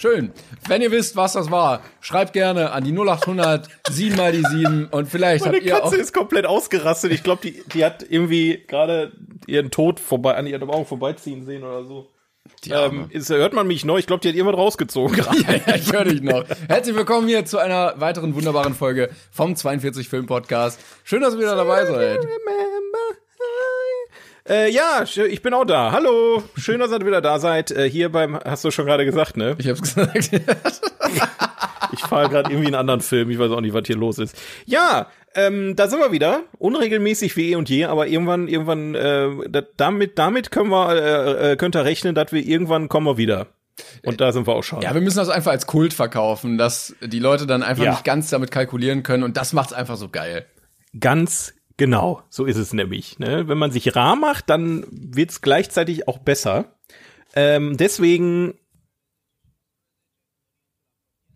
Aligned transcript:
Schön. 0.00 0.32
Wenn 0.66 0.80
ihr 0.80 0.90
wisst, 0.90 1.14
was 1.14 1.34
das 1.34 1.50
war, 1.50 1.82
schreibt 2.00 2.32
gerne 2.32 2.72
an 2.72 2.84
die 2.84 2.92
0800 2.92 3.68
7 3.90 4.16
mal 4.16 4.32
die 4.32 4.42
7 4.42 4.86
und 4.86 5.10
vielleicht 5.10 5.44
Meine 5.44 5.58
habt 5.58 5.66
ihr 5.66 5.76
auch 5.76 5.82
Katze 5.82 5.96
ist 5.96 6.14
komplett 6.14 6.46
ausgerastet. 6.46 7.12
Ich 7.12 7.22
glaube, 7.22 7.42
die, 7.42 7.62
die 7.74 7.84
hat 7.84 8.02
irgendwie 8.08 8.64
gerade 8.66 9.12
ihren 9.46 9.70
Tod 9.70 10.00
vorbei, 10.00 10.36
an 10.36 10.46
ihren 10.46 10.70
Augen 10.70 10.86
vorbeiziehen 10.86 11.44
sehen 11.44 11.64
oder 11.64 11.84
so. 11.84 12.08
Ähm, 12.70 13.08
ist, 13.10 13.28
hört 13.28 13.52
man 13.52 13.66
mich 13.66 13.84
noch? 13.84 13.98
Ich 13.98 14.06
glaube, 14.06 14.22
die 14.22 14.28
hat 14.28 14.34
jemand 14.34 14.56
rausgezogen. 14.56 15.16
gerade. 15.16 15.38
ja, 15.42 15.60
ja, 15.66 15.74
ich 15.74 15.92
höre 15.92 16.04
dich 16.04 16.22
noch. 16.22 16.44
Herzlich 16.66 16.96
willkommen 16.96 17.28
hier 17.28 17.44
zu 17.44 17.58
einer 17.58 18.00
weiteren 18.00 18.34
wunderbaren 18.34 18.74
Folge 18.74 19.10
vom 19.30 19.54
42 19.54 20.08
Film 20.08 20.24
Podcast. 20.24 20.80
Schön, 21.04 21.20
dass 21.20 21.34
ihr 21.34 21.40
wieder 21.40 21.56
dabei 21.56 21.84
seid. 21.84 22.20
Äh, 24.50 24.70
ja, 24.72 25.04
ich 25.04 25.42
bin 25.42 25.54
auch 25.54 25.64
da. 25.64 25.92
Hallo, 25.92 26.42
schön, 26.56 26.80
dass 26.80 26.90
ihr 26.90 27.06
wieder 27.06 27.20
da 27.20 27.38
seid. 27.38 27.70
Äh, 27.70 27.88
hier 27.88 28.10
beim, 28.10 28.36
hast 28.36 28.64
du 28.64 28.72
schon 28.72 28.84
gerade 28.84 29.04
gesagt, 29.04 29.36
ne? 29.36 29.54
Ich 29.58 29.68
hab's 29.68 29.80
gesagt. 29.94 30.30
Ich 31.92 32.00
fahre 32.00 32.28
gerade 32.28 32.50
irgendwie 32.50 32.68
einen 32.68 32.76
anderen 32.76 33.00
Film. 33.00 33.30
Ich 33.30 33.38
weiß 33.40 33.50
auch 33.50 33.60
nicht, 33.60 33.74
was 33.74 33.82
hier 33.84 33.96
los 33.96 34.20
ist. 34.20 34.36
Ja, 34.64 35.08
ähm, 35.34 35.74
da 35.74 35.88
sind 35.88 35.98
wir 35.98 36.12
wieder. 36.12 36.42
Unregelmäßig 36.58 37.36
wie 37.36 37.50
eh 37.50 37.56
und 37.56 37.68
je, 37.68 37.86
aber 37.86 38.06
irgendwann, 38.06 38.46
irgendwann, 38.46 38.94
äh, 38.94 39.28
da, 39.48 39.62
damit, 39.76 40.16
damit 40.16 40.52
können 40.52 40.70
wir, 40.70 40.92
äh, 40.94 41.52
äh, 41.52 41.56
könnt 41.56 41.74
ihr 41.74 41.84
rechnen, 41.84 42.14
dass 42.14 42.30
wir 42.30 42.46
irgendwann 42.46 42.88
kommen 42.88 43.06
wir 43.06 43.16
wieder. 43.16 43.48
Und 44.04 44.20
da 44.20 44.30
sind 44.30 44.46
wir 44.46 44.54
auch 44.54 44.62
schon. 44.62 44.82
Ja, 44.82 44.94
wir 44.94 45.00
müssen 45.00 45.18
das 45.18 45.30
einfach 45.30 45.50
als 45.50 45.66
Kult 45.66 45.92
verkaufen, 45.92 46.58
dass 46.58 46.94
die 47.02 47.18
Leute 47.18 47.46
dann 47.46 47.64
einfach 47.64 47.84
Ja. 47.84 47.90
nicht 47.90 48.04
ganz 48.04 48.30
damit 48.30 48.52
kalkulieren 48.52 49.02
können 49.02 49.24
und 49.24 49.36
das 49.36 49.52
macht's 49.52 49.72
einfach 49.72 49.96
so 49.96 50.08
geil. 50.08 50.46
Ganz 50.98 51.54
genau, 51.80 52.22
so 52.28 52.44
ist 52.44 52.58
es 52.58 52.72
nämlich. 52.74 53.18
Ne? 53.18 53.48
Wenn 53.48 53.56
man 53.58 53.72
sich 53.72 53.96
rar 53.96 54.14
macht, 54.14 54.48
dann 54.50 54.86
wird's 54.90 55.40
gleichzeitig 55.40 56.06
auch 56.06 56.18
besser. 56.18 56.76
Ähm, 57.34 57.76
deswegen, 57.78 58.54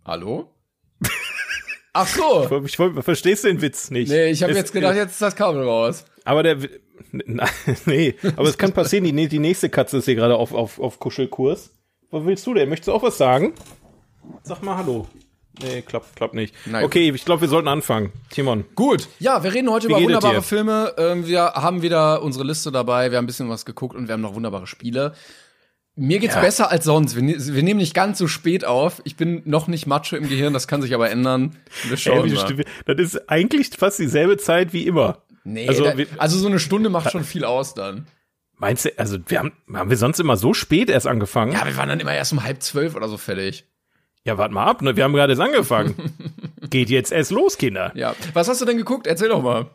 Hallo? 0.04 0.50
Ach 1.94 2.06
so. 2.06 2.62
ich, 2.64 2.78
wollt- 2.78 3.02
verstehst 3.04 3.44
du 3.44 3.48
den 3.48 3.62
Witz 3.62 3.90
nicht? 3.90 4.10
Nee, 4.10 4.30
ich 4.30 4.42
habe 4.42 4.52
Es- 4.52 4.58
jetzt 4.58 4.72
gedacht, 4.72 4.96
jetzt 4.96 5.12
ist 5.12 5.22
das 5.22 5.34
Kabel 5.36 5.62
raus. 5.62 6.04
Aber 6.24 6.42
der, 6.42 6.58
na, 7.12 7.48
nee, 7.86 8.14
aber 8.36 8.48
es 8.48 8.58
kann 8.58 8.72
passieren, 8.72 9.04
die, 9.04 9.28
die 9.28 9.38
nächste 9.38 9.70
Katze 9.70 9.98
ist 9.98 10.04
hier 10.04 10.14
gerade 10.14 10.36
auf, 10.36 10.52
auf, 10.52 10.78
auf 10.78 10.98
Kuschelkurs. 10.98 11.70
Was 12.10 12.24
willst 12.26 12.46
du 12.46 12.54
denn? 12.54 12.68
Möchtest 12.68 12.88
du 12.88 12.92
auch 12.92 13.02
was 13.02 13.18
sagen? 13.18 13.54
Sag 14.42 14.62
mal 14.62 14.76
Hallo. 14.76 15.06
Nee, 15.62 15.82
klappt, 15.82 16.16
klappt 16.16 16.34
nicht. 16.34 16.54
Nein. 16.66 16.84
Okay, 16.84 17.10
ich 17.14 17.24
glaube, 17.24 17.42
wir 17.42 17.48
sollten 17.48 17.68
anfangen. 17.68 18.12
Timon. 18.30 18.64
Gut, 18.74 19.08
ja, 19.20 19.42
wir 19.44 19.54
reden 19.54 19.70
heute 19.70 19.86
über 19.86 19.96
geht 19.98 20.08
es 20.08 20.14
wunderbare 20.14 20.34
dir? 20.36 20.42
Filme. 20.42 20.94
Ähm, 20.98 21.26
wir 21.26 21.42
haben 21.54 21.82
wieder 21.82 22.22
unsere 22.22 22.44
Liste 22.44 22.72
dabei, 22.72 23.10
wir 23.10 23.18
haben 23.18 23.24
ein 23.24 23.28
bisschen 23.28 23.48
was 23.48 23.64
geguckt 23.64 23.94
und 23.94 24.08
wir 24.08 24.14
haben 24.14 24.20
noch 24.20 24.34
wunderbare 24.34 24.66
Spiele. 24.66 25.14
Mir 25.96 26.18
geht's 26.18 26.34
Ja. 26.34 26.40
besser 26.40 26.70
als 26.72 26.84
sonst. 26.84 27.14
Wir, 27.14 27.22
ne- 27.22 27.36
wir 27.38 27.62
nehmen 27.62 27.78
nicht 27.78 27.94
ganz 27.94 28.18
so 28.18 28.26
spät 28.26 28.64
auf. 28.64 29.00
Ich 29.04 29.14
bin 29.16 29.42
noch 29.44 29.68
nicht 29.68 29.86
Matsche 29.86 30.16
im 30.16 30.28
Gehirn, 30.28 30.52
das 30.52 30.66
kann 30.66 30.82
sich 30.82 30.92
aber 30.92 31.08
ändern. 31.08 31.54
Wir 31.84 31.92
Ey, 31.92 31.96
schauen 31.98 32.24
wie 32.24 32.36
stimmt- 32.36 32.64
das 32.86 32.98
ist 32.98 33.30
eigentlich 33.30 33.70
fast 33.78 34.00
dieselbe 34.00 34.36
Zeit 34.36 34.72
wie 34.72 34.86
immer. 34.88 35.22
Nee, 35.44 35.68
Also, 35.68 35.84
da, 35.84 35.92
also 36.18 36.36
so 36.38 36.48
eine 36.48 36.58
Stunde 36.58 36.90
macht 36.90 37.12
schon 37.12 37.22
viel 37.22 37.44
aus 37.44 37.74
dann. 37.74 38.06
Meinst 38.56 38.86
du, 38.86 38.90
also 38.98 39.18
wir 39.26 39.38
haben, 39.38 39.52
haben 39.72 39.90
wir 39.90 39.96
sonst 39.96 40.18
immer 40.18 40.36
so 40.36 40.52
spät 40.54 40.88
erst 40.90 41.06
angefangen? 41.06 41.52
Ja, 41.52 41.64
wir 41.64 41.76
waren 41.76 41.88
dann 41.88 42.00
immer 42.00 42.14
erst 42.14 42.32
um 42.32 42.42
halb 42.42 42.60
zwölf 42.62 42.96
oder 42.96 43.08
so 43.08 43.16
fertig. 43.16 43.64
Ja, 44.26 44.38
warte 44.38 44.54
mal 44.54 44.64
ab, 44.64 44.80
ne? 44.80 44.96
Wir 44.96 45.04
haben 45.04 45.12
gerade 45.12 45.32
erst 45.32 45.42
angefangen. 45.42 45.94
Geht 46.70 46.88
jetzt 46.88 47.12
erst 47.12 47.30
los, 47.30 47.58
Kinder. 47.58 47.92
Ja. 47.94 48.14
Was 48.32 48.48
hast 48.48 48.60
du 48.60 48.64
denn 48.64 48.78
geguckt? 48.78 49.06
Erzähl 49.06 49.28
doch 49.28 49.42
mal. 49.42 49.66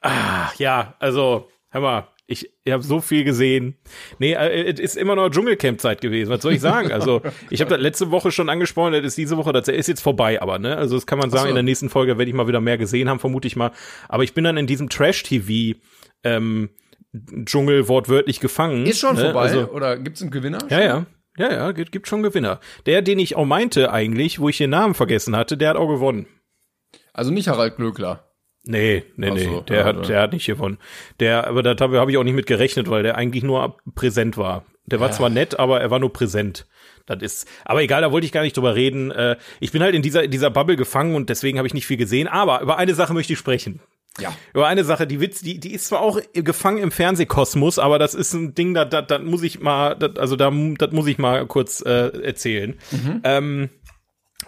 Ach 0.00 0.54
ja, 0.54 0.94
also, 1.00 1.48
hör 1.70 1.80
mal, 1.80 2.08
ich, 2.28 2.48
ich 2.62 2.72
habe 2.72 2.82
so 2.82 3.00
viel 3.00 3.24
gesehen. 3.24 3.76
Nee, 4.18 4.34
äh, 4.34 4.70
es 4.70 4.78
ist 4.78 4.96
immer 4.96 5.16
noch 5.16 5.30
Dschungelcamp-Zeit 5.30 6.00
gewesen. 6.00 6.30
Was 6.30 6.42
soll 6.42 6.52
ich 6.52 6.60
sagen? 6.60 6.92
Also, 6.92 7.22
ich 7.50 7.60
habe 7.60 7.70
das 7.70 7.80
letzte 7.80 8.12
Woche 8.12 8.30
schon 8.30 8.48
angesprochen, 8.48 8.92
das 8.92 9.02
ist 9.02 9.18
diese 9.18 9.36
Woche, 9.36 9.52
das 9.52 9.66
ist 9.66 9.88
jetzt 9.88 10.02
vorbei, 10.02 10.40
aber 10.40 10.60
ne, 10.60 10.76
also 10.76 10.94
das 10.94 11.06
kann 11.06 11.18
man 11.18 11.30
sagen, 11.30 11.44
so. 11.44 11.48
in 11.48 11.54
der 11.54 11.64
nächsten 11.64 11.88
Folge 11.88 12.18
werde 12.18 12.28
ich 12.28 12.36
mal 12.36 12.46
wieder 12.46 12.60
mehr 12.60 12.78
gesehen 12.78 13.08
haben, 13.08 13.18
vermute 13.18 13.48
ich 13.48 13.56
mal. 13.56 13.72
Aber 14.08 14.22
ich 14.22 14.34
bin 14.34 14.44
dann 14.44 14.58
in 14.58 14.68
diesem 14.68 14.88
Trash-TV 14.90 15.78
ähm, 16.22 16.68
Dschungel 17.46 17.88
wortwörtlich 17.88 18.38
gefangen. 18.38 18.86
Ist 18.86 19.00
schon 19.00 19.16
ne? 19.16 19.22
vorbei? 19.22 19.40
Also, 19.40 19.70
oder 19.70 19.98
gibt's 19.98 20.22
einen 20.22 20.30
Gewinner? 20.30 20.58
ja, 20.68 20.80
ja. 20.80 21.06
Ja, 21.38 21.52
ja, 21.52 21.72
gibt, 21.72 21.92
gibt 21.92 22.08
schon 22.08 22.22
Gewinner. 22.22 22.60
Der, 22.86 23.00
den 23.00 23.18
ich 23.18 23.36
auch 23.36 23.44
meinte 23.44 23.92
eigentlich, 23.92 24.40
wo 24.40 24.48
ich 24.48 24.58
den 24.58 24.70
Namen 24.70 24.94
vergessen 24.94 25.36
hatte, 25.36 25.56
der 25.56 25.70
hat 25.70 25.76
auch 25.76 25.88
gewonnen. 25.88 26.26
Also 27.12 27.30
nicht 27.30 27.48
Harald 27.48 27.76
Glöckler. 27.76 28.24
Nee, 28.64 29.04
nee, 29.16 29.30
nee, 29.30 29.44
so, 29.44 29.60
der 29.62 29.78
ja, 29.78 29.84
hat, 29.84 29.96
ja. 29.96 30.02
der 30.02 30.20
hat 30.20 30.32
nicht 30.32 30.46
gewonnen. 30.46 30.78
Der, 31.20 31.46
aber 31.46 31.62
da 31.62 31.76
habe 31.82 32.00
hab 32.00 32.08
ich 32.08 32.18
auch 32.18 32.24
nicht 32.24 32.34
mit 32.34 32.46
gerechnet, 32.46 32.90
weil 32.90 33.02
der 33.02 33.16
eigentlich 33.16 33.42
nur 33.42 33.78
präsent 33.94 34.36
war. 34.36 34.66
Der 34.84 35.00
war 35.00 35.10
zwar 35.12 35.30
nett, 35.30 35.58
aber 35.58 35.80
er 35.80 35.90
war 35.90 35.98
nur 35.98 36.12
präsent. 36.12 36.66
Das 37.06 37.22
ist, 37.22 37.48
aber 37.64 37.82
egal, 37.82 38.02
da 38.02 38.12
wollte 38.12 38.26
ich 38.26 38.32
gar 38.32 38.42
nicht 38.42 38.56
drüber 38.56 38.74
reden. 38.74 39.10
Äh, 39.10 39.36
ich 39.60 39.72
bin 39.72 39.82
halt 39.82 39.94
in 39.94 40.02
dieser, 40.02 40.24
in 40.24 40.30
dieser 40.30 40.50
Bubble 40.50 40.76
gefangen 40.76 41.14
und 41.14 41.28
deswegen 41.28 41.58
habe 41.58 41.66
ich 41.66 41.74
nicht 41.74 41.86
viel 41.86 41.96
gesehen. 41.96 42.28
Aber 42.28 42.60
über 42.60 42.78
eine 42.78 42.94
Sache 42.94 43.14
möchte 43.14 43.32
ich 43.32 43.38
sprechen. 43.38 43.80
Ja. 44.20 44.34
Über 44.52 44.66
eine 44.66 44.84
Sache, 44.84 45.06
die 45.06 45.20
Witz, 45.20 45.40
die, 45.40 45.60
die 45.60 45.72
ist 45.72 45.86
zwar 45.86 46.00
auch 46.00 46.20
gefangen 46.32 46.78
im 46.78 46.90
Fernsehkosmos, 46.90 47.78
aber 47.78 47.98
das 47.98 48.14
ist 48.14 48.32
ein 48.34 48.54
Ding, 48.54 48.74
da, 48.74 48.84
da, 48.84 49.02
da 49.02 49.18
muss 49.18 49.42
ich 49.42 49.60
mal, 49.60 49.94
das, 49.94 50.16
also 50.16 50.36
da, 50.36 50.50
das 50.78 50.92
muss 50.92 51.06
ich 51.06 51.18
mal 51.18 51.46
kurz 51.46 51.80
äh, 51.82 52.08
erzählen. 52.22 52.78
Ähm, 53.24 53.70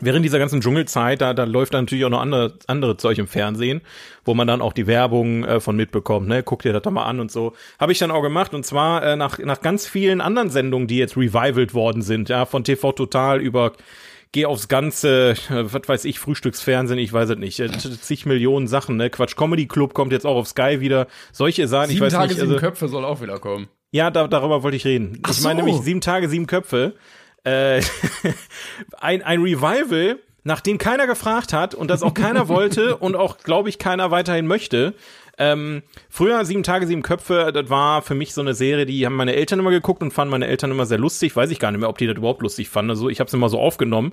während 0.01 0.25
dieser 0.25 0.39
ganzen 0.39 0.61
Dschungelzeit, 0.61 1.21
da, 1.21 1.35
da 1.35 1.45
läuft 1.45 1.75
dann 1.75 1.85
natürlich 1.85 2.05
auch 2.05 2.11
noch 2.11 2.21
andere, 2.21 2.59
andere 2.67 2.97
Zeug 2.97 3.19
im 3.19 3.27
Fernsehen, 3.27 3.81
wo 4.25 4.35
man 4.35 4.47
dann 4.47 4.63
auch 4.63 4.73
die 4.73 4.87
Werbung 4.87 5.45
äh, 5.45 5.61
von 5.61 5.77
mitbekommt, 5.77 6.29
ne? 6.29 6.43
Guck 6.43 6.63
dir 6.63 6.73
das 6.73 6.83
da 6.83 6.91
mal 6.91 7.05
an 7.05 7.21
und 7.21 7.31
so. 7.31 7.55
Habe 7.79 7.93
ich 7.93 7.99
dann 7.99 8.11
auch 8.11 8.23
gemacht 8.23 8.55
und 8.55 8.65
zwar 8.65 9.03
äh, 9.03 9.17
nach, 9.17 9.39
nach 9.39 9.61
ganz 9.61 9.87
vielen 9.87 10.21
anderen 10.21 10.51
Sendungen, 10.51 10.89
die 10.89 10.99
jetzt 10.99 11.17
revivalt 11.17 11.75
worden 11.75 12.03
sind, 12.03 12.29
ja, 12.29 12.47
von 12.47 12.65
TV 12.65 12.93
Total 12.93 13.41
über 13.41 13.73
Geh 14.33 14.47
aufs 14.47 14.69
Ganze, 14.69 15.31
äh, 15.51 15.73
was 15.73 15.83
weiß 15.89 16.05
ich, 16.05 16.21
Frühstücksfernsehen, 16.21 17.01
ich 17.01 17.13
weiß 17.13 17.31
es 17.31 17.39
nicht, 17.39 17.59
äh, 17.59 17.69
zig 17.71 18.27
Millionen 18.27 18.69
Sachen, 18.69 18.97
ne? 18.97 19.11
Quatsch 19.11 19.35
Comedy 19.37 19.67
Club 19.67 19.93
kommt 19.93 20.13
jetzt 20.13 20.25
auch 20.25 20.37
auf 20.37 20.47
Sky 20.47 20.81
wieder. 20.81 21.09
Solche 21.33 21.67
Sachen, 21.67 21.87
ich 21.91 21.97
Sieben 21.97 22.07
weiß 22.07 22.13
Tage, 22.13 22.29
nicht. 22.29 22.41
sieben 22.41 22.53
Also, 22.53 22.61
Köpfe 22.65 22.89
soll 22.89 23.05
auch 23.05 23.21
wieder 23.21 23.39
kommen. 23.41 23.69
ja, 23.91 24.11
da, 24.11 24.29
darüber 24.29 24.63
wollte 24.63 24.77
ich 24.77 24.85
reden. 24.85 25.19
Ach 25.25 25.33
ich 25.33 25.41
meine 25.43 25.61
so. 25.61 25.67
nämlich 25.67 25.83
sieben 25.85 26.01
Tage, 26.01 26.29
sieben 26.29 26.47
Köpfe. 26.47 26.95
Äh, 27.43 27.83
ein, 29.01 29.23
ein 29.23 29.41
Revival, 29.43 30.19
nach 30.45 30.61
dem 30.61 30.79
keiner 30.79 31.07
gefragt 31.07 31.53
hat 31.53 31.75
und 31.75 31.89
das 31.91 32.03
auch 32.03 32.15
keiner 32.15 32.49
wollte 32.49 32.97
und 32.97 33.17
auch, 33.17 33.39
glaube 33.39 33.69
ich, 33.69 33.79
keiner 33.79 34.11
weiterhin 34.11 34.47
möchte. 34.47 34.95
Ähm, 35.41 35.83
früher 36.11 36.45
sieben 36.45 36.63
Tage, 36.63 36.87
sieben 36.87 37.01
Köpfe, 37.01 37.51
das 37.53 37.71
war 37.71 38.03
für 38.03 38.15
mich 38.15 38.35
so 38.35 38.43
eine 38.43 38.53
Serie, 38.53 38.85
die 38.85 39.07
haben 39.07 39.17
meine 39.17 39.35
Eltern 39.35 39.59
immer 39.59 39.71
geguckt 39.71 40.03
und 40.03 40.13
fanden 40.13 40.31
meine 40.33 40.47
Eltern 40.47 40.71
immer 40.71 40.85
sehr 40.85 40.99
lustig. 40.99 41.35
Weiß 41.35 41.51
ich 41.51 41.59
gar 41.59 41.71
nicht 41.71 41.81
mehr, 41.81 41.89
ob 41.89 41.97
die 41.97 42.07
das 42.07 42.17
überhaupt 42.17 42.43
lustig 42.43 42.69
fanden. 42.69 42.91
Also 42.91 43.09
ich 43.09 43.21
habe 43.21 43.29
es 43.29 43.35
immer 43.35 43.49
so 43.49 43.59
aufgenommen. 43.59 44.13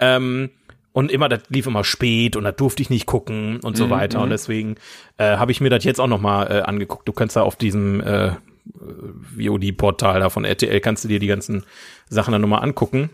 Ähm, 0.00 0.50
und 0.92 1.10
immer, 1.10 1.28
das 1.28 1.42
lief 1.48 1.66
immer 1.66 1.84
spät 1.84 2.36
und 2.36 2.44
das 2.44 2.56
durfte 2.56 2.82
ich 2.82 2.90
nicht 2.90 3.06
gucken 3.06 3.60
und 3.60 3.76
so 3.76 3.88
weiter. 3.90 4.20
Und 4.20 4.30
deswegen 4.30 4.76
äh, 5.16 5.36
habe 5.36 5.52
ich 5.52 5.60
mir 5.60 5.70
das 5.70 5.84
jetzt 5.84 6.00
auch 6.00 6.06
noch 6.06 6.20
mal 6.20 6.44
äh, 6.50 6.60
angeguckt. 6.62 7.08
Du 7.08 7.12
kannst 7.12 7.36
da 7.36 7.42
auf 7.42 7.56
diesem 7.56 8.00
äh, 8.02 8.32
VOD-Portal 9.38 10.20
da 10.20 10.30
von 10.30 10.44
RTL 10.44 10.80
kannst 10.80 11.04
du 11.04 11.08
dir 11.08 11.18
die 11.18 11.26
ganzen 11.26 11.64
Sachen 12.08 12.32
dann 12.32 12.42
nochmal 12.42 12.62
angucken. 12.62 13.10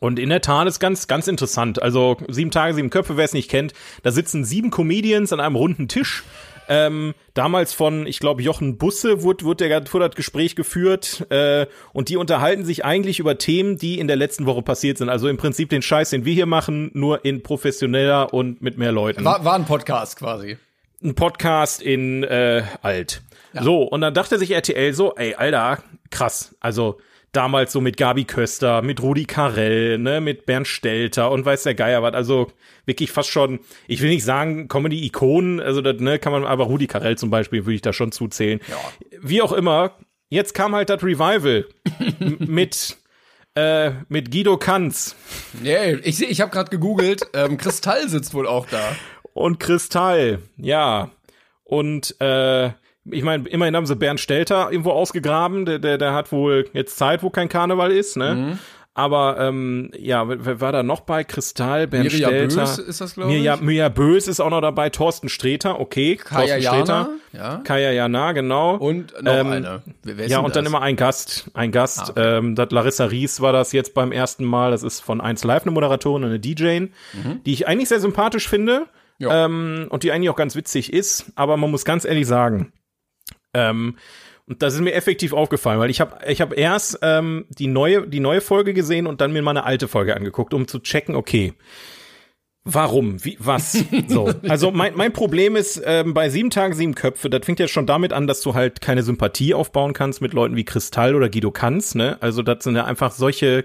Und 0.00 0.18
in 0.18 0.28
der 0.28 0.40
Tat 0.40 0.66
ist 0.66 0.80
ganz, 0.80 1.06
ganz 1.06 1.28
interessant. 1.28 1.80
Also 1.80 2.16
sieben 2.28 2.50
Tage, 2.50 2.74
sieben 2.74 2.90
Köpfe, 2.90 3.16
wer 3.16 3.24
es 3.24 3.32
nicht 3.32 3.50
kennt, 3.50 3.74
da 4.02 4.10
sitzen 4.10 4.44
sieben 4.44 4.70
Comedians 4.70 5.32
an 5.32 5.40
einem 5.40 5.56
runden 5.56 5.88
Tisch. 5.88 6.24
Ähm, 6.68 7.14
damals 7.34 7.72
von, 7.72 8.06
ich 8.06 8.18
glaube, 8.18 8.42
Jochen 8.42 8.78
Busse 8.78 9.22
wurde, 9.22 9.44
wurde, 9.44 9.68
der, 9.68 9.92
wurde 9.92 10.08
das 10.08 10.16
Gespräch 10.16 10.56
geführt 10.56 11.26
äh, 11.30 11.66
und 11.92 12.08
die 12.08 12.16
unterhalten 12.16 12.64
sich 12.64 12.84
eigentlich 12.84 13.18
über 13.18 13.38
Themen, 13.38 13.78
die 13.78 13.98
in 13.98 14.08
der 14.08 14.16
letzten 14.16 14.46
Woche 14.46 14.62
passiert 14.62 14.98
sind. 14.98 15.08
Also 15.08 15.28
im 15.28 15.36
Prinzip 15.36 15.68
den 15.70 15.82
Scheiß, 15.82 16.10
den 16.10 16.24
wir 16.24 16.34
hier 16.34 16.46
machen, 16.46 16.90
nur 16.94 17.24
in 17.24 17.42
professioneller 17.42 18.32
und 18.34 18.62
mit 18.62 18.78
mehr 18.78 18.92
Leuten 18.92 19.24
War, 19.24 19.44
war 19.44 19.54
ein 19.54 19.64
Podcast 19.64 20.18
quasi. 20.18 20.58
ein 21.02 21.14
Podcast 21.14 21.82
in 21.82 22.24
äh, 22.24 22.62
alt. 22.82 23.22
So, 23.58 23.82
und 23.84 24.02
dann 24.02 24.12
dachte 24.12 24.38
sich 24.38 24.50
RTL 24.50 24.92
so, 24.92 25.14
ey, 25.14 25.34
Alter, 25.34 25.78
krass. 26.10 26.54
Also, 26.60 26.98
damals 27.36 27.72
so 27.72 27.80
mit 27.80 27.96
Gabi 27.96 28.24
Köster, 28.24 28.82
mit 28.82 29.02
Rudi 29.02 29.26
Carell, 29.26 29.98
ne, 29.98 30.20
mit 30.20 30.46
Bernd 30.46 30.66
Stelter 30.66 31.30
und 31.30 31.44
weiß 31.44 31.64
der 31.64 31.74
Geier 31.74 32.02
was. 32.02 32.14
Also 32.14 32.50
wirklich 32.86 33.12
fast 33.12 33.30
schon, 33.30 33.60
ich 33.86 34.00
will 34.00 34.08
nicht 34.08 34.24
sagen 34.24 34.68
Comedy-Ikonen, 34.68 35.60
also 35.60 35.82
das 35.82 36.00
ne, 36.00 36.18
kann 36.18 36.32
man, 36.32 36.44
aber 36.44 36.64
Rudi 36.64 36.86
Carell 36.86 37.18
zum 37.18 37.30
Beispiel 37.30 37.66
würde 37.66 37.74
ich 37.74 37.82
da 37.82 37.92
schon 37.92 38.12
zuzählen. 38.12 38.60
Ja. 38.68 38.76
Wie 39.20 39.42
auch 39.42 39.52
immer, 39.52 39.96
jetzt 40.30 40.54
kam 40.54 40.74
halt 40.74 40.88
das 40.88 41.02
Revival 41.02 41.66
mit 42.38 42.96
äh, 43.54 43.92
mit 44.08 44.30
Guido 44.30 44.58
Kanz. 44.58 45.16
Yeah, 45.64 45.98
ich 46.02 46.22
ich 46.22 46.40
habe 46.40 46.50
gerade 46.50 46.70
gegoogelt, 46.70 47.22
ähm, 47.34 47.56
Kristall 47.56 48.08
sitzt 48.08 48.34
wohl 48.34 48.46
auch 48.46 48.66
da. 48.66 48.96
Und 49.32 49.60
Kristall, 49.60 50.40
ja. 50.56 51.10
Und 51.64 52.20
äh, 52.20 52.70
ich 53.10 53.22
meine, 53.22 53.48
immerhin 53.48 53.76
haben 53.76 53.86
sie 53.86 53.96
Bernd 53.96 54.20
Stelter 54.20 54.70
irgendwo 54.70 54.90
ausgegraben, 54.90 55.64
der, 55.66 55.78
der, 55.78 55.98
der 55.98 56.12
hat 56.12 56.32
wohl 56.32 56.68
jetzt 56.72 56.96
Zeit, 56.98 57.22
wo 57.22 57.30
kein 57.30 57.48
Karneval 57.48 57.92
ist, 57.92 58.16
ne? 58.16 58.34
Mhm. 58.34 58.58
Aber 58.96 59.36
ähm, 59.38 59.90
ja, 59.98 60.24
wer 60.26 60.62
war 60.62 60.72
da 60.72 60.82
noch 60.82 61.00
bei? 61.00 61.22
Kristall, 61.22 61.86
Bernd 61.86 62.10
Mirja 62.10 62.28
Stelter. 62.28 62.60
Bös 62.60 62.78
ist 62.78 63.00
das, 63.02 63.14
glaube 63.14 63.30
ich. 63.30 63.36
Mirja, 63.36 63.58
Mirja 63.58 63.90
Bös 63.90 64.26
ist 64.26 64.40
auch 64.40 64.48
noch 64.48 64.62
dabei, 64.62 64.88
Thorsten 64.88 65.28
Streter, 65.28 65.80
okay. 65.80 66.16
Kaya 66.16 66.46
Thorsten 66.46 66.62
Jana, 66.62 66.78
Streter. 66.78 67.08
Ja. 67.34 67.56
Kaya 67.62 67.92
Jana, 67.92 68.32
genau. 68.32 68.76
Und 68.76 69.12
noch 69.22 69.34
ähm, 69.34 69.48
eine. 69.48 69.82
Ja, 70.26 70.38
und 70.38 70.46
das? 70.46 70.52
dann 70.54 70.64
immer 70.64 70.80
ein 70.80 70.96
Gast. 70.96 71.50
Ein 71.52 71.72
Gast. 71.72 72.04
Ah, 72.04 72.10
okay. 72.10 72.38
ähm, 72.38 72.54
das 72.54 72.70
Larissa 72.70 73.04
Ries 73.04 73.42
war 73.42 73.52
das 73.52 73.72
jetzt 73.72 73.92
beim 73.92 74.12
ersten 74.12 74.46
Mal. 74.46 74.70
Das 74.70 74.82
ist 74.82 75.00
von 75.00 75.20
1 75.20 75.44
Live 75.44 75.64
eine 75.64 75.72
Moderatorin 75.72 76.24
und 76.24 76.30
eine 76.30 76.40
DJ, 76.40 76.80
mhm. 76.80 77.42
die 77.44 77.52
ich 77.52 77.68
eigentlich 77.68 77.90
sehr 77.90 78.00
sympathisch 78.00 78.48
finde. 78.48 78.86
Ja. 79.18 79.44
Ähm, 79.44 79.88
und 79.90 80.04
die 80.04 80.12
eigentlich 80.12 80.30
auch 80.30 80.36
ganz 80.36 80.56
witzig 80.56 80.90
ist. 80.90 81.32
Aber 81.36 81.58
man 81.58 81.70
muss 81.70 81.84
ganz 81.84 82.06
ehrlich 82.06 82.26
sagen, 82.26 82.72
ähm, 83.56 83.96
und 84.48 84.62
das 84.62 84.74
ist 84.74 84.80
mir 84.80 84.94
effektiv 84.94 85.32
aufgefallen, 85.32 85.80
weil 85.80 85.90
ich 85.90 86.00
habe 86.00 86.18
ich 86.28 86.40
hab 86.40 86.56
erst 86.56 87.00
ähm, 87.02 87.46
die 87.48 87.66
neue 87.66 88.06
die 88.06 88.20
neue 88.20 88.40
Folge 88.40 88.74
gesehen 88.74 89.06
und 89.06 89.20
dann 89.20 89.32
mir 89.32 89.42
mal 89.42 89.50
eine 89.50 89.64
alte 89.64 89.88
Folge 89.88 90.14
angeguckt, 90.14 90.54
um 90.54 90.68
zu 90.68 90.78
checken, 90.78 91.16
okay, 91.16 91.54
warum, 92.62 93.24
wie, 93.24 93.36
was, 93.40 93.72
so. 94.08 94.30
Also 94.48 94.70
mein 94.70 94.94
mein 94.94 95.12
Problem 95.12 95.56
ist 95.56 95.82
ähm, 95.84 96.14
bei 96.14 96.28
sieben 96.28 96.50
Tagen 96.50 96.74
sieben 96.74 96.94
Köpfe, 96.94 97.28
das 97.28 97.44
fängt 97.44 97.58
ja 97.58 97.66
schon 97.66 97.86
damit 97.86 98.12
an, 98.12 98.28
dass 98.28 98.40
du 98.40 98.54
halt 98.54 98.80
keine 98.80 99.02
Sympathie 99.02 99.52
aufbauen 99.52 99.94
kannst 99.94 100.20
mit 100.20 100.32
Leuten 100.32 100.54
wie 100.54 100.64
Kristall 100.64 101.16
oder 101.16 101.28
Guido 101.28 101.50
Kanz, 101.50 101.96
ne? 101.96 102.18
Also 102.20 102.42
das 102.42 102.62
sind 102.62 102.76
ja 102.76 102.84
einfach 102.84 103.10
solche 103.10 103.64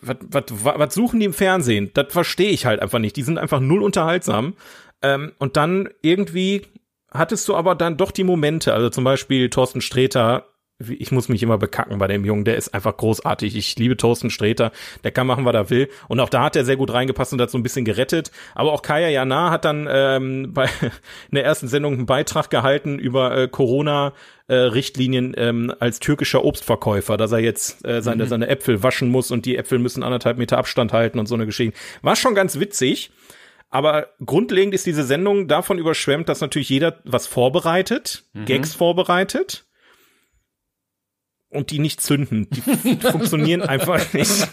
was, 0.00 0.16
was, 0.20 0.44
was 0.50 0.94
suchen 0.94 1.18
die 1.18 1.26
im 1.26 1.32
Fernsehen? 1.32 1.90
Das 1.94 2.12
verstehe 2.12 2.50
ich 2.50 2.66
halt 2.66 2.80
einfach 2.80 3.00
nicht. 3.00 3.16
Die 3.16 3.22
sind 3.22 3.38
einfach 3.38 3.58
null 3.60 3.82
unterhaltsam. 3.82 4.54
Ähm, 5.02 5.32
und 5.38 5.56
dann 5.56 5.88
irgendwie 6.02 6.62
hattest 7.12 7.48
du 7.48 7.54
aber 7.54 7.74
dann 7.74 7.96
doch 7.96 8.10
die 8.10 8.24
Momente, 8.24 8.74
also 8.74 8.90
zum 8.90 9.04
Beispiel 9.04 9.50
Thorsten 9.50 9.80
Sträter, 9.80 10.46
ich 10.88 11.12
muss 11.12 11.28
mich 11.28 11.42
immer 11.42 11.58
bekacken 11.58 11.98
bei 11.98 12.06
dem 12.06 12.24
Jungen, 12.24 12.44
der 12.44 12.56
ist 12.56 12.74
einfach 12.74 12.96
großartig. 12.96 13.56
Ich 13.56 13.76
liebe 13.76 13.96
Thorsten 13.96 14.30
Sträter, 14.30 14.72
der 15.04 15.12
kann 15.12 15.26
machen, 15.26 15.44
was 15.44 15.54
er 15.54 15.70
will. 15.70 15.88
Und 16.08 16.20
auch 16.20 16.28
da 16.28 16.44
hat 16.44 16.56
er 16.56 16.64
sehr 16.64 16.76
gut 16.76 16.92
reingepasst 16.92 17.32
und 17.32 17.40
hat 17.40 17.50
so 17.50 17.58
ein 17.58 17.62
bisschen 17.62 17.84
gerettet. 17.84 18.30
Aber 18.54 18.72
auch 18.72 18.82
Kaya 18.82 19.08
Jana 19.08 19.50
hat 19.50 19.64
dann 19.64 19.88
ähm, 19.90 20.50
bei 20.54 20.64
in 20.64 21.36
der 21.36 21.44
ersten 21.44 21.68
Sendung 21.68 21.94
einen 21.94 22.06
Beitrag 22.06 22.50
gehalten 22.50 22.98
über 22.98 23.36
äh, 23.36 23.48
Corona. 23.48 24.12
Richtlinien 24.48 25.34
ähm, 25.38 25.72
als 25.78 25.98
türkischer 25.98 26.44
Obstverkäufer, 26.44 27.16
dass 27.16 27.32
er 27.32 27.38
jetzt 27.38 27.86
äh, 27.86 28.02
seine, 28.02 28.24
mhm. 28.24 28.28
seine 28.28 28.48
Äpfel 28.48 28.82
waschen 28.82 29.08
muss 29.08 29.30
und 29.30 29.46
die 29.46 29.56
Äpfel 29.56 29.78
müssen 29.78 30.02
anderthalb 30.02 30.36
Meter 30.36 30.58
Abstand 30.58 30.92
halten 30.92 31.18
und 31.18 31.24
so 31.24 31.36
eine 31.36 31.46
Geschichte. 31.46 31.78
War 32.02 32.16
schon 32.16 32.34
ganz 32.34 32.60
witzig. 32.60 33.12
Aber 33.72 34.08
grundlegend 34.24 34.74
ist 34.74 34.84
diese 34.84 35.02
Sendung 35.02 35.48
davon 35.48 35.78
überschwemmt, 35.78 36.28
dass 36.28 36.42
natürlich 36.42 36.68
jeder 36.68 37.00
was 37.04 37.26
vorbereitet, 37.26 38.24
mhm. 38.34 38.44
Gags 38.44 38.74
vorbereitet 38.74 39.64
und 41.48 41.70
die 41.70 41.78
nicht 41.78 42.02
zünden. 42.02 42.48
Die 42.50 42.96
funktionieren 42.96 43.62
einfach 43.62 44.12
nicht. 44.12 44.46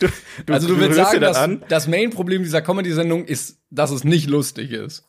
Du, 0.00 0.08
du, 0.44 0.52
also 0.52 0.68
du, 0.68 0.74
du 0.74 0.80
willst 0.80 0.96
sagen, 0.96 1.20
das, 1.20 1.48
das 1.68 1.88
Main-Problem 1.88 2.42
dieser 2.42 2.60
Comedy-Sendung 2.60 3.24
ist, 3.24 3.58
dass 3.70 3.90
es 3.90 4.04
nicht 4.04 4.28
lustig 4.28 4.70
ist. 4.70 5.08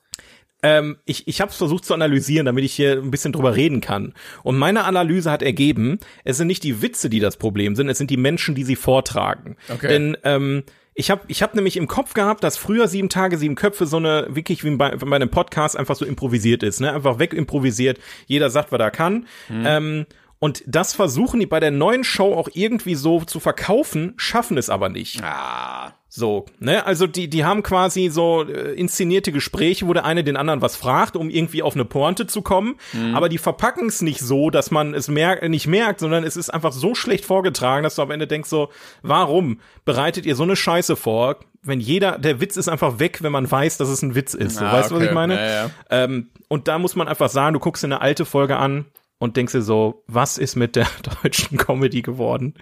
Ähm, 0.63 0.95
ich 1.03 1.27
ich 1.27 1.41
habe 1.41 1.51
es 1.51 1.57
versucht 1.57 1.83
zu 1.83 1.93
analysieren, 1.93 2.45
damit 2.45 2.63
ich 2.63 2.73
hier 2.73 2.93
ein 2.93 3.11
bisschen 3.11 3.33
drüber 3.33 3.57
reden 3.57 3.81
kann. 3.81 4.13
Und 4.43 4.57
meine 4.57 4.85
Analyse 4.85 5.29
hat 5.29 5.43
ergeben, 5.43 5.99
es 6.23 6.37
sind 6.37 6.47
nicht 6.47 6.63
die 6.63 6.81
Witze, 6.81 7.09
die 7.09 7.19
das 7.19 7.35
Problem 7.35 7.75
sind, 7.75 7.89
es 7.89 7.97
sind 7.97 8.09
die 8.09 8.17
Menschen, 8.17 8.55
die 8.55 8.63
sie 8.63 8.77
vortragen. 8.77 9.57
Okay. 9.67 9.89
Denn 9.89 10.17
ähm, 10.23 10.63
ich 10.99 11.11
habe 11.11 11.21
ich 11.27 11.43
hab 11.43 11.53
nämlich 11.53 11.77
im 11.77 11.87
Kopf 11.87 12.15
gehabt, 12.15 12.43
dass 12.43 12.57
früher 12.57 12.87
sieben 12.87 13.07
Tage, 13.07 13.37
sieben 13.37 13.53
Köpfe 13.53 13.85
so 13.85 13.97
eine, 13.97 14.25
wirklich 14.29 14.63
wie 14.63 14.75
bei, 14.75 14.95
bei 14.95 15.15
einem 15.15 15.29
Podcast 15.29 15.77
einfach 15.77 15.95
so 15.95 16.05
improvisiert 16.05 16.63
ist, 16.63 16.81
ne? 16.81 16.91
Einfach 16.91 17.19
wegimprovisiert. 17.19 17.99
Jeder 18.25 18.49
sagt, 18.49 18.71
was 18.71 18.79
er 18.79 18.89
kann. 18.89 19.27
Mhm. 19.47 19.63
Ähm, 19.65 20.05
und 20.39 20.63
das 20.67 20.93
versuchen 20.93 21.39
die 21.39 21.45
bei 21.45 21.59
der 21.59 21.71
neuen 21.71 22.03
Show 22.03 22.33
auch 22.33 22.49
irgendwie 22.53 22.95
so 22.95 23.21
zu 23.21 23.39
verkaufen, 23.39 24.13
schaffen 24.17 24.57
es 24.57 24.69
aber 24.69 24.89
nicht. 24.89 25.23
Ah. 25.23 25.93
So, 26.09 26.45
ne? 26.59 26.85
Also 26.85 27.05
die, 27.05 27.29
die 27.29 27.43
haben 27.43 27.63
quasi 27.63 28.09
so 28.09 28.43
äh, 28.43 28.73
inszenierte 28.73 29.31
Gespräche, 29.31 29.87
wo 29.87 29.93
der 29.93 30.05
eine 30.05 30.23
den 30.23 30.37
anderen 30.37 30.61
was 30.61 30.75
fragt, 30.75 31.15
um 31.15 31.29
irgendwie 31.29 31.61
auf 31.61 31.75
eine 31.75 31.85
Pointe 31.85 32.27
zu 32.27 32.41
kommen. 32.41 32.75
Mhm. 32.93 33.13
Aber 33.13 33.29
die 33.29 33.37
verpacken 33.37 33.87
es 33.87 34.01
nicht 34.01 34.21
so, 34.21 34.49
dass 34.49 34.71
man 34.71 34.93
es 34.93 35.09
mer 35.09 35.47
nicht 35.49 35.67
merkt, 35.67 35.99
sondern 35.99 36.23
es 36.23 36.37
ist 36.37 36.49
einfach 36.49 36.71
so 36.71 36.95
schlecht 36.95 37.25
vorgetragen, 37.25 37.83
dass 37.83 37.95
du 37.95 38.01
am 38.01 38.11
Ende 38.11 38.25
denkst 38.25 38.49
so, 38.49 38.69
warum 39.01 39.59
bereitet 39.85 40.25
ihr 40.25 40.35
so 40.35 40.43
eine 40.43 40.55
Scheiße 40.55 40.95
vor? 40.95 41.37
Wenn 41.61 41.81
jeder, 41.81 42.17
der 42.17 42.39
Witz 42.39 42.57
ist 42.57 42.69
einfach 42.69 42.99
weg, 42.99 43.19
wenn 43.21 43.31
man 43.31 43.49
weiß, 43.49 43.77
dass 43.77 43.89
es 43.89 44.01
ein 44.01 44.15
Witz 44.15 44.33
ist. 44.33 44.57
So, 44.57 44.65
ah, 44.65 44.71
weißt 44.71 44.91
du, 44.91 44.95
okay. 44.95 45.03
was 45.03 45.09
ich 45.09 45.13
meine? 45.13 45.35
Ja, 45.35 45.47
ja. 45.65 45.69
Ähm, 45.89 46.29
und 46.47 46.67
da 46.67 46.79
muss 46.79 46.95
man 46.95 47.07
einfach 47.07 47.29
sagen, 47.29 47.53
du 47.53 47.59
guckst 47.59 47.83
dir 47.83 47.87
eine 47.87 48.01
alte 48.01 48.25
Folge 48.25 48.55
an 48.55 48.85
und 49.19 49.37
denkst 49.37 49.53
dir 49.53 49.61
so, 49.61 50.03
was 50.07 50.37
ist 50.37 50.55
mit 50.55 50.75
der 50.75 50.87
deutschen 51.23 51.57
Comedy 51.57 52.01
geworden? 52.01 52.53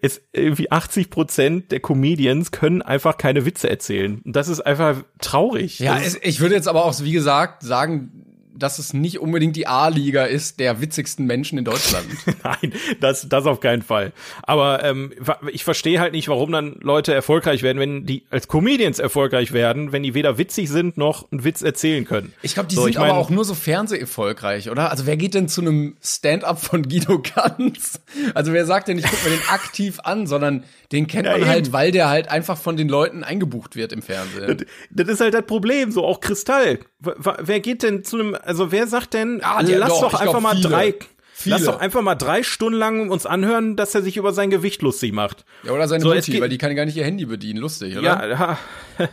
ist 0.00 0.22
irgendwie 0.32 0.70
80 0.70 1.10
Prozent 1.10 1.72
der 1.72 1.80
Comedians 1.80 2.52
können 2.52 2.82
einfach 2.82 3.18
keine 3.18 3.44
Witze 3.44 3.68
erzählen. 3.68 4.22
Und 4.24 4.36
das 4.36 4.46
ist 4.46 4.60
einfach 4.60 5.02
traurig. 5.18 5.80
Ja, 5.80 5.98
es, 5.98 6.16
ich 6.22 6.38
würde 6.40 6.54
jetzt 6.54 6.68
aber 6.68 6.84
auch, 6.84 7.00
wie 7.00 7.10
gesagt, 7.10 7.64
sagen, 7.64 8.31
dass 8.54 8.78
es 8.78 8.92
nicht 8.92 9.20
unbedingt 9.20 9.56
die 9.56 9.66
A-Liga 9.66 10.24
ist 10.24 10.60
der 10.60 10.80
witzigsten 10.80 11.26
Menschen 11.26 11.58
in 11.58 11.64
Deutschland. 11.64 12.06
Nein, 12.44 12.72
das, 13.00 13.28
das 13.28 13.46
auf 13.46 13.60
keinen 13.60 13.82
Fall. 13.82 14.12
Aber 14.42 14.84
ähm, 14.84 15.12
ich 15.52 15.64
verstehe 15.64 16.00
halt 16.00 16.12
nicht, 16.12 16.28
warum 16.28 16.52
dann 16.52 16.76
Leute 16.80 17.14
erfolgreich 17.14 17.62
werden, 17.62 17.78
wenn 17.78 18.06
die 18.06 18.24
als 18.30 18.48
Comedians 18.48 18.98
erfolgreich 18.98 19.52
werden, 19.52 19.92
wenn 19.92 20.02
die 20.02 20.14
weder 20.14 20.38
witzig 20.38 20.68
sind 20.68 20.96
noch 20.96 21.30
einen 21.30 21.44
Witz 21.44 21.62
erzählen 21.62 22.04
können. 22.04 22.32
Ich 22.42 22.54
glaube, 22.54 22.68
die 22.68 22.74
so, 22.74 22.84
sind 22.84 22.96
mein, 22.96 23.10
aber 23.10 23.18
auch 23.18 23.30
nur 23.30 23.44
so 23.44 23.54
Fernseh-erfolgreich, 23.54 24.70
oder? 24.70 24.90
Also 24.90 25.06
wer 25.06 25.16
geht 25.16 25.34
denn 25.34 25.48
zu 25.48 25.60
einem 25.60 25.96
Stand-up 26.02 26.60
von 26.60 26.82
Guido 26.82 27.18
Kanz? 27.20 28.00
Also 28.34 28.52
wer 28.52 28.66
sagt 28.66 28.88
denn, 28.88 28.98
ich 28.98 29.04
gucke 29.04 29.28
mir 29.28 29.36
den 29.36 29.48
aktiv 29.48 30.00
an, 30.04 30.26
sondern 30.26 30.64
den 30.92 31.06
kennt 31.06 31.26
ja, 31.26 31.32
man 31.32 31.40
halt, 31.40 31.42
eben. 31.42 31.50
halt, 31.50 31.72
weil 31.72 31.90
der 31.90 32.08
halt 32.08 32.30
einfach 32.30 32.58
von 32.58 32.76
den 32.76 32.88
Leuten 32.88 33.24
eingebucht 33.24 33.76
wird 33.76 33.92
im 33.92 34.02
Fernsehen. 34.02 34.58
Das, 34.58 34.66
das 34.90 35.08
ist 35.08 35.20
halt 35.20 35.34
das 35.34 35.46
Problem, 35.46 35.90
so 35.90 36.04
auch 36.04 36.20
Kristall. 36.20 36.80
Wer 37.00 37.60
geht 37.60 37.82
denn 37.82 38.04
zu 38.04 38.18
einem, 38.18 38.36
also 38.42 38.72
wer 38.72 38.86
sagt 38.86 39.14
denn, 39.14 39.40
ah, 39.42 39.60
lass 39.60 39.88
doch, 39.88 40.12
doch 40.12 40.20
einfach 40.20 40.40
mal 40.40 40.56
viele. 40.56 40.68
drei, 40.68 40.94
Viele. 41.42 41.56
Lass 41.56 41.64
doch 41.64 41.80
einfach 41.80 42.02
mal 42.02 42.14
drei 42.14 42.44
Stunden 42.44 42.78
lang 42.78 43.10
uns 43.10 43.26
anhören, 43.26 43.74
dass 43.74 43.94
er 43.96 44.02
sich 44.02 44.16
über 44.16 44.32
sein 44.32 44.50
Gewicht 44.50 44.80
lustig 44.80 45.12
macht. 45.12 45.44
Ja, 45.64 45.72
oder 45.72 45.88
seine 45.88 46.02
so, 46.02 46.14
Mutti, 46.14 46.40
weil 46.40 46.48
die 46.48 46.58
kann 46.58 46.76
gar 46.76 46.84
nicht 46.84 46.96
ihr 46.96 47.04
Handy 47.04 47.24
bedienen. 47.24 47.58
Lustig, 47.58 47.96
oder? 47.96 48.28
Ja, 48.28 48.58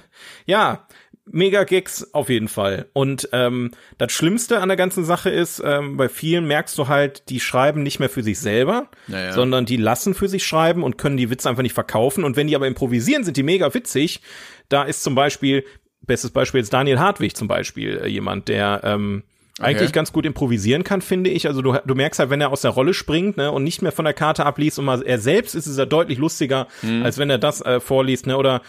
ja, 0.46 0.88
mega 1.26 1.64
Gags 1.64 2.14
auf 2.14 2.30
jeden 2.30 2.48
Fall. 2.48 2.88
Und 2.94 3.30
ähm, 3.32 3.72
das 3.98 4.12
Schlimmste 4.12 4.60
an 4.60 4.70
der 4.70 4.78
ganzen 4.78 5.06
Sache 5.06 5.32
ist, 5.32 5.62
ähm, 5.66 5.98
bei 5.98 6.08
vielen 6.08 6.46
merkst 6.46 6.78
du 6.78 6.88
halt, 6.88 7.30
die 7.30 7.40
schreiben 7.40 7.82
nicht 7.82 8.00
mehr 8.00 8.10
für 8.10 8.22
sich 8.22 8.40
selber, 8.40 8.90
naja. 9.08 9.34
sondern 9.34 9.66
die 9.66 9.78
lassen 9.78 10.14
für 10.14 10.28
sich 10.28 10.46
schreiben 10.46 10.84
und 10.84 10.98
können 10.98 11.18
die 11.18 11.32
Witze 11.32 11.50
einfach 11.50 11.64
nicht 11.64 11.74
verkaufen. 11.74 12.24
Und 12.24 12.36
wenn 12.36 12.48
die 12.48 12.56
aber 12.56 12.68
improvisieren, 12.68 13.24
sind 13.24 13.38
die 13.38 13.44
mega 13.44 13.74
witzig. 13.74 14.22
Da 14.68 14.84
ist 14.84 15.02
zum 15.02 15.16
Beispiel, 15.16 15.66
bestes 16.10 16.32
Beispiel 16.32 16.60
jetzt 16.60 16.74
Daniel 16.74 17.00
Hartwig 17.00 17.38
zum 17.38 17.48
Beispiel, 17.48 18.02
äh, 18.04 18.08
jemand, 18.08 18.50
der 18.50 18.82
ähm, 18.84 19.24
eigentlich 19.62 19.92
ganz 19.92 20.12
gut 20.12 20.26
improvisieren 20.26 20.84
kann, 20.84 21.02
finde 21.02 21.30
ich. 21.30 21.48
Also 21.48 21.62
du, 21.62 21.76
du 21.86 21.96
merkst 21.96 22.20
halt, 22.20 22.30
wenn 22.30 22.42
er 22.42 22.52
aus 22.52 22.62
der 22.62 22.72
Rolle 22.72 22.94
springt 22.94 23.38
ne, 23.38 23.52
und 23.52 23.64
nicht 23.64 23.82
mehr 23.82 23.92
von 23.92 24.06
der 24.06 24.14
Karte 24.14 24.46
abliest 24.46 24.80
und 24.80 24.86
mal 24.86 25.02
er 25.02 25.20
selbst 25.20 25.56
ist, 25.56 25.68
ist 25.68 25.78
er 25.78 25.86
deutlich 25.86 26.18
lustiger, 26.18 26.68
mhm. 26.82 27.04
als 27.04 27.18
wenn 27.18 27.30
er 27.30 27.38
das 27.38 27.62
äh, 27.62 27.80
vorliest. 27.80 28.28
Ne, 28.28 28.38
oder 28.38 28.62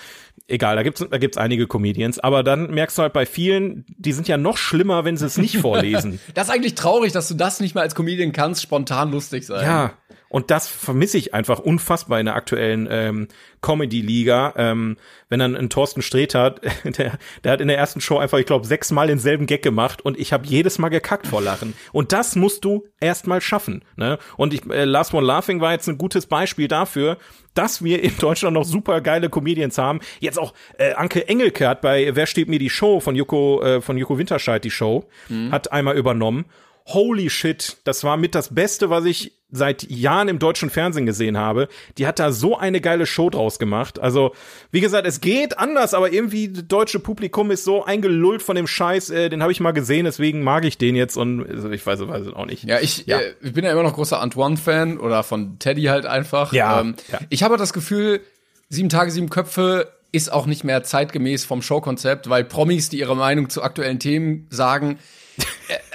egal, 0.48 0.76
da 0.76 0.82
gibt's 0.82 1.04
da 1.08 1.18
gibt's 1.18 1.36
einige 1.36 1.66
Comedians, 1.66 2.18
aber 2.18 2.42
dann 2.42 2.70
merkst 2.70 2.98
du 2.98 3.02
halt 3.02 3.12
bei 3.12 3.26
vielen, 3.26 3.84
die 3.88 4.12
sind 4.12 4.28
ja 4.28 4.36
noch 4.36 4.56
schlimmer, 4.56 5.04
wenn 5.04 5.16
sie 5.16 5.26
es 5.26 5.38
nicht 5.38 5.58
vorlesen. 5.58 6.20
das 6.34 6.48
ist 6.48 6.54
eigentlich 6.54 6.74
traurig, 6.74 7.12
dass 7.12 7.28
du 7.28 7.34
das 7.34 7.60
nicht 7.60 7.74
mal 7.74 7.82
als 7.82 7.94
Comedian 7.94 8.32
kannst, 8.32 8.62
spontan 8.62 9.12
lustig 9.12 9.46
sein. 9.46 9.64
Ja, 9.64 9.92
und 10.30 10.52
das 10.52 10.68
vermisse 10.68 11.18
ich 11.18 11.34
einfach 11.34 11.58
unfassbar 11.58 12.20
in 12.20 12.26
der 12.26 12.36
aktuellen 12.36 12.86
ähm, 12.88 13.26
Comedy-Liga. 13.62 14.54
Ähm, 14.56 14.96
wenn 15.30 15.40
dann 15.40 15.56
ein 15.56 15.70
Thorsten 15.70 16.02
Sträter, 16.02 16.50
der, 16.84 17.18
der 17.42 17.52
hat 17.52 17.60
in 17.62 17.68
der 17.68 17.78
ersten 17.78 18.02
Show 18.02 18.18
einfach, 18.18 18.38
ich 18.38 18.46
glaube, 18.46 18.66
sechsmal 18.66 19.06
denselben 19.06 19.46
Gag 19.46 19.62
gemacht 19.62 20.02
und 20.02 20.18
ich 20.18 20.34
habe 20.34 20.46
jedes 20.46 20.78
Mal 20.78 20.90
gekackt 20.90 21.26
vor 21.26 21.40
Lachen. 21.40 21.74
Und 21.92 22.12
das 22.12 22.36
musst 22.36 22.64
du 22.64 22.84
erstmal 23.00 23.40
schaffen. 23.40 23.82
Ne? 23.96 24.18
Und 24.36 24.52
ich, 24.52 24.68
äh, 24.68 24.84
Last 24.84 25.14
One 25.14 25.26
Laughing 25.26 25.60
war 25.60 25.72
jetzt 25.72 25.88
ein 25.88 25.96
gutes 25.96 26.26
Beispiel 26.26 26.68
dafür, 26.68 27.16
dass 27.54 27.82
wir 27.82 28.02
in 28.02 28.16
Deutschland 28.18 28.54
noch 28.54 28.64
super 28.64 29.00
geile 29.00 29.30
Comedians 29.30 29.78
haben. 29.78 30.00
Jetzt 30.18 30.38
auch 30.38 30.52
äh, 30.78 30.92
Anke 30.92 31.26
Engelke 31.28 31.66
hat 31.66 31.80
bei 31.80 32.14
Wer 32.14 32.26
steht 32.26 32.48
mir 32.48 32.58
die 32.58 32.70
Show 32.70 33.00
von 33.00 33.16
Joko, 33.16 33.62
äh, 33.62 33.80
von 33.80 33.96
Joko 33.96 34.18
Winterscheid 34.18 34.62
die 34.62 34.70
Show, 34.70 35.08
mhm. 35.28 35.52
hat 35.52 35.72
einmal 35.72 35.96
übernommen. 35.96 36.44
Holy 36.86 37.30
shit, 37.30 37.78
das 37.84 38.04
war 38.04 38.16
mit 38.16 38.34
das 38.34 38.54
Beste, 38.54 38.90
was 38.90 39.04
ich 39.04 39.32
seit 39.52 39.90
Jahren 39.90 40.28
im 40.28 40.38
deutschen 40.38 40.70
Fernsehen 40.70 41.06
gesehen 41.06 41.36
habe. 41.36 41.68
Die 41.98 42.06
hat 42.06 42.18
da 42.18 42.32
so 42.32 42.56
eine 42.56 42.80
geile 42.80 43.06
Show 43.06 43.30
draus 43.30 43.58
gemacht. 43.58 43.98
Also, 43.98 44.32
wie 44.70 44.80
gesagt, 44.80 45.06
es 45.06 45.20
geht 45.20 45.58
anders, 45.58 45.94
aber 45.94 46.12
irgendwie 46.12 46.48
das 46.48 46.66
deutsche 46.68 47.00
Publikum 47.00 47.50
ist 47.50 47.64
so 47.64 47.84
eingelullt 47.84 48.42
von 48.42 48.56
dem 48.56 48.66
Scheiß, 48.66 49.10
äh, 49.10 49.28
den 49.28 49.42
habe 49.42 49.52
ich 49.52 49.60
mal 49.60 49.72
gesehen, 49.72 50.04
deswegen 50.04 50.42
mag 50.42 50.64
ich 50.64 50.78
den 50.78 50.94
jetzt 50.94 51.16
und 51.16 51.48
also, 51.48 51.70
ich 51.70 51.84
weiß, 51.84 52.06
weiß 52.06 52.26
es 52.26 52.32
auch 52.32 52.46
nicht. 52.46 52.64
Ja, 52.64 52.80
ich, 52.80 53.06
ja. 53.06 53.18
Äh, 53.18 53.34
ich 53.42 53.52
bin 53.52 53.64
ja 53.64 53.72
immer 53.72 53.82
noch 53.82 53.94
großer 53.94 54.20
Antoine-Fan 54.20 54.98
oder 54.98 55.22
von 55.22 55.58
Teddy 55.58 55.84
halt 55.84 56.06
einfach. 56.06 56.52
Ja, 56.52 56.80
ähm, 56.80 56.94
ja. 57.10 57.18
Ich 57.28 57.42
habe 57.42 57.56
das 57.56 57.72
Gefühl, 57.72 58.20
sieben 58.68 58.88
Tage, 58.88 59.10
sieben 59.10 59.30
Köpfe 59.30 59.92
ist 60.12 60.32
auch 60.32 60.46
nicht 60.46 60.64
mehr 60.64 60.82
zeitgemäß 60.82 61.44
vom 61.44 61.62
Showkonzept, 61.62 62.28
weil 62.28 62.44
Promis, 62.44 62.88
die 62.88 62.98
ihre 62.98 63.16
Meinung 63.16 63.48
zu 63.48 63.62
aktuellen 63.62 64.00
Themen 64.00 64.46
sagen, 64.50 64.98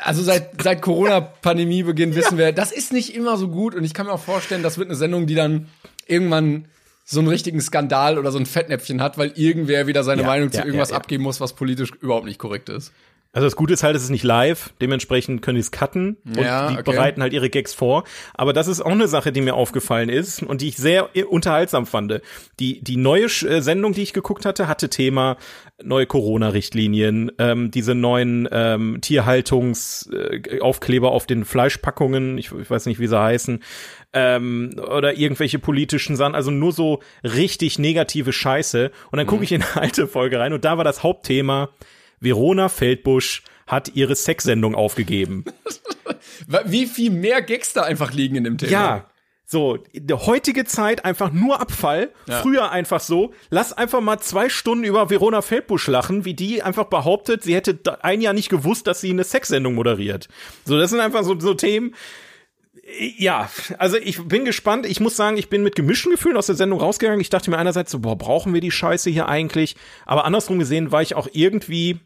also 0.03 0.23
seit, 0.23 0.61
seit 0.61 0.81
Corona-Pandemie-Beginn 0.81 2.15
wissen 2.15 2.37
wir, 2.37 2.51
das 2.51 2.71
ist 2.71 2.93
nicht 2.93 3.15
immer 3.15 3.37
so 3.37 3.47
gut 3.47 3.75
und 3.75 3.83
ich 3.83 3.93
kann 3.93 4.05
mir 4.05 4.13
auch 4.13 4.23
vorstellen, 4.23 4.63
das 4.63 4.77
wird 4.77 4.89
eine 4.89 4.95
Sendung, 4.95 5.27
die 5.27 5.35
dann 5.35 5.67
irgendwann 6.07 6.65
so 7.03 7.19
einen 7.19 7.29
richtigen 7.29 7.61
Skandal 7.61 8.17
oder 8.17 8.31
so 8.31 8.39
ein 8.39 8.45
Fettnäpfchen 8.45 9.01
hat, 9.01 9.17
weil 9.17 9.31
irgendwer 9.35 9.87
wieder 9.87 10.03
seine 10.03 10.23
ja, 10.23 10.27
Meinung 10.27 10.51
zu 10.51 10.59
irgendwas 10.59 10.89
ja, 10.89 10.97
abgeben 10.97 11.23
muss, 11.23 11.39
was 11.39 11.53
politisch 11.53 11.91
überhaupt 12.01 12.25
nicht 12.25 12.39
korrekt 12.39 12.69
ist. 12.69 12.91
Also 13.35 13.45
das 13.47 13.55
Gute 13.57 13.73
ist 13.73 13.83
halt, 13.83 13.97
es 13.97 14.03
ist 14.03 14.11
nicht 14.11 14.23
live, 14.23 14.71
dementsprechend 14.79 15.41
können 15.41 15.55
die 15.55 15.61
es 15.61 15.71
cutten 15.71 16.15
und 16.25 16.37
ja, 16.37 16.69
die 16.69 16.77
okay. 16.77 16.89
bereiten 16.89 17.21
halt 17.21 17.33
ihre 17.33 17.49
Gags 17.49 17.73
vor. 17.73 18.05
Aber 18.33 18.53
das 18.53 18.69
ist 18.69 18.79
auch 18.79 18.91
eine 18.91 19.09
Sache, 19.09 19.33
die 19.33 19.41
mir 19.41 19.55
aufgefallen 19.55 20.07
ist 20.07 20.41
und 20.41 20.61
die 20.61 20.69
ich 20.69 20.77
sehr 20.77 21.09
unterhaltsam 21.29 21.85
fand. 21.85 22.21
Die, 22.61 22.81
die 22.81 22.95
neue 22.95 23.25
äh, 23.25 23.61
Sendung, 23.61 23.91
die 23.91 24.03
ich 24.03 24.13
geguckt 24.13 24.45
hatte, 24.45 24.69
hatte 24.69 24.89
Thema 24.89 25.35
neue 25.83 26.05
Corona-Richtlinien, 26.05 27.33
ähm, 27.37 27.71
diese 27.71 27.93
neuen 27.93 28.47
ähm, 28.53 28.99
Tierhaltungsaufkleber 29.01 31.07
äh, 31.07 31.11
auf 31.11 31.27
den 31.27 31.43
Fleischpackungen, 31.43 32.37
ich, 32.37 32.53
ich 32.53 32.69
weiß 32.69 32.85
nicht, 32.85 33.01
wie 33.01 33.07
sie 33.07 33.19
heißen, 33.19 33.61
ähm, 34.13 34.77
oder 34.77 35.17
irgendwelche 35.17 35.59
politischen 35.59 36.15
Sachen, 36.15 36.35
also 36.35 36.51
nur 36.51 36.71
so 36.71 37.01
richtig 37.25 37.79
negative 37.79 38.31
Scheiße. 38.31 38.91
Und 39.11 39.17
dann 39.17 39.27
gucke 39.27 39.39
mhm. 39.39 39.43
ich 39.43 39.51
in 39.51 39.61
eine 39.61 39.81
alte 39.81 40.07
Folge 40.07 40.39
rein 40.39 40.53
und 40.53 40.63
da 40.63 40.77
war 40.77 40.85
das 40.85 41.03
Hauptthema 41.03 41.71
Verona 42.19 42.69
Feldbusch 42.69 43.43
hat 43.67 43.95
ihre 43.95 44.15
Sexsendung 44.15 44.75
aufgegeben. 44.75 45.45
Wie 46.65 46.85
viel 46.85 47.11
mehr 47.11 47.41
Gags 47.41 47.73
da 47.73 47.81
einfach 47.81 48.13
liegen 48.13 48.35
in 48.35 48.43
dem 48.43 48.57
Thema? 48.57 48.71
Ja. 48.71 49.09
So, 49.47 49.77
die 49.93 50.13
heutige 50.13 50.65
Zeit 50.65 51.05
einfach 51.05 51.31
nur 51.31 51.59
Abfall. 51.59 52.11
Ja. 52.27 52.41
Früher 52.41 52.71
einfach 52.71 52.99
so. 52.99 53.31
Lass 53.51 53.73
einfach 53.73 54.01
mal 54.01 54.19
zwei 54.19 54.49
Stunden 54.49 54.83
über 54.83 55.11
Verona 55.11 55.43
Feldbusch 55.43 55.87
lachen, 55.87 56.25
wie 56.25 56.33
die 56.33 56.63
einfach 56.63 56.85
behauptet, 56.85 57.43
sie 57.43 57.53
hätte 57.53 58.03
ein 58.03 58.21
Jahr 58.21 58.33
nicht 58.33 58.49
gewusst, 58.49 58.87
dass 58.87 59.01
sie 59.01 59.11
eine 59.11 59.23
Sexsendung 59.23 59.75
moderiert. 59.75 60.29
So, 60.65 60.79
das 60.79 60.89
sind 60.89 60.99
einfach 60.99 61.23
so, 61.23 61.39
so 61.39 61.53
Themen. 61.53 61.93
Ja, 63.17 63.49
also 63.77 63.97
ich 63.97 64.27
bin 64.27 64.45
gespannt. 64.45 64.85
Ich 64.85 64.99
muss 64.99 65.15
sagen, 65.15 65.37
ich 65.37 65.49
bin 65.49 65.63
mit 65.63 65.75
gemischten 65.75 66.11
Gefühlen 66.11 66.37
aus 66.37 66.47
der 66.47 66.55
Sendung 66.55 66.79
rausgegangen. 66.79 67.21
Ich 67.21 67.29
dachte 67.29 67.49
mir 67.51 67.57
einerseits 67.57 67.91
so, 67.91 67.99
boah, 67.99 68.17
brauchen 68.17 68.53
wir 68.53 68.61
die 68.61 68.71
Scheiße 68.71 69.09
hier 69.09 69.27
eigentlich? 69.27 69.75
Aber 70.05 70.25
andersrum 70.25 70.57
gesehen 70.59 70.91
war 70.91 71.01
ich 71.01 71.15
auch 71.15 71.27
irgendwie 71.33 71.99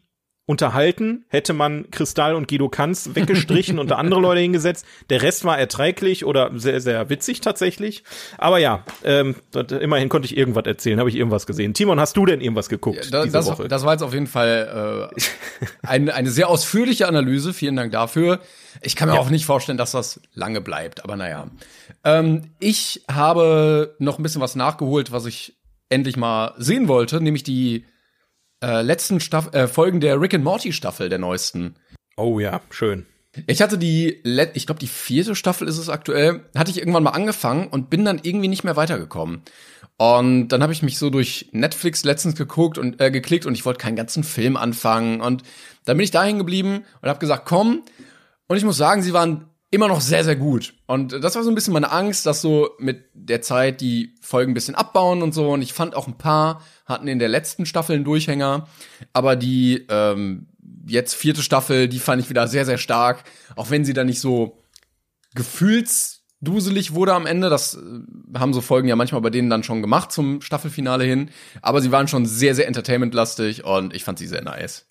unterhalten, 0.50 1.24
hätte 1.28 1.52
man 1.52 1.92
Kristall 1.92 2.34
und 2.34 2.48
Guido 2.48 2.68
Kanz 2.68 3.10
weggestrichen 3.14 3.78
und 3.78 3.88
da 3.88 3.96
andere 3.98 4.20
Leute 4.20 4.40
hingesetzt. 4.40 4.84
Der 5.08 5.22
Rest 5.22 5.44
war 5.44 5.56
erträglich 5.56 6.24
oder 6.24 6.50
sehr, 6.56 6.80
sehr 6.80 7.08
witzig 7.08 7.40
tatsächlich. 7.40 8.02
Aber 8.36 8.58
ja, 8.58 8.84
ähm, 9.04 9.36
immerhin 9.80 10.08
konnte 10.08 10.26
ich 10.26 10.36
irgendwas 10.36 10.66
erzählen, 10.66 10.98
habe 10.98 11.08
ich 11.08 11.14
irgendwas 11.14 11.46
gesehen. 11.46 11.72
Timon, 11.72 12.00
hast 12.00 12.16
du 12.16 12.26
denn 12.26 12.40
irgendwas 12.40 12.68
geguckt 12.68 13.04
ja, 13.04 13.10
da, 13.12 13.22
diese 13.22 13.32
das, 13.32 13.46
Woche? 13.46 13.68
Das 13.68 13.84
war 13.84 13.92
jetzt 13.92 14.02
auf 14.02 14.12
jeden 14.12 14.26
Fall 14.26 15.10
äh, 15.14 15.86
eine, 15.86 16.14
eine 16.14 16.30
sehr 16.30 16.48
ausführliche 16.48 17.06
Analyse. 17.06 17.54
Vielen 17.54 17.76
Dank 17.76 17.92
dafür. 17.92 18.40
Ich 18.82 18.96
kann 18.96 19.08
mir 19.08 19.14
ja. 19.14 19.20
auch 19.20 19.30
nicht 19.30 19.46
vorstellen, 19.46 19.78
dass 19.78 19.92
das 19.92 20.20
lange 20.34 20.60
bleibt, 20.60 21.04
aber 21.04 21.14
naja. 21.14 21.48
Ähm, 22.02 22.50
ich 22.58 23.04
habe 23.08 23.94
noch 24.00 24.18
ein 24.18 24.24
bisschen 24.24 24.40
was 24.40 24.56
nachgeholt, 24.56 25.12
was 25.12 25.26
ich 25.26 25.54
endlich 25.90 26.16
mal 26.16 26.54
sehen 26.58 26.88
wollte, 26.88 27.20
nämlich 27.20 27.44
die 27.44 27.84
äh, 28.62 28.82
letzten 28.82 29.20
Staff 29.20 29.52
äh, 29.54 29.68
Folgen 29.68 30.00
der 30.00 30.20
Rick 30.20 30.34
and 30.34 30.44
Morty 30.44 30.72
Staffel, 30.72 31.08
der 31.08 31.18
neuesten. 31.18 31.76
Oh 32.16 32.38
ja, 32.38 32.60
schön. 32.70 33.06
Ich 33.46 33.62
hatte 33.62 33.78
die, 33.78 34.20
Let 34.24 34.50
ich 34.54 34.66
glaube, 34.66 34.80
die 34.80 34.88
vierte 34.88 35.36
Staffel 35.36 35.68
ist 35.68 35.78
es 35.78 35.88
aktuell, 35.88 36.44
hatte 36.56 36.70
ich 36.70 36.78
irgendwann 36.78 37.04
mal 37.04 37.10
angefangen 37.10 37.68
und 37.68 37.88
bin 37.88 38.04
dann 38.04 38.20
irgendwie 38.22 38.48
nicht 38.48 38.64
mehr 38.64 38.76
weitergekommen. 38.76 39.42
Und 39.98 40.48
dann 40.48 40.62
habe 40.62 40.72
ich 40.72 40.82
mich 40.82 40.98
so 40.98 41.10
durch 41.10 41.50
Netflix 41.52 42.04
letztens 42.04 42.34
geguckt 42.34 42.78
und 42.78 43.00
äh, 43.00 43.10
geklickt 43.10 43.46
und 43.46 43.54
ich 43.54 43.64
wollte 43.64 43.78
keinen 43.78 43.96
ganzen 43.96 44.24
Film 44.24 44.56
anfangen. 44.56 45.20
Und 45.20 45.42
dann 45.84 45.96
bin 45.96 46.04
ich 46.04 46.10
dahin 46.10 46.38
geblieben 46.38 46.84
und 47.02 47.08
habe 47.08 47.18
gesagt, 47.18 47.44
komm. 47.46 47.82
Und 48.48 48.56
ich 48.56 48.64
muss 48.64 48.78
sagen, 48.78 49.02
sie 49.02 49.12
waren 49.12 49.49
immer 49.70 49.88
noch 49.88 50.00
sehr, 50.00 50.24
sehr 50.24 50.36
gut. 50.36 50.74
Und 50.86 51.12
das 51.12 51.36
war 51.36 51.44
so 51.44 51.48
ein 51.48 51.54
bisschen 51.54 51.72
meine 51.72 51.92
Angst, 51.92 52.26
dass 52.26 52.42
so 52.42 52.70
mit 52.78 53.04
der 53.14 53.40
Zeit 53.40 53.80
die 53.80 54.16
Folgen 54.20 54.50
ein 54.50 54.54
bisschen 54.54 54.74
abbauen 54.74 55.22
und 55.22 55.32
so. 55.32 55.50
Und 55.50 55.62
ich 55.62 55.72
fand 55.72 55.94
auch 55.94 56.08
ein 56.08 56.18
paar 56.18 56.62
hatten 56.86 57.06
in 57.06 57.20
der 57.20 57.28
letzten 57.28 57.66
Staffel 57.66 57.94
einen 57.94 58.04
Durchhänger. 58.04 58.66
Aber 59.12 59.36
die 59.36 59.86
ähm, 59.88 60.48
jetzt 60.86 61.14
vierte 61.14 61.42
Staffel, 61.42 61.88
die 61.88 62.00
fand 62.00 62.20
ich 62.20 62.30
wieder 62.30 62.48
sehr, 62.48 62.66
sehr 62.66 62.78
stark. 62.78 63.22
Auch 63.54 63.70
wenn 63.70 63.84
sie 63.84 63.92
da 63.92 64.02
nicht 64.02 64.20
so 64.20 64.64
gefühlsduselig 65.36 66.94
wurde 66.94 67.14
am 67.14 67.26
Ende. 67.26 67.48
Das 67.48 67.74
äh, 67.74 68.38
haben 68.38 68.52
so 68.52 68.60
Folgen 68.60 68.88
ja 68.88 68.96
manchmal 68.96 69.20
bei 69.20 69.30
denen 69.30 69.50
dann 69.50 69.62
schon 69.62 69.82
gemacht 69.82 70.10
zum 70.10 70.40
Staffelfinale 70.40 71.04
hin. 71.04 71.30
Aber 71.62 71.80
sie 71.80 71.92
waren 71.92 72.08
schon 72.08 72.26
sehr, 72.26 72.56
sehr 72.56 72.66
entertainmentlastig 72.66 73.64
und 73.64 73.94
ich 73.94 74.02
fand 74.02 74.18
sie 74.18 74.26
sehr 74.26 74.42
nice. 74.42 74.89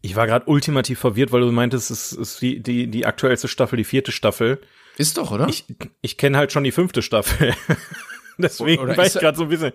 Ich 0.00 0.16
war 0.16 0.26
gerade 0.26 0.46
ultimativ 0.48 0.98
verwirrt, 0.98 1.32
weil 1.32 1.40
du 1.40 1.50
meintest, 1.50 1.90
es 1.90 2.12
ist 2.12 2.40
die, 2.40 2.60
die, 2.60 2.86
die 2.86 3.06
aktuellste 3.06 3.48
Staffel, 3.48 3.76
die 3.76 3.84
vierte 3.84 4.12
Staffel. 4.12 4.60
Ist 4.96 5.16
doch, 5.16 5.30
oder? 5.30 5.48
Ich, 5.48 5.64
ich 6.00 6.16
kenne 6.16 6.38
halt 6.38 6.52
schon 6.52 6.64
die 6.64 6.72
fünfte 6.72 7.02
Staffel. 7.02 7.54
Deswegen 8.38 8.82
oder 8.82 8.96
war 8.96 9.06
ich 9.06 9.14
gerade 9.14 9.36
so 9.36 9.44
ein 9.44 9.48
bisschen. 9.48 9.72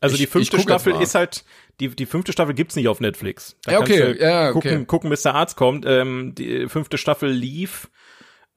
Also 0.00 0.14
ich, 0.14 0.20
die 0.20 0.26
fünfte 0.26 0.60
Staffel 0.60 1.00
ist 1.00 1.14
halt, 1.14 1.44
die, 1.80 1.88
die 1.88 2.06
fünfte 2.06 2.32
Staffel 2.32 2.54
gibt's 2.54 2.76
nicht 2.76 2.88
auf 2.88 3.00
Netflix. 3.00 3.56
Da 3.62 3.72
ja, 3.72 3.80
okay, 3.80 4.16
ja, 4.20 4.50
okay. 4.50 4.52
Gucken, 4.52 4.86
gucken, 4.86 5.10
bis 5.10 5.22
der 5.22 5.34
Arzt 5.34 5.56
kommt. 5.56 5.86
Ähm, 5.86 6.34
die 6.36 6.68
fünfte 6.68 6.98
Staffel 6.98 7.30
lief 7.30 7.88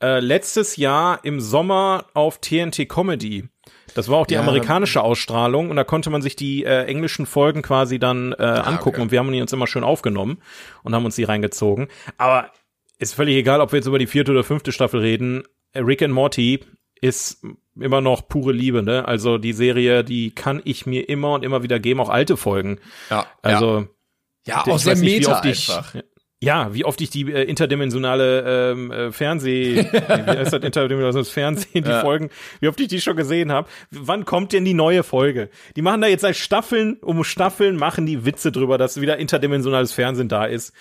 äh, 0.02 0.20
letztes 0.20 0.78
Jahr 0.78 1.20
im 1.24 1.40
Sommer 1.40 2.06
auf 2.14 2.40
TNT 2.40 2.88
Comedy. 2.88 3.50
Das 3.96 4.08
war 4.10 4.18
auch 4.18 4.28
die 4.28 4.36
ja, 4.36 4.42
amerikanische 4.42 5.02
Ausstrahlung 5.02 5.70
und 5.70 5.76
da 5.76 5.84
konnte 5.84 6.10
man 6.10 6.22
sich 6.22 6.36
die 6.36 6.64
äh, 6.64 6.86
englischen 6.86 7.26
Folgen 7.26 7.62
quasi 7.62 8.00
dann 8.00 8.34
äh, 8.34 8.44
ah, 8.44 8.62
angucken 8.62 8.98
okay. 8.98 9.02
und 9.02 9.12
wir 9.12 9.20
haben 9.20 9.32
die 9.32 9.42
uns 9.42 9.52
immer 9.52 9.68
schön 9.68 9.84
aufgenommen 9.84 10.42
und 10.84 10.94
haben 10.96 11.06
uns 11.06 11.16
die 11.16 11.24
reingezogen. 11.24 11.88
Aber 12.18 12.52
ist 12.98 13.14
völlig 13.14 13.36
egal, 13.36 13.62
ob 13.62 13.72
wir 13.72 13.78
jetzt 13.78 13.88
über 13.88 14.00
die 14.00 14.08
vierte 14.08 14.32
oder 14.32 14.44
fünfte 14.44 14.72
Staffel 14.72 15.00
reden. 15.00 15.44
Rick 15.76 16.02
and 16.02 16.14
Morty 16.14 16.60
ist 17.02 17.44
immer 17.80 18.02
noch 18.02 18.28
pure 18.28 18.52
Liebe, 18.52 18.84
ne? 18.84 19.08
Also 19.08 19.38
die 19.38 19.54
Serie, 19.54 20.04
die 20.04 20.32
kann 20.32 20.62
ich 20.66 20.86
mir 20.86 21.08
immer 21.08 21.34
und 21.34 21.46
immer 21.46 21.64
wieder 21.64 21.80
geben, 21.80 22.02
auch 22.02 22.10
alte 22.10 22.36
Folgen. 22.36 22.80
Ja. 23.10 23.26
Also 23.42 23.88
ja, 24.46 24.64
auch 24.66 24.80
sehr 24.80 24.96
nicht, 24.96 25.28
meta 25.28 25.42
ich, 25.46 25.70
einfach. 25.70 25.96
Ja, 26.42 26.74
wie 26.74 26.86
oft 26.86 27.02
ich 27.02 27.10
die 27.10 27.30
äh, 27.32 27.44
interdimensionale 27.44 28.72
ähm, 28.72 28.92
äh, 28.92 29.12
Fernseh, 29.12 29.76
wie 29.92 29.98
heißt 29.98 30.54
das 30.54 30.64
interdimensionales 30.64 31.30
Fernsehen, 31.30 31.84
die 31.84 31.90
ja. 31.90 32.00
Folgen, 32.00 32.30
wie 32.62 32.70
oft 32.70 32.80
ich 32.80 32.88
die 32.88 33.02
schon 33.02 33.18
gesehen 33.18 33.52
habe. 33.52 33.68
Wann 33.92 34.24
kommt 34.24 34.54
denn 34.54 34.64
die 34.64 34.74
neue 34.74 35.04
Folge? 35.04 35.50
Die 35.76 35.82
machen 35.82 36.00
da 36.00 36.08
jetzt 36.08 36.22
seit 36.22 36.38
Staffeln 36.38 36.98
um 37.02 37.26
Staffeln, 37.26 37.76
machen 37.76 38.06
die 38.06 38.26
Witze 38.26 38.54
drüber, 38.54 38.78
dass 38.78 39.02
wieder 39.02 39.18
interdimensionales 39.18 39.92
Fernsehen 39.92 40.30
da 40.30 40.46
ist. 40.46 40.72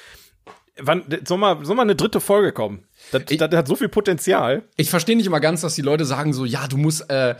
Wann 0.81 1.03
soll 1.27 1.39
mal, 1.39 1.65
soll 1.65 1.75
mal 1.75 1.83
eine 1.83 1.97
dritte 1.97 2.21
Folge 2.21 2.53
kommen? 2.53 2.85
Das, 3.11 3.23
ich, 3.29 3.39
das 3.39 3.51
hat 3.51 3.67
so 3.67 3.75
viel 3.75 3.89
Potenzial. 3.89 4.63
Ich 4.77 4.91
verstehe 4.91 5.17
nicht 5.17 5.27
immer 5.27 5.41
ganz, 5.41 5.63
dass 5.63 5.75
die 5.75 5.83
Leute 5.83 6.05
sagen 6.05 6.33
so, 6.33 6.45
ja, 6.45 6.69
du 6.69 6.77
musst 6.77 7.11
äh, 7.11 7.35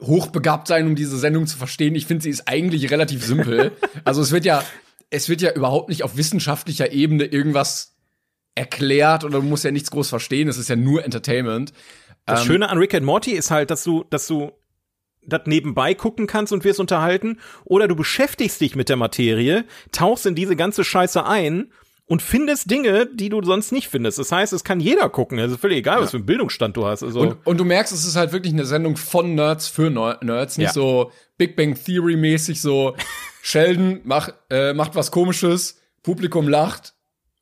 hochbegabt 0.00 0.66
sein, 0.66 0.86
um 0.86 0.94
diese 0.94 1.18
Sendung 1.18 1.46
zu 1.46 1.58
verstehen. 1.58 1.94
Ich 1.94 2.06
finde, 2.06 2.22
sie 2.22 2.30
ist 2.30 2.48
eigentlich 2.48 2.90
relativ 2.90 3.22
simpel. 3.22 3.72
also 4.04 4.22
es 4.22 4.32
wird 4.32 4.46
ja 4.46 4.62
es 5.10 5.28
wird 5.28 5.42
ja 5.42 5.52
überhaupt 5.52 5.88
nicht 5.88 6.04
auf 6.04 6.16
wissenschaftlicher 6.16 6.92
Ebene 6.92 7.24
irgendwas 7.24 7.96
erklärt 8.54 9.24
oder 9.24 9.40
du 9.40 9.46
musst 9.46 9.64
ja 9.64 9.70
nichts 9.70 9.90
groß 9.90 10.08
verstehen. 10.08 10.48
Es 10.48 10.58
ist 10.58 10.68
ja 10.68 10.76
nur 10.76 11.04
Entertainment. 11.04 11.72
Das 12.26 12.40
ähm, 12.40 12.46
Schöne 12.46 12.68
an 12.68 12.78
Rick 12.78 12.94
and 12.94 13.04
Morty 13.04 13.32
ist 13.32 13.50
halt, 13.50 13.70
dass 13.70 13.84
du, 13.84 14.04
dass 14.10 14.26
du 14.26 14.52
das 15.22 15.42
nebenbei 15.46 15.94
gucken 15.94 16.26
kannst 16.26 16.52
und 16.52 16.64
wirst 16.64 16.80
unterhalten, 16.80 17.38
oder 17.64 17.88
du 17.88 17.94
beschäftigst 17.94 18.60
dich 18.60 18.74
mit 18.74 18.88
der 18.88 18.96
Materie, 18.96 19.64
tauchst 19.92 20.26
in 20.26 20.34
diese 20.34 20.56
ganze 20.56 20.82
Scheiße 20.82 21.24
ein 21.24 21.72
und 22.06 22.22
findest 22.22 22.70
Dinge, 22.70 23.06
die 23.06 23.28
du 23.28 23.42
sonst 23.42 23.70
nicht 23.70 23.88
findest. 23.88 24.18
Das 24.18 24.32
heißt, 24.32 24.52
es 24.52 24.64
kann 24.64 24.80
jeder 24.80 25.08
gucken. 25.10 25.38
Es 25.38 25.52
ist 25.52 25.60
völlig 25.60 25.78
egal, 25.78 25.98
ja. 25.98 26.02
was 26.02 26.10
für 26.10 26.16
einen 26.16 26.26
Bildungsstand 26.26 26.76
du 26.76 26.86
hast. 26.86 27.02
Also 27.02 27.20
und, 27.20 27.46
und, 27.46 27.58
du 27.58 27.64
merkst, 27.64 27.92
es 27.92 28.04
ist 28.04 28.16
halt 28.16 28.32
wirklich 28.32 28.52
eine 28.52 28.64
Sendung 28.64 28.96
von 28.96 29.34
Nerds 29.34 29.68
für 29.68 29.90
Nerds, 29.90 30.58
nicht 30.58 30.68
ja. 30.68 30.72
so 30.72 31.12
Big 31.36 31.54
Bang 31.54 31.74
Theory 31.74 32.16
mäßig 32.16 32.60
so 32.60 32.96
Sheldon 33.42 34.00
macht, 34.04 34.34
äh, 34.50 34.72
macht 34.74 34.94
was 34.94 35.10
komisches, 35.10 35.80
Publikum 36.02 36.48
lacht. 36.48 36.94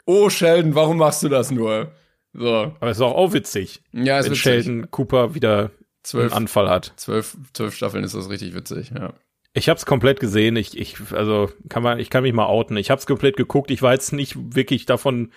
Oh, 0.04 0.30
Sheldon, 0.30 0.74
warum 0.74 0.98
machst 0.98 1.22
du 1.22 1.28
das 1.28 1.50
nur? 1.50 1.92
So. 2.32 2.72
Aber 2.80 2.90
es 2.90 2.98
ist 2.98 3.02
auch, 3.02 3.14
auch 3.14 3.32
witzig. 3.32 3.82
Ja, 3.92 4.18
es 4.18 4.24
wenn 4.24 4.32
witzig. 4.32 4.42
Sheldon 4.42 4.90
Cooper 4.90 5.34
wieder 5.34 5.70
zwölf, 6.02 6.32
einen 6.32 6.44
Anfall 6.44 6.68
hat. 6.68 6.92
Zwölf, 6.96 7.36
zwölf 7.52 7.74
Staffeln 7.74 8.04
ist 8.04 8.14
das 8.14 8.30
richtig 8.30 8.54
witzig, 8.54 8.90
ja. 8.94 9.12
Ich 9.54 9.68
hab's 9.68 9.86
komplett 9.86 10.20
gesehen. 10.20 10.56
Ich, 10.56 10.78
ich, 10.78 10.96
also 11.12 11.50
kann 11.68 11.82
man, 11.82 11.98
ich 11.98 12.10
kann 12.10 12.22
mich 12.22 12.32
mal 12.32 12.46
outen. 12.46 12.76
Ich 12.76 12.90
hab's 12.90 13.06
komplett 13.06 13.36
geguckt. 13.36 13.70
Ich 13.70 13.82
war 13.82 13.92
jetzt 13.92 14.12
nicht 14.12 14.36
wirklich 14.54 14.86
davon 14.86 15.32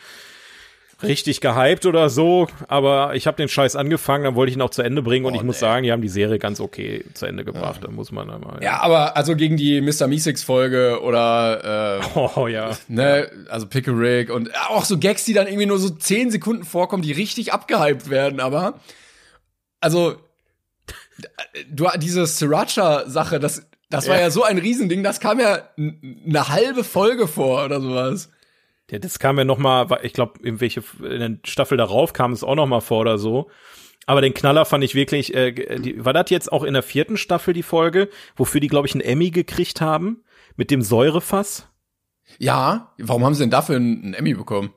richtig 1.03 1.41
gehypt 1.41 1.85
oder 1.85 2.09
so, 2.09 2.47
aber 2.67 3.15
ich 3.15 3.27
habe 3.27 3.37
den 3.37 3.49
Scheiß 3.49 3.75
angefangen, 3.75 4.23
dann 4.25 4.35
wollte 4.35 4.49
ich 4.51 4.57
ihn 4.57 4.61
auch 4.61 4.69
zu 4.69 4.81
Ende 4.81 5.01
bringen 5.01 5.25
und 5.25 5.33
Oh, 5.33 5.35
ich 5.35 5.43
muss 5.43 5.59
sagen, 5.59 5.83
die 5.83 5.91
haben 5.91 6.01
die 6.01 6.09
Serie 6.09 6.39
ganz 6.39 6.59
okay 6.59 7.03
zu 7.13 7.25
Ende 7.25 7.43
gebracht. 7.45 7.81
Da 7.83 7.89
muss 7.91 8.11
man 8.11 8.27
dann 8.27 8.41
mal. 8.41 8.59
Ja, 8.63 8.81
aber 8.81 9.17
also 9.17 9.35
gegen 9.35 9.57
die 9.57 9.81
Mr. 9.81 10.07
Meeseeks 10.07 10.43
Folge 10.43 10.99
oder 11.01 11.99
äh, 11.99 12.19
Oh 12.35 12.47
ja. 12.47 12.71
ne, 12.87 13.29
also 13.49 13.67
Pickerick 13.67 14.29
und 14.31 14.49
auch 14.69 14.85
so 14.85 14.97
Gags, 14.97 15.25
die 15.25 15.33
dann 15.33 15.47
irgendwie 15.47 15.65
nur 15.65 15.79
so 15.79 15.89
zehn 15.89 16.31
Sekunden 16.31 16.63
vorkommen, 16.63 17.03
die 17.03 17.11
richtig 17.11 17.53
abgehypt 17.53 18.09
werden, 18.09 18.39
aber 18.39 18.79
also 19.79 20.15
du 21.69 21.87
diese 21.97 22.25
Sriracha-Sache, 22.25 23.39
das 23.39 23.67
das 23.89 24.07
war 24.07 24.15
Ja. 24.15 24.21
ja 24.21 24.29
so 24.31 24.43
ein 24.43 24.57
Riesending, 24.57 25.03
das 25.03 25.19
kam 25.19 25.39
ja 25.39 25.63
eine 25.77 26.47
halbe 26.47 26.83
Folge 26.83 27.27
vor 27.27 27.65
oder 27.65 27.81
sowas. 27.81 28.29
Ja, 28.91 28.99
das 28.99 29.19
kam 29.19 29.37
ja 29.37 29.45
noch 29.45 29.57
mal, 29.57 29.87
ich 30.03 30.11
glaube, 30.11 30.39
in 30.43 30.59
welche 30.59 30.83
in 31.01 31.19
der 31.19 31.37
Staffel 31.45 31.77
darauf 31.77 32.11
kam 32.11 32.33
es 32.33 32.43
auch 32.43 32.55
noch 32.55 32.67
mal 32.67 32.81
vor 32.81 32.99
oder 32.99 33.17
so. 33.17 33.49
Aber 34.05 34.19
den 34.19 34.33
Knaller 34.33 34.65
fand 34.65 34.83
ich 34.83 34.95
wirklich, 34.95 35.33
äh, 35.33 35.53
die, 35.79 36.03
war 36.03 36.11
das 36.11 36.29
jetzt 36.29 36.51
auch 36.51 36.63
in 36.63 36.73
der 36.73 36.83
vierten 36.83 37.15
Staffel 37.15 37.53
die 37.53 37.63
Folge, 37.63 38.09
wofür 38.35 38.59
die, 38.59 38.67
glaube 38.67 38.87
ich, 38.87 38.93
einen 38.93 39.01
Emmy 39.01 39.31
gekriegt 39.31 39.79
haben? 39.79 40.23
Mit 40.57 40.71
dem 40.71 40.81
Säurefass? 40.81 41.69
Ja, 42.37 42.93
warum 42.97 43.23
haben 43.23 43.33
sie 43.33 43.43
denn 43.43 43.49
dafür 43.49 43.77
einen 43.77 44.13
Emmy 44.13 44.33
bekommen? 44.33 44.73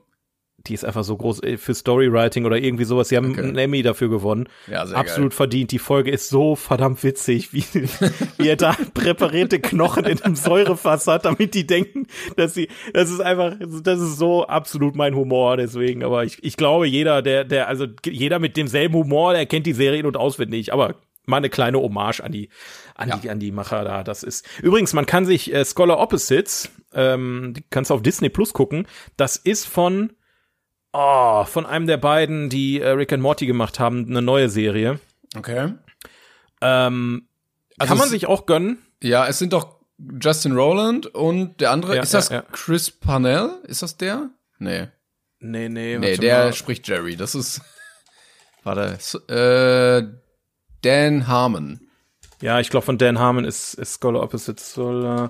Die 0.67 0.73
ist 0.73 0.83
einfach 0.85 1.03
so 1.03 1.15
groß 1.17 1.43
äh, 1.43 1.57
für 1.57 1.73
Storywriting 1.73 2.45
oder 2.45 2.57
irgendwie 2.57 2.83
sowas. 2.85 3.09
Sie 3.09 3.17
haben 3.17 3.31
Okay. 3.31 3.41
einen 3.41 3.57
Emmy 3.57 3.81
dafür 3.83 4.09
gewonnen. 4.09 4.47
Ja, 4.67 4.85
sehr 4.85 4.97
Absolut 4.97 5.33
verdient. 5.33 5.71
Die 5.71 5.79
Folge 5.79 6.11
ist 6.11 6.29
so 6.29 6.55
verdammt 6.55 7.03
witzig, 7.03 7.53
wie, 7.53 7.63
wie 8.37 8.47
er 8.47 8.55
da 8.55 8.75
präparierte 8.93 9.59
Knochen 9.59 10.05
in 10.05 10.21
einem 10.21 10.35
Säurefass 10.35 11.07
hat, 11.07 11.25
damit 11.25 11.53
die 11.53 11.65
denken, 11.67 12.07
dass 12.37 12.53
sie, 12.53 12.67
das 12.93 13.09
ist 13.09 13.21
einfach, 13.21 13.55
das 13.59 13.99
ist 13.99 14.17
so 14.17 14.45
absolut 14.47 14.95
mein 14.95 15.15
Humor, 15.15 15.57
deswegen. 15.57 16.03
Aber 16.03 16.23
ich, 16.23 16.43
ich 16.43 16.57
glaube, 16.57 16.87
jeder, 16.87 17.21
der, 17.21 17.43
der, 17.43 17.67
also 17.67 17.85
jeder 18.05 18.39
mit 18.39 18.57
demselben 18.57 18.95
Humor, 18.95 19.33
der 19.33 19.45
kennt 19.45 19.65
die 19.65 19.73
Serie 19.73 19.99
in- 19.99 20.05
und 20.05 20.17
auswendig. 20.17 20.73
Aber 20.73 20.95
mal 21.25 21.37
eine 21.37 21.49
kleine 21.49 21.79
Hommage 21.79 22.21
an 22.21 22.31
die, 22.31 22.49
an 22.93 23.19
die, 23.21 23.29
an 23.29 23.39
die 23.39 23.51
Macher 23.51 23.83
da. 23.83 24.03
Das 24.03 24.21
ist, 24.23 24.45
übrigens, 24.61 24.93
man 24.93 25.05
kann 25.05 25.25
sich 25.25 25.53
äh, 25.53 25.65
Scholar 25.65 25.99
Opposites, 25.99 26.69
ähm, 26.93 27.53
kannst 27.71 27.89
du 27.89 27.95
auf 27.95 28.01
Disney 28.03 28.29
Plus 28.29 28.53
gucken. 28.53 28.87
Das 29.17 29.35
ist 29.35 29.65
von, 29.65 30.13
Oh, 30.97 31.43
von 31.45 31.65
einem 31.65 31.87
der 31.87 31.97
beiden, 31.97 32.49
die 32.49 32.79
äh, 32.79 32.89
Rick 32.89 33.11
and 33.11 33.21
Morty 33.21 33.45
gemacht 33.45 33.79
haben, 33.79 34.05
eine 34.09 34.21
neue 34.21 34.47
Serie. 34.49 34.99
Okay. 35.35 35.73
Ähm, 36.61 37.27
Also 37.77 37.89
kann 37.89 37.97
man 37.97 38.07
sich 38.09 38.27
auch 38.27 38.45
gönnen. 38.45 38.77
Ja, 39.03 39.27
es 39.27 39.37
sind 39.39 39.51
doch 39.51 39.75
Justin 40.21 40.53
Rowland 40.53 41.07
und 41.07 41.59
der 41.59 41.71
andere, 41.71 41.97
Ja, 41.97 42.01
ist 42.03 42.13
das 42.13 42.29
ja, 42.29 42.37
ja. 42.37 42.41
Chris 42.51 42.91
Parnell? 42.91 43.49
Ist 43.63 43.81
das 43.81 43.97
der? 43.97 44.29
Nee. 44.57 44.87
Nee, 45.39 45.67
nee, 45.69 45.97
Nee, 45.97 46.15
der 46.17 46.45
mal. 46.45 46.53
spricht 46.53 46.87
Jerry. 46.87 47.15
Das 47.17 47.35
ist. 47.35 47.61
Warte. 48.63 48.97
Äh, 49.27 50.17
Dan 50.81 51.27
Harmon. 51.27 51.81
Ja, 52.41 52.59
ich 52.59 52.69
glaube, 52.69 52.85
von 52.85 52.97
Dan 52.97 53.19
Harmon 53.19 53.43
ist, 53.45 53.73
ist 53.75 53.99
Scholar 54.01 54.23
Opposites. 54.23 54.73
Scholar 54.73 55.29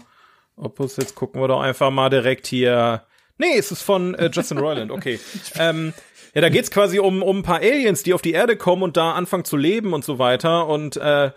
Opposites 0.55 1.15
gucken 1.15 1.41
wir 1.41 1.47
doch 1.47 1.61
einfach 1.61 1.89
mal 1.91 2.09
direkt 2.09 2.45
hier. 2.47 3.03
Nee, 3.37 3.57
es 3.57 3.71
ist 3.71 3.81
von 3.81 4.15
äh, 4.15 4.29
Justin 4.31 4.57
Roiland, 4.57 4.91
okay. 4.91 5.19
ähm, 5.55 5.93
ja, 6.33 6.41
da 6.41 6.49
geht's 6.49 6.69
quasi 6.69 6.99
um, 6.99 7.23
um 7.23 7.39
ein 7.39 7.43
paar 7.43 7.59
Aliens, 7.59 8.03
die 8.03 8.13
auf 8.13 8.21
die 8.21 8.33
Erde 8.33 8.57
kommen 8.57 8.83
und 8.83 8.97
da 8.97 9.13
anfangen 9.13 9.45
zu 9.45 9.55
leben 9.55 9.93
und 9.93 10.03
so 10.03 10.19
weiter. 10.19 10.67
Und 10.67 10.97
äh, 10.97 11.31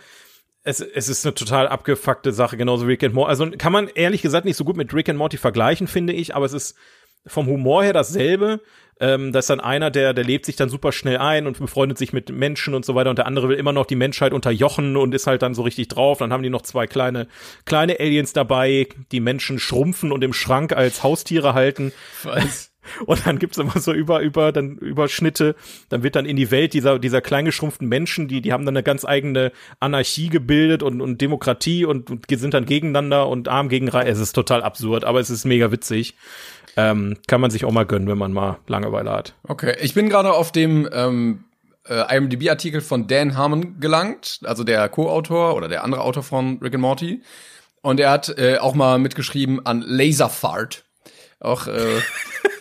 es, 0.65 0.81
es 0.81 1.09
ist 1.09 1.25
eine 1.25 1.35
total 1.35 1.69
abgefuckte 1.69 2.33
Sache, 2.33 2.57
genauso 2.57 2.87
wie 2.87 2.93
Rick 2.93 3.05
and 3.05 3.15
Morty. 3.15 3.31
Also 3.31 3.51
kann 3.57 3.73
man 3.73 3.89
ehrlich 3.89 4.23
gesagt 4.23 4.45
nicht 4.45 4.57
so 4.57 4.65
gut 4.65 4.77
mit 4.77 4.93
Rick 4.93 5.09
and 5.09 5.19
Morty 5.19 5.37
vergleichen, 5.37 5.87
finde 5.87 6.13
ich, 6.13 6.35
aber 6.35 6.47
es 6.47 6.53
ist 6.53 6.77
vom 7.27 7.47
Humor 7.47 7.85
her 7.85 7.93
dasselbe. 7.93 8.61
Ähm, 9.01 9.33
da 9.33 9.39
ist 9.39 9.51
dann 9.51 9.61
einer, 9.61 9.91
der, 9.91 10.15
der 10.15 10.25
lebt 10.25 10.47
sich 10.47 10.57
dann 10.57 10.69
super 10.69 10.93
schnell 10.93 11.19
ein 11.19 11.47
und 11.47 11.59
befreundet 11.59 11.99
sich 11.99 12.13
mit 12.13 12.31
Menschen 12.31 12.75
und 12.75 12.85
so 12.85 12.95
weiter 12.95 13.11
und 13.11 13.19
der 13.19 13.27
andere 13.27 13.49
will 13.49 13.57
immer 13.57 13.73
noch 13.73 13.87
die 13.87 13.97
Menschheit 13.97 14.33
unterjochen 14.33 14.97
und 14.97 15.15
ist 15.15 15.27
halt 15.27 15.43
dann 15.43 15.55
so 15.55 15.63
richtig 15.63 15.89
drauf. 15.89 16.19
Dann 16.19 16.33
haben 16.33 16.43
die 16.43 16.51
noch 16.51 16.63
zwei 16.63 16.87
kleine, 16.87 17.29
kleine 17.65 18.01
Aliens 18.01 18.33
dabei, 18.33 18.89
die 19.13 19.21
Menschen 19.21 19.59
schrumpfen 19.59 20.13
und 20.13 20.25
im 20.25 20.33
Schrank 20.33 20.73
als 20.73 21.03
Haustiere 21.03 21.55
halten. 21.55 21.93
Was? 22.25 22.73
Und 23.07 23.27
dann 23.27 23.39
gibt's 23.39 23.59
immer 23.59 23.79
so 23.79 23.93
über, 23.93 24.21
über, 24.21 24.53
dann 24.53 24.77
Überschnitte. 24.77 25.55
Dann 25.89 26.03
wird 26.03 26.17
dann 26.17 26.27
in 26.27 26.37
die 26.37 26.51
Welt 26.51 26.73
dieser, 26.73 26.99
dieser 26.99 27.21
kleingeschrumpften 27.21 27.89
Menschen, 27.89 28.29
die, 28.29 28.41
die 28.41 28.53
haben 28.53 28.65
dann 28.65 28.77
eine 28.77 28.83
ganz 28.83 29.05
eigene 29.05 29.53
Anarchie 29.81 30.29
gebildet 30.29 30.83
und, 30.83 31.01
und 31.01 31.21
Demokratie 31.21 31.85
und, 31.85 32.11
und 32.11 32.27
sind 32.29 32.55
dann 32.55 32.67
gegeneinander 32.67 33.29
und 33.29 33.49
arm 33.49 33.69
gegen 33.69 33.89
reich. 33.89 34.09
Es 34.09 34.19
ist 34.19 34.33
total 34.33 34.63
absurd, 34.63 35.05
aber 35.05 35.21
es 35.21 35.31
ist 35.31 35.45
mega 35.45 35.71
witzig. 35.71 36.15
Ähm, 36.79 37.17
kann 37.27 37.41
man 37.41 37.51
sich 37.51 37.65
auch 37.65 37.73
mal 37.73 37.85
gönnen, 37.85 38.07
wenn 38.07 38.19
man 38.19 38.33
mal 38.33 38.59
Langeweile 38.69 39.11
hat. 39.11 39.35
Okay, 39.43 39.77
ich 39.81 39.95
bin 39.95 40.09
gerade 40.09 40.33
auf 40.33 40.53
dem 40.53 40.89
ähm, 40.93 41.45
äh, 41.89 42.17
IMDb-Artikel 42.17 42.81
von 42.81 43.09
Dan 43.09 43.37
Harmon 43.37 43.81
gelangt, 43.81 44.39
also 44.45 44.63
der 44.63 44.89
Co-Autor 44.89 45.57
oder 45.57 45.67
der 45.67 45.83
andere 45.83 46.03
Autor 46.03 46.23
von 46.23 46.59
Rick 46.63 46.75
and 46.75 46.83
Morty. 46.83 47.23
Und 47.83 47.99
er 47.99 48.11
hat 48.11 48.29
äh, 48.39 48.59
auch 48.59 48.75
mal 48.75 49.01
mitgeschrieben 49.01 49.67
an 49.67 49.83
Laserfart. 49.85 50.85
Auch 51.41 51.67
äh, 51.67 52.01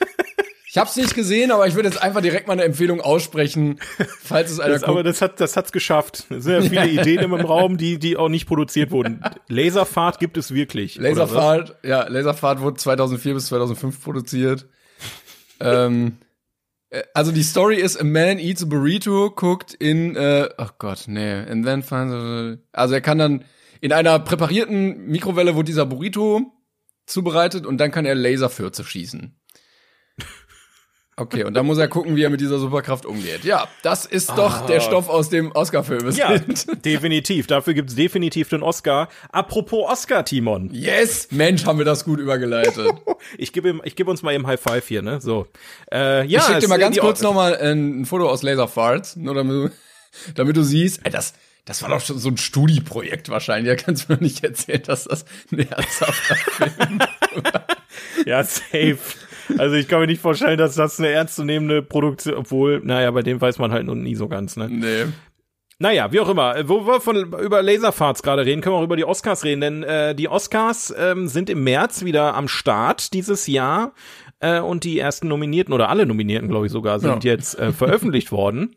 ich 0.78 0.82
hab's 0.82 0.96
nicht 0.96 1.16
gesehen, 1.16 1.52
aber 1.52 1.68
ich 1.68 1.76
würde 1.76 1.90
jetzt 1.90 2.02
einfach 2.02 2.22
direkt 2.22 2.48
mal 2.48 2.54
eine 2.54 2.64
Empfehlung 2.64 3.02
aussprechen, 3.02 3.80
falls 4.22 4.52
es 4.52 4.60
einer 4.60 4.74
Das, 4.76 4.84
aber 4.84 4.96
guckt. 4.96 5.08
das 5.08 5.22
hat, 5.22 5.40
das 5.42 5.58
hat's 5.58 5.72
geschafft. 5.72 6.26
Es 6.30 6.44
sind 6.44 6.54
ja 6.54 6.62
viele 6.62 6.88
Ideen 7.02 7.20
im 7.24 7.34
Raum, 7.34 7.78
die, 7.78 8.00
die 8.00 8.18
auch 8.18 8.30
nicht 8.30 8.46
produziert 8.48 8.92
wurden. 8.92 9.22
Laserfahrt 9.48 10.20
gibt 10.20 10.38
es 10.38 10.54
wirklich. 10.54 10.96
Laserfahrt, 10.98 11.76
ja, 11.84 12.08
Laserfahrt 12.08 12.62
wurde 12.62 12.78
2004 12.78 13.34
bis 13.34 13.48
2005 13.48 14.04
produziert. 14.04 14.68
ähm, 15.60 16.18
äh, 16.90 17.04
also 17.14 17.32
die 17.32 17.44
Story 17.44 17.78
ist, 17.78 18.00
a 18.00 18.04
man 18.04 18.40
eats 18.40 18.64
a 18.64 18.66
burrito, 18.66 19.32
guckt 19.32 19.74
in, 19.74 20.16
äh, 20.16 20.50
oh 20.58 20.68
Gott, 20.80 21.06
nee, 21.08 21.34
and 21.34 21.66
then 21.66 21.84
finds, 21.84 22.14
a- 22.14 22.58
also 22.72 22.94
er 22.94 23.02
kann 23.02 23.18
dann, 23.18 23.44
in 23.82 23.92
einer 23.94 24.20
präparierten 24.20 25.06
Mikrowelle 25.08 25.56
wurde 25.56 25.66
dieser 25.66 25.86
Burrito 25.86 26.52
zubereitet 27.06 27.66
und 27.66 27.78
dann 27.78 27.92
kann 27.92 28.06
er 28.06 28.16
Laserfürze 28.16 28.84
schießen. 28.84 29.37
Okay, 31.20 31.44
und 31.46 31.56
dann 31.56 31.66
muss 31.66 31.80
er 31.80 31.88
gucken, 31.88 32.16
wie 32.16 32.22
er 32.24 32.30
mit 32.30 32.42
dieser 32.42 32.60
Superkraft 32.60 33.04
umgeht. 33.08 33.44
Ja, 33.44 33.68
das 33.82 34.06
ist 34.06 34.30
doch 34.38 34.68
der 34.68 34.80
Stoff 34.82 35.10
aus 35.10 35.30
dem 35.30 35.52
Oscar-Film. 35.52 36.12
Ja, 36.12 36.38
definitiv. 36.86 37.48
Dafür 37.48 37.74
gibt's 37.74 37.96
definitiv 37.96 38.50
den 38.50 38.62
Oscar. 38.62 39.10
Apropos 39.32 39.90
Oscar, 39.90 40.24
Timon. 40.24 40.70
Yes! 40.72 41.30
Mensch, 41.32 41.66
haben 41.66 41.80
wir 41.80 41.86
das 41.86 42.04
gut 42.06 42.20
übergeleitet. 42.20 42.88
Ich 43.38 43.52
gebe 43.52 43.70
ihm- 43.70 43.82
ich 43.84 43.96
gebe 43.96 44.12
uns 44.12 44.22
mal 44.22 44.34
eben 44.34 44.46
High 44.46 44.60
Five 44.62 44.88
hier, 44.88 45.02
ne? 45.02 45.20
So. 45.20 45.48
Äh, 45.92 46.26
ja, 46.28 46.40
ich 46.40 46.46
schick 46.46 46.60
dir 46.60 46.68
mal 46.68 46.78
ganz 46.78 46.98
kurz 46.98 47.22
noch 47.22 47.34
mal 47.34 47.58
ein, 47.58 48.02
ein 48.02 48.06
Foto 48.06 48.30
aus 48.30 48.44
Laserfarts, 48.44 49.16
nur 49.16 49.34
damit 49.34 49.54
du, 49.54 49.70
damit 50.36 50.56
du 50.56 50.62
siehst, 50.64 51.02
das, 51.12 51.34
das 51.66 51.82
war 51.82 51.90
doch 51.90 52.00
schon 52.00 52.20
so 52.20 52.30
ein 52.30 52.38
Studieprojekt 52.38 53.30
wahrscheinlich. 53.30 53.76
Da 53.76 53.84
kannst 53.84 54.08
du 54.08 54.14
mir 54.14 54.20
nicht 54.22 54.44
erzählen, 54.44 54.84
dass 54.84 55.06
das 55.06 55.26
ein 55.52 55.60
ernsthafter 55.68 56.36
Film 56.36 57.00
Ja, 58.26 58.44
safe. 58.44 59.00
Also 59.58 59.76
ich 59.76 59.88
kann 59.88 60.00
mir 60.02 60.08
nicht 60.08 60.22
vorstellen, 60.22 60.58
dass 60.58 60.76
das 60.76 61.00
eine 61.00 61.10
ernstzunehmende 61.10 61.82
Produktion, 61.82 62.36
obwohl, 62.36 62.82
naja, 62.84 63.12
bei 63.12 63.22
dem 63.22 63.40
weiß 63.40 63.60
man 63.60 63.72
halt 63.72 63.86
noch 63.86 63.96
nie 63.96 64.16
so 64.16 64.28
ganz, 64.28 64.58
ne? 64.58 64.68
Nee. 64.70 65.06
Naja, 65.80 66.12
wie 66.12 66.20
auch 66.20 66.30
immer. 66.30 66.56
Äh, 66.56 66.68
Wo 66.68 66.86
wir 66.88 67.00
von 67.02 67.16
über 67.18 67.62
Laserfarts 67.62 68.24
gerade 68.24 68.46
reden, 68.46 68.62
können 68.62 68.76
wir 68.76 68.80
auch 68.80 68.84
über 68.84 68.96
die 68.98 69.06
Oscars 69.06 69.44
reden, 69.44 69.62
denn 69.62 69.84
äh, 69.84 70.16
die 70.16 70.28
Oscars 70.28 70.94
ähm, 70.98 71.28
sind 71.28 71.50
im 71.50 71.64
März 71.64 72.04
wieder 72.04 72.34
am 72.34 72.48
Start 72.48 73.14
dieses 73.14 73.46
Jahr 73.48 73.94
äh, 74.40 74.60
und 74.60 74.84
die 74.84 74.98
ersten 75.00 75.28
Nominierten 75.28 75.74
oder 75.74 75.90
alle 75.90 76.06
Nominierten, 76.08 76.50
glaube 76.50 76.66
ich 76.66 76.72
sogar, 76.72 77.00
sind 77.00 77.24
Ja. 77.24 77.32
jetzt 77.32 77.60
äh, 77.60 77.72
veröffentlicht 77.74 78.32
worden. 78.32 78.76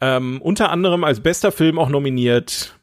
Ähm, 0.00 0.40
unter 0.42 0.70
anderem 0.70 1.04
als 1.04 1.20
bester 1.20 1.52
Film 1.52 1.78
auch 1.78 1.88
nominiert. 1.88 2.74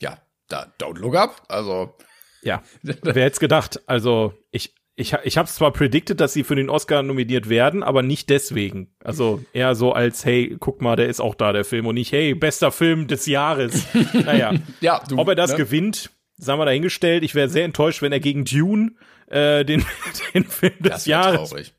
Ja, 0.00 0.18
da, 0.48 0.66
don't 0.80 0.98
look 1.00 1.16
up. 1.16 1.42
Also, 1.48 1.96
Ja, 2.42 2.62
wer 2.82 3.24
hätte 3.24 3.40
gedacht? 3.40 3.80
Also 3.86 4.34
ich 4.52 4.74
ich, 4.94 5.14
ich 5.24 5.38
habe 5.38 5.48
zwar 5.48 5.72
predicted, 5.72 6.20
dass 6.20 6.32
sie 6.34 6.44
für 6.44 6.54
den 6.54 6.68
Oscar 6.68 7.02
nominiert 7.02 7.48
werden, 7.48 7.82
aber 7.82 8.02
nicht 8.02 8.28
deswegen. 8.28 8.94
Also 9.02 9.42
eher 9.52 9.74
so 9.74 9.92
als, 9.92 10.24
hey, 10.24 10.56
guck 10.60 10.82
mal, 10.82 10.96
der 10.96 11.06
ist 11.08 11.20
auch 11.20 11.34
da, 11.34 11.52
der 11.52 11.64
Film. 11.64 11.86
Und 11.86 11.94
nicht, 11.94 12.12
hey, 12.12 12.34
bester 12.34 12.70
Film 12.72 13.06
des 13.06 13.26
Jahres. 13.26 13.86
naja, 14.12 14.54
ja, 14.80 15.02
du, 15.08 15.18
ob 15.18 15.28
er 15.28 15.34
das 15.34 15.52
ne? 15.52 15.56
gewinnt, 15.58 16.10
sagen 16.36 16.60
wir 16.60 16.66
dahingestellt. 16.66 17.24
Ich 17.24 17.34
wäre 17.34 17.48
sehr 17.48 17.64
enttäuscht, 17.64 18.02
wenn 18.02 18.12
er 18.12 18.20
gegen 18.20 18.44
Dune 18.44 18.92
äh, 19.28 19.64
den, 19.64 19.84
den 20.34 20.44
Film 20.44 20.74
des 20.80 20.92
Das 20.92 21.06
Jahres. 21.06 21.48
traurig. 21.50 21.72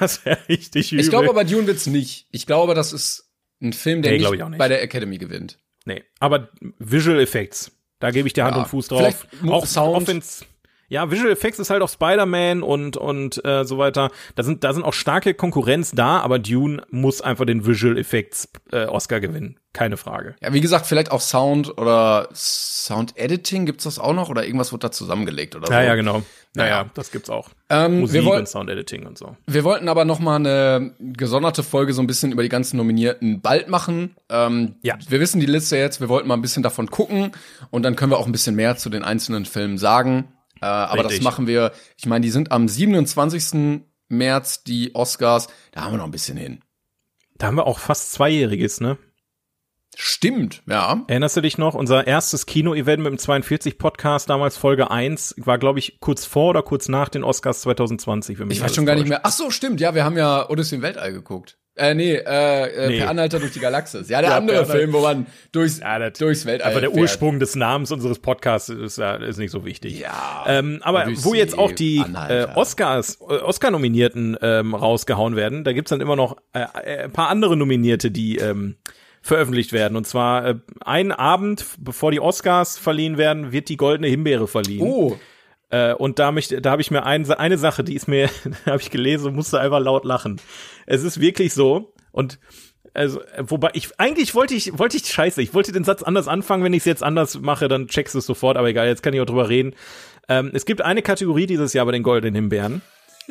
Das 0.00 0.24
wäre 0.24 0.38
richtig 0.48 0.92
übel. 0.92 1.04
Ich 1.04 1.10
glaube 1.10 1.28
aber, 1.28 1.44
Dune 1.44 1.66
wird's 1.68 1.86
nicht. 1.86 2.26
Ich 2.32 2.46
glaube, 2.46 2.74
das 2.74 2.92
ist 2.92 3.30
ein 3.62 3.72
Film, 3.72 4.02
der 4.02 4.12
Nee, 4.12 4.18
nicht, 4.18 4.30
nicht. 4.30 4.58
bei 4.58 4.68
der 4.68 4.82
Academy 4.82 5.18
gewinnt. 5.18 5.58
Nee, 5.84 6.02
aber 6.18 6.48
Visual 6.80 7.20
Effects, 7.20 7.70
da 8.00 8.10
gebe 8.10 8.26
ich 8.26 8.34
dir 8.34 8.44
Hand 8.44 8.56
Ja, 8.56 8.62
und 8.62 8.68
Fuß 8.68 8.88
drauf. 8.88 9.26
Auch, 9.46 9.66
Sound. 9.66 9.96
auch 10.02 10.06
wenn's, 10.08 10.44
Ja, 10.88 11.10
Visual 11.10 11.30
Effects 11.30 11.58
ist 11.58 11.70
halt 11.70 11.82
auch 11.82 11.88
Spider-Man 11.88 12.62
und 12.62 12.96
und 12.96 13.44
äh, 13.44 13.64
so 13.64 13.78
weiter. 13.78 14.10
Da 14.34 14.42
sind 14.42 14.62
da 14.64 14.72
sind 14.72 14.84
auch 14.84 14.92
starke 14.94 15.34
Konkurrenz 15.34 15.90
da, 15.92 16.20
aber 16.20 16.38
Dune 16.38 16.82
muss 16.90 17.20
einfach 17.20 17.44
den 17.44 17.66
Visual 17.66 17.98
Effects 17.98 18.48
äh, 18.72 18.86
Oscar 18.86 19.20
gewinnen, 19.20 19.58
keine 19.72 19.96
Frage. 19.96 20.36
Ja, 20.40 20.52
wie 20.52 20.60
gesagt, 20.60 20.86
vielleicht 20.86 21.10
auch 21.10 21.20
Sound 21.20 21.76
oder 21.78 22.28
Sound 22.32 23.16
Editing 23.16 23.66
gibt's 23.66 23.84
das 23.84 23.98
auch 23.98 24.12
noch 24.12 24.28
oder 24.28 24.44
irgendwas 24.44 24.72
wird 24.72 24.84
da 24.84 24.92
zusammengelegt 24.92 25.56
oder 25.56 25.66
so. 25.66 25.72
Ja, 25.72 25.82
ja, 25.82 25.94
genau. 25.96 26.22
Naja. 26.54 26.76
Naja, 26.76 26.90
das 26.94 27.10
gibt's 27.10 27.28
auch. 27.28 27.50
Ähm, 27.68 28.00
Musik 28.00 28.22
wir, 28.22 28.30
woll 28.30 28.38
und 28.38 28.48
Sound 28.48 28.70
Editing 28.70 29.06
und 29.06 29.18
so. 29.18 29.36
wir 29.46 29.64
wollten 29.64 29.88
aber 29.90 30.04
noch 30.06 30.20
mal 30.20 30.36
eine 30.36 30.94
gesonderte 31.00 31.62
Folge 31.62 31.92
so 31.92 32.00
ein 32.00 32.06
bisschen 32.06 32.32
über 32.32 32.42
die 32.42 32.48
ganzen 32.48 32.78
Nominierten 32.78 33.42
bald 33.42 33.68
machen. 33.68 34.16
Ähm, 34.30 34.76
Ja. 34.82 34.96
Wir 35.08 35.20
wissen 35.20 35.40
die 35.40 35.46
Liste 35.46 35.76
jetzt, 35.76 36.00
wir 36.00 36.08
wollten 36.08 36.28
mal 36.28 36.34
ein 36.34 36.42
bisschen 36.42 36.62
davon 36.62 36.90
gucken 36.90 37.32
und 37.70 37.82
dann 37.82 37.94
können 37.96 38.10
wir 38.12 38.18
auch 38.18 38.26
ein 38.26 38.32
bisschen 38.32 38.54
mehr 38.54 38.76
zu 38.76 38.88
den 38.88 39.02
einzelnen 39.04 39.44
Filmen 39.44 39.76
sagen. 39.76 40.28
Äh, 40.60 40.66
aber 40.66 41.02
das 41.02 41.20
machen 41.20 41.46
wir, 41.46 41.72
ich 41.96 42.06
meine, 42.06 42.22
die 42.22 42.30
sind 42.30 42.52
am 42.52 42.68
27. 42.68 43.82
März, 44.08 44.62
die 44.64 44.94
Oscars, 44.94 45.48
da 45.72 45.82
haben 45.82 45.92
wir 45.92 45.98
noch 45.98 46.04
ein 46.04 46.10
bisschen 46.10 46.36
hin. 46.36 46.60
Da 47.36 47.48
haben 47.48 47.56
wir 47.56 47.66
auch 47.66 47.78
fast 47.78 48.12
Zweijähriges, 48.12 48.80
ne? 48.80 48.98
Stimmt, 49.98 50.62
ja. 50.66 51.04
Erinnerst 51.08 51.38
du 51.38 51.40
dich 51.40 51.56
noch? 51.56 51.74
Unser 51.74 52.06
erstes 52.06 52.44
Kino-Event 52.44 53.02
mit 53.02 53.12
dem 53.12 53.18
42-Podcast, 53.18 54.28
damals 54.28 54.58
Folge 54.58 54.90
1, 54.90 55.36
war, 55.38 55.58
glaube 55.58 55.78
ich, 55.78 56.00
kurz 56.00 56.26
vor 56.26 56.50
oder 56.50 56.62
kurz 56.62 56.88
nach 56.88 57.08
den 57.08 57.24
Oscars 57.24 57.62
2020. 57.62 58.38
Wenn 58.38 58.48
mich 58.48 58.58
Ich 58.58 58.62
weiß 58.62 58.74
schon 58.74 58.84
gar 58.84 58.94
nicht 58.94 59.08
mehr. 59.08 59.20
Ach 59.24 59.32
so, 59.32 59.50
stimmt. 59.50 59.80
Ja, 59.80 59.94
wir 59.94 60.04
haben 60.04 60.18
ja 60.18 60.50
Odyssey 60.50 60.76
im 60.76 60.82
Weltall 60.82 61.12
geguckt. 61.12 61.58
Äh, 61.76 61.94
nee, 61.94 62.14
äh, 62.14 62.66
äh 62.66 62.88
Nee. 62.88 62.98
Per 63.00 63.10
Anhalter 63.10 63.38
durch 63.38 63.52
die 63.52 63.60
Galaxis. 63.60 64.08
Ja, 64.08 64.22
der 64.22 64.30
Ja, 64.30 64.36
andere 64.38 64.64
Film, 64.64 64.94
wo 64.94 65.00
man 65.00 65.26
durchs, 65.52 65.80
Ja, 65.80 66.10
durchs 66.10 66.46
Weltall 66.46 66.70
Aber 66.70 66.80
der 66.80 66.90
fährt. 66.90 67.02
Ursprung 67.02 67.38
des 67.38 67.54
Namens 67.54 67.92
unseres 67.92 68.18
Podcasts 68.18 68.70
ist, 68.70 68.96
ja, 68.96 69.16
ist 69.16 69.36
nicht 69.36 69.50
so 69.50 69.64
wichtig. 69.66 70.00
Ja. 70.00 70.44
Ähm, 70.46 70.80
aber 70.82 71.06
wo 71.16 71.34
jetzt 71.34 71.58
auch 71.58 71.72
die 71.72 71.98
äh. 71.98 72.46
Oscars, 72.54 73.18
äh, 73.20 73.34
Oscar-Nominierten 73.34 74.38
ähm, 74.40 74.74
rausgehauen 74.74 75.36
werden, 75.36 75.64
da 75.64 75.74
gibt's 75.74 75.90
dann 75.90 76.00
immer 76.00 76.16
noch 76.16 76.38
äh, 76.54 76.60
äh, 76.60 77.04
ein 77.04 77.12
paar 77.12 77.28
andere 77.28 77.58
Nominierte, 77.58 78.10
die 78.10 78.38
ähm, 78.38 78.76
veröffentlicht 79.20 79.74
werden. 79.74 79.96
Und 79.96 80.06
zwar 80.06 80.46
äh, 80.46 80.54
einen 80.80 81.12
Abend, 81.12 81.66
bevor 81.78 82.10
die 82.10 82.20
Oscars 82.20 82.78
verliehen 82.78 83.18
werden, 83.18 83.52
wird 83.52 83.68
die 83.68 83.76
Goldene 83.76 84.08
Himbeere 84.08 84.48
verliehen. 84.48 84.80
Oh, 84.82 85.18
Äh, 85.76 85.94
und 85.94 86.18
da, 86.18 86.32
mich, 86.32 86.48
da 86.48 86.70
habe 86.70 86.82
ich 86.82 86.90
mir 86.90 87.04
ein, 87.04 87.30
eine 87.30 87.58
Sache, 87.58 87.84
die 87.84 87.94
ist 87.94 88.08
mir, 88.08 88.30
habe 88.66 88.80
ich 88.80 88.90
gelesen 88.90 89.28
und 89.28 89.34
musste 89.34 89.60
einfach 89.60 89.80
laut 89.80 90.04
lachen. 90.04 90.40
Es 90.86 91.02
ist 91.02 91.20
wirklich 91.20 91.54
so 91.54 91.92
und 92.12 92.38
also, 92.94 93.20
wobei 93.38 93.70
ich 93.74 93.90
eigentlich 93.98 94.34
wollte 94.34 94.54
ich 94.54 94.78
wollte 94.78 94.96
ich 94.96 95.06
scheiße, 95.06 95.42
ich 95.42 95.52
wollte 95.52 95.70
den 95.70 95.84
Satz 95.84 96.02
anders 96.02 96.28
anfangen, 96.28 96.64
wenn 96.64 96.72
ich 96.72 96.78
es 96.78 96.84
jetzt 96.86 97.02
anders 97.02 97.38
mache, 97.40 97.68
dann 97.68 97.88
checkst 97.88 98.14
du 98.14 98.20
es 98.20 98.26
sofort, 98.26 98.56
aber 98.56 98.68
egal, 98.68 98.86
jetzt 98.86 99.02
kann 99.02 99.12
ich 99.12 99.20
auch 99.20 99.26
drüber 99.26 99.50
reden. 99.50 99.74
Ähm, 100.30 100.50
es 100.54 100.64
gibt 100.64 100.80
eine 100.80 101.02
Kategorie 101.02 101.46
dieses 101.46 101.74
Jahr 101.74 101.84
bei 101.84 101.92
den 101.92 102.02
Goldenen 102.02 102.34
Himbeeren, 102.34 102.80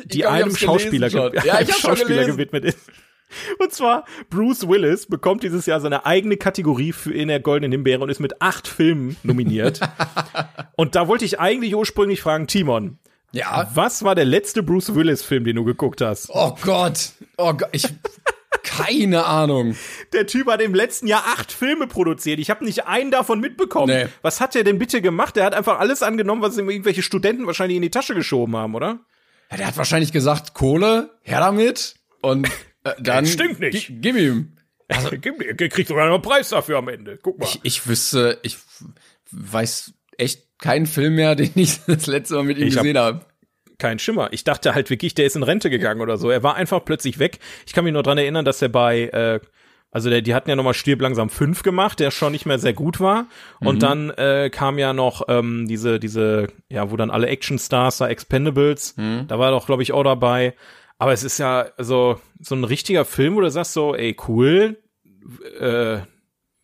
die 0.04 0.18
glaub, 0.18 0.32
einem 0.34 0.56
Schauspieler, 0.56 1.10
ge. 1.10 1.32
Ja, 1.44 1.58
Schauspieler 1.80 2.26
gewidmet 2.26 2.64
ist. 2.64 2.78
Und 3.58 3.72
zwar 3.72 4.04
Bruce 4.30 4.68
Willis 4.68 5.06
bekommt 5.06 5.42
dieses 5.42 5.66
Jahr 5.66 5.80
seine 5.80 6.06
eigene 6.06 6.36
Kategorie 6.36 6.92
für 6.92 7.12
in 7.12 7.28
der 7.28 7.40
Goldenen 7.40 7.72
Himbeere 7.72 8.02
und 8.02 8.08
ist 8.08 8.20
mit 8.20 8.40
acht 8.40 8.68
Filmen 8.68 9.16
nominiert. 9.22 9.80
und 10.76 10.94
da 10.94 11.08
wollte 11.08 11.24
ich 11.24 11.40
eigentlich 11.40 11.74
ursprünglich 11.74 12.20
fragen, 12.20 12.46
Timon, 12.46 12.98
ja. 13.32 13.70
was 13.74 14.02
war 14.04 14.14
der 14.14 14.24
letzte 14.24 14.62
Bruce 14.62 14.94
Willis-Film, 14.94 15.44
den 15.44 15.56
du 15.56 15.64
geguckt 15.64 16.00
hast? 16.00 16.30
Oh 16.32 16.56
Gott. 16.62 17.10
Oh 17.36 17.52
Gott. 17.52 17.68
Ich, 17.72 17.86
keine 18.62 19.24
Ahnung. 19.24 19.76
Der 20.12 20.26
Typ 20.26 20.48
hat 20.48 20.60
im 20.60 20.74
letzten 20.74 21.06
Jahr 21.06 21.24
acht 21.26 21.52
Filme 21.52 21.86
produziert. 21.86 22.38
Ich 22.40 22.50
habe 22.50 22.64
nicht 22.64 22.86
einen 22.86 23.10
davon 23.10 23.40
mitbekommen. 23.40 23.94
Nee. 23.94 24.08
Was 24.22 24.40
hat 24.40 24.54
der 24.54 24.64
denn 24.64 24.78
bitte 24.78 25.00
gemacht? 25.00 25.36
Der 25.36 25.44
hat 25.44 25.54
einfach 25.54 25.78
alles 25.78 26.02
angenommen, 26.02 26.42
was 26.42 26.58
ihm 26.58 26.68
irgendwelche 26.68 27.02
Studenten 27.02 27.46
wahrscheinlich 27.46 27.76
in 27.76 27.82
die 27.82 27.90
Tasche 27.90 28.14
geschoben 28.14 28.56
haben, 28.56 28.74
oder? 28.74 29.00
Ja, 29.50 29.56
der 29.56 29.66
hat 29.68 29.76
wahrscheinlich 29.76 30.12
gesagt, 30.12 30.54
Kohle, 30.54 31.10
her 31.22 31.40
damit. 31.40 31.94
Und 32.20 32.48
äh, 32.90 32.94
dann. 33.02 33.26
Stimmt 33.26 33.60
nicht. 33.60 33.88
gi- 33.88 33.94
Gib 34.00 34.16
ihm. 34.16 34.52
Also, 34.88 35.08
er 35.10 35.18
kriegt 35.68 35.88
sogar 35.88 36.06
noch 36.06 36.14
einen 36.14 36.22
Preis 36.22 36.50
dafür 36.50 36.78
am 36.78 36.88
Ende. 36.88 37.18
Guck 37.20 37.38
mal. 37.40 37.46
Ich, 37.46 37.60
ich 37.64 37.86
wüsste, 37.88 38.38
ich 38.42 38.56
weiß 39.32 39.92
echt 40.18 40.44
keinen 40.60 40.86
Film 40.86 41.14
mehr, 41.16 41.34
den 41.36 41.50
ich 41.54 41.80
das 41.86 42.06
letzte 42.06 42.34
Mal 42.36 42.44
mit 42.44 42.58
ihm 42.58 42.68
Ich 42.68 42.76
hab- 42.76 42.82
gesehen 42.84 42.98
habe. 42.98 43.24
Kein 43.78 43.98
Schimmer. 43.98 44.28
Ich 44.32 44.42
dachte 44.44 44.74
halt 44.74 44.88
wirklich, 44.88 45.12
der 45.14 45.26
ist 45.26 45.36
in 45.36 45.42
Rente 45.42 45.68
gegangen 45.68 46.00
oder 46.00 46.16
so. 46.16 46.30
Er 46.30 46.42
war 46.42 46.54
einfach 46.54 46.82
plötzlich 46.82 47.18
weg. 47.18 47.40
Ich 47.66 47.74
kann 47.74 47.84
mich 47.84 47.92
nur 47.92 48.02
dran 48.02 48.16
erinnern, 48.16 48.46
dass 48.46 48.62
er 48.62 48.70
bei, 48.70 49.02
äh, 49.08 49.40
also 49.90 50.08
der, 50.08 50.22
die 50.22 50.34
hatten 50.34 50.48
ja 50.48 50.56
nochmal 50.56 50.72
Stirb 50.72 51.02
langsam 51.02 51.28
5 51.28 51.62
gemacht, 51.62 52.00
der 52.00 52.10
schon 52.10 52.32
nicht 52.32 52.46
mehr 52.46 52.58
sehr 52.58 52.72
gut 52.72 53.00
war. 53.00 53.26
Und 53.60 53.82
dann 53.82 54.08
äh, 54.10 54.48
kam 54.50 54.78
ja 54.78 54.94
noch 54.94 55.24
ähm, 55.28 55.66
diese, 55.68 56.00
diese, 56.00 56.46
ja, 56.70 56.90
wo 56.90 56.96
dann 56.96 57.10
alle 57.10 57.26
Actionstars 57.26 57.98
da, 57.98 58.08
Expendables, 58.08 58.94
da 58.96 59.38
war 59.38 59.48
er 59.48 59.50
doch, 59.50 59.66
glaube 59.66 59.82
ich, 59.82 59.92
auch 59.92 60.04
dabei. 60.04 60.54
Aber 60.98 61.12
es 61.12 61.22
ist 61.24 61.38
ja 61.38 61.66
so, 61.78 62.20
so 62.40 62.54
ein 62.54 62.64
richtiger 62.64 63.04
Film, 63.04 63.34
wo 63.36 63.40
du 63.40 63.50
sagst 63.50 63.72
so, 63.74 63.94
ey, 63.94 64.16
cool, 64.28 64.78
äh, 65.60 65.98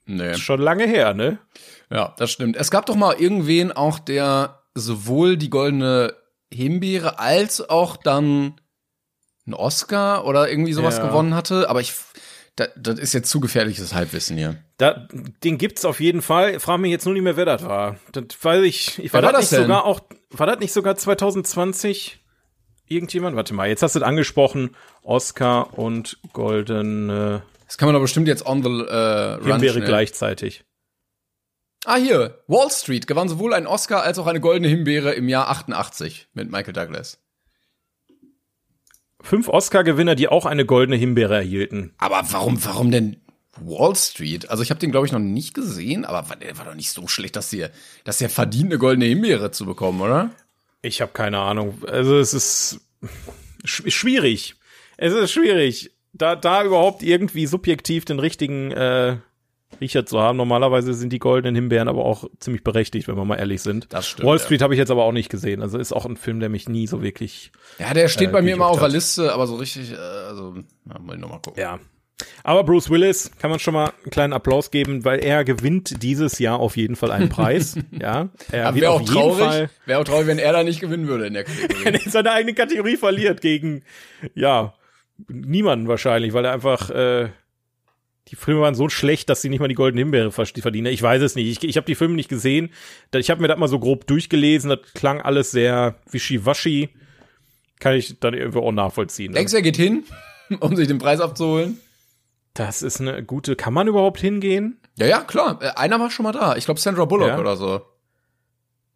Nee. 0.05 0.35
schon 0.35 0.61
lange 0.61 0.87
her, 0.87 1.15
ne? 1.15 1.39
Ja, 1.91 2.15
das 2.19 2.31
stimmt. 2.33 2.57
Es 2.57 2.71
gab 2.71 2.87
doch 2.87 2.97
mal 2.97 3.15
irgendwen 3.15 3.71
auch, 3.73 3.99
der 3.99 4.63
sowohl 4.75 5.37
die 5.37 5.51
goldene 5.51 6.15
Himbeere 6.53 7.19
als 7.19 7.69
auch 7.69 7.97
dann 7.97 8.61
einen 9.47 9.55
Oscar 9.55 10.25
oder 10.25 10.49
irgendwie 10.51 10.73
sowas 10.73 10.99
Ja. 10.99 11.07
gewonnen 11.07 11.35
hatte. 11.35 11.69
Aber 11.71 11.81
ich, 11.81 11.93
da, 12.57 12.67
das 12.77 12.99
ist 12.99 13.13
jetzt 13.13 13.31
zu 13.31 13.39
gefährliches 13.41 13.95
Halbwissen 13.95 14.37
hier. 14.37 14.57
Da, 14.79 15.07
den 15.45 15.59
gibt's 15.59 15.85
auf 15.85 16.01
jeden 16.01 16.23
Fall. 16.23 16.59
Frag 16.59 16.79
mich 16.81 16.91
jetzt 16.91 17.05
nur 17.05 17.15
nicht 17.15 17.23
mehr, 17.23 17.37
wer 17.37 17.45
das 17.47 17.65
war. 17.65 17.97
Das 18.13 18.25
weiß 18.41 18.65
ich. 18.65 18.99
ich 18.99 19.13
war 19.13 19.23
war 19.23 19.33
das 19.33 19.43
das 19.43 19.51
nicht 19.53 19.59
denn? 19.61 19.67
sogar 19.69 19.85
auch, 19.85 20.01
war 20.31 20.47
das 20.47 20.59
nicht 20.59 20.73
sogar 20.73 20.97
2020? 20.97 22.19
Irgendjemand? 22.93 23.37
Warte 23.37 23.55
mal, 23.55 23.69
jetzt 23.69 23.83
hast 23.83 23.95
du 23.95 23.99
es 24.01 24.05
angesprochen. 24.05 24.75
Oscar 25.03 25.79
und 25.79 26.19
goldene 26.33 27.43
Das 27.67 27.79
kann 27.79 27.87
man 27.87 27.95
doch 27.95 28.01
bestimmt 28.03 28.29
jetzt 28.29 28.45
on 28.47 28.63
the 28.63 28.69
äh, 28.69 28.95
run 29.35 29.45
Himbeere 29.45 29.75
schnell. 29.75 29.87
gleichzeitig. 29.87 30.65
Ah, 31.85 31.97
hier. 31.97 32.39
Wall 32.47 32.71
Street 32.71 33.07
gewann 33.07 33.29
sowohl 33.29 33.55
einen 33.55 33.67
Oscar 33.67 34.03
als 34.03 34.19
auch 34.19 34.27
eine 34.29 34.41
goldene 34.41 34.69
Himbeere 34.69 35.13
im 35.15 35.29
Jahr 35.29 35.49
88 35.49 36.29
mit 36.33 36.51
Michael 36.51 36.73
Douglas. 36.75 37.19
Fünf 39.21 39.49
Oscar-Gewinner, 39.49 40.15
die 40.17 40.29
auch 40.29 40.47
eine 40.47 40.67
goldene 40.67 40.97
Himbeere 40.97 41.35
erhielten. 41.37 41.95
Aber 41.99 42.23
warum, 42.31 42.65
warum 42.65 42.91
denn 42.91 43.21
Wall 43.61 43.95
Street? 43.95 44.49
Also 44.51 44.63
ich 44.63 44.71
habe 44.71 44.81
den, 44.81 44.91
glaube 44.91 45.07
ich, 45.07 45.13
noch 45.13 45.21
nicht 45.21 45.55
gesehen, 45.55 46.05
aber 46.05 46.29
war- 46.29 46.37
der 46.37 46.59
war 46.59 46.65
doch 46.65 46.75
nicht 46.75 46.91
so 46.91 47.07
schlecht, 47.07 47.37
dass 47.37 47.51
der, 47.51 47.71
dass 48.05 48.19
verdient, 48.19 48.67
eine 48.67 48.79
goldene 48.79 49.07
Himbeere 49.07 49.51
zu 49.53 49.65
bekommen, 49.65 50.01
oder? 50.01 50.31
Ich 50.83 51.01
habe 51.01 51.13
keine 51.13 51.39
Ahnung. 51.39 51.79
Also 51.87 52.19
es 52.19 52.35
ist 52.35 52.81
sch 53.65 53.83
schwierig. 53.89 54.57
Es 54.97 55.13
ist 55.13 55.31
schwierig, 55.33 55.93
da, 56.13 56.37
da 56.37 56.65
überhaupt 56.65 57.03
irgendwie 57.03 57.47
subjektiv 57.47 58.05
den 58.05 58.19
richtigen 58.19 58.71
äh, 58.73 59.17
Riecher 59.81 60.05
zu 60.05 60.21
haben. 60.21 60.37
Normalerweise 60.37 60.93
sind 60.95 61.13
die 61.13 61.19
goldenen 61.19 61.55
Himbeeren 61.55 61.89
aber 61.89 62.05
auch 62.05 62.29
ziemlich 62.39 62.63
berechtigt, 62.63 63.09
wenn 63.09 63.17
wir 63.17 63.25
mal 63.25 63.37
ehrlich 63.37 63.63
sind. 63.63 63.87
Das 63.93 64.07
stimmt, 64.07 64.29
Wall 64.29 64.37
ja. 64.37 64.45
Street 64.45 64.61
habe 64.63 64.75
ich 64.75 64.79
jetzt 64.79 64.91
aber 64.91 65.05
auch 65.05 65.13
nicht 65.13 65.31
gesehen. 65.31 65.63
Also 65.63 65.79
ist 65.79 65.93
auch 65.93 66.05
ein 66.05 66.17
Film, 66.17 66.41
der 66.41 66.51
mich 66.51 66.69
nie 66.69 66.87
so 66.87 67.03
wirklich. 67.03 67.53
Ja, 67.79 67.95
der 67.95 68.09
steht 68.09 68.29
Äh, 68.29 68.33
bei 68.33 68.43
mir 68.43 68.55
immer 68.55 68.67
auf 68.67 68.79
der. 68.81 68.89
Liste, 68.89 69.33
aber 69.33 69.47
so 69.47 69.57
richtig, 69.57 69.93
äh, 69.93 69.97
also, 69.97 70.57
ja, 70.87 70.99
mal 70.99 71.17
nochmal 71.17 71.41
gucken. 71.41 71.61
Ja. 71.61 71.79
Aber 72.45 72.65
Bruce 72.65 72.91
Willis 72.91 73.31
kann 73.39 73.51
man 73.51 73.59
schon 73.59 73.75
mal 73.75 73.93
einen 74.03 74.11
kleinen 74.11 74.33
Applaus 74.33 74.71
geben, 74.71 75.05
weil 75.05 75.19
er 75.21 75.45
gewinnt 75.45 76.03
dieses 76.03 76.39
Jahr 76.39 76.59
auf 76.59 76.77
jeden 76.77 76.97
Fall 76.97 77.11
einen 77.13 77.29
Preis. 77.29 77.77
ja. 77.91 78.29
Er 78.51 78.75
wäre 78.75 78.91
auf 78.91 78.97
auch 78.97 79.01
jeden 79.01 79.13
traurig, 79.13 79.39
Fall 79.45 79.71
wäre 79.87 80.01
auch 80.01 80.05
traurig, 80.05 80.27
wenn 80.27 80.39
er 80.39 80.53
da 80.53 80.63
nicht 80.65 80.81
gewinnen 80.81 81.09
würde 81.09 81.27
in 81.27 81.35
der 81.35 81.45
Kategorie. 81.45 81.75
wenn 81.85 81.95
er 81.95 82.11
seine 82.11 82.33
eigene 82.33 82.55
Kategorie 82.55 82.97
verliert 82.97 83.41
gegen, 83.41 83.83
ja, 84.35 84.75
niemanden 85.29 85.89
wahrscheinlich, 85.89 86.33
weil 86.33 86.45
er 86.45 86.53
einfach, 86.53 86.91
äh, 86.91 87.29
die 88.29 88.37
Filme 88.37 88.61
waren 88.63 88.75
so 88.75 88.89
schlecht, 88.89 89.29
dass 89.29 89.43
sie 89.43 89.49
nicht 89.49 89.61
mal 89.61 89.69
die 89.69 89.75
goldene 89.75 90.01
Himbeere 90.01 90.33
ver- 90.33 90.47
verdienen. 90.47 90.87
Ich 90.93 91.03
weiß 91.03 91.21
es 91.23 91.35
nicht. 91.35 91.49
Ich, 91.49 91.69
ich 91.69 91.77
habe 91.77 91.87
die 91.87 91.95
Filme 91.95 92.15
nicht 92.15 92.29
gesehen. 92.29 92.71
Ich 93.15 93.31
habe 93.31 93.43
mir 93.43 93.49
das 93.49 93.59
mal 93.59 93.69
so 93.69 93.79
grob 93.79 94.07
durchgelesen. 94.07 94.71
Das 94.71 94.79
klang 94.95 95.21
alles 95.21 95.51
sehr 95.51 95.97
wischiwaschi. 96.11 96.91
Kann 97.79 97.95
ich 97.95 98.19
dann 98.21 98.33
irgendwie 98.33 98.61
auch 98.61 98.73
nachvollziehen. 98.73 99.33
Denkst 99.33 99.51
du, 99.51 99.57
er 99.57 99.63
geht 99.63 99.77
hin, 99.77 100.05
um 100.61 100.77
sich 100.77 100.89
den 100.89 100.99
Preis 100.99 101.21
abzuholen? 101.21 101.79
Das 102.55 102.83
ist 102.83 103.01
eine 103.01 103.23
gute. 103.25 103.57
Kann 103.57 103.73
man 103.75 103.89
überhaupt 103.89 104.21
hingehen? 104.21 104.79
Ja, 104.99 105.07
ja, 105.07 105.21
klar. 105.23 105.59
Äh, 105.63 105.71
Einer 105.77 105.99
war 106.01 106.11
schon 106.11 106.25
mal 106.25 106.33
da. 106.33 106.57
Ich 106.57 106.65
glaube 106.67 106.81
Sandra 106.81 107.05
Bullock 107.07 107.29
Ja? 107.29 107.39
oder 107.39 107.57
so. 107.57 107.83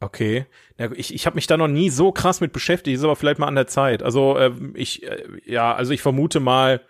Okay. 0.01 0.45
Ja, 0.79 0.91
ich 0.93 1.15
ich 1.15 1.25
habe 1.27 1.37
mich 1.37 1.47
da 1.47 1.57
noch 1.57 1.69
nie 1.69 1.89
so 1.89 2.13
krass 2.13 2.41
mit 2.43 2.53
beschäftigt, 2.53 2.99
ist 2.99 3.05
aber 3.05 3.17
vielleicht 3.17 3.39
mal 3.39 3.47
an 3.49 3.55
der 3.55 3.67
Zeit. 3.67 4.03
Also 4.03 4.39
ähm, 4.39 4.73
ich, 4.77 5.03
äh, 5.05 5.23
ja, 5.47 5.75
also 5.75 5.93
ich 5.93 6.03
vermute 6.03 6.39
mal, 6.39 6.83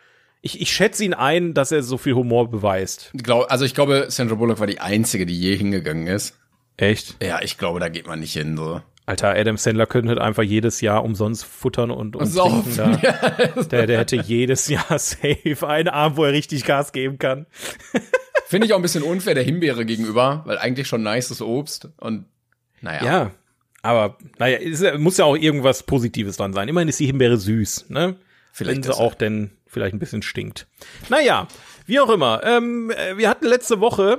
ich, 0.42 0.60
ich 0.60 0.72
schätze 0.72 1.04
ihn 1.04 1.14
ein, 1.14 1.54
dass 1.54 1.70
er 1.70 1.82
so 1.84 1.98
viel 1.98 2.14
Humor 2.14 2.50
beweist. 2.50 3.12
Glaub, 3.14 3.50
also 3.50 3.64
ich 3.64 3.74
glaube, 3.74 4.06
Sandra 4.08 4.34
Bullock 4.34 4.58
war 4.58 4.66
die 4.66 4.80
einzige, 4.80 5.24
die 5.24 5.38
je 5.38 5.56
hingegangen 5.56 6.08
ist. 6.08 6.36
Echt? 6.76 7.22
Ja, 7.22 7.40
ich 7.42 7.58
glaube, 7.58 7.78
da 7.80 7.88
geht 7.88 8.06
man 8.08 8.18
nicht 8.20 8.32
hin. 8.32 8.56
So. 8.56 8.82
Alter, 9.06 9.36
Adam 9.36 9.56
Sandler 9.56 9.86
könnte 9.86 10.08
halt 10.08 10.18
einfach 10.18 10.42
jedes 10.42 10.80
Jahr 10.80 11.04
umsonst 11.04 11.44
futtern 11.44 11.92
und, 11.92 12.16
und 12.16 12.34
trinken. 12.34 12.76
Da. 12.76 12.96
Der, 13.70 13.86
der 13.86 13.98
hätte 14.00 14.16
jedes 14.16 14.66
Jahr 14.66 14.84
safe 14.98 15.66
einen 15.66 15.88
Abend, 15.88 16.16
wo 16.16 16.24
er 16.24 16.32
richtig 16.32 16.64
Gas 16.64 16.90
geben 16.90 17.18
kann. 17.18 17.46
Finde 18.46 18.66
ich 18.66 18.72
auch 18.72 18.78
ein 18.78 18.82
bisschen 18.82 19.04
unfair 19.04 19.34
der 19.34 19.44
Himbeere 19.44 19.84
gegenüber, 19.84 20.42
weil 20.44 20.58
eigentlich 20.58 20.88
schon 20.88 21.04
nices 21.04 21.40
Obst 21.40 21.88
und 21.98 22.26
naja. 22.80 23.04
Ja. 23.04 23.30
Aber 23.82 24.18
naja, 24.38 24.58
es 24.58 24.82
muss 24.98 25.18
ja 25.18 25.24
auch 25.24 25.36
irgendwas 25.36 25.84
Positives 25.84 26.36
dran 26.36 26.52
sein. 26.52 26.66
Immerhin 26.66 26.88
ist 26.88 26.98
die 26.98 27.06
Himbeere 27.06 27.36
süß, 27.36 27.86
ne? 27.88 28.16
Vielleicht 28.52 28.76
Wenn 28.76 28.82
sie 28.82 28.96
auch 28.96 29.14
denn 29.14 29.50
vielleicht 29.66 29.94
ein 29.94 29.98
bisschen 30.00 30.22
stinkt. 30.22 30.66
Naja, 31.08 31.46
wie 31.86 32.00
auch 32.00 32.10
immer. 32.10 32.42
Ähm, 32.42 32.90
äh, 32.90 33.16
wir 33.16 33.28
hatten 33.28 33.46
letzte 33.46 33.80
Woche 33.80 34.18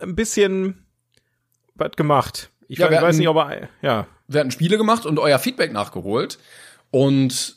ein 0.00 0.16
bisschen 0.16 0.84
was 1.74 1.92
gemacht. 1.92 2.50
Ich 2.68 2.78
ja, 2.78 2.90
weiß 2.90 3.00
hatten, 3.00 3.18
nicht, 3.18 3.28
ob 3.28 3.36
er, 3.36 3.68
ja. 3.82 4.06
Wir 4.28 4.40
hatten 4.40 4.50
Spiele 4.50 4.76
gemacht 4.76 5.06
und 5.06 5.18
euer 5.18 5.38
Feedback 5.38 5.72
nachgeholt. 5.72 6.38
Und 6.90 7.56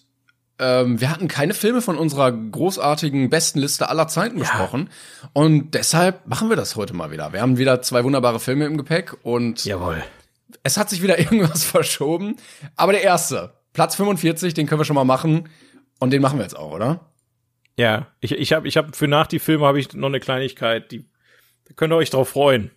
ähm, 0.60 1.00
wir 1.00 1.10
hatten 1.10 1.28
keine 1.28 1.54
Filme 1.54 1.82
von 1.82 1.98
unserer 1.98 2.32
großartigen 2.32 3.30
besten 3.30 3.60
Liste 3.60 3.90
aller 3.90 4.08
Zeiten 4.08 4.38
ja. 4.38 4.44
besprochen. 4.44 4.90
Und 5.34 5.74
deshalb 5.74 6.28
machen 6.28 6.50
wir 6.50 6.56
das 6.56 6.76
heute 6.76 6.94
mal 6.94 7.12
wieder. 7.12 7.34
Wir 7.34 7.42
haben 7.42 7.58
wieder 7.58 7.82
zwei 7.82 8.04
wunderbare 8.04 8.40
Filme 8.40 8.66
im 8.66 8.78
Gepäck 8.78 9.16
und 9.24 9.64
Jawohl. 9.66 10.04
es 10.64 10.78
hat 10.78 10.90
sich 10.90 11.02
wieder 11.02 11.18
irgendwas 11.20 11.64
verschoben. 11.64 12.36
Aber 12.76 12.92
der 12.92 13.04
erste, 13.04 13.54
Platz 13.74 13.96
45, 13.96 14.54
den 14.54 14.68
können 14.68 14.82
wir 14.82 14.86
schon 14.86 14.96
mal 14.96 15.06
machen. 15.06 15.50
Und 16.00 16.12
den 16.12 16.22
machen 16.22 16.40
wir 16.40 16.44
jetzt 16.44 16.58
auch, 16.58 16.72
oder? 16.72 17.12
Ja, 17.78 18.08
ich, 18.20 18.34
ich 18.34 18.52
habe 18.54 18.68
ich 18.68 18.78
hab 18.78 18.96
für 18.96 19.08
nach 19.08 19.28
die 19.28 19.40
Filme 19.40 19.66
habe 19.66 19.80
ich 19.80 19.94
noch 19.94 20.08
eine 20.08 20.20
Kleinigkeit, 20.20 20.92
die 20.92 21.06
da 21.70 21.76
könnt 21.76 21.94
ihr 21.94 21.98
euch 21.98 22.10
drauf 22.10 22.30
freuen. 22.30 22.72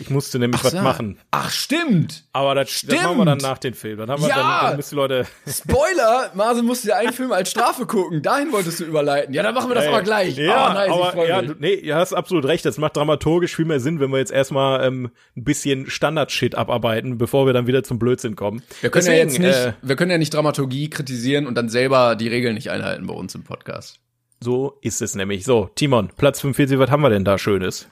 Ich 0.00 0.08
musste 0.08 0.38
nämlich 0.38 0.60
Ach, 0.60 0.64
was 0.64 0.72
ja. 0.72 0.82
machen. 0.82 1.18
Ach, 1.30 1.50
stimmt. 1.50 2.24
Aber 2.32 2.54
das, 2.54 2.70
stimmt. 2.70 2.92
das 2.92 3.02
machen 3.02 3.18
wir 3.18 3.24
dann 3.26 3.38
nach 3.38 3.58
dem 3.58 3.74
Film. 3.74 3.98
Dann 3.98 4.10
haben 4.10 4.22
wir 4.22 4.30
ja. 4.30 4.36
dann, 4.36 4.66
dann 4.68 4.76
müssen 4.76 4.90
die 4.90 4.96
Leute. 4.96 5.26
Spoiler! 5.46 6.30
Marcel 6.34 6.62
musste 6.62 6.88
ja 6.88 6.96
einen 6.96 7.12
Film 7.12 7.30
als 7.30 7.50
Strafe 7.50 7.84
gucken. 7.84 8.22
Dahin 8.22 8.52
wolltest 8.52 8.80
du 8.80 8.84
überleiten. 8.84 9.34
Ja, 9.34 9.42
dann 9.42 9.54
machen 9.54 9.68
wir 9.70 9.74
das 9.74 9.84
Ey. 9.84 9.90
aber 9.90 10.02
gleich. 10.02 10.36
Ja, 10.38 10.70
oh, 10.70 10.74
nice, 10.74 10.90
aber 10.90 11.28
ja, 11.28 11.42
du, 11.42 11.54
nee, 11.58 11.82
du 11.82 11.94
hast 11.94 12.14
absolut 12.14 12.46
recht. 12.46 12.64
Das 12.64 12.78
macht 12.78 12.96
dramaturgisch 12.96 13.54
viel 13.54 13.66
mehr 13.66 13.80
Sinn, 13.80 14.00
wenn 14.00 14.10
wir 14.10 14.18
jetzt 14.18 14.32
erstmal 14.32 14.82
ähm, 14.82 15.10
ein 15.36 15.44
bisschen 15.44 15.88
Standard-Shit 15.88 16.54
abarbeiten, 16.54 17.18
bevor 17.18 17.44
wir 17.44 17.52
dann 17.52 17.66
wieder 17.66 17.82
zum 17.82 17.98
Blödsinn 17.98 18.34
kommen. 18.34 18.62
Wir 18.80 18.90
können 18.90 19.04
Deswegen, 19.04 19.16
ja 19.18 19.24
jetzt 19.24 19.38
nicht, 19.38 19.66
äh, 19.66 19.86
wir 19.86 19.96
können 19.96 20.10
ja 20.10 20.18
nicht 20.18 20.32
Dramaturgie 20.32 20.88
kritisieren 20.88 21.46
und 21.46 21.54
dann 21.54 21.68
selber 21.68 22.16
die 22.16 22.28
Regeln 22.28 22.54
nicht 22.54 22.70
einhalten 22.70 23.06
bei 23.06 23.14
uns 23.14 23.34
im 23.34 23.44
Podcast. 23.44 24.00
So 24.40 24.78
ist 24.80 25.02
es 25.02 25.14
nämlich. 25.14 25.44
So, 25.44 25.68
Timon, 25.74 26.08
Platz 26.16 26.40
45, 26.40 26.78
was 26.78 26.90
haben 26.90 27.02
wir 27.02 27.10
denn 27.10 27.24
da 27.24 27.36
Schönes? 27.36 27.88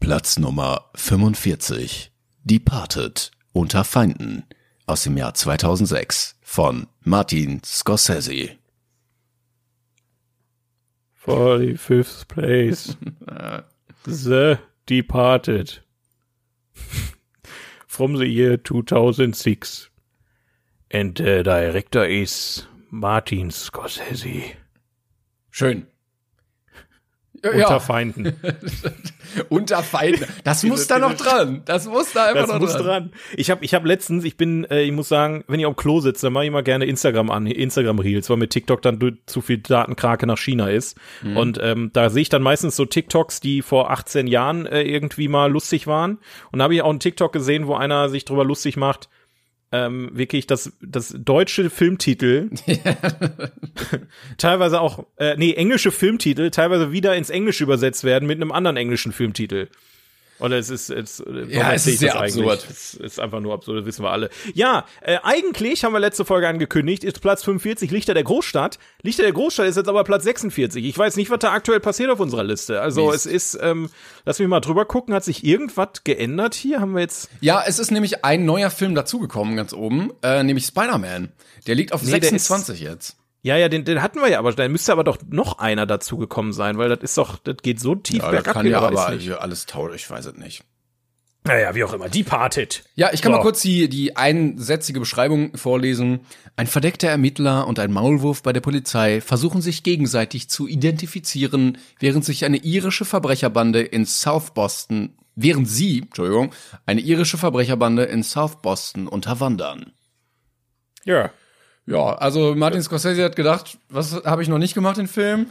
Platz 0.00 0.38
Nummer 0.38 0.90
45. 0.94 2.10
Departed 2.44 3.30
unter 3.52 3.84
Feinden 3.84 4.44
aus 4.86 5.04
dem 5.04 5.16
Jahr 5.16 5.34
2006 5.34 6.36
von 6.42 6.86
Martin 7.00 7.62
Scorsese. 7.64 8.58
45th 11.24 12.28
place. 12.28 12.96
The 14.04 14.58
Departed. 14.86 15.80
From 17.86 18.16
the 18.16 18.26
year 18.26 18.58
2006. 18.58 19.88
And 20.90 21.14
the 21.16 21.42
director 21.42 22.04
is 22.04 22.66
Martin 22.90 23.50
Scorsese. 23.50 24.56
Schön. 25.50 25.86
Unter 27.44 27.58
ja. 27.58 27.80
Feinden. 27.80 28.34
Unter 29.48 29.82
Feinden. 29.82 30.26
Das 30.44 30.62
muss 30.62 30.86
da 30.86 30.98
noch 30.98 31.14
dran. 31.14 31.62
Das 31.64 31.86
muss 31.86 32.12
da 32.12 32.26
einfach 32.26 32.42
das 32.42 32.52
noch 32.52 32.60
muss 32.60 32.72
dran. 32.72 32.84
dran. 32.84 33.12
Ich 33.36 33.50
habe 33.50 33.64
ich 33.64 33.74
hab 33.74 33.84
letztens, 33.84 34.24
ich 34.24 34.36
bin, 34.36 34.64
äh, 34.64 34.82
ich 34.82 34.92
muss 34.92 35.08
sagen, 35.08 35.44
wenn 35.46 35.60
ich 35.60 35.66
auf 35.66 35.76
Klo 35.76 36.00
sitze, 36.00 36.26
dann 36.26 36.32
mache 36.32 36.46
ich 36.46 36.50
mal 36.50 36.62
gerne 36.62 36.86
Instagram 36.86 37.30
an, 37.30 37.46
Instagram 37.46 37.98
Reels, 37.98 38.30
weil 38.30 38.36
mit 38.36 38.50
TikTok 38.50 38.80
dann 38.82 39.18
zu 39.26 39.40
viel 39.40 39.58
Datenkrake 39.58 40.26
nach 40.26 40.38
China 40.38 40.68
ist. 40.68 40.96
Mhm. 41.22 41.36
Und 41.36 41.58
ähm, 41.62 41.90
da 41.92 42.10
sehe 42.10 42.22
ich 42.22 42.28
dann 42.28 42.42
meistens 42.42 42.76
so 42.76 42.84
TikToks, 42.84 43.40
die 43.40 43.62
vor 43.62 43.90
18 43.90 44.26
Jahren 44.26 44.66
äh, 44.66 44.82
irgendwie 44.82 45.28
mal 45.28 45.50
lustig 45.50 45.86
waren. 45.86 46.18
Und 46.50 46.58
da 46.58 46.64
habe 46.64 46.74
ich 46.74 46.82
auch 46.82 46.90
einen 46.90 47.00
TikTok 47.00 47.32
gesehen, 47.32 47.66
wo 47.66 47.74
einer 47.74 48.08
sich 48.08 48.24
drüber 48.24 48.44
lustig 48.44 48.76
macht, 48.76 49.08
ähm, 49.72 50.10
wirklich 50.12 50.46
das, 50.46 50.72
das 50.80 51.14
deutsche 51.18 51.68
Filmtitel, 51.70 52.50
teilweise 54.38 54.80
auch, 54.80 55.06
äh, 55.16 55.36
nee, 55.36 55.52
englische 55.54 55.90
Filmtitel, 55.90 56.50
teilweise 56.50 56.92
wieder 56.92 57.16
ins 57.16 57.30
Englische 57.30 57.64
übersetzt 57.64 58.04
werden 58.04 58.26
mit 58.26 58.40
einem 58.40 58.52
anderen 58.52 58.76
englischen 58.76 59.12
Filmtitel. 59.12 59.68
Oder 60.40 60.58
es 60.58 60.68
ist, 60.68 60.90
es, 60.90 61.22
ja, 61.48 61.72
es 61.72 61.86
ist 61.86 62.00
sehr 62.00 62.16
absurd. 62.16 62.66
Es 62.68 62.94
ist 62.94 63.20
einfach 63.20 63.40
nur 63.40 63.54
absurd, 63.54 63.78
das 63.78 63.86
wissen 63.86 64.04
wir 64.04 64.10
alle. 64.10 64.30
Ja, 64.52 64.84
äh, 65.00 65.18
eigentlich 65.22 65.84
haben 65.84 65.92
wir 65.92 66.00
letzte 66.00 66.24
Folge 66.24 66.48
angekündigt, 66.48 67.04
ist 67.04 67.20
Platz 67.20 67.44
45 67.44 67.90
Lichter 67.90 68.14
der 68.14 68.24
Großstadt. 68.24 68.78
Lichter 69.02 69.22
der 69.22 69.32
Großstadt 69.32 69.66
ist 69.66 69.76
jetzt 69.76 69.88
aber 69.88 70.02
Platz 70.02 70.24
46. 70.24 70.84
Ich 70.84 70.98
weiß 70.98 71.16
nicht, 71.16 71.30
was 71.30 71.38
da 71.38 71.52
aktuell 71.52 71.80
passiert 71.80 72.10
auf 72.10 72.18
unserer 72.18 72.42
Liste. 72.42 72.80
Also 72.80 73.10
Mist. 73.10 73.26
es 73.26 73.54
ist, 73.54 73.58
ähm, 73.62 73.90
lass 74.24 74.40
mich 74.40 74.48
mal 74.48 74.60
drüber 74.60 74.84
gucken, 74.86 75.14
hat 75.14 75.24
sich 75.24 75.44
irgendwas 75.44 76.02
geändert 76.02 76.54
hier? 76.54 76.80
Haben 76.80 76.94
wir 76.94 77.00
jetzt. 77.00 77.30
Ja, 77.40 77.62
es 77.64 77.78
ist 77.78 77.92
nämlich 77.92 78.24
ein 78.24 78.44
neuer 78.44 78.70
Film 78.70 78.94
dazugekommen, 78.94 79.56
ganz 79.56 79.72
oben, 79.72 80.12
äh, 80.22 80.42
nämlich 80.42 80.66
Spider-Man. 80.66 81.32
Der 81.66 81.74
liegt 81.76 81.92
auf 81.92 82.02
nee, 82.02 82.10
26 82.10 82.80
jetzt. 82.80 83.16
Ja, 83.44 83.58
ja, 83.58 83.68
den, 83.68 83.84
den 83.84 84.00
hatten 84.00 84.20
wir 84.20 84.30
ja, 84.30 84.38
aber 84.38 84.54
da 84.54 84.66
müsste 84.68 84.90
aber 84.90 85.04
doch 85.04 85.18
noch 85.28 85.58
einer 85.58 85.84
dazu 85.84 86.16
gekommen 86.16 86.54
sein, 86.54 86.78
weil 86.78 86.88
das 86.88 87.00
ist 87.00 87.18
doch, 87.18 87.36
das 87.36 87.58
geht 87.58 87.78
so 87.78 87.94
tief 87.94 88.22
ja, 88.22 88.30
bergab. 88.30 88.44
Das 88.44 88.54
kann 88.54 88.66
ja 88.66 88.80
aber 88.80 89.06
alles 89.42 89.66
tauschen, 89.66 89.94
ich 89.94 90.08
weiß 90.08 90.24
es 90.24 90.36
nicht. 90.36 90.64
Naja, 91.46 91.74
wie 91.74 91.84
auch 91.84 91.92
immer, 91.92 92.08
Departed. 92.08 92.84
Ja, 92.94 93.10
ich 93.12 93.20
kann 93.20 93.32
so. 93.32 93.36
mal 93.36 93.42
kurz 93.42 93.60
die, 93.60 93.90
die 93.90 94.16
einsätzige 94.16 94.98
Beschreibung 94.98 95.54
vorlesen. 95.58 96.20
Ein 96.56 96.66
verdeckter 96.66 97.08
Ermittler 97.08 97.66
und 97.66 97.78
ein 97.78 97.92
Maulwurf 97.92 98.42
bei 98.42 98.54
der 98.54 98.62
Polizei 98.62 99.20
versuchen 99.20 99.60
sich 99.60 99.82
gegenseitig 99.82 100.48
zu 100.48 100.66
identifizieren, 100.66 101.76
während 101.98 102.24
sich 102.24 102.46
eine 102.46 102.56
irische 102.56 103.04
Verbrecherbande 103.04 103.82
in 103.82 104.06
South 104.06 104.52
Boston, 104.54 105.18
während 105.34 105.68
sie, 105.68 105.98
Entschuldigung, 105.98 106.54
eine 106.86 107.02
irische 107.02 107.36
Verbrecherbande 107.36 108.04
in 108.04 108.22
South 108.22 108.62
Boston 108.62 109.06
unterwandern. 109.06 109.92
Ja, 111.04 111.30
ja, 111.86 112.14
also 112.14 112.54
Martin 112.54 112.82
Scorsese 112.82 113.24
hat 113.24 113.36
gedacht, 113.36 113.78
was 113.88 114.22
habe 114.24 114.42
ich 114.42 114.48
noch 114.48 114.58
nicht 114.58 114.74
gemacht 114.74 114.98
in 114.98 115.06
Film? 115.06 115.46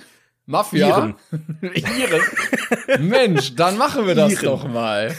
Mafia. 0.45 0.87
Iren. 0.87 1.15
Iren. 1.61 3.07
Mensch, 3.07 3.55
dann 3.55 3.77
machen 3.77 4.07
wir 4.07 4.15
das 4.15 4.33
Iren. 4.33 4.45
doch 4.45 4.67
mal. 4.67 5.15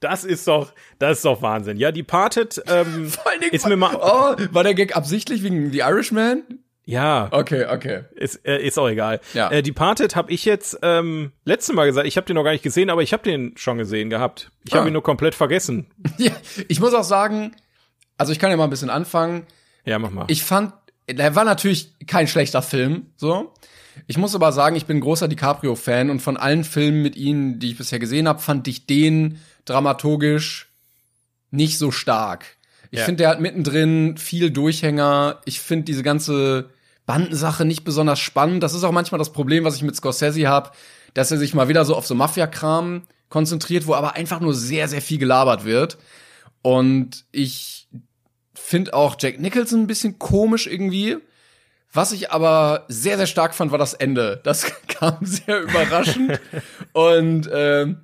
Das 0.00 0.24
ist 0.24 0.46
doch, 0.46 0.72
das 0.98 1.18
ist 1.18 1.24
doch 1.24 1.42
Wahnsinn. 1.42 1.76
Ja, 1.78 1.90
Departed 1.90 2.62
ähm, 2.68 3.08
Vor 3.08 3.28
allen 3.28 3.40
Dingen, 3.40 3.52
ist 3.52 3.66
mir 3.66 3.76
mal. 3.76 3.96
Oh, 3.96 4.36
war 4.52 4.62
der 4.62 4.74
Gag 4.74 4.96
absichtlich 4.96 5.42
wegen 5.42 5.72
The 5.72 5.80
Irishman? 5.80 6.44
Ja. 6.84 7.28
Okay, 7.32 7.66
okay. 7.66 8.04
Ist, 8.14 8.46
äh, 8.46 8.64
ist 8.64 8.78
auch 8.78 8.88
egal. 8.88 9.20
Ja. 9.34 9.50
Äh, 9.50 9.62
Departed 9.62 10.16
habe 10.16 10.32
ich 10.32 10.46
jetzt 10.46 10.78
ähm, 10.82 11.32
letztes 11.44 11.74
Mal 11.74 11.84
gesagt, 11.84 12.06
ich 12.06 12.16
habe 12.16 12.26
den 12.26 12.36
noch 12.36 12.44
gar 12.44 12.52
nicht 12.52 12.62
gesehen, 12.62 12.88
aber 12.88 13.02
ich 13.02 13.12
habe 13.12 13.22
den 13.22 13.56
schon 13.58 13.76
gesehen 13.76 14.08
gehabt. 14.08 14.50
Ich 14.64 14.72
ah. 14.72 14.78
habe 14.78 14.88
ihn 14.88 14.94
nur 14.94 15.02
komplett 15.02 15.34
vergessen. 15.34 15.86
Ja, 16.16 16.32
ich 16.68 16.80
muss 16.80 16.94
auch 16.94 17.04
sagen, 17.04 17.54
also 18.16 18.32
ich 18.32 18.38
kann 18.38 18.50
ja 18.50 18.56
mal 18.56 18.64
ein 18.64 18.70
bisschen 18.70 18.90
anfangen. 18.90 19.46
Ja, 19.88 19.98
mach 19.98 20.10
mal. 20.10 20.26
Ich 20.28 20.42
fand, 20.42 20.74
der 21.08 21.34
war 21.34 21.44
natürlich 21.44 21.94
kein 22.06 22.28
schlechter 22.28 22.60
Film, 22.60 23.06
so. 23.16 23.54
Ich 24.06 24.18
muss 24.18 24.34
aber 24.34 24.52
sagen, 24.52 24.76
ich 24.76 24.86
bin 24.86 25.00
großer 25.00 25.28
DiCaprio-Fan 25.28 26.10
und 26.10 26.20
von 26.20 26.36
allen 26.36 26.62
Filmen 26.62 27.02
mit 27.02 27.16
ihm, 27.16 27.58
die 27.58 27.70
ich 27.70 27.78
bisher 27.78 27.98
gesehen 27.98 28.28
habe, 28.28 28.38
fand 28.38 28.68
ich 28.68 28.86
den 28.86 29.38
dramaturgisch 29.64 30.68
nicht 31.50 31.78
so 31.78 31.90
stark. 31.90 32.44
Ich 32.90 33.00
ja. 33.00 33.04
finde, 33.06 33.22
der 33.22 33.30
hat 33.30 33.40
mittendrin 33.40 34.16
viel 34.16 34.50
Durchhänger. 34.50 35.40
Ich 35.46 35.60
finde 35.60 35.84
diese 35.84 36.02
ganze 36.02 36.70
Bandensache 37.06 37.64
nicht 37.64 37.84
besonders 37.84 38.18
spannend. 38.18 38.62
Das 38.62 38.74
ist 38.74 38.84
auch 38.84 38.92
manchmal 38.92 39.18
das 39.18 39.32
Problem, 39.32 39.64
was 39.64 39.76
ich 39.76 39.82
mit 39.82 39.96
Scorsese 39.96 40.48
habe, 40.48 40.70
dass 41.14 41.30
er 41.30 41.38
sich 41.38 41.54
mal 41.54 41.68
wieder 41.68 41.84
so 41.84 41.96
auf 41.96 42.06
so 42.06 42.14
Mafia-Kram 42.14 43.02
konzentriert, 43.30 43.86
wo 43.86 43.94
aber 43.94 44.14
einfach 44.14 44.40
nur 44.40 44.54
sehr, 44.54 44.88
sehr 44.88 45.02
viel 45.02 45.18
gelabert 45.18 45.64
wird. 45.64 45.98
Und 46.62 47.24
ich 47.32 47.77
finde 48.68 48.92
auch 48.92 49.16
Jack 49.18 49.40
Nicholson 49.40 49.80
ein 49.80 49.86
bisschen 49.86 50.18
komisch 50.18 50.66
irgendwie. 50.66 51.16
Was 51.90 52.12
ich 52.12 52.30
aber 52.30 52.84
sehr, 52.88 53.16
sehr 53.16 53.26
stark 53.26 53.54
fand, 53.54 53.70
war 53.72 53.78
das 53.78 53.94
Ende. 53.94 54.40
Das 54.44 54.66
kam 54.88 55.16
sehr 55.22 55.62
überraschend. 55.62 56.38
Und 56.92 57.48
ähm, 57.50 58.02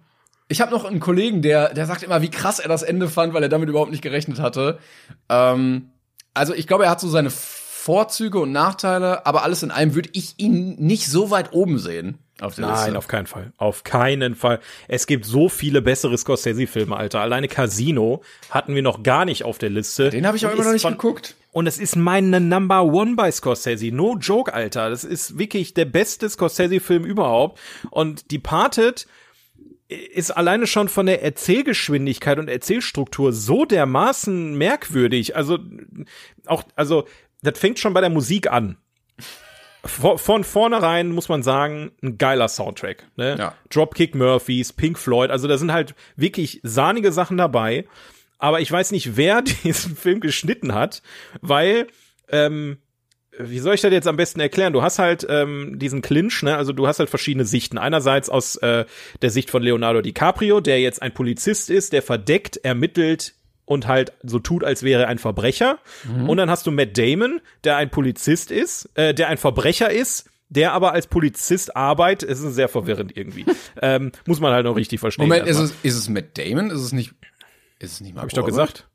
ich 0.48 0.62
habe 0.62 0.70
noch 0.70 0.86
einen 0.86 1.00
Kollegen, 1.00 1.42
der, 1.42 1.74
der 1.74 1.84
sagt 1.84 2.02
immer, 2.02 2.22
wie 2.22 2.30
krass 2.30 2.60
er 2.60 2.68
das 2.68 2.82
Ende 2.82 3.08
fand, 3.08 3.34
weil 3.34 3.42
er 3.42 3.50
damit 3.50 3.68
überhaupt 3.68 3.90
nicht 3.90 4.02
gerechnet 4.02 4.40
hatte. 4.40 4.78
Ähm, 5.28 5.90
also 6.32 6.54
ich 6.54 6.66
glaube, 6.66 6.84
er 6.84 6.90
hat 6.90 7.00
so 7.00 7.08
seine 7.08 7.30
Vorzüge 7.30 8.38
und 8.38 8.52
Nachteile, 8.52 9.26
aber 9.26 9.42
alles 9.42 9.62
in 9.62 9.70
allem 9.70 9.94
würde 9.94 10.08
ich 10.14 10.32
ihn 10.38 10.76
nicht 10.76 11.08
so 11.08 11.30
weit 11.30 11.52
oben 11.52 11.78
sehen. 11.78 12.23
Auf 12.40 12.58
Nein, 12.58 12.70
Liste. 12.70 12.98
auf 12.98 13.06
keinen 13.06 13.26
Fall. 13.26 13.52
Auf 13.58 13.84
keinen 13.84 14.34
Fall. 14.34 14.58
Es 14.88 15.06
gibt 15.06 15.24
so 15.24 15.48
viele 15.48 15.82
bessere 15.82 16.18
Scorsese-Filme, 16.18 16.96
Alter. 16.96 17.20
Alleine 17.20 17.46
Casino 17.46 18.22
hatten 18.50 18.74
wir 18.74 18.82
noch 18.82 19.04
gar 19.04 19.24
nicht 19.24 19.44
auf 19.44 19.58
der 19.58 19.70
Liste. 19.70 20.10
Den 20.10 20.26
habe 20.26 20.36
ich 20.36 20.44
auch 20.44 20.52
immer 20.52 20.64
noch 20.64 20.72
nicht 20.72 20.82
von, 20.82 20.94
geguckt. 20.94 21.36
Und 21.52 21.68
es 21.68 21.78
ist 21.78 21.94
meine 21.94 22.40
Number 22.40 22.84
One 22.84 23.14
bei 23.14 23.30
Scorsese. 23.30 23.92
No 23.92 24.16
joke, 24.16 24.52
Alter. 24.52 24.90
Das 24.90 25.04
ist 25.04 25.38
wirklich 25.38 25.74
der 25.74 25.84
beste 25.84 26.28
Scorsese-Film 26.28 27.04
überhaupt. 27.04 27.60
Und 27.90 28.32
Departed 28.32 29.06
ist 29.86 30.32
alleine 30.32 30.66
schon 30.66 30.88
von 30.88 31.06
der 31.06 31.22
Erzählgeschwindigkeit 31.22 32.40
und 32.40 32.48
Erzählstruktur 32.48 33.32
so 33.32 33.64
dermaßen 33.64 34.58
merkwürdig. 34.58 35.36
Also 35.36 35.58
auch, 36.46 36.64
also 36.74 37.06
das 37.42 37.58
fängt 37.58 37.78
schon 37.78 37.94
bei 37.94 38.00
der 38.00 38.10
Musik 38.10 38.50
an 38.50 38.76
von 39.86 40.44
vornherein 40.44 41.10
muss 41.10 41.28
man 41.28 41.42
sagen, 41.42 41.92
ein 42.02 42.18
geiler 42.18 42.48
Soundtrack. 42.48 43.06
Ne? 43.16 43.36
Ja. 43.38 43.54
Dropkick 43.70 44.14
Murphys, 44.14 44.72
Pink 44.72 44.98
Floyd, 44.98 45.30
also 45.30 45.48
da 45.48 45.58
sind 45.58 45.72
halt 45.72 45.94
wirklich 46.16 46.60
sahnige 46.62 47.12
Sachen 47.12 47.36
dabei. 47.36 47.86
aber 48.38 48.60
ich 48.60 48.70
weiß 48.70 48.92
nicht, 48.92 49.16
wer 49.16 49.42
diesen 49.64 49.96
Film 49.96 50.20
geschnitten 50.20 50.74
hat, 50.74 51.02
weil 51.40 51.86
ähm, 52.28 52.78
wie 53.38 53.58
soll 53.58 53.74
ich 53.74 53.80
das 53.80 53.92
jetzt 53.92 54.06
am 54.06 54.16
besten 54.16 54.40
erklären? 54.40 54.72
Du 54.72 54.82
hast 54.82 54.98
halt 54.98 55.26
ähm, 55.28 55.78
diesen 55.78 56.02
Clinch, 56.02 56.42
ne? 56.42 56.56
Also 56.56 56.72
du 56.72 56.86
hast 56.86 56.98
halt 56.98 57.10
verschiedene 57.10 57.44
Sichten. 57.44 57.78
Einerseits 57.78 58.28
aus 58.30 58.56
äh, 58.56 58.84
der 59.22 59.30
Sicht 59.30 59.50
von 59.50 59.62
Leonardo 59.62 60.00
DiCaprio, 60.02 60.60
der 60.60 60.80
jetzt 60.80 61.02
ein 61.02 61.12
Polizist 61.12 61.70
ist, 61.70 61.92
der 61.92 62.02
verdeckt 62.02 62.58
ermittelt 62.58 63.34
und 63.64 63.86
halt 63.86 64.12
so 64.22 64.38
tut, 64.38 64.64
als 64.64 64.82
wäre 64.82 65.02
er 65.02 65.08
ein 65.08 65.18
Verbrecher. 65.18 65.78
Mhm. 66.04 66.28
Und 66.28 66.36
dann 66.36 66.50
hast 66.50 66.66
du 66.66 66.70
Matt 66.70 66.96
Damon, 66.96 67.40
der 67.64 67.76
ein 67.76 67.90
Polizist 67.90 68.50
ist, 68.50 68.90
äh, 68.94 69.14
der 69.14 69.28
ein 69.28 69.38
Verbrecher 69.38 69.90
ist, 69.90 70.30
der 70.48 70.72
aber 70.72 70.92
als 70.92 71.06
Polizist 71.06 71.74
arbeitet. 71.76 72.28
Es 72.28 72.40
ist 72.40 72.54
sehr 72.54 72.68
verwirrend 72.68 73.16
irgendwie. 73.16 73.44
ähm, 73.82 74.12
muss 74.26 74.40
man 74.40 74.52
halt 74.52 74.64
noch 74.64 74.76
richtig 74.76 75.00
verstehen. 75.00 75.28
Moment, 75.28 75.46
ist 75.46 75.58
es, 75.58 75.74
ist 75.82 75.96
es 75.96 76.08
Matt 76.08 76.36
Damon? 76.36 76.70
Ist 76.70 76.80
es 76.80 76.92
nicht, 76.92 77.14
ist 77.78 77.92
es 77.92 78.00
nicht 78.00 78.14
Mark 78.14 78.24
Hab 78.24 78.28
ich 78.30 78.34
doch 78.34 78.46
gesagt. 78.46 78.88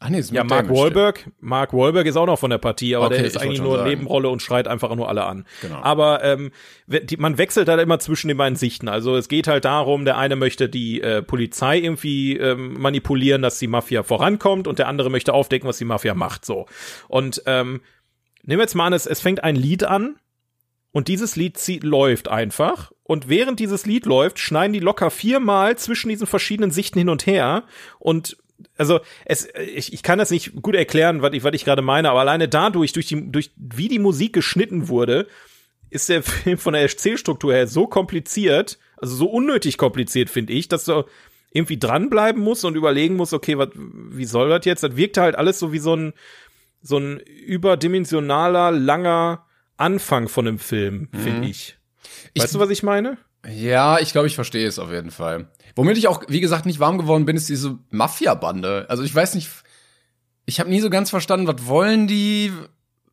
Ach 0.00 0.10
nee, 0.10 0.20
ist 0.20 0.30
ja, 0.30 0.44
Mark 0.44 0.68
Wahlberg. 0.68 1.18
Stimmt. 1.20 1.42
Mark 1.42 1.72
Wahlberg 1.72 2.06
ist 2.06 2.16
auch 2.16 2.26
noch 2.26 2.38
von 2.38 2.50
der 2.50 2.58
Partie, 2.58 2.94
aber 2.94 3.06
okay, 3.06 3.16
der 3.16 3.24
ist 3.24 3.36
eigentlich 3.36 3.60
nur 3.60 3.80
eine 3.80 3.88
Nebenrolle 3.88 4.28
und 4.28 4.40
schreit 4.40 4.68
einfach 4.68 4.94
nur 4.94 5.08
alle 5.08 5.24
an. 5.24 5.44
Genau. 5.60 5.80
Aber 5.82 6.22
ähm, 6.22 6.52
die, 6.86 7.16
man 7.16 7.36
wechselt 7.36 7.68
halt 7.68 7.80
immer 7.80 7.98
zwischen 7.98 8.28
den 8.28 8.36
beiden 8.36 8.54
Sichten. 8.54 8.88
Also 8.88 9.16
es 9.16 9.26
geht 9.26 9.48
halt 9.48 9.64
darum, 9.64 10.04
der 10.04 10.16
eine 10.16 10.36
möchte 10.36 10.68
die 10.68 11.00
äh, 11.00 11.20
Polizei 11.20 11.78
irgendwie 11.78 12.36
ähm, 12.36 12.74
manipulieren, 12.74 13.42
dass 13.42 13.58
die 13.58 13.66
Mafia 13.66 14.04
vorankommt 14.04 14.68
und 14.68 14.78
der 14.78 14.86
andere 14.86 15.10
möchte 15.10 15.34
aufdecken, 15.34 15.68
was 15.68 15.78
die 15.78 15.84
Mafia 15.84 16.14
macht. 16.14 16.44
So. 16.44 16.66
Und 17.08 17.42
ähm, 17.46 17.80
nehmen 18.44 18.60
wir 18.60 18.64
jetzt 18.64 18.76
mal 18.76 18.86
an, 18.86 18.92
es, 18.92 19.04
es 19.04 19.20
fängt 19.20 19.42
ein 19.42 19.56
Lied 19.56 19.82
an 19.82 20.14
und 20.92 21.08
dieses 21.08 21.34
Lied 21.34 21.58
zieht, 21.58 21.82
läuft 21.82 22.28
einfach. 22.28 22.92
Und 23.02 23.28
während 23.28 23.58
dieses 23.58 23.84
Lied 23.84 24.06
läuft, 24.06 24.38
schneiden 24.38 24.74
die 24.74 24.80
locker 24.80 25.10
viermal 25.10 25.76
zwischen 25.76 26.08
diesen 26.08 26.28
verschiedenen 26.28 26.70
Sichten 26.70 27.00
hin 27.00 27.08
und 27.08 27.26
her 27.26 27.64
und 27.98 28.36
also 28.76 29.00
es, 29.24 29.48
ich, 29.74 29.92
ich 29.92 30.02
kann 30.02 30.18
das 30.18 30.30
nicht 30.30 30.60
gut 30.62 30.74
erklären, 30.74 31.22
was 31.22 31.32
ich, 31.32 31.44
was 31.44 31.54
ich 31.54 31.64
gerade 31.64 31.82
meine, 31.82 32.10
aber 32.10 32.20
alleine 32.20 32.48
dadurch, 32.48 32.92
durch 32.92 33.06
die, 33.06 33.30
durch 33.30 33.50
wie 33.56 33.88
die 33.88 33.98
Musik 33.98 34.32
geschnitten 34.32 34.88
wurde, 34.88 35.26
ist 35.90 36.08
der 36.08 36.22
Film 36.24 36.58
von 36.58 36.72
der 36.72 36.82
Erzählstruktur 36.82 37.52
her 37.52 37.66
so 37.66 37.86
kompliziert, 37.86 38.78
also 38.96 39.14
so 39.14 39.26
unnötig 39.26 39.78
kompliziert, 39.78 40.30
finde 40.30 40.52
ich, 40.52 40.68
dass 40.68 40.84
du 40.84 41.04
irgendwie 41.50 41.78
dranbleiben 41.78 42.42
musst 42.42 42.64
und 42.64 42.76
überlegen 42.76 43.16
musst, 43.16 43.32
okay, 43.32 43.56
wat, 43.56 43.70
wie 43.74 44.26
soll 44.26 44.50
das 44.50 44.64
jetzt? 44.64 44.82
Das 44.82 44.96
wirkt 44.96 45.16
halt 45.16 45.36
alles 45.36 45.58
so 45.58 45.72
wie 45.72 45.78
so 45.78 45.94
ein, 45.96 46.12
so 46.82 46.98
ein 46.98 47.18
überdimensionaler, 47.20 48.70
langer 48.70 49.46
Anfang 49.76 50.28
von 50.28 50.46
einem 50.46 50.58
Film, 50.58 51.08
finde 51.12 51.38
mhm. 51.38 51.42
ich. 51.44 51.78
Weißt 52.36 52.48
ich, 52.48 52.52
du, 52.52 52.58
was 52.58 52.70
ich 52.70 52.82
meine? 52.82 53.18
Ja, 53.46 53.98
ich 53.98 54.12
glaube, 54.12 54.26
ich 54.26 54.34
verstehe 54.34 54.66
es 54.66 54.78
auf 54.78 54.90
jeden 54.90 55.10
Fall. 55.10 55.48
Womit 55.76 55.96
ich 55.96 56.08
auch, 56.08 56.22
wie 56.28 56.40
gesagt, 56.40 56.66
nicht 56.66 56.80
warm 56.80 56.98
geworden 56.98 57.24
bin, 57.24 57.36
ist 57.36 57.48
diese 57.48 57.78
Mafia-Bande. 57.90 58.86
Also 58.88 59.02
ich 59.02 59.14
weiß 59.14 59.34
nicht, 59.34 59.48
ich 60.44 60.60
habe 60.60 60.70
nie 60.70 60.80
so 60.80 60.90
ganz 60.90 61.10
verstanden, 61.10 61.46
was 61.46 61.66
wollen 61.66 62.06
die, 62.06 62.52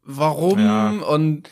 warum 0.04 0.60
ja. 0.60 0.90
und 0.90 1.50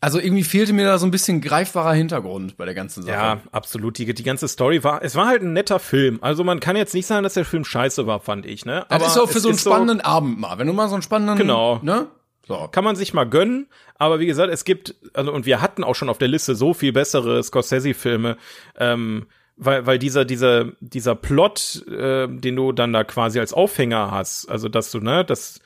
also 0.00 0.20
irgendwie 0.20 0.44
fehlte 0.44 0.72
mir 0.72 0.84
da 0.84 0.98
so 0.98 1.06
ein 1.06 1.10
bisschen 1.10 1.40
greifbarer 1.40 1.92
Hintergrund 1.92 2.56
bei 2.56 2.64
der 2.64 2.74
ganzen 2.74 3.02
Sache. 3.02 3.16
Ja, 3.16 3.40
absolut. 3.50 3.98
Die, 3.98 4.14
die 4.14 4.22
ganze 4.22 4.46
Story 4.46 4.84
war, 4.84 5.02
es 5.02 5.16
war 5.16 5.26
halt 5.26 5.42
ein 5.42 5.52
netter 5.52 5.80
Film. 5.80 6.18
Also 6.22 6.44
man 6.44 6.60
kann 6.60 6.76
jetzt 6.76 6.94
nicht 6.94 7.06
sagen, 7.06 7.24
dass 7.24 7.34
der 7.34 7.44
Film 7.44 7.64
scheiße 7.64 8.06
war, 8.06 8.20
fand 8.20 8.46
ich, 8.46 8.64
ne? 8.64 8.86
Aber 8.90 9.04
das 9.04 9.16
ist 9.16 9.20
auch 9.20 9.28
für 9.28 9.40
so 9.40 9.48
einen 9.48 9.58
spannenden 9.58 9.98
so, 9.98 10.04
Abend 10.04 10.38
mal. 10.38 10.56
Wenn 10.58 10.68
du 10.68 10.72
mal 10.72 10.88
so 10.88 10.94
einen 10.94 11.02
spannenden, 11.02 11.36
genau. 11.36 11.80
ne? 11.82 12.06
So. 12.48 12.68
Kann 12.72 12.82
man 12.82 12.96
sich 12.96 13.12
mal 13.12 13.28
gönnen, 13.28 13.68
aber 13.96 14.20
wie 14.20 14.26
gesagt, 14.26 14.50
es 14.50 14.64
gibt, 14.64 14.94
also 15.12 15.32
und 15.32 15.44
wir 15.44 15.60
hatten 15.60 15.84
auch 15.84 15.94
schon 15.94 16.08
auf 16.08 16.18
der 16.18 16.28
Liste 16.28 16.54
so 16.54 16.72
viel 16.72 16.92
bessere 16.92 17.42
Scorsese-Filme, 17.42 18.38
ähm, 18.78 19.26
weil, 19.56 19.84
weil 19.86 19.98
dieser, 19.98 20.24
dieser, 20.24 20.72
dieser 20.80 21.14
Plot, 21.14 21.84
äh, 21.88 22.26
den 22.26 22.56
du 22.56 22.72
dann 22.72 22.92
da 22.92 23.04
quasi 23.04 23.38
als 23.38 23.52
Aufhänger 23.52 24.10
hast, 24.10 24.48
also 24.48 24.68
dass 24.68 24.90
du, 24.90 25.00
ne, 25.00 25.24
das 25.24 25.60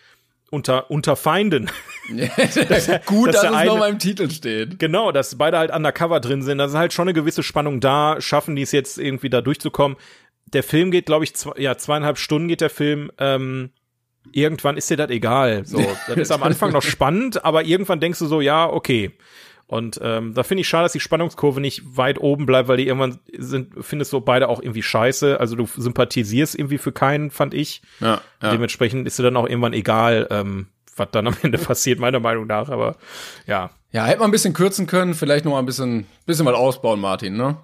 unter, 0.50 0.90
unter 0.90 1.16
Feinden. 1.16 1.70
dass, 2.68 2.90
Gut, 3.06 3.28
dass, 3.28 3.36
dass 3.36 3.44
es 3.44 3.56
eine, 3.56 3.70
noch 3.70 3.78
mal 3.78 3.90
im 3.90 3.98
Titel 3.98 4.28
steht. 4.30 4.78
Genau, 4.78 5.12
dass 5.12 5.38
beide 5.38 5.58
halt 5.58 5.72
undercover 5.72 6.20
drin 6.20 6.42
sind. 6.42 6.58
Da 6.58 6.66
ist 6.66 6.74
halt 6.74 6.92
schon 6.92 7.08
eine 7.08 7.14
gewisse 7.14 7.42
Spannung 7.42 7.80
da. 7.80 8.20
Schaffen 8.20 8.56
die 8.56 8.62
es 8.62 8.72
jetzt 8.72 8.98
irgendwie 8.98 9.30
da 9.30 9.40
durchzukommen? 9.40 9.96
Der 10.52 10.62
Film 10.62 10.90
geht, 10.90 11.06
glaube 11.06 11.24
ich, 11.24 11.34
zwei, 11.34 11.58
ja, 11.58 11.78
zweieinhalb 11.78 12.18
Stunden 12.18 12.48
geht 12.48 12.60
der 12.60 12.70
Film. 12.70 13.10
Ähm, 13.18 13.70
irgendwann 14.30 14.76
ist 14.76 14.88
dir 14.90 14.96
das 14.96 15.10
egal. 15.10 15.64
So, 15.64 15.78
das 16.06 16.16
ist 16.16 16.30
am 16.30 16.42
Anfang 16.42 16.72
noch 16.72 16.82
spannend, 16.82 17.44
aber 17.44 17.64
irgendwann 17.64 18.00
denkst 18.00 18.18
du 18.18 18.26
so, 18.26 18.40
ja, 18.40 18.68
okay. 18.68 19.12
Und 19.66 19.98
ähm, 20.02 20.34
da 20.34 20.42
finde 20.42 20.60
ich 20.60 20.68
schade, 20.68 20.84
dass 20.84 20.92
die 20.92 21.00
Spannungskurve 21.00 21.58
nicht 21.58 21.96
weit 21.96 22.20
oben 22.20 22.44
bleibt, 22.44 22.68
weil 22.68 22.76
die 22.76 22.86
irgendwann 22.86 23.20
sind, 23.34 23.72
findest 23.80 24.12
du 24.12 24.20
beide 24.20 24.48
auch 24.48 24.60
irgendwie 24.60 24.82
scheiße. 24.82 25.40
Also 25.40 25.56
du 25.56 25.66
sympathisierst 25.66 26.58
irgendwie 26.58 26.76
für 26.76 26.92
keinen, 26.92 27.30
fand 27.30 27.54
ich. 27.54 27.80
Ja, 27.98 28.20
ja. 28.42 28.50
Dementsprechend 28.50 29.06
ist 29.06 29.18
dir 29.18 29.22
dann 29.22 29.36
auch 29.36 29.48
irgendwann 29.48 29.72
egal, 29.72 30.26
ähm, 30.30 30.66
was 30.94 31.08
dann 31.12 31.26
am 31.26 31.36
Ende 31.42 31.56
passiert, 31.56 32.00
meiner 32.00 32.20
Meinung 32.20 32.46
nach. 32.46 32.68
Aber 32.68 32.96
ja. 33.46 33.70
Ja, 33.92 34.04
hätte 34.04 34.18
man 34.18 34.28
ein 34.28 34.32
bisschen 34.32 34.52
kürzen 34.52 34.86
können, 34.86 35.14
vielleicht 35.14 35.46
noch 35.46 35.52
mal 35.52 35.58
ein 35.58 35.66
bisschen, 35.66 36.06
bisschen 36.26 36.44
mal 36.44 36.54
ausbauen, 36.54 37.00
Martin, 37.00 37.36
ne? 37.36 37.56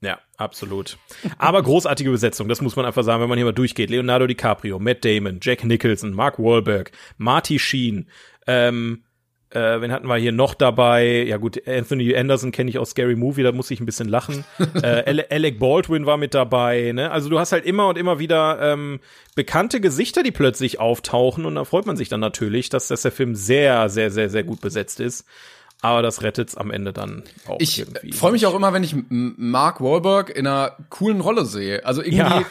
Ja, 0.00 0.20
absolut. 0.36 0.96
Aber 1.38 1.62
großartige 1.62 2.10
Besetzung, 2.10 2.48
das 2.48 2.60
muss 2.60 2.76
man 2.76 2.86
einfach 2.86 3.02
sagen, 3.02 3.20
wenn 3.20 3.28
man 3.28 3.38
hier 3.38 3.46
mal 3.46 3.52
durchgeht. 3.52 3.90
Leonardo 3.90 4.26
DiCaprio, 4.26 4.78
Matt 4.78 5.04
Damon, 5.04 5.40
Jack 5.42 5.64
Nicholson, 5.64 6.12
Mark 6.12 6.38
Wahlberg, 6.38 6.92
Marty 7.16 7.58
Sheen, 7.58 8.08
ähm, 8.46 9.02
äh, 9.50 9.80
wen 9.80 9.92
hatten 9.92 10.06
wir 10.06 10.16
hier 10.16 10.32
noch 10.32 10.54
dabei? 10.54 11.24
Ja 11.26 11.38
gut, 11.38 11.66
Anthony 11.66 12.14
Anderson 12.14 12.52
kenne 12.52 12.68
ich 12.68 12.78
aus 12.78 12.90
Scary 12.90 13.16
Movie, 13.16 13.42
da 13.42 13.52
muss 13.52 13.70
ich 13.70 13.80
ein 13.80 13.86
bisschen 13.86 14.08
lachen. 14.08 14.44
äh, 14.82 15.24
Alec 15.30 15.58
Baldwin 15.58 16.04
war 16.04 16.18
mit 16.18 16.34
dabei. 16.34 16.92
Ne? 16.92 17.10
Also 17.10 17.30
du 17.30 17.38
hast 17.38 17.52
halt 17.52 17.64
immer 17.64 17.88
und 17.88 17.96
immer 17.96 18.18
wieder 18.18 18.58
ähm, 18.60 19.00
bekannte 19.36 19.80
Gesichter, 19.80 20.22
die 20.22 20.32
plötzlich 20.32 20.80
auftauchen 20.80 21.46
und 21.46 21.54
da 21.54 21.64
freut 21.64 21.86
man 21.86 21.96
sich 21.96 22.10
dann 22.10 22.20
natürlich, 22.20 22.68
dass, 22.68 22.88
dass 22.88 23.02
der 23.02 23.12
Film 23.12 23.34
sehr, 23.34 23.88
sehr, 23.88 24.10
sehr, 24.10 24.28
sehr 24.28 24.44
gut 24.44 24.60
besetzt 24.60 25.00
ist. 25.00 25.24
Aber 25.80 26.02
das 26.02 26.22
rettet's 26.22 26.56
am 26.56 26.70
Ende 26.70 26.92
dann 26.92 27.22
auch 27.46 27.58
ich 27.60 27.78
irgendwie. 27.78 28.08
Ich 28.08 28.16
freue 28.16 28.32
mich 28.32 28.46
auch 28.46 28.54
immer, 28.54 28.72
wenn 28.72 28.82
ich 28.82 28.96
Mark 29.08 29.80
Wahlberg 29.80 30.30
in 30.30 30.46
einer 30.46 30.76
coolen 30.90 31.20
Rolle 31.20 31.44
sehe. 31.44 31.84
Also 31.86 32.02
irgendwie, 32.02 32.18
ja. 32.18 32.42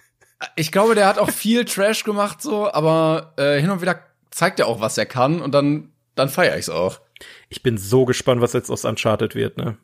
ich 0.56 0.70
glaube, 0.70 0.94
der 0.94 1.06
hat 1.06 1.18
auch 1.18 1.30
viel 1.30 1.64
Trash 1.64 2.04
gemacht 2.04 2.42
so, 2.42 2.70
aber 2.70 3.32
äh, 3.36 3.58
hin 3.60 3.70
und 3.70 3.80
wieder 3.80 4.00
zeigt 4.30 4.60
er 4.60 4.66
auch, 4.66 4.80
was 4.80 4.98
er 4.98 5.06
kann 5.06 5.40
und 5.40 5.52
dann 5.52 5.90
dann 6.14 6.28
feiere 6.28 6.58
ich's 6.58 6.68
auch. 6.68 7.00
Ich 7.48 7.62
bin 7.62 7.78
so 7.78 8.04
gespannt, 8.04 8.40
was 8.40 8.52
jetzt 8.52 8.70
aus 8.70 8.84
Uncharted 8.84 9.34
wird, 9.34 9.56
ne? 9.56 9.76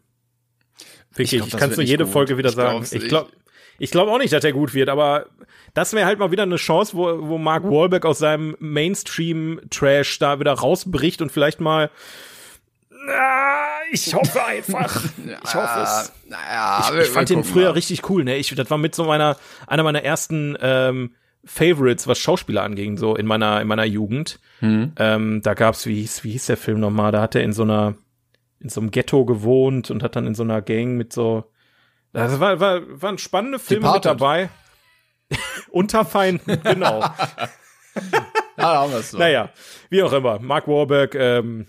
Wirklich, 1.11 1.41
ich, 1.41 1.55
ich 1.55 1.57
kann 1.57 1.71
es 1.71 1.77
nur 1.77 1.87
jede 1.87 2.05
gut. 2.05 2.13
Folge 2.13 2.39
wieder 2.39 2.51
ich 2.51 2.55
sagen. 2.55 2.87
Ich 2.91 3.09
glaube 3.09 3.31
ich 3.79 3.91
glaube 3.91 4.13
auch 4.13 4.19
nicht, 4.19 4.33
dass 4.33 4.45
er 4.45 4.53
gut 4.53 4.75
wird, 4.75 4.91
aber 4.91 5.27
das 5.73 5.95
wäre 5.95 6.05
halt 6.05 6.19
mal 6.19 6.31
wieder 6.31 6.43
eine 6.43 6.57
Chance, 6.57 6.95
wo, 6.95 7.29
wo 7.29 7.39
Mark 7.39 7.65
Wahlberg 7.65 8.05
aus 8.05 8.19
seinem 8.19 8.55
Mainstream-Trash 8.61 10.19
da 10.19 10.39
wieder 10.39 10.53
rausbricht 10.53 11.23
und 11.23 11.33
vielleicht 11.33 11.61
mal 11.61 11.91
ich 13.93 14.15
hoffe 14.15 14.45
einfach. 14.45 15.03
Ich 15.45 15.55
hoffe 15.55 15.81
es. 15.81 16.13
Naja, 16.29 16.91
ich, 16.93 17.07
ich 17.07 17.09
fand 17.09 17.31
den 17.31 17.45
früher 17.45 17.75
richtig 17.75 18.09
cool, 18.11 18.25
ne? 18.25 18.37
Ich, 18.37 18.55
das 18.55 18.71
war 18.71 18.79
mit 18.79 18.95
so 18.95 19.05
meiner, 19.05 19.37
einer 19.67 19.83
meiner 19.83 20.03
ersten 20.03 20.57
ähm, 20.61 21.15
Favorites, 21.45 22.07
was 22.07 22.19
Schauspieler 22.19 22.63
anging, 22.63 22.99
so 22.99 23.17
in 23.17 23.27
meiner, 23.27 23.61
in 23.61 23.69
meiner 23.69 23.85
Jugend. 23.85 24.39
Mhm. 24.61 24.93
Ähm, 24.97 25.41
da 25.43 25.55
gab's, 25.55 25.87
wie 25.87 26.01
hieß, 26.01 26.25
wie 26.25 26.33
hieß 26.33 26.47
der 26.47 26.57
Film 26.57 26.81
nochmal? 26.81 27.13
Da 27.13 27.23
hat 27.23 27.35
er 27.35 27.43
in 27.43 27.53
so 27.53 27.63
einer, 27.63 27.95
in 28.61 28.69
so 28.69 28.81
einem 28.81 28.91
Ghetto 28.91 29.25
gewohnt 29.25 29.91
und 29.91 30.03
hat 30.03 30.17
dann 30.17 30.27
in 30.27 30.35
so 30.35 30.43
einer 30.43 30.61
Gang 30.63 30.97
mit 30.97 31.13
so, 31.13 31.45
das 32.13 32.41
war, 32.41 32.59
war, 32.61 32.81
waren 33.01 33.19
spannende 33.19 33.59
Filme 33.59 33.93
mit 33.93 34.05
dabei. 34.05 34.51
Unterfeinden, 35.71 36.61
genau. 36.63 37.01
ja, 37.01 37.15
haben 38.57 38.93
wir's 38.93 39.13
so. 39.13 39.19
Naja, 39.19 39.51
wie 39.91 40.03
auch 40.03 40.13
immer. 40.13 40.41
Mark 40.41 40.67
Warburg, 40.67 41.15
ähm, 41.15 41.69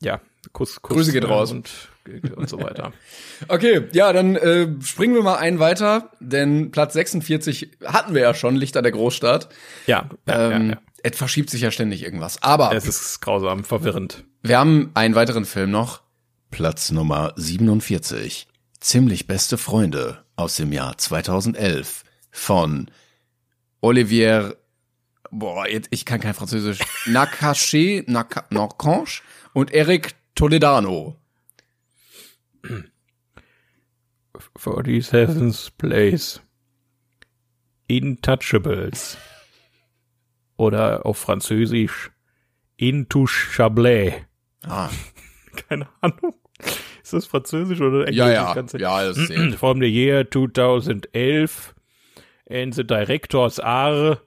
ja, 0.00 0.20
Kuss, 0.52 0.80
Kuss. 0.82 0.96
Grüße 0.96 1.12
geht 1.12 1.28
raus. 1.28 1.50
Und 1.50 1.70
und 2.36 2.48
so 2.48 2.60
weiter. 2.62 2.92
okay, 3.48 3.86
ja, 3.92 4.12
dann 4.12 4.36
äh, 4.36 4.68
springen 4.82 5.14
wir 5.14 5.22
mal 5.22 5.36
einen 5.36 5.58
weiter, 5.58 6.10
denn 6.20 6.70
Platz 6.70 6.94
46 6.94 7.78
hatten 7.84 8.14
wir 8.14 8.22
ja 8.22 8.34
schon, 8.34 8.56
Lichter 8.56 8.82
der 8.82 8.92
Großstadt. 8.92 9.48
Ja, 9.86 10.08
ja, 10.26 10.50
ähm, 10.50 10.62
ja, 10.62 10.74
ja. 10.74 10.80
Es 11.02 11.16
verschiebt 11.16 11.50
sich 11.50 11.60
ja 11.60 11.70
ständig 11.70 12.02
irgendwas. 12.02 12.42
Aber 12.42 12.74
es 12.74 12.86
ist 12.86 13.20
grausam, 13.20 13.64
verwirrend. 13.64 14.24
Wir 14.42 14.58
haben 14.58 14.90
einen 14.94 15.14
weiteren 15.14 15.44
Film 15.44 15.70
noch. 15.70 16.02
Platz 16.50 16.90
Nummer 16.90 17.34
47. 17.36 18.48
Ziemlich 18.80 19.26
beste 19.26 19.58
Freunde 19.58 20.24
aus 20.36 20.56
dem 20.56 20.72
Jahr 20.72 20.96
2011 20.96 22.04
von 22.30 22.90
Olivier 23.80 24.56
Boah, 25.30 25.68
jetzt, 25.68 25.88
ich 25.90 26.06
kann 26.06 26.20
kein 26.20 26.32
Französisch. 26.32 26.78
Nakache, 27.06 28.02
Nakanche 28.06 29.22
und 29.52 29.72
Eric 29.72 30.14
Toledano. 30.38 31.16
47th 34.56 35.70
Place. 35.78 36.40
Intouchables. 37.88 39.16
Oder 40.56 41.04
auf 41.04 41.18
Französisch 41.18 42.10
Intouchable. 42.76 44.26
Ah. 44.62 44.90
Keine 45.68 45.88
Ahnung. 46.00 46.34
Ist 47.02 47.12
das 47.12 47.26
Französisch 47.26 47.80
oder 47.80 48.02
Englisch? 48.02 48.16
Ja, 48.16 48.30
ja. 48.30 48.54
Das 48.54 48.72
ja, 48.74 49.02
das 49.02 49.18
ist 49.18 49.54
From 49.56 49.80
the 49.80 49.86
year 49.86 50.28
2011. 50.30 51.74
and 52.50 52.74
the 52.74 52.84
directors 52.84 53.58
are 53.58 54.20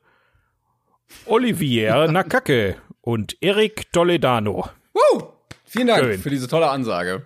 Olivier 1.25 2.07
Nakake 2.11 2.77
und 3.01 3.37
Eric 3.41 3.91
Toledano. 3.91 4.69
Woo! 4.93 5.30
Vielen 5.71 5.87
Dank 5.87 6.03
Schön. 6.03 6.19
für 6.19 6.29
diese 6.29 6.47
tolle 6.49 6.69
Ansage. 6.69 7.25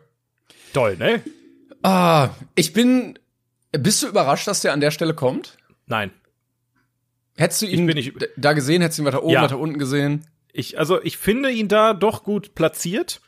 Toll, 0.73 0.97
ne? 0.97 1.21
Ah, 1.81 2.29
ich 2.53 2.73
bin. 2.73 3.17
Bist 3.71 4.03
du 4.03 4.07
überrascht, 4.07 4.47
dass 4.47 4.61
der 4.61 4.71
an 4.73 4.81
der 4.81 4.91
Stelle 4.91 5.13
kommt? 5.15 5.57
Nein. 5.87 6.11
Hättest 7.37 7.61
du 7.63 7.65
ihn 7.65 7.85
nicht- 7.85 8.21
d- 8.21 8.27
da 8.37 8.53
gesehen? 8.53 8.81
Hättest 8.81 8.99
du 8.99 9.03
ihn 9.03 9.07
weiter 9.07 9.23
oben, 9.23 9.33
Ja. 9.33 9.41
weiter 9.41 9.57
unten 9.59 9.79
gesehen? 9.79 10.25
Ich, 10.53 10.77
also 10.79 11.01
ich 11.03 11.17
finde 11.17 11.49
ihn 11.49 11.67
da 11.67 11.93
doch 11.93 12.23
gut 12.23 12.55
platziert. 12.55 13.19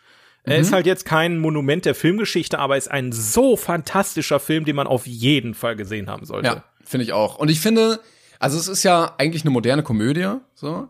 Er 0.43 0.55
Mhm. 0.57 0.61
ist 0.61 0.71
halt 0.71 0.85
jetzt 0.85 1.03
kein 1.03 1.39
Monument 1.39 1.83
der 1.83 1.95
Filmgeschichte, 1.95 2.57
aber 2.59 2.77
ist 2.77 2.89
ein 2.89 3.11
so 3.11 3.57
fantastischer 3.57 4.39
Film, 4.39 4.63
den 4.65 4.75
man 4.77 4.87
auf 4.87 5.05
jeden 5.07 5.53
Fall 5.55 5.75
gesehen 5.75 6.09
haben 6.09 6.25
sollte. 6.25 6.47
Ja, 6.47 6.63
finde 6.85 7.03
ich 7.05 7.11
auch. 7.11 7.37
Und 7.37 7.49
ich 7.49 7.59
finde, 7.59 7.99
also 8.39 8.57
es 8.57 8.67
ist 8.69 8.83
ja 8.83 9.15
eigentlich 9.17 9.41
eine 9.43 9.51
moderne 9.51 9.83
Komödie, 9.83 10.35
so. 10.53 10.87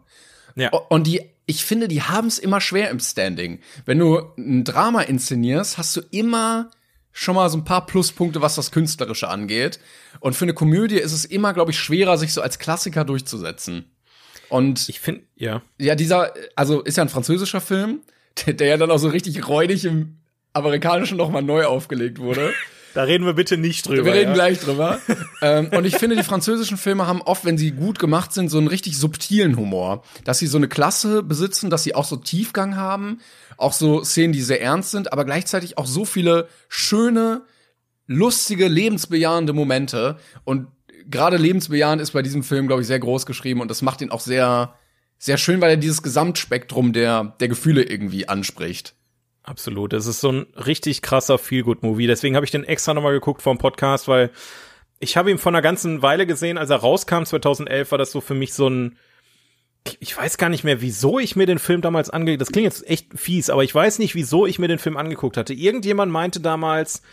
Ja. 0.55 0.69
Und 0.73 1.07
die, 1.07 1.21
ich 1.47 1.65
finde, 1.65 1.87
die 1.87 2.03
haben 2.03 2.27
es 2.27 2.37
immer 2.37 2.61
schwer 2.61 2.89
im 2.91 2.99
Standing. 2.99 3.59
Wenn 3.85 3.99
du 3.99 4.21
ein 4.37 4.63
Drama 4.63 5.01
inszenierst, 5.01 5.77
hast 5.77 5.95
du 5.95 6.01
immer 6.11 6.69
schon 7.13 7.35
mal 7.35 7.49
so 7.49 7.57
ein 7.57 7.63
paar 7.63 7.85
Pluspunkte, 7.85 8.41
was 8.41 8.55
das 8.55 8.71
Künstlerische 8.71 9.29
angeht. 9.29 9.79
Und 10.19 10.35
für 10.35 10.45
eine 10.45 10.53
Komödie 10.53 10.99
ist 10.99 11.13
es 11.13 11.25
immer, 11.25 11.53
glaube 11.53 11.71
ich, 11.71 11.79
schwerer, 11.79 12.17
sich 12.17 12.33
so 12.33 12.41
als 12.41 12.59
Klassiker 12.59 13.05
durchzusetzen. 13.05 13.85
Und 14.49 14.87
Ich 14.89 14.99
finde, 14.99 15.23
ja. 15.35 15.61
ja, 15.79 15.95
dieser, 15.95 16.33
also 16.55 16.81
ist 16.81 16.97
ja 16.97 17.03
ein 17.03 17.09
französischer 17.09 17.61
Film, 17.61 18.01
der, 18.45 18.53
der 18.53 18.67
ja 18.67 18.77
dann 18.77 18.91
auch 18.91 18.99
so 18.99 19.07
richtig 19.07 19.47
räudig 19.47 19.85
im 19.85 20.17
Amerikanischen 20.53 21.17
nochmal 21.17 21.43
neu 21.43 21.65
aufgelegt 21.65 22.19
wurde. 22.19 22.53
Da 22.97 23.03
reden 23.03 23.27
wir 23.27 23.33
bitte 23.33 23.57
nicht 23.57 23.87
drüber. 23.87 24.05
Wir 24.05 24.13
reden 24.13 24.29
ja. 24.29 24.33
gleich 24.33 24.59
drüber. 24.59 24.97
ähm, 25.43 25.67
und 25.67 25.85
ich 25.85 25.97
finde, 25.97 26.15
die 26.15 26.23
französischen 26.23 26.77
Filme 26.77 27.05
haben 27.05 27.21
oft, 27.21 27.45
wenn 27.45 27.55
sie 27.55 27.69
gut 27.69 27.99
gemacht 27.99 28.33
sind, 28.33 28.49
so 28.49 28.57
einen 28.57 28.65
richtig 28.65 28.97
subtilen 28.97 29.55
Humor. 29.55 30.01
Dass 30.23 30.39
sie 30.39 30.47
so 30.47 30.57
eine 30.57 30.67
Klasse 30.67 31.21
besitzen, 31.21 31.69
dass 31.69 31.83
sie 31.83 31.93
auch 31.93 32.05
so 32.05 32.15
Tiefgang 32.15 32.75
haben, 32.75 33.19
auch 33.55 33.73
so 33.73 34.03
Szenen, 34.03 34.33
die 34.33 34.41
sehr 34.41 34.63
ernst 34.63 34.89
sind, 34.89 35.13
aber 35.13 35.25
gleichzeitig 35.25 35.77
auch 35.77 35.85
so 35.85 36.05
viele 36.05 36.47
schöne, 36.69 37.43
lustige, 38.07 38.67
lebensbejahende 38.67 39.53
Momente. 39.53 40.17
Und 40.43 40.65
gerade 41.05 41.37
lebensbejahend 41.37 42.01
ist 42.01 42.13
bei 42.13 42.23
diesem 42.23 42.41
Film, 42.41 42.65
glaube 42.65 42.81
ich, 42.81 42.87
sehr 42.87 42.99
groß 42.99 43.27
geschrieben 43.27 43.61
und 43.61 43.69
das 43.69 43.83
macht 43.83 44.01
ihn 44.01 44.09
auch 44.09 44.21
sehr, 44.21 44.73
sehr 45.19 45.37
schön, 45.37 45.61
weil 45.61 45.69
er 45.69 45.77
dieses 45.77 46.01
Gesamtspektrum 46.01 46.93
der, 46.93 47.35
der 47.39 47.47
Gefühle 47.47 47.83
irgendwie 47.83 48.27
anspricht. 48.27 48.95
Absolut. 49.47 49.93
Das 49.93 50.07
ist 50.07 50.19
so 50.19 50.29
ein 50.29 50.47
richtig 50.57 51.01
krasser 51.01 51.37
Feel-Good-Movie. 51.37 52.05
Deswegen 52.05 52.35
habe 52.35 52.45
ich 52.45 52.51
den 52.51 52.65
extra 52.65 52.93
nochmal 52.93 53.13
geguckt 53.13 53.41
vom 53.41 53.57
Podcast, 53.57 54.09
weil 54.09 54.29
ich 54.99 55.15
habe 55.15 55.31
ihn 55.31 55.37
vor 55.37 55.51
einer 55.53 55.61
ganzen 55.61 56.01
Weile 56.01 56.27
gesehen. 56.27 56.57
Als 56.57 56.69
er 56.69 56.77
rauskam, 56.77 57.23
2011, 57.23 57.91
war 57.91 57.97
das 57.97 58.11
so 58.11 58.19
für 58.19 58.33
mich 58.33 58.53
so 58.53 58.69
ein 58.69 58.97
ich 60.01 60.17
weiß 60.17 60.37
gar 60.37 60.49
nicht 60.49 60.65
mehr, 60.65 60.81
wieso 60.81 61.17
ich 61.17 61.37
mir 61.37 61.45
den 61.45 61.59
Film 61.59 61.79
damals 61.79 62.09
angeguckt 62.09 62.41
Das 62.41 62.51
klingt 62.51 62.65
jetzt 62.65 62.85
echt 62.89 63.17
fies, 63.17 63.49
aber 63.49 63.63
ich 63.63 63.73
weiß 63.73 63.99
nicht, 63.99 64.15
wieso 64.15 64.45
ich 64.45 64.59
mir 64.59 64.67
den 64.67 64.79
Film 64.79 64.97
angeguckt 64.97 65.37
hatte. 65.37 65.53
Irgendjemand 65.53 66.11
meinte 66.11 66.41
damals, 66.41 67.03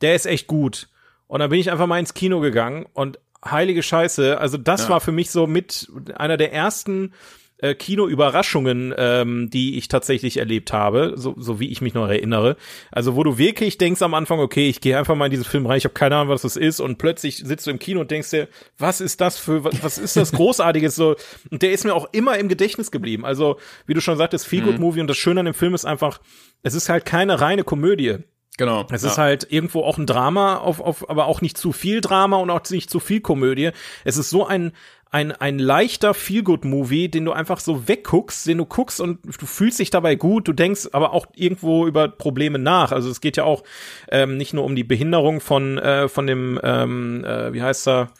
der 0.00 0.16
ist 0.16 0.26
echt 0.26 0.48
gut. 0.48 0.88
Und 1.28 1.38
dann 1.38 1.50
bin 1.50 1.60
ich 1.60 1.70
einfach 1.70 1.86
mal 1.86 2.00
ins 2.00 2.14
Kino 2.14 2.40
gegangen 2.40 2.86
und 2.92 3.20
heilige 3.44 3.84
Scheiße, 3.84 4.36
also 4.40 4.58
das 4.58 4.84
Ja. 4.84 4.88
war 4.88 5.00
für 5.00 5.12
mich 5.12 5.30
so 5.30 5.46
mit 5.46 5.88
einer 6.16 6.36
der 6.36 6.52
ersten 6.52 7.12
äh, 7.58 7.74
Kino-Überraschungen, 7.74 8.94
ähm, 8.96 9.50
die 9.50 9.76
ich 9.78 9.88
tatsächlich 9.88 10.36
erlebt 10.36 10.72
habe, 10.72 11.14
so, 11.16 11.34
so 11.36 11.60
wie 11.60 11.68
ich 11.68 11.80
mich 11.80 11.94
noch 11.94 12.08
erinnere. 12.08 12.56
Also 12.90 13.16
wo 13.16 13.24
du 13.24 13.38
wirklich 13.38 13.78
denkst 13.78 14.02
am 14.02 14.14
Anfang, 14.14 14.38
okay, 14.40 14.68
ich 14.68 14.80
gehe 14.80 14.98
einfach 14.98 15.14
mal 15.14 15.26
in 15.26 15.30
diesen 15.30 15.44
Film 15.44 15.66
rein, 15.66 15.78
ich 15.78 15.84
habe 15.84 15.94
keine 15.94 16.16
Ahnung, 16.16 16.28
was 16.28 16.42
das 16.42 16.56
ist, 16.56 16.80
und 16.80 16.98
plötzlich 16.98 17.36
sitzt 17.36 17.66
du 17.66 17.70
im 17.70 17.78
Kino 17.78 18.00
und 18.00 18.10
denkst 18.10 18.30
dir, 18.30 18.48
was 18.78 19.00
ist 19.00 19.20
das 19.20 19.38
für, 19.38 19.64
was, 19.64 19.82
was 19.82 19.98
ist 19.98 20.16
das 20.16 20.32
Großartiges 20.32 20.94
so? 20.94 21.16
Und 21.50 21.62
der 21.62 21.72
ist 21.72 21.84
mir 21.84 21.94
auch 21.94 22.08
immer 22.12 22.38
im 22.38 22.48
Gedächtnis 22.48 22.90
geblieben. 22.90 23.24
Also 23.24 23.58
wie 23.86 23.94
du 23.94 24.00
schon 24.00 24.16
sagtest, 24.16 24.46
Feel 24.46 24.62
Good 24.62 24.78
Movie 24.78 25.00
und 25.00 25.08
das 25.08 25.16
Schöne 25.16 25.40
an 25.40 25.46
dem 25.46 25.54
Film 25.54 25.74
ist 25.74 25.84
einfach, 25.84 26.20
es 26.62 26.74
ist 26.74 26.88
halt 26.88 27.04
keine 27.04 27.40
reine 27.40 27.64
Komödie. 27.64 28.18
Genau. 28.58 28.84
Es 28.90 29.02
ja. 29.02 29.08
ist 29.08 29.18
halt 29.18 29.46
irgendwo 29.50 29.82
auch 29.84 29.98
ein 29.98 30.06
Drama, 30.06 30.56
auf, 30.56 30.80
auf, 30.80 31.08
aber 31.08 31.26
auch 31.26 31.40
nicht 31.40 31.56
zu 31.56 31.72
viel 31.72 32.00
Drama 32.00 32.38
und 32.38 32.50
auch 32.50 32.68
nicht 32.70 32.90
zu 32.90 32.98
viel 32.98 33.20
Komödie. 33.20 33.70
Es 34.04 34.16
ist 34.16 34.30
so 34.30 34.46
ein, 34.46 34.72
ein, 35.10 35.32
ein 35.32 35.58
leichter 35.58 36.12
Feel-Good-Movie, 36.14 37.08
den 37.08 37.24
du 37.24 37.32
einfach 37.32 37.60
so 37.60 37.88
wegguckst, 37.88 38.46
den 38.46 38.58
du 38.58 38.66
guckst 38.66 39.00
und 39.00 39.20
du 39.24 39.46
fühlst 39.46 39.78
dich 39.78 39.90
dabei 39.90 40.16
gut, 40.16 40.48
du 40.48 40.52
denkst 40.52 40.88
aber 40.92 41.12
auch 41.12 41.26
irgendwo 41.34 41.86
über 41.86 42.08
Probleme 42.08 42.58
nach. 42.58 42.92
Also 42.92 43.10
es 43.10 43.20
geht 43.20 43.36
ja 43.36 43.44
auch 43.44 43.62
ähm, 44.10 44.36
nicht 44.36 44.52
nur 44.52 44.64
um 44.64 44.76
die 44.76 44.84
Behinderung 44.84 45.40
von, 45.40 45.78
äh, 45.78 46.08
von 46.08 46.26
dem, 46.26 46.60
ähm, 46.62 47.24
äh, 47.24 47.52
wie 47.52 47.62
heißt 47.62 47.88
er, 47.88 48.12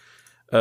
äh, 0.51 0.57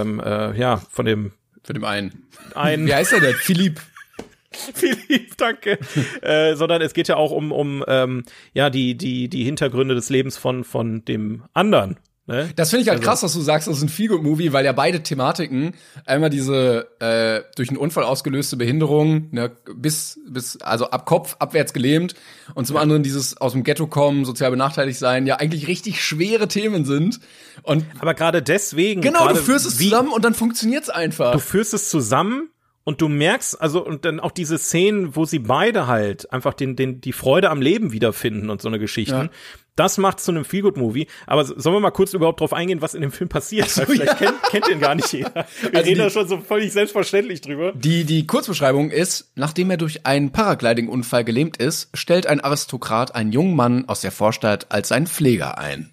ähm, 0.00 0.20
äh, 0.20 0.58
ja, 0.58 0.82
von 0.90 1.06
dem 1.06 1.32
für 1.62 1.74
den 1.74 1.84
einen. 1.84 2.26
einen 2.54 2.86
Wie 2.86 2.94
heißt 2.94 3.12
er 3.12 3.20
denn? 3.20 3.34
Philipp. 3.34 3.80
Philipp, 4.50 5.36
danke. 5.36 5.78
äh, 6.22 6.56
sondern 6.56 6.80
es 6.80 6.94
geht 6.94 7.08
ja 7.08 7.16
auch 7.16 7.30
um, 7.30 7.52
um 7.52 7.84
ähm, 7.86 8.24
ja, 8.54 8.70
die, 8.70 8.96
die, 8.96 9.28
die 9.28 9.44
Hintergründe 9.44 9.94
des 9.94 10.08
Lebens 10.08 10.38
von, 10.38 10.64
von 10.64 11.04
dem 11.04 11.44
anderen. 11.52 11.98
Ne? 12.28 12.50
Das 12.56 12.68
finde 12.68 12.82
ich 12.82 12.90
halt 12.90 13.00
krass, 13.00 13.22
dass 13.22 13.32
du 13.32 13.40
sagst, 13.40 13.68
das 13.68 13.78
ist 13.78 13.82
ein 13.82 13.88
Feel-Good-Movie, 13.88 14.52
weil 14.52 14.62
ja 14.62 14.72
beide 14.72 15.02
Thematiken 15.02 15.72
einmal 16.04 16.28
diese 16.28 16.86
äh, 17.00 17.40
durch 17.56 17.70
einen 17.70 17.78
Unfall 17.78 18.04
ausgelöste 18.04 18.58
Behinderung, 18.58 19.28
ne, 19.30 19.50
bis 19.74 20.20
bis 20.28 20.60
also 20.60 20.90
ab 20.90 21.06
Kopf 21.06 21.36
abwärts 21.38 21.72
gelähmt 21.72 22.14
und 22.54 22.66
zum 22.66 22.76
anderen 22.76 23.02
dieses 23.02 23.38
aus 23.38 23.52
dem 23.52 23.64
Ghetto 23.64 23.86
kommen, 23.86 24.26
sozial 24.26 24.50
benachteiligt 24.50 24.98
sein, 24.98 25.26
ja 25.26 25.36
eigentlich 25.36 25.68
richtig 25.68 26.04
schwere 26.04 26.48
Themen 26.48 26.84
sind. 26.84 27.18
Und 27.62 27.86
Aber 27.98 28.12
gerade 28.12 28.42
deswegen. 28.42 29.00
genau, 29.00 29.26
du 29.28 29.36
führst 29.36 29.66
es 29.66 29.78
zusammen 29.78 30.12
und 30.12 30.22
dann 30.22 30.34
funktioniert's 30.34 30.90
einfach. 30.90 31.32
Du 31.32 31.38
führst 31.38 31.72
es 31.72 31.88
zusammen 31.88 32.50
und 32.88 33.02
du 33.02 33.08
merkst, 33.08 33.60
also, 33.60 33.84
und 33.84 34.06
dann 34.06 34.18
auch 34.18 34.30
diese 34.30 34.56
Szenen, 34.56 35.14
wo 35.14 35.26
sie 35.26 35.40
beide 35.40 35.86
halt 35.88 36.32
einfach 36.32 36.54
den, 36.54 36.74
den, 36.74 37.02
die 37.02 37.12
Freude 37.12 37.50
am 37.50 37.60
Leben 37.60 37.92
wiederfinden 37.92 38.48
und 38.48 38.62
so 38.62 38.68
eine 38.68 38.78
Geschichten. 38.78 39.14
Ja. 39.14 39.30
Das 39.76 39.98
macht 39.98 40.20
zu 40.20 40.30
einem 40.32 40.46
Feelgood-Movie. 40.46 41.06
Aber 41.26 41.44
so- 41.44 41.52
sollen 41.58 41.76
wir 41.76 41.80
mal 41.80 41.90
kurz 41.90 42.14
überhaupt 42.14 42.40
drauf 42.40 42.54
eingehen, 42.54 42.80
was 42.80 42.94
in 42.94 43.02
dem 43.02 43.12
Film 43.12 43.28
passiert? 43.28 43.76
Weil 43.76 43.86
vielleicht 43.86 44.16
kennt, 44.18 44.42
kennt 44.44 44.66
den 44.68 44.80
gar 44.80 44.94
nicht 44.94 45.12
jeder. 45.12 45.34
Wir 45.34 45.44
Also 45.74 45.88
reden 45.90 45.98
da 45.98 46.06
die- 46.06 46.10
schon 46.12 46.28
so 46.28 46.38
völlig 46.38 46.72
selbstverständlich 46.72 47.42
drüber. 47.42 47.72
Die, 47.76 48.04
die 48.04 48.26
Kurzbeschreibung 48.26 48.90
ist, 48.90 49.32
nachdem 49.36 49.70
er 49.70 49.76
durch 49.76 50.06
einen 50.06 50.32
Paragliding-Unfall 50.32 51.24
gelähmt 51.24 51.58
ist, 51.58 51.90
stellt 51.94 52.26
ein 52.26 52.40
Aristokrat 52.40 53.14
einen 53.14 53.32
jungen 53.32 53.54
Mann 53.54 53.86
aus 53.86 54.00
der 54.00 54.12
Vorstadt 54.12 54.66
als 54.72 54.88
seinen 54.88 55.06
Pfleger 55.06 55.58
ein. 55.58 55.90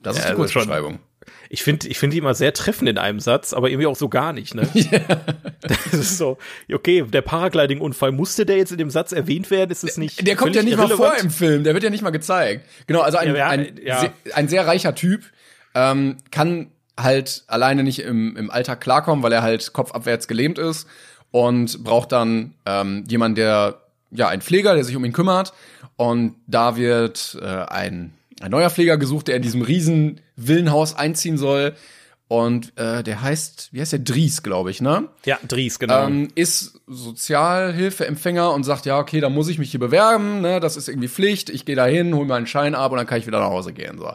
Das 0.00 0.16
ist 0.16 0.22
Ja, 0.24 0.30
die 0.34 0.40
also 0.40 0.48
schon- 0.52 0.62
Kurzbeschreibung. 0.62 0.98
Ich 1.54 1.62
finde, 1.62 1.86
ich 1.86 1.98
finde 1.98 2.14
die 2.14 2.18
immer 2.18 2.32
sehr 2.32 2.54
treffend 2.54 2.88
in 2.88 2.96
einem 2.96 3.20
Satz, 3.20 3.52
aber 3.52 3.68
irgendwie 3.68 3.86
auch 3.86 3.94
so 3.94 4.08
gar 4.08 4.32
nicht, 4.32 4.54
ne? 4.54 4.66
Das 5.60 5.92
ist 5.92 6.16
so, 6.16 6.38
okay, 6.72 7.02
der 7.02 7.20
Paragliding-Unfall, 7.20 8.10
musste 8.10 8.46
der 8.46 8.56
jetzt 8.56 8.72
in 8.72 8.78
dem 8.78 8.88
Satz 8.88 9.12
erwähnt 9.12 9.50
werden? 9.50 9.70
Ist 9.70 9.84
es 9.84 9.98
nicht? 9.98 10.26
Der 10.26 10.34
kommt 10.34 10.56
ja 10.56 10.62
nicht 10.62 10.78
mal 10.78 10.88
vor 10.88 11.14
im 11.20 11.30
Film, 11.30 11.62
der 11.62 11.74
wird 11.74 11.84
ja 11.84 11.90
nicht 11.90 12.02
mal 12.02 12.08
gezeigt. 12.08 12.66
Genau, 12.86 13.02
also 13.02 13.18
ein, 13.18 13.36
Ja, 13.36 13.48
ein, 13.48 13.78
ja. 13.84 14.00
Sehr, 14.00 14.12
ein 14.32 14.48
sehr 14.48 14.66
reicher 14.66 14.94
Typ 14.94 15.24
ähm, 15.74 16.16
kann 16.30 16.68
halt 16.98 17.44
alleine 17.48 17.82
nicht 17.82 17.98
im, 17.98 18.34
im 18.38 18.50
Alltag 18.50 18.80
klarkommen, 18.80 19.22
weil 19.22 19.32
er 19.32 19.42
halt 19.42 19.74
kopfabwärts 19.74 20.28
gelähmt 20.28 20.58
ist 20.58 20.88
und 21.32 21.84
braucht 21.84 22.12
dann 22.12 22.54
ähm, 22.64 23.04
jemanden, 23.08 23.34
der, 23.34 23.82
ja, 24.10 24.28
ein 24.28 24.40
Pfleger, 24.40 24.74
der 24.74 24.84
sich 24.84 24.96
um 24.96 25.04
ihn 25.04 25.12
kümmert. 25.12 25.52
Und 25.96 26.34
da 26.46 26.76
wird 26.76 27.36
äh, 27.42 27.44
ein, 27.44 28.14
ein 28.42 28.50
neuer 28.50 28.70
Pfleger 28.70 28.96
gesucht, 28.96 29.28
der 29.28 29.36
in 29.36 29.42
diesem 29.42 29.62
riesen 29.62 30.20
Villenhaus 30.36 30.94
einziehen 30.94 31.38
soll. 31.38 31.74
Und 32.28 32.72
äh, 32.78 33.02
der 33.02 33.20
heißt, 33.20 33.68
wie 33.72 33.80
heißt 33.80 33.92
der? 33.92 33.98
Dries, 33.98 34.42
glaube 34.42 34.70
ich, 34.70 34.80
ne? 34.80 35.08
Ja, 35.26 35.38
Dries, 35.46 35.78
genau. 35.78 36.06
ähm, 36.06 36.28
ist 36.34 36.80
Sozialhilfeempfänger 36.86 38.54
und 38.54 38.64
sagt, 38.64 38.86
ja, 38.86 38.98
okay, 38.98 39.20
dann 39.20 39.34
muss 39.34 39.48
ich 39.48 39.58
mich 39.58 39.70
hier 39.70 39.80
bewerben, 39.80 40.40
ne, 40.40 40.58
das 40.58 40.78
ist 40.78 40.88
irgendwie 40.88 41.08
Pflicht, 41.08 41.50
ich 41.50 41.66
gehe 41.66 41.76
da 41.76 41.84
hin, 41.84 42.14
hole 42.14 42.26
meinen 42.26 42.46
Schein 42.46 42.74
ab 42.74 42.90
und 42.90 42.96
dann 42.96 43.06
kann 43.06 43.18
ich 43.18 43.26
wieder 43.26 43.40
nach 43.40 43.50
Hause 43.50 43.74
gehen. 43.74 43.98
So. 43.98 44.14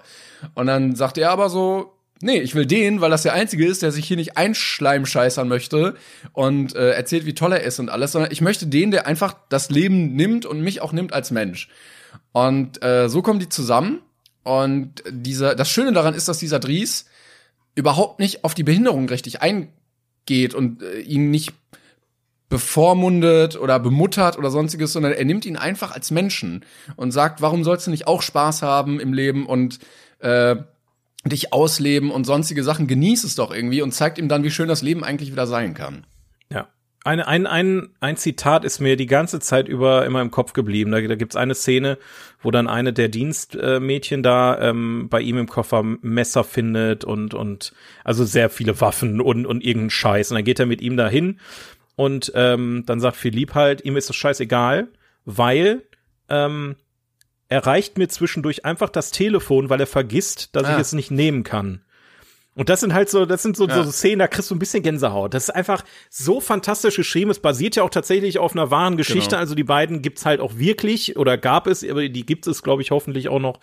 Und 0.56 0.66
dann 0.66 0.96
sagt 0.96 1.20
er 1.20 1.30
aber 1.30 1.52
so, 1.52 1.94
nee, 2.22 2.40
ich 2.40 2.56
will 2.56 2.66
den, 2.66 3.02
weil 3.02 3.12
das 3.12 3.22
der 3.22 3.34
Einzige 3.34 3.68
ist, 3.68 3.84
der 3.84 3.92
sich 3.92 4.08
hier 4.08 4.18
nicht 4.18 4.36
einschleimscheißern 4.36 5.48
möchte 5.48 5.94
und 6.34 6.76
äh, 6.76 6.94
erzählt, 6.94 7.28
wie 7.28 7.36
toll 7.36 7.54
er 7.54 7.62
ist 7.62 7.80
und 7.80 7.90
alles, 7.90 8.14
sondern 8.14 8.32
ich 8.32 8.42
möchte 8.42 8.66
den, 8.66 8.90
der 8.90 9.06
einfach 9.06 9.36
das 9.50 9.70
Leben 9.70 10.16
nimmt 10.16 10.48
und 10.48 10.62
mich 10.62 10.82
auch 10.82 10.92
nimmt 10.92 11.14
als 11.14 11.30
Mensch. 11.30 11.70
Und 12.32 12.84
äh, 12.84 13.10
so 13.10 13.22
kommen 13.22 13.40
die 13.40 13.50
zusammen. 13.50 14.00
Und 14.48 15.04
dieser, 15.10 15.56
das 15.56 15.70
Schöne 15.70 15.92
daran 15.92 16.14
ist, 16.14 16.30
dass 16.30 16.38
dieser 16.38 16.60
Dries 16.60 17.06
überhaupt 17.76 18.20
nicht 18.20 18.46
auf 18.46 18.54
die 18.54 18.64
Behinderung 18.64 19.10
richtig 19.10 19.42
eingeht 19.42 20.54
und 20.54 20.82
äh, 20.82 21.02
ihn 21.02 21.32
nicht 21.32 21.54
bevormundet 22.48 23.58
oder 23.60 23.78
bemuttert 23.78 24.38
oder 24.38 24.50
sonstiges, 24.50 24.94
sondern 24.94 25.12
er 25.12 25.26
nimmt 25.26 25.46
ihn 25.46 25.58
einfach 25.58 25.92
als 25.92 26.12
Menschen 26.12 26.64
und 26.96 27.12
sagt, 27.12 27.42
warum 27.42 27.66
sollst 27.66 27.88
du 27.88 27.92
nicht 27.92 28.08
auch 28.08 28.22
Spaß 28.22 28.62
haben 28.62 29.02
im 29.02 29.12
Leben 29.12 29.46
und 29.46 29.80
äh, 30.20 30.56
dich 31.26 31.52
ausleben 31.52 32.10
und 32.10 32.24
sonstige 32.24 32.64
Sachen, 32.64 32.88
genieß 32.88 33.26
es 33.26 33.36
doch 33.36 33.54
irgendwie 33.54 33.82
und 33.82 33.92
zeigt 33.92 34.18
ihm 34.18 34.30
dann, 34.30 34.46
wie 34.46 34.52
schön 34.52 34.70
das 34.70 34.82
Leben 34.82 35.04
eigentlich 35.04 35.34
wieder 35.34 35.46
sein 35.46 35.74
kann. 35.74 36.06
Ein, 37.08 37.22
ein, 37.22 37.48
ein, 37.48 37.90
ein 38.02 38.18
Zitat 38.18 38.66
ist 38.66 38.82
mir 38.82 38.98
die 38.98 39.06
ganze 39.06 39.40
Zeit 39.40 39.70
über 39.70 40.06
immer 40.06 40.22
im 40.22 40.30
Kopf 40.30 40.52
geblieben. 40.52 40.92
Da, 40.92 41.00
da 41.00 41.16
gibt's 41.16 41.38
eine 41.38 41.56
Szene, 41.56 41.98
wo 42.42 42.52
dann 42.52 42.68
eine 42.68 42.92
der 42.92 43.08
Dienstmädchen 43.08 44.24
da 44.24 44.60
ähm, 44.60 45.08
bei 45.10 45.22
ihm 45.22 45.38
im 45.38 45.48
Koffer 45.48 45.84
Messer 45.84 46.44
findet 46.44 47.06
und, 47.06 47.34
und 47.34 47.72
also 48.04 48.26
sehr 48.26 48.50
viele 48.50 48.82
Waffen 48.82 49.22
und, 49.22 49.46
und 49.46 49.64
irgendeinen 49.64 49.90
Scheiß. 49.90 50.32
Und 50.32 50.36
dann 50.36 50.44
geht 50.44 50.60
er 50.60 50.66
mit 50.66 50.82
ihm 50.82 50.98
dahin 50.98 51.40
und 51.96 52.34
ähm, 52.36 52.84
dann 52.86 53.00
sagt 53.00 53.16
Philipp 53.16 53.56
halt, 53.56 53.86
ihm 53.86 53.96
ist 53.96 54.10
das 54.10 54.18
scheißegal, 54.18 54.90
weil 55.24 55.84
ähm, 56.28 56.76
er 57.48 57.66
reicht 57.66 57.98
mir 57.98 58.10
zwischendurch 58.10 58.66
einfach 58.66 58.90
das 58.90 59.12
Telefon, 59.12 59.70
weil 59.70 59.80
er 59.80 59.88
vergisst, 59.88 60.54
dass 60.58 60.66
ah. 60.66 60.74
ich 60.74 60.82
es 60.82 60.92
nicht 60.92 61.12
nehmen 61.12 61.44
kann. 61.44 61.86
Und 62.58 62.70
das 62.70 62.80
sind 62.80 62.92
halt 62.92 63.08
so, 63.08 63.28
das 63.28 63.44
sind 63.44 63.56
so, 63.56 63.68
ja. 63.68 63.84
so 63.84 63.92
Szenen, 63.92 64.18
da 64.18 64.28
kriegst 64.28 64.50
du 64.50 64.56
ein 64.56 64.60
bisschen 64.60 64.82
Gänsehaut. 64.82 65.36
Das 65.36 65.44
ist 65.44 65.50
einfach 65.52 65.86
so 66.10 66.42
fantastisch 66.42 66.96
geschrieben. 66.96 67.30
Es 67.30 67.40
basiert 67.40 67.76
ja 67.76 67.84
auch 67.84 67.92
tatsächlich 67.92 68.40
auf 68.40 68.54
einer 68.54 68.72
wahren 68.72 68.98
Geschichte. 68.98 69.30
Genau. 69.30 69.42
Also 69.42 69.54
die 69.54 69.64
beiden 69.64 70.02
gibt's 70.02 70.26
halt 70.26 70.42
auch 70.42 70.58
wirklich 70.58 71.18
oder 71.18 71.38
gab 71.38 71.68
es, 71.68 71.88
aber 71.88 72.10
die 72.10 72.26
gibt 72.26 72.48
es, 72.48 72.64
glaube 72.64 72.82
ich, 72.82 72.90
hoffentlich 72.90 73.30
auch 73.30 73.38
noch. 73.38 73.60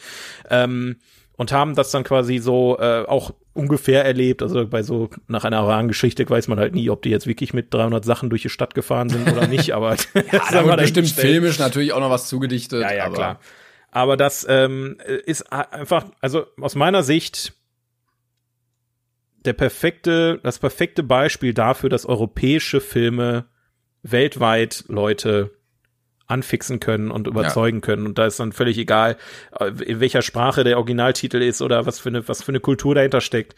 Ähm, 0.49 0.99
und 1.37 1.51
haben 1.51 1.75
das 1.75 1.91
dann 1.91 2.05
quasi 2.05 2.39
so 2.39 2.79
äh, 2.79 3.05
auch 3.09 3.33
ungefähr 3.53 4.05
erlebt. 4.05 4.43
Also 4.43 4.65
bei 4.69 4.85
so 4.85 5.11
nach 5.27 5.43
einer 5.43 5.67
wahren 5.67 5.89
Geschichte 5.89 6.31
weiß 6.31 6.47
man 6.47 6.61
halt 6.61 6.77
nie, 6.77 6.89
ob 6.89 7.03
die 7.03 7.11
jetzt 7.11 7.27
wirklich 7.27 7.53
mit 7.53 7.75
300 7.75 8.05
Sachen 8.05 8.31
durch 8.31 8.43
die 8.43 8.49
Stadt 8.49 8.77
gefahren 8.77 9.09
sind 9.09 9.29
oder 9.29 9.49
nicht. 9.49 9.75
Aber 9.75 9.97
ja, 10.15 10.41
da 10.53 10.65
wird 10.65 10.77
bestimmt 10.77 11.09
filmisch 11.09 11.59
natürlich 11.59 11.93
auch 11.93 12.01
noch 12.01 12.11
was 12.11 12.29
zugedichtet. 12.29 12.83
Ja, 12.83 12.95
ja, 12.95 13.07
aber 13.07 13.15
klar. 13.15 13.41
Aber 13.91 14.17
das 14.17 14.47
ähm, 14.49 14.99
ist 15.27 15.53
einfach, 15.53 16.05
also 16.21 16.47
aus 16.61 16.77
meiner 16.77 17.03
Sicht 17.03 17.55
der 19.45 19.53
perfekte, 19.53 20.41
das 20.43 20.59
perfekte 20.59 21.03
Beispiel 21.03 21.55
dafür, 21.55 21.91
dass 21.91 22.07
europäische 22.07 22.81
Filme 22.81 23.47
weltweit 24.03 24.85
Leute 24.89 25.51
anfixen 26.27 26.81
können 26.81 27.11
und 27.11 27.27
überzeugen 27.27 27.79
ja. 27.79 27.83
können. 27.83 28.07
Und 28.07 28.19
da 28.19 28.27
ist 28.27 28.41
dann 28.41 28.53
völlig 28.53 28.79
egal, 28.79 29.17
äh, 29.59 29.71
in 29.85 30.01
welcher 30.01 30.23
Sprache 30.23 30.65
der 30.65 30.79
Originaltitel 30.79 31.43
ist 31.43 31.61
oder 31.61 31.87
was 31.87 31.99
für 31.99 32.09
eine, 32.09 32.27
was 32.27 32.43
für 32.43 32.53
eine 32.53 32.61
Kultur 32.61 32.95
dahinter 32.95 33.21
steckt. 33.21 33.55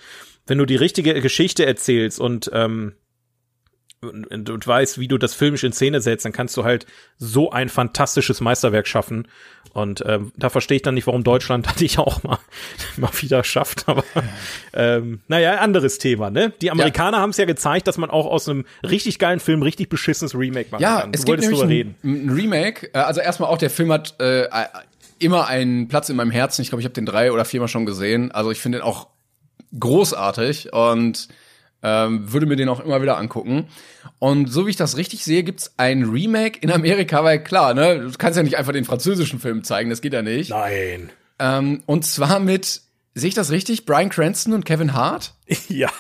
Wenn 0.47 0.59
du 0.59 0.67
die 0.67 0.77
richtige 0.77 1.21
Geschichte 1.21 1.65
erzählst 1.65 2.21
und 2.21 2.51
ähm, 2.53 2.95
und, 4.07 4.51
und 4.51 4.67
weißt, 4.67 4.99
wie 4.99 5.09
du 5.09 5.19
das 5.19 5.35
filmisch 5.35 5.65
in 5.65 5.73
Szene 5.73 6.01
setzt, 6.01 6.25
dann 6.25 6.33
kannst 6.33 6.57
du 6.57 6.65
halt 6.65 6.87
so 7.19 7.51
ein 7.51 7.69
fantastisches 7.69 8.41
Meisterwerk 8.41 8.87
schaffen. 8.87 9.29
Und 9.73 10.03
ähm, 10.07 10.33
da 10.37 10.49
verstehe 10.49 10.77
ich 10.77 10.83
dann 10.83 10.95
nicht, 10.95 11.07
warum 11.07 11.23
Deutschland 11.23 11.67
das 11.71 11.81
nicht 11.81 11.99
auch 11.99 12.23
mal, 12.23 12.39
mal 12.97 13.11
wieder 13.21 13.45
schafft. 13.45 13.89
Aber 13.89 14.05
ähm, 14.73 15.21
naja, 15.29 15.57
anderes 15.57 15.99
Thema, 15.99 16.31
ne? 16.31 16.53
Die 16.63 16.71
Amerikaner 16.71 17.19
ja. 17.19 17.23
haben 17.23 17.31
es 17.31 17.37
ja 17.37 17.45
gezeigt, 17.45 17.87
dass 17.87 17.99
man 17.99 18.11
auch 18.11 18.27
aus 18.27 18.49
einem 18.49 18.65
richtig 18.83 19.19
geilen 19.19 19.41
Film 19.41 19.63
richtig 19.63 19.89
beschissenes 19.89 20.35
Remake 20.35 20.71
machen 20.71 20.83
ja, 20.83 21.01
kann. 21.01 21.13
Du 21.13 21.19
es 21.19 21.25
gibt 21.25 21.41
nämlich 21.41 21.63
ein, 21.63 21.95
ein, 22.03 22.31
Remake. 22.31 22.91
Äh, 22.95 22.99
also 22.99 23.21
erstmal 23.21 23.51
auch, 23.51 23.59
der 23.59 23.71
Film 23.71 23.93
hat 23.93 24.15
äh, 24.21 24.49
immer 25.19 25.47
einen 25.47 25.89
Platz 25.89 26.09
in 26.09 26.17
meinem 26.17 26.31
Herzen. 26.31 26.63
Ich 26.63 26.69
glaube, 26.69 26.81
ich 26.81 26.87
habe 26.87 26.95
den 26.95 27.07
drei 27.07 27.33
oder 27.33 27.45
viermal 27.45 27.69
schon 27.69 27.87
gesehen. 27.87 28.31
Also 28.33 28.51
ich 28.51 28.61
finde 28.61 28.79
den 28.79 28.85
auch 28.85 29.09
großartig 29.79 30.73
und 30.73 31.29
ähm, 31.83 32.33
würde 32.33 32.47
mir 32.47 32.57
den 32.57 32.69
auch 32.69 32.81
immer 32.81 33.03
wieder 33.03 33.19
angucken. 33.19 33.69
Und 34.19 34.51
so 34.51 34.67
wie 34.67 34.71
ich 34.71 34.77
das 34.77 34.97
richtig 34.97 35.25
sehe, 35.25 35.43
gibt's 35.43 35.75
ein 35.77 36.05
Remake 36.05 36.59
in 36.61 36.71
Amerika, 36.71 37.23
weil 37.23 37.43
klar, 37.43 37.75
ne, 37.75 38.01
du 38.01 38.13
kannst 38.19 38.37
ja 38.37 38.43
nicht 38.43 38.57
einfach 38.57 38.73
den 38.73 38.85
französischen 38.85 39.41
Film 39.41 39.65
zeigen, 39.65 39.91
das 39.91 40.01
geht 40.01 40.13
ja 40.13 40.23
nicht. 40.23 40.51
Nein. 40.51 41.11
Ähm, 41.39 41.83
und 41.87 42.05
zwar 42.05 42.41
mit, 42.41 42.83
sehe 43.15 43.29
ich 43.29 43.35
das 43.35 43.51
richtig, 43.51 43.85
Brian 43.85 44.09
Cranston 44.09 44.53
und 44.53 44.65
Kevin 44.65 44.95
Hart? 44.95 45.35
Ja. 45.69 45.91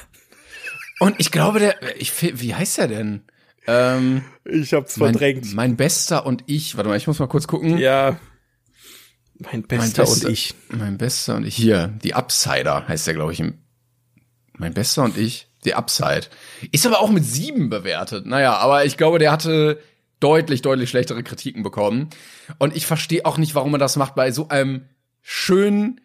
Und 0.98 1.16
ich 1.18 1.30
glaube, 1.30 1.58
der, 1.58 2.00
ich, 2.00 2.12
wie 2.40 2.54
heißt 2.54 2.78
der 2.78 2.88
denn? 2.88 3.22
Ähm, 3.66 4.22
ich 4.44 4.72
hab's 4.72 4.94
verdrängt. 4.94 5.44
Mein, 5.46 5.70
mein 5.70 5.76
Bester 5.76 6.24
und 6.24 6.44
ich. 6.46 6.76
Warte 6.76 6.88
mal, 6.88 6.96
ich 6.96 7.06
muss 7.06 7.18
mal 7.18 7.26
kurz 7.26 7.46
gucken. 7.46 7.78
Ja. 7.78 8.18
Mein 9.38 9.62
Bester, 9.64 10.04
mein 10.04 10.08
Bester 10.08 10.26
und 10.26 10.32
ich. 10.32 10.54
Mein 10.70 10.98
Bester 10.98 11.36
und 11.36 11.46
ich. 11.46 11.56
Hier, 11.56 11.88
die 12.02 12.14
Upsider 12.14 12.88
heißt 12.88 13.06
der, 13.06 13.14
glaube 13.14 13.32
ich. 13.32 13.42
Mein 14.56 14.72
Bester 14.72 15.04
und 15.04 15.18
ich. 15.18 15.48
The 15.66 15.74
Upside. 15.74 16.28
Ist 16.72 16.86
aber 16.86 17.00
auch 17.00 17.10
mit 17.10 17.24
sieben 17.24 17.68
bewertet. 17.68 18.24
Naja, 18.24 18.56
aber 18.56 18.84
ich 18.84 18.96
glaube, 18.96 19.18
der 19.18 19.32
hatte 19.32 19.80
deutlich, 20.20 20.62
deutlich 20.62 20.88
schlechtere 20.88 21.22
Kritiken 21.22 21.62
bekommen. 21.62 22.08
Und 22.58 22.74
ich 22.74 22.86
verstehe 22.86 23.26
auch 23.26 23.36
nicht, 23.36 23.54
warum 23.54 23.72
man 23.72 23.80
das 23.80 23.96
macht 23.96 24.14
bei 24.14 24.30
so 24.30 24.48
einem 24.48 24.86
schönen, 25.20 26.00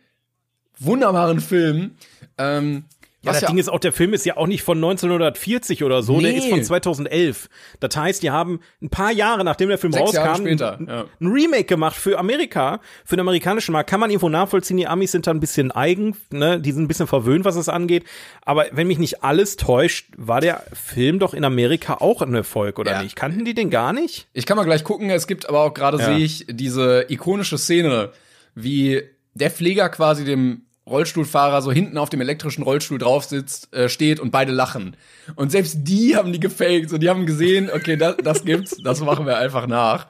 wunderbaren 0.80 1.40
Film. 1.40 1.92
Ähm, 2.38 2.86
ja, 3.24 3.34
das 3.34 3.42
ja 3.42 3.48
Ding 3.50 3.60
ist 3.60 3.70
auch, 3.70 3.80
der 3.80 3.94
Film 3.94 4.14
ist 4.14 4.26
ja 4.26 4.38
auch 4.38 4.48
nicht 4.48 4.64
von 4.64 4.78
1940 4.78 5.84
oder 5.84 6.02
so, 6.02 6.18
nee. 6.18 6.24
der 6.24 6.36
ist 6.38 6.50
von 6.50 6.64
2011. 6.64 7.50
Das 7.80 7.96
heißt, 7.96 8.24
die 8.24 8.32
haben 8.32 8.62
ein 8.82 8.90
paar 8.90 9.12
Jahre, 9.12 9.44
nachdem 9.44 9.70
der 9.70 9.78
Film 9.78 9.94
Sechs 9.94 10.18
rauskam, 10.18 10.42
später, 10.42 10.80
ja. 10.88 11.06
ein 11.20 11.28
Remake 11.28 11.66
gemacht 11.66 11.96
für 11.96 12.18
Amerika, 12.18 12.80
für 13.06 13.16
den 13.16 13.22
amerikanischen 13.22 13.74
Markt. 13.74 13.92
Kann 13.92 14.00
man 14.00 14.10
irgendwo 14.10 14.30
nachvollziehen, 14.30 14.78
die 14.78 14.88
Amis 14.88 15.12
sind 15.12 15.28
da 15.28 15.32
ein 15.32 15.40
bisschen 15.40 15.72
eigen, 15.72 16.18
ne? 16.32 16.60
die 16.60 16.72
sind 16.72 16.84
ein 16.84 16.88
bisschen 16.88 17.06
verwöhnt, 17.06 17.46
was 17.46 17.56
es 17.58 17.70
angeht. 17.70 18.06
Aber 18.44 18.66
wenn 18.72 18.88
mich 18.88 18.98
nicht 18.98 19.24
alles 19.24 19.56
täuscht, 19.56 20.08
war 20.18 20.42
der 20.42 20.64
Film 20.74 21.20
doch 21.20 21.36
in 21.36 21.44
Amerika 21.44 21.98
auch 22.00 22.24
ein 22.24 22.34
Erfolg, 22.34 22.80
oder 22.80 22.94
ja. 22.94 23.04
nicht? 23.04 23.16
Kannten 23.16 23.46
die 23.46 23.54
den 23.54 23.70
gar 23.70 23.94
nicht? 23.94 24.30
Ich 24.34 24.48
kann 24.48 24.58
mal 24.58 24.64
gleich 24.64 24.84
gucken, 24.84 25.12
es 25.12 25.28
gibt 25.28 25.48
aber 25.48 25.62
auch 25.62 25.74
gerade, 25.76 26.00
sehe 26.00 26.18
ich, 26.18 26.48
diese 26.50 27.06
ikonische 27.08 27.60
Szene, 27.60 28.10
wie 28.56 29.04
der 29.36 29.52
Pfleger 29.52 29.90
quasi 29.90 30.26
dem 30.26 30.64
Rollstuhlfahrer 30.88 31.62
so 31.62 31.72
hinten 31.72 31.98
auf 31.98 32.10
dem 32.10 32.22
elektrischen 32.22 32.64
Rollstuhl 32.64 32.98
drauf 32.98 33.26
sitzt, 33.26 33.74
äh, 33.74 33.88
steht 33.88 34.20
und 34.20 34.32
beide 34.32 34.52
lachen. 34.52 34.98
Und 35.36 35.52
selbst 35.52 35.80
die 35.84 36.16
haben 36.16 36.34
die 36.34 36.40
gefaked. 36.40 36.90
So, 36.90 36.98
die 36.98 37.10
haben 37.10 37.26
gesehen, 37.26 37.70
okay, 37.74 37.98
das, 37.98 38.18
das 38.18 38.44
gibt's, 38.44 38.76
das 38.84 39.00
machen 39.02 39.26
wir 39.26 39.38
einfach 39.38 39.68
nach. 39.68 40.08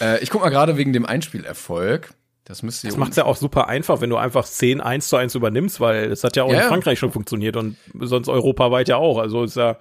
Äh, 0.00 0.22
ich 0.22 0.30
guck 0.30 0.40
mal 0.40 0.48
gerade 0.48 0.76
wegen 0.76 0.92
dem 0.92 1.06
Einspielerfolg. 1.06 2.14
Das 2.44 2.62
müsste 2.62 2.88
Das 2.88 2.96
macht's 2.96 3.16
ja 3.16 3.26
auch 3.26 3.36
super 3.36 3.68
einfach, 3.68 4.00
wenn 4.00 4.10
du 4.10 4.16
einfach 4.16 4.44
10 4.44 4.80
1 4.80 5.06
zu 5.06 5.16
1 5.16 5.34
übernimmst, 5.34 5.80
weil 5.80 6.10
es 6.10 6.24
hat 6.24 6.34
ja 6.34 6.42
auch 6.42 6.52
ja, 6.52 6.62
in 6.62 6.68
Frankreich 6.68 6.98
schon 6.98 7.12
funktioniert 7.12 7.56
und 7.56 7.76
sonst 8.00 8.28
europaweit 8.28 8.88
ja 8.88 8.96
auch. 8.96 9.18
Also 9.18 9.44
ist 9.44 9.56
ja, 9.56 9.78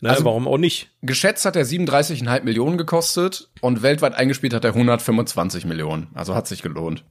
ne, 0.00 0.10
also, 0.10 0.24
warum 0.24 0.46
auch 0.46 0.58
nicht? 0.58 0.90
Geschätzt 1.00 1.44
hat 1.44 1.56
er 1.56 1.64
37,5 1.64 2.44
Millionen 2.44 2.78
gekostet 2.78 3.48
und 3.60 3.82
weltweit 3.82 4.14
eingespielt 4.14 4.54
hat 4.54 4.64
er 4.64 4.70
125 4.70 5.64
Millionen. 5.64 6.08
Also 6.14 6.36
hat 6.36 6.46
sich 6.46 6.62
gelohnt. 6.62 7.02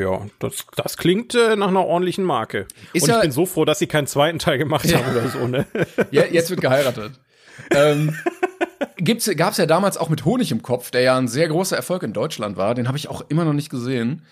Ja, 0.00 0.26
das, 0.38 0.66
das 0.76 0.96
klingt 0.96 1.34
äh, 1.34 1.56
nach 1.56 1.68
einer 1.68 1.84
ordentlichen 1.84 2.24
Marke. 2.24 2.66
Ist 2.92 3.02
Und 3.02 3.08
ja, 3.08 3.16
ich 3.16 3.22
bin 3.22 3.32
so 3.32 3.46
froh, 3.46 3.64
dass 3.64 3.78
sie 3.78 3.86
keinen 3.86 4.06
zweiten 4.06 4.38
Teil 4.38 4.58
gemacht 4.58 4.84
ja. 4.84 4.98
haben 4.98 5.16
oder 5.16 5.28
so, 5.28 5.46
ne? 5.46 5.66
Ja, 6.10 6.24
jetzt 6.24 6.50
wird 6.50 6.60
geheiratet. 6.60 7.12
ähm, 7.70 8.14
gibt's, 8.96 9.30
gab's 9.36 9.56
ja 9.56 9.66
damals 9.66 9.96
auch 9.96 10.08
mit 10.08 10.24
Honig 10.24 10.52
im 10.52 10.62
Kopf, 10.62 10.90
der 10.90 11.00
ja 11.02 11.16
ein 11.16 11.28
sehr 11.28 11.48
großer 11.48 11.76
Erfolg 11.76 12.02
in 12.02 12.12
Deutschland 12.12 12.56
war. 12.56 12.74
Den 12.74 12.88
habe 12.88 12.98
ich 12.98 13.08
auch 13.08 13.22
immer 13.28 13.44
noch 13.44 13.52
nicht 13.52 13.70
gesehen. 13.70 14.22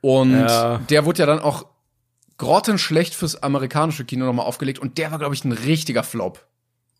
Und 0.00 0.32
ja. 0.32 0.78
der 0.90 1.04
wurde 1.04 1.20
ja 1.20 1.26
dann 1.26 1.38
auch 1.38 1.66
grottenschlecht 2.38 3.14
fürs 3.14 3.42
amerikanische 3.42 4.04
Kino 4.04 4.26
nochmal 4.26 4.46
aufgelegt. 4.46 4.78
Und 4.78 4.98
der 4.98 5.10
war, 5.12 5.18
glaube 5.18 5.34
ich, 5.34 5.44
ein 5.44 5.52
richtiger 5.52 6.02
Flop. 6.02 6.44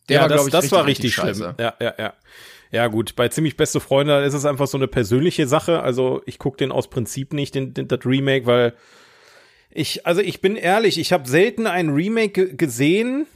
Der 0.09 0.15
ja, 0.15 0.21
war, 0.21 0.29
glaube 0.29 0.45
ich, 0.47 0.51
das 0.51 0.63
richtig, 0.63 0.77
war 0.77 0.85
richtig, 0.85 1.17
richtig 1.17 1.35
schlimm. 1.37 1.55
Ja, 1.59 1.73
ja, 1.79 1.93
ja. 1.97 2.13
Ja, 2.75 2.87
gut, 2.87 3.15
bei 3.15 3.29
ziemlich 3.29 3.55
beste 3.55 3.79
Freunde 3.79 4.25
ist 4.25 4.33
es 4.33 4.43
einfach 4.43 4.67
so 4.67 4.77
eine 4.77 4.89
persönliche 4.89 5.47
Sache. 5.47 5.79
Also 5.81 6.21
ich 6.25 6.39
gucke 6.39 6.57
den 6.57 6.73
aus 6.73 6.89
Prinzip 6.89 7.31
nicht, 7.31 7.55
den, 7.55 7.73
den, 7.73 7.87
das 7.87 8.05
Remake, 8.05 8.45
weil 8.47 8.73
ich, 9.69 10.05
also 10.05 10.19
ich 10.19 10.41
bin 10.41 10.57
ehrlich, 10.57 10.99
ich 10.99 11.13
habe 11.13 11.25
selten 11.25 11.67
ein 11.67 11.91
Remake 11.91 12.53
gesehen, 12.53 13.27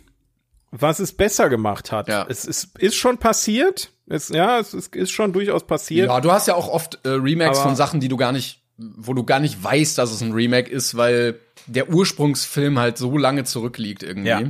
was 0.71 0.99
es 0.99 1.13
besser 1.13 1.47
gemacht 1.47 1.93
hat. 1.93 2.09
Ja. 2.09 2.25
Es 2.27 2.43
ist, 2.43 2.77
ist 2.79 2.95
schon 2.95 3.17
passiert. 3.17 3.93
Es, 4.07 4.27
ja, 4.27 4.59
es 4.59 4.73
ist, 4.73 4.93
ist 4.93 5.11
schon 5.11 5.31
durchaus 5.31 5.65
passiert. 5.65 6.09
Ja, 6.09 6.19
du 6.19 6.33
hast 6.33 6.49
ja 6.49 6.55
auch 6.55 6.67
oft 6.67 6.99
äh, 7.05 7.09
Remakes 7.11 7.59
von 7.59 7.77
Sachen, 7.77 8.01
die 8.01 8.09
du 8.09 8.17
gar 8.17 8.33
nicht, 8.33 8.61
wo 8.75 9.13
du 9.13 9.23
gar 9.23 9.39
nicht 9.39 9.63
weißt, 9.63 9.97
dass 9.97 10.11
es 10.11 10.21
ein 10.21 10.33
Remake 10.33 10.69
ist, 10.69 10.97
weil 10.97 11.39
der 11.65 11.89
Ursprungsfilm 11.89 12.77
halt 12.77 12.97
so 12.97 13.17
lange 13.17 13.45
zurückliegt 13.45 14.03
irgendwie. 14.03 14.27
Ja 14.27 14.41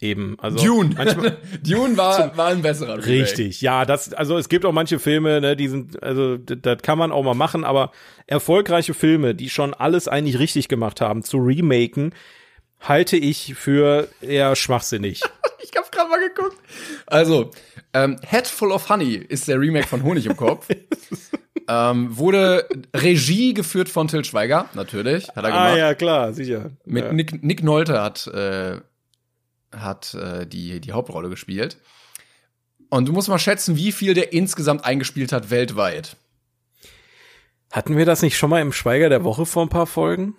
eben. 0.00 0.36
Also 0.40 0.64
Dune. 0.64 0.94
Dune 1.62 1.96
war, 1.96 2.36
war 2.36 2.48
ein 2.48 2.62
besserer 2.62 2.96
Remake. 2.96 3.08
Richtig, 3.08 3.60
ja, 3.60 3.84
das, 3.84 4.12
also 4.12 4.38
es 4.38 4.48
gibt 4.48 4.64
auch 4.64 4.72
manche 4.72 4.98
Filme, 4.98 5.40
ne, 5.40 5.56
die 5.56 5.68
sind, 5.68 6.02
also 6.02 6.36
das 6.36 6.82
kann 6.82 6.98
man 6.98 7.12
auch 7.12 7.22
mal 7.22 7.34
machen, 7.34 7.64
aber 7.64 7.92
erfolgreiche 8.26 8.94
Filme, 8.94 9.34
die 9.34 9.50
schon 9.50 9.74
alles 9.74 10.08
eigentlich 10.08 10.38
richtig 10.38 10.68
gemacht 10.68 11.00
haben, 11.00 11.22
zu 11.22 11.38
remaken, 11.38 12.14
halte 12.80 13.16
ich 13.16 13.54
für 13.54 14.08
eher 14.20 14.56
schwachsinnig. 14.56 15.22
ich 15.62 15.70
hab's 15.76 15.90
gerade 15.90 16.08
mal 16.08 16.20
geguckt. 16.28 16.56
Also, 17.06 17.50
ähm, 17.92 18.18
Head 18.26 18.46
Full 18.46 18.72
of 18.72 18.88
Honey 18.88 19.14
ist 19.16 19.48
der 19.48 19.60
Remake 19.60 19.86
von 19.86 20.02
Honig 20.02 20.26
im 20.26 20.36
Kopf. 20.36 20.68
ähm, 21.68 22.16
wurde 22.16 22.66
Regie 22.96 23.52
geführt 23.52 23.88
von 23.90 24.08
Till 24.08 24.24
Schweiger, 24.24 24.70
natürlich, 24.74 25.28
hat 25.28 25.36
er 25.36 25.44
ah, 25.44 25.48
gemacht. 25.48 25.72
Ah 25.72 25.76
ja, 25.76 25.94
klar, 25.94 26.32
sicher. 26.32 26.70
Mit 26.86 27.04
ja. 27.04 27.12
Nick, 27.12 27.42
Nick 27.42 27.62
Nolte 27.62 28.00
hat 28.00 28.26
äh, 28.28 28.80
hat 29.72 30.14
äh, 30.14 30.46
die, 30.46 30.80
die 30.80 30.92
Hauptrolle 30.92 31.28
gespielt. 31.28 31.78
Und 32.88 33.06
du 33.06 33.12
musst 33.12 33.28
mal 33.28 33.38
schätzen, 33.38 33.76
wie 33.76 33.92
viel 33.92 34.14
der 34.14 34.32
insgesamt 34.32 34.84
eingespielt 34.84 35.32
hat 35.32 35.50
weltweit. 35.50 36.16
Hatten 37.70 37.96
wir 37.96 38.04
das 38.04 38.22
nicht 38.22 38.36
schon 38.36 38.50
mal 38.50 38.60
im 38.60 38.72
Schweiger 38.72 39.08
der 39.08 39.22
Woche 39.22 39.46
vor 39.46 39.62
ein 39.62 39.68
paar 39.68 39.86
Folgen? 39.86 40.34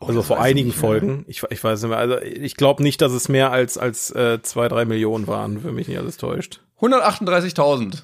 Oh, 0.00 0.06
also 0.06 0.22
vor 0.22 0.40
einigen 0.40 0.72
Folgen. 0.72 1.24
Ich, 1.28 1.42
ich 1.50 1.62
weiß 1.62 1.82
nicht 1.82 1.90
mehr. 1.90 1.98
Also 1.98 2.20
ich 2.20 2.56
glaube 2.56 2.82
nicht, 2.82 3.02
dass 3.02 3.12
es 3.12 3.28
mehr 3.28 3.52
als 3.52 3.76
als 3.76 4.10
äh, 4.10 4.40
zwei, 4.42 4.68
drei 4.68 4.86
Millionen 4.86 5.26
waren, 5.26 5.62
wenn 5.62 5.74
mich 5.74 5.88
nicht 5.88 5.98
alles 5.98 6.16
täuscht. 6.16 6.62
138.000. 6.80 8.02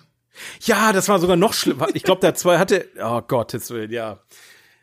Ja, 0.62 0.92
das 0.92 1.08
war 1.08 1.18
sogar 1.18 1.36
noch 1.36 1.54
schlimmer. 1.54 1.88
Ich 1.94 2.02
glaube, 2.02 2.20
der 2.20 2.34
zwei 2.34 2.58
hatte. 2.58 2.86
Oh 3.02 3.20
Gottes 3.22 3.70
Willen, 3.70 3.90
ja. 3.90 4.20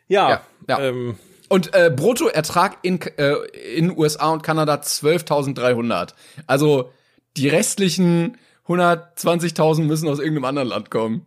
Ja. 0.07 0.29
ja, 0.29 0.41
ja. 0.67 0.79
Ähm, 0.79 1.17
und 1.49 1.73
äh, 1.73 1.91
Bruttoertrag 1.93 2.77
in, 2.81 3.01
äh, 3.17 3.35
in 3.75 3.95
USA 3.97 4.31
und 4.31 4.43
Kanada 4.43 4.75
12.300. 4.75 6.13
Also 6.45 6.91
die 7.37 7.47
restlichen 7.47 8.37
120.000 8.67 9.83
müssen 9.83 10.09
aus 10.09 10.19
irgendeinem 10.19 10.45
anderen 10.45 10.67
Land 10.69 10.91
kommen. 10.91 11.25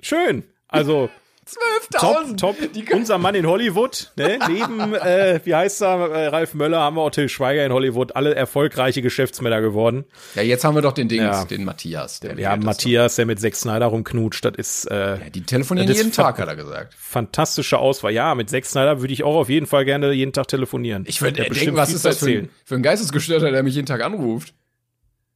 Schön. 0.00 0.44
Also 0.68 1.10
12.000. 1.46 2.36
Top, 2.36 2.56
top. 2.56 2.56
Unser 2.92 3.18
Mann 3.18 3.36
in 3.36 3.46
Hollywood. 3.46 4.10
Ne? 4.16 4.38
Neben, 4.48 4.94
äh, 4.94 5.40
wie 5.44 5.54
heißt 5.54 5.80
er, 5.80 6.10
äh, 6.10 6.26
Ralf 6.26 6.54
Möller, 6.54 6.80
haben 6.80 6.96
wir 6.96 7.02
auch 7.02 7.10
Till 7.10 7.28
Schweiger 7.28 7.64
in 7.64 7.72
Hollywood. 7.72 8.16
Alle 8.16 8.34
erfolgreiche 8.34 9.00
Geschäftsmänner 9.00 9.60
geworden. 9.60 10.06
Ja, 10.34 10.42
jetzt 10.42 10.64
haben 10.64 10.74
wir 10.74 10.82
doch 10.82 10.92
den 10.92 11.08
Dings, 11.08 11.22
ja. 11.22 11.44
den 11.44 11.64
Matthias. 11.64 12.18
Der 12.18 12.36
ja, 12.36 12.56
Matthias, 12.56 13.14
der 13.14 13.26
mit 13.26 13.38
Zack 13.38 13.54
Snyder 13.54 13.86
rumknutscht. 13.86 14.44
Das 14.44 14.54
ist. 14.56 14.90
Äh, 14.90 14.96
ja, 14.96 15.30
die 15.32 15.42
telefonieren 15.42 15.88
jeden 15.92 16.10
Tag, 16.10 16.38
hat 16.38 16.48
er 16.48 16.56
gesagt. 16.56 16.94
Fantastische 16.98 17.78
Auswahl. 17.78 18.12
Ja, 18.12 18.34
mit 18.34 18.50
Zack 18.50 18.66
Snyder 18.66 19.00
würde 19.00 19.12
ich 19.12 19.22
auch 19.22 19.36
auf 19.36 19.48
jeden 19.48 19.66
Fall 19.66 19.84
gerne 19.84 20.10
jeden 20.12 20.32
Tag 20.32 20.48
telefonieren. 20.48 21.04
Ich 21.06 21.22
würde 21.22 21.44
denken, 21.44 21.76
was 21.76 21.92
ist 21.92 22.04
das 22.04 22.18
für 22.18 22.30
ein, 22.30 22.48
für 22.64 22.74
ein 22.74 22.82
Geistesgestörter, 22.82 23.52
der 23.52 23.62
mich 23.62 23.76
jeden 23.76 23.86
Tag 23.86 24.02
anruft? 24.02 24.52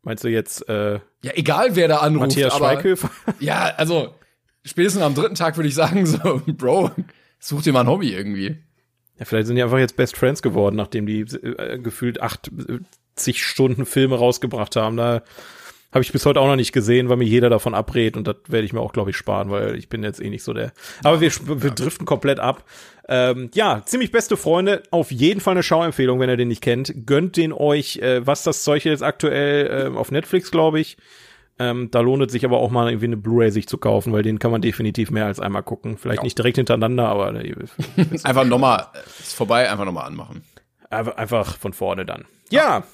Meinst 0.02 0.24
du 0.24 0.28
jetzt? 0.28 0.68
Äh, 0.68 0.94
ja, 1.22 1.32
egal 1.34 1.76
wer 1.76 1.86
da 1.86 1.98
anruft. 1.98 2.30
Matthias 2.30 2.54
aber, 2.54 2.72
Schweighöfer? 2.72 3.10
Ja, 3.38 3.74
also 3.76 4.14
spätestens 4.64 5.02
am 5.02 5.14
dritten 5.14 5.34
Tag 5.34 5.56
würde 5.56 5.68
ich 5.68 5.74
sagen, 5.74 6.06
so, 6.06 6.42
Bro, 6.46 6.90
such 7.38 7.62
dir 7.62 7.72
mal 7.72 7.80
ein 7.80 7.88
Hobby 7.88 8.12
irgendwie. 8.12 8.56
Ja, 9.18 9.26
vielleicht 9.26 9.46
sind 9.46 9.56
die 9.56 9.62
einfach 9.62 9.78
jetzt 9.78 9.96
Best 9.96 10.16
Friends 10.16 10.42
geworden, 10.42 10.76
nachdem 10.76 11.06
die 11.06 11.20
äh, 11.20 11.78
gefühlt 11.78 12.20
80 12.22 12.50
Stunden 13.44 13.84
Filme 13.84 14.16
rausgebracht 14.16 14.76
haben. 14.76 14.96
Da 14.96 15.22
habe 15.92 16.04
ich 16.04 16.12
bis 16.12 16.24
heute 16.24 16.40
auch 16.40 16.46
noch 16.46 16.56
nicht 16.56 16.72
gesehen, 16.72 17.08
weil 17.08 17.16
mir 17.16 17.26
jeder 17.26 17.50
davon 17.50 17.74
abrät 17.74 18.16
und 18.16 18.26
das 18.26 18.36
werde 18.46 18.64
ich 18.64 18.72
mir 18.72 18.80
auch, 18.80 18.92
glaube 18.92 19.10
ich, 19.10 19.16
sparen, 19.16 19.50
weil 19.50 19.76
ich 19.76 19.88
bin 19.88 20.02
jetzt 20.04 20.22
eh 20.22 20.30
nicht 20.30 20.44
so 20.44 20.54
der. 20.54 20.72
Aber 21.02 21.20
wir, 21.20 21.30
wir 21.30 21.70
driften 21.70 22.06
komplett 22.06 22.38
ab. 22.38 22.64
Ähm, 23.08 23.50
ja, 23.54 23.82
ziemlich 23.84 24.12
beste 24.12 24.36
Freunde. 24.36 24.84
Auf 24.90 25.10
jeden 25.10 25.40
Fall 25.40 25.52
eine 25.52 25.64
Schauempfehlung, 25.64 26.20
wenn 26.20 26.30
ihr 26.30 26.36
den 26.36 26.48
nicht 26.48 26.62
kennt. 26.62 27.06
Gönnt 27.06 27.36
den 27.36 27.52
euch, 27.52 27.96
äh, 27.96 28.24
was 28.24 28.44
das 28.44 28.62
Zeug 28.62 28.84
jetzt 28.84 29.02
aktuell 29.02 29.90
äh, 29.92 29.96
auf 29.96 30.12
Netflix, 30.12 30.52
glaube 30.52 30.78
ich. 30.78 30.96
Ähm, 31.60 31.90
da 31.90 32.00
lohnt 32.00 32.22
es 32.24 32.32
sich 32.32 32.46
aber 32.46 32.56
auch 32.56 32.70
mal 32.70 32.88
irgendwie 32.88 33.04
eine 33.04 33.18
Blu-ray 33.18 33.50
sich 33.50 33.68
zu 33.68 33.76
kaufen, 33.76 34.14
weil 34.14 34.22
den 34.22 34.38
kann 34.38 34.50
man 34.50 34.62
definitiv 34.62 35.10
mehr 35.10 35.26
als 35.26 35.40
einmal 35.40 35.62
gucken. 35.62 35.98
Vielleicht 35.98 36.20
ja. 36.20 36.24
nicht 36.24 36.38
direkt 36.38 36.56
hintereinander, 36.56 37.06
aber 37.06 37.34
äh, 37.34 37.54
einfach 38.24 38.46
nochmal, 38.46 38.86
ist 39.18 39.34
vorbei, 39.34 39.70
einfach 39.70 39.84
nochmal 39.84 40.06
anmachen. 40.06 40.42
Einfach 40.88 41.58
von 41.58 41.74
vorne 41.74 42.06
dann. 42.06 42.24
Ja. 42.48 42.84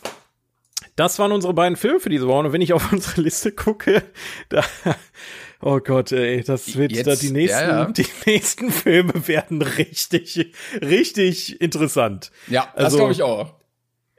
Das 0.97 1.19
waren 1.21 1.31
unsere 1.31 1.55
beiden 1.55 1.77
Filme 1.77 2.01
für 2.01 2.09
diese 2.09 2.27
Woche. 2.27 2.47
Und 2.47 2.53
wenn 2.53 2.61
ich 2.61 2.73
auf 2.73 2.93
unsere 2.93 3.21
Liste 3.21 3.53
gucke, 3.53 4.03
da, 4.49 4.65
oh 5.63 5.79
Gott, 5.79 6.11
ey, 6.11 6.43
das 6.43 6.77
wird 6.77 6.91
Jetzt, 6.91 7.07
da 7.07 7.15
die 7.15 7.31
nächsten, 7.31 7.61
ja, 7.61 7.85
ja. 7.85 7.85
die 7.85 8.07
nächsten 8.27 8.73
Filme 8.73 9.29
werden 9.29 9.63
richtig, 9.63 10.53
richtig 10.83 11.61
interessant. 11.61 12.33
Ja, 12.49 12.69
das 12.75 12.87
also, 12.87 12.97
glaube 12.99 13.13
ich 13.13 13.23
auch. 13.23 13.55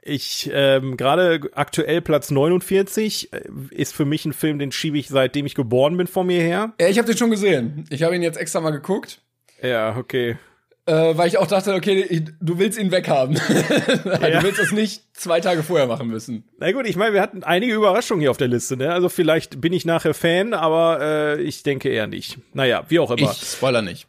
Ich 0.08 0.50
ähm, 0.52 0.96
gerade 0.96 1.40
aktuell 1.52 2.00
Platz 2.00 2.30
49 2.30 3.32
äh, 3.32 3.40
ist 3.70 3.94
für 3.94 4.04
mich 4.04 4.24
ein 4.24 4.32
Film, 4.32 4.58
den 4.58 4.72
schiebe 4.72 4.98
ich 4.98 5.08
seitdem 5.08 5.44
ich 5.46 5.54
geboren 5.54 5.96
bin 5.96 6.06
vor 6.06 6.24
mir 6.24 6.40
her. 6.40 6.72
Ja, 6.80 6.88
ich 6.88 6.98
habe 6.98 7.06
den 7.06 7.16
schon 7.16 7.30
gesehen. 7.30 7.84
Ich 7.90 8.02
habe 8.02 8.16
ihn 8.16 8.22
jetzt 8.22 8.38
extra 8.38 8.60
mal 8.60 8.70
geguckt. 8.70 9.20
Ja, 9.62 9.96
okay. 9.96 10.38
Äh, 10.86 11.18
weil 11.18 11.28
ich 11.28 11.36
auch 11.36 11.46
dachte, 11.46 11.74
okay, 11.74 12.00
ich, 12.08 12.22
du 12.40 12.58
willst 12.58 12.78
ihn 12.78 12.90
weghaben. 12.90 13.34
ja. 14.04 14.40
Du 14.40 14.42
willst 14.42 14.58
das 14.58 14.72
nicht 14.72 15.02
zwei 15.12 15.40
Tage 15.40 15.62
vorher 15.62 15.86
machen 15.86 16.08
müssen. 16.08 16.44
Na 16.58 16.72
gut, 16.72 16.86
ich 16.86 16.96
meine, 16.96 17.12
wir 17.12 17.20
hatten 17.20 17.44
einige 17.44 17.74
Überraschungen 17.74 18.22
hier 18.22 18.30
auf 18.30 18.38
der 18.38 18.48
Liste. 18.48 18.78
Ne? 18.78 18.90
Also 18.90 19.10
vielleicht 19.10 19.60
bin 19.60 19.74
ich 19.74 19.84
nachher 19.84 20.14
Fan, 20.14 20.54
aber 20.54 21.00
äh, 21.02 21.42
ich 21.42 21.62
denke 21.62 21.90
eher 21.90 22.06
nicht. 22.06 22.38
Naja, 22.54 22.84
wie 22.88 23.00
auch 23.00 23.10
immer. 23.10 23.30
Ich 23.30 23.50
spoiler 23.50 23.82
nicht. 23.82 24.07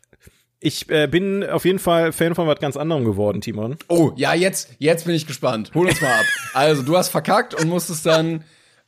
Ich 0.62 0.90
äh, 0.90 1.08
bin 1.08 1.46
auf 1.46 1.64
jeden 1.64 1.80
Fall 1.80 2.12
Fan 2.12 2.36
von 2.36 2.48
was 2.48 2.60
ganz 2.60 2.76
anderem 2.76 3.06
geworden, 3.06 3.40
Timon. 3.40 3.78
Oh, 3.88 4.12
ja, 4.18 4.34
jetzt, 4.34 4.70
jetzt 4.78 5.06
bin 5.06 5.16
ich 5.16 5.26
gespannt. 5.26 5.72
Hol 5.74 5.88
uns 5.88 6.02
mal 6.02 6.12
ab. 6.12 6.26
Also, 6.54 6.84
du 6.84 6.98
hast 6.98 7.10
verkackt 7.10 7.54
und 7.54 7.70
musstest 7.70 8.06
dann. 8.06 8.44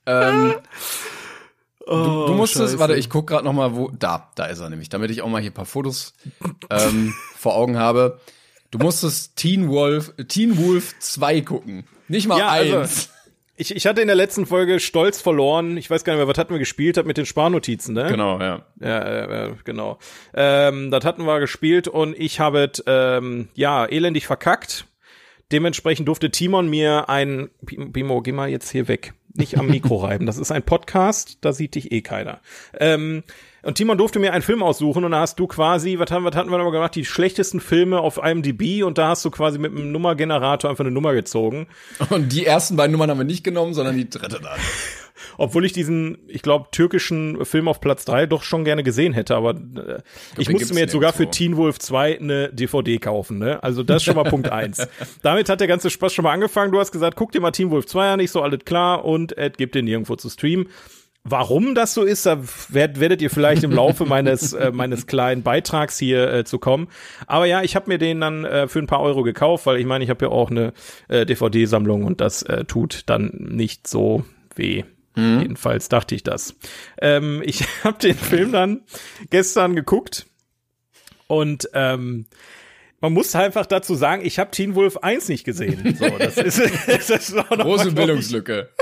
Ähm, 0.06 0.56
oh, 1.86 1.96
du, 1.96 2.26
du, 2.28 2.34
musstest, 2.34 2.72
Scheiße. 2.72 2.80
warte, 2.80 2.96
ich 2.96 3.10
guck 3.10 3.28
gerade 3.28 3.46
noch 3.46 3.54
mal, 3.54 3.74
wo. 3.74 3.90
Da, 3.90 4.32
da 4.36 4.46
ist 4.48 4.60
er 4.60 4.70
nämlich, 4.70 4.90
damit 4.90 5.12
ich 5.12 5.22
auch 5.22 5.30
mal 5.30 5.42
hier 5.42 5.52
paar 5.52 5.66
Fotos 5.66 6.14
ähm, 6.70 7.14
vor 7.38 7.56
Augen 7.56 7.78
habe. 7.78 8.20
Du 8.72 8.78
musstest 8.78 9.38
Teen 9.38 9.70
Wolf, 9.70 10.14
Teen 10.28 10.58
Wolf 10.58 10.96
2 11.00 11.42
gucken. 11.42 11.86
Nicht 12.10 12.28
mal 12.28 12.38
ja, 12.38 12.48
also 12.50 12.78
eins. 12.80 12.90
Also, 12.90 13.21
ich, 13.58 13.76
ich 13.76 13.86
hatte 13.86 14.02
in 14.02 14.08
der 14.08 14.16
letzten 14.16 14.46
Folge 14.46 14.80
Stolz 14.80 15.22
verloren. 15.22 15.78
Ich 15.78 15.90
weiß 15.90 16.04
gar 16.04 16.14
nicht 16.14 16.20
mehr, 16.20 16.28
was 16.28 16.38
hatten 16.38 16.54
wir 16.54 16.60
gespielt, 16.60 16.98
hat 16.98 17.06
mit 17.06 17.18
den 17.18 17.26
Sparnotizen, 17.26 17.94
ne? 17.94 18.08
Genau, 18.08 18.40
ja. 18.40 18.66
Ja, 18.80 19.48
äh, 19.48 19.54
genau. 19.64 20.00
Ähm, 20.34 20.90
das 20.92 21.06
hatten 21.06 21.26
wir 21.26 21.40
gespielt 21.40 21.88
und 21.88 22.18
ich 22.18 22.40
habe 22.40 22.72
ähm, 22.88 23.50
ja 23.54 23.86
elendig 23.86 24.26
verkackt. 24.26 24.88
Dementsprechend 25.52 26.08
durfte 26.08 26.32
Timon 26.32 26.70
mir 26.70 27.10
ein 27.10 27.50
Bimo, 27.62 28.22
geh 28.22 28.32
mal 28.32 28.50
jetzt 28.50 28.72
hier 28.72 28.88
weg. 28.88 29.14
Nicht 29.34 29.58
am 29.58 29.68
Mikro 29.68 29.98
reiben. 29.98 30.26
Das 30.26 30.38
ist 30.38 30.52
ein 30.52 30.64
Podcast, 30.64 31.38
da 31.42 31.54
sieht 31.54 31.76
dich 31.76 31.92
eh 31.92 32.02
keiner. 32.02 32.42
Ähm, 32.80 33.24
und 33.64 33.76
Timon 33.76 33.98
durfte 33.98 34.20
mir 34.20 34.34
einen 34.34 34.42
Film 34.42 34.64
aussuchen 34.64 35.04
und 35.04 35.12
da 35.12 35.22
hast 35.22 35.40
du 35.40 35.48
quasi, 35.48 36.00
was 36.00 36.10
haben, 36.12 36.26
was 36.26 36.36
hatten 36.36 36.50
wir 36.50 36.58
nochmal 36.58 36.74
gemacht, 36.74 36.96
die 36.96 37.06
schlechtesten 37.06 37.60
Filme 37.60 38.00
auf 38.00 38.20
IMDb 38.24 38.84
und 38.84 38.98
da 38.98 39.10
hast 39.10 39.24
du 39.24 39.32
quasi 39.32 39.60
mit 39.60 39.72
einem 39.72 39.92
Nummergenerator 39.92 40.70
einfach 40.70 40.84
eine 40.84 40.92
Nummer 40.92 41.14
gezogen. 41.14 41.68
Und 42.10 42.34
die 42.34 42.46
ersten 42.46 42.76
beiden 42.76 42.92
Nummern 42.92 43.10
haben 43.12 43.20
wir 43.20 43.24
nicht 43.24 43.44
genommen, 43.44 43.74
sondern 43.74 43.98
die 43.98 44.10
dritte 44.10 44.40
dann. 44.42 44.60
Obwohl 45.38 45.66
ich 45.66 45.74
diesen, 45.74 46.18
ich 46.28 46.42
glaube, 46.42 46.70
türkischen 46.72 47.46
Film 47.46 47.68
auf 47.68 47.80
Platz 47.80 48.06
drei 48.06 48.26
doch 48.26 48.44
schon 48.44 48.64
gerne 48.64 48.84
gesehen 48.84 49.14
hätte, 49.14 49.36
aber 49.36 49.52
äh, 49.52 50.00
ich, 50.38 50.50
musste 50.50 50.74
mir 50.74 50.82
jetzt 50.82 50.92
sogar 50.92 51.14
für 51.14 51.30
Teen 51.30 51.58
Wolf 51.58 51.80
2 51.80 52.20
eine 52.20 52.50
DVD 52.50 52.98
kaufen, 52.98 53.38
ne? 53.38 53.62
Also 53.64 53.84
das 53.84 53.98
ist 53.98 54.04
schon 54.04 54.16
mal 54.16 54.24
Punkt 54.24 54.50
eins. 54.52 54.88
Damit 55.22 55.50
hat 55.50 55.60
der 55.60 55.68
ganze 55.68 55.90
Spaß 55.90 56.14
schon 56.14 56.24
mal 56.24 56.34
angefangen. 56.34 56.72
Du 56.72 56.80
hast 56.80 56.92
gesagt, 56.92 57.16
guck 57.16 57.32
dir 57.32 57.42
mal 57.42 57.52
Teen 57.52 57.70
Wolf 57.70 57.86
2 57.86 58.14
an, 58.14 58.20
ich 58.20 58.32
so 58.32 58.42
alles 58.42 58.66
klar 58.66 59.06
und 59.06 59.38
es 59.38 59.54
gibt 59.54 59.76
den 59.76 59.86
nirgendwo 59.86 60.16
zu 60.16 60.30
streamen. 60.30 60.68
Warum 61.24 61.76
das 61.76 61.94
so 61.94 62.04
ist, 62.04 62.26
da 62.26 62.40
werdet 62.70 63.22
ihr 63.22 63.30
vielleicht 63.30 63.64
im 63.64 63.72
Laufe 63.72 64.06
meines 64.08 64.54
äh, 64.54 64.72
meines 64.72 65.06
kleinen 65.06 65.44
Beitrags 65.44 66.00
hier 66.00 66.34
äh, 66.34 66.44
zu 66.46 66.58
kommen. 66.58 66.88
Aber 67.28 67.46
ja, 67.46 67.62
ich 67.62 67.76
habe 67.76 67.90
mir 67.90 68.00
den 68.00 68.22
dann 68.22 68.44
äh, 68.44 68.68
für 68.68 68.80
ein 68.80 68.88
paar 68.88 69.02
Euro 69.02 69.22
gekauft, 69.22 69.66
weil 69.68 69.80
ich 69.80 69.86
meine, 69.86 70.04
ich 70.04 70.10
habe 70.10 70.26
ja 70.26 70.32
auch 70.32 70.50
eine 70.50 70.74
äh, 71.10 71.26
DVD-Sammlung 71.26 72.06
und 72.06 72.22
das 72.22 72.42
äh, 72.44 72.66
tut 72.66 73.04
dann 73.06 73.30
nicht 73.38 73.88
so 73.88 74.26
weh. 74.56 74.84
Mhm. 75.16 75.42
Jedenfalls 75.42 75.90
dachte 75.90 76.16
ich 76.16 76.24
das. 76.24 76.56
Ähm, 77.00 77.44
ich 77.46 77.64
habe 77.84 78.00
den 78.00 78.16
Film 78.16 78.52
dann 78.52 78.82
gestern 79.30 79.76
geguckt 79.76 80.26
und 81.28 81.70
ähm, 81.74 82.26
man 83.02 83.14
muss 83.14 83.36
einfach 83.36 83.66
dazu 83.66 83.96
sagen, 83.96 84.24
ich 84.24 84.38
habe 84.38 84.52
Teen 84.52 84.76
Wolf 84.76 84.98
1 84.98 85.28
nicht 85.28 85.44
gesehen. 85.44 85.98
So, 85.98 86.08
das 86.18 86.38
ist, 86.38 86.60
das 86.88 87.10
ist 87.10 87.38
auch 87.38 87.50
noch 87.50 87.66
Große 87.66 87.92
Bildungslücke. 87.92 88.70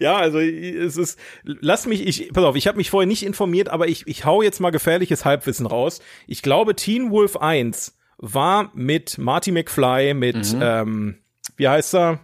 Ja, 0.00 0.16
also 0.16 0.38
es 0.38 0.96
ist, 0.96 1.18
lass 1.44 1.84
mich, 1.84 2.06
ich, 2.06 2.32
pass 2.32 2.42
auf, 2.42 2.56
ich 2.56 2.66
habe 2.66 2.78
mich 2.78 2.88
vorher 2.88 3.06
nicht 3.06 3.22
informiert, 3.22 3.68
aber 3.68 3.86
ich, 3.86 4.06
ich 4.06 4.24
hau 4.24 4.40
jetzt 4.40 4.60
mal 4.60 4.70
gefährliches 4.70 5.26
Halbwissen 5.26 5.66
raus. 5.66 6.00
Ich 6.26 6.40
glaube, 6.40 6.74
Teen 6.74 7.10
Wolf 7.10 7.36
1 7.36 7.94
war 8.16 8.70
mit 8.72 9.18
Marty 9.18 9.52
McFly, 9.52 10.14
mit, 10.14 10.54
mhm. 10.54 10.62
ähm, 10.62 11.18
wie 11.58 11.68
heißt 11.68 11.94
er? 11.96 12.20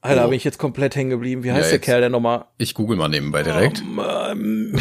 Alter, 0.00 0.24
oh. 0.24 0.28
bin 0.30 0.36
ich 0.36 0.44
jetzt 0.44 0.58
komplett 0.58 0.96
hängen 0.96 1.10
geblieben. 1.10 1.44
Wie 1.44 1.52
heißt 1.52 1.66
ja, 1.66 1.70
der 1.70 1.78
Kerl 1.78 2.00
denn 2.00 2.10
nochmal? 2.10 2.46
Ich 2.58 2.74
google 2.74 2.96
mal 2.96 3.08
nebenbei 3.08 3.44
direkt. 3.44 3.80
Um, 3.82 4.00
ähm, 4.00 4.76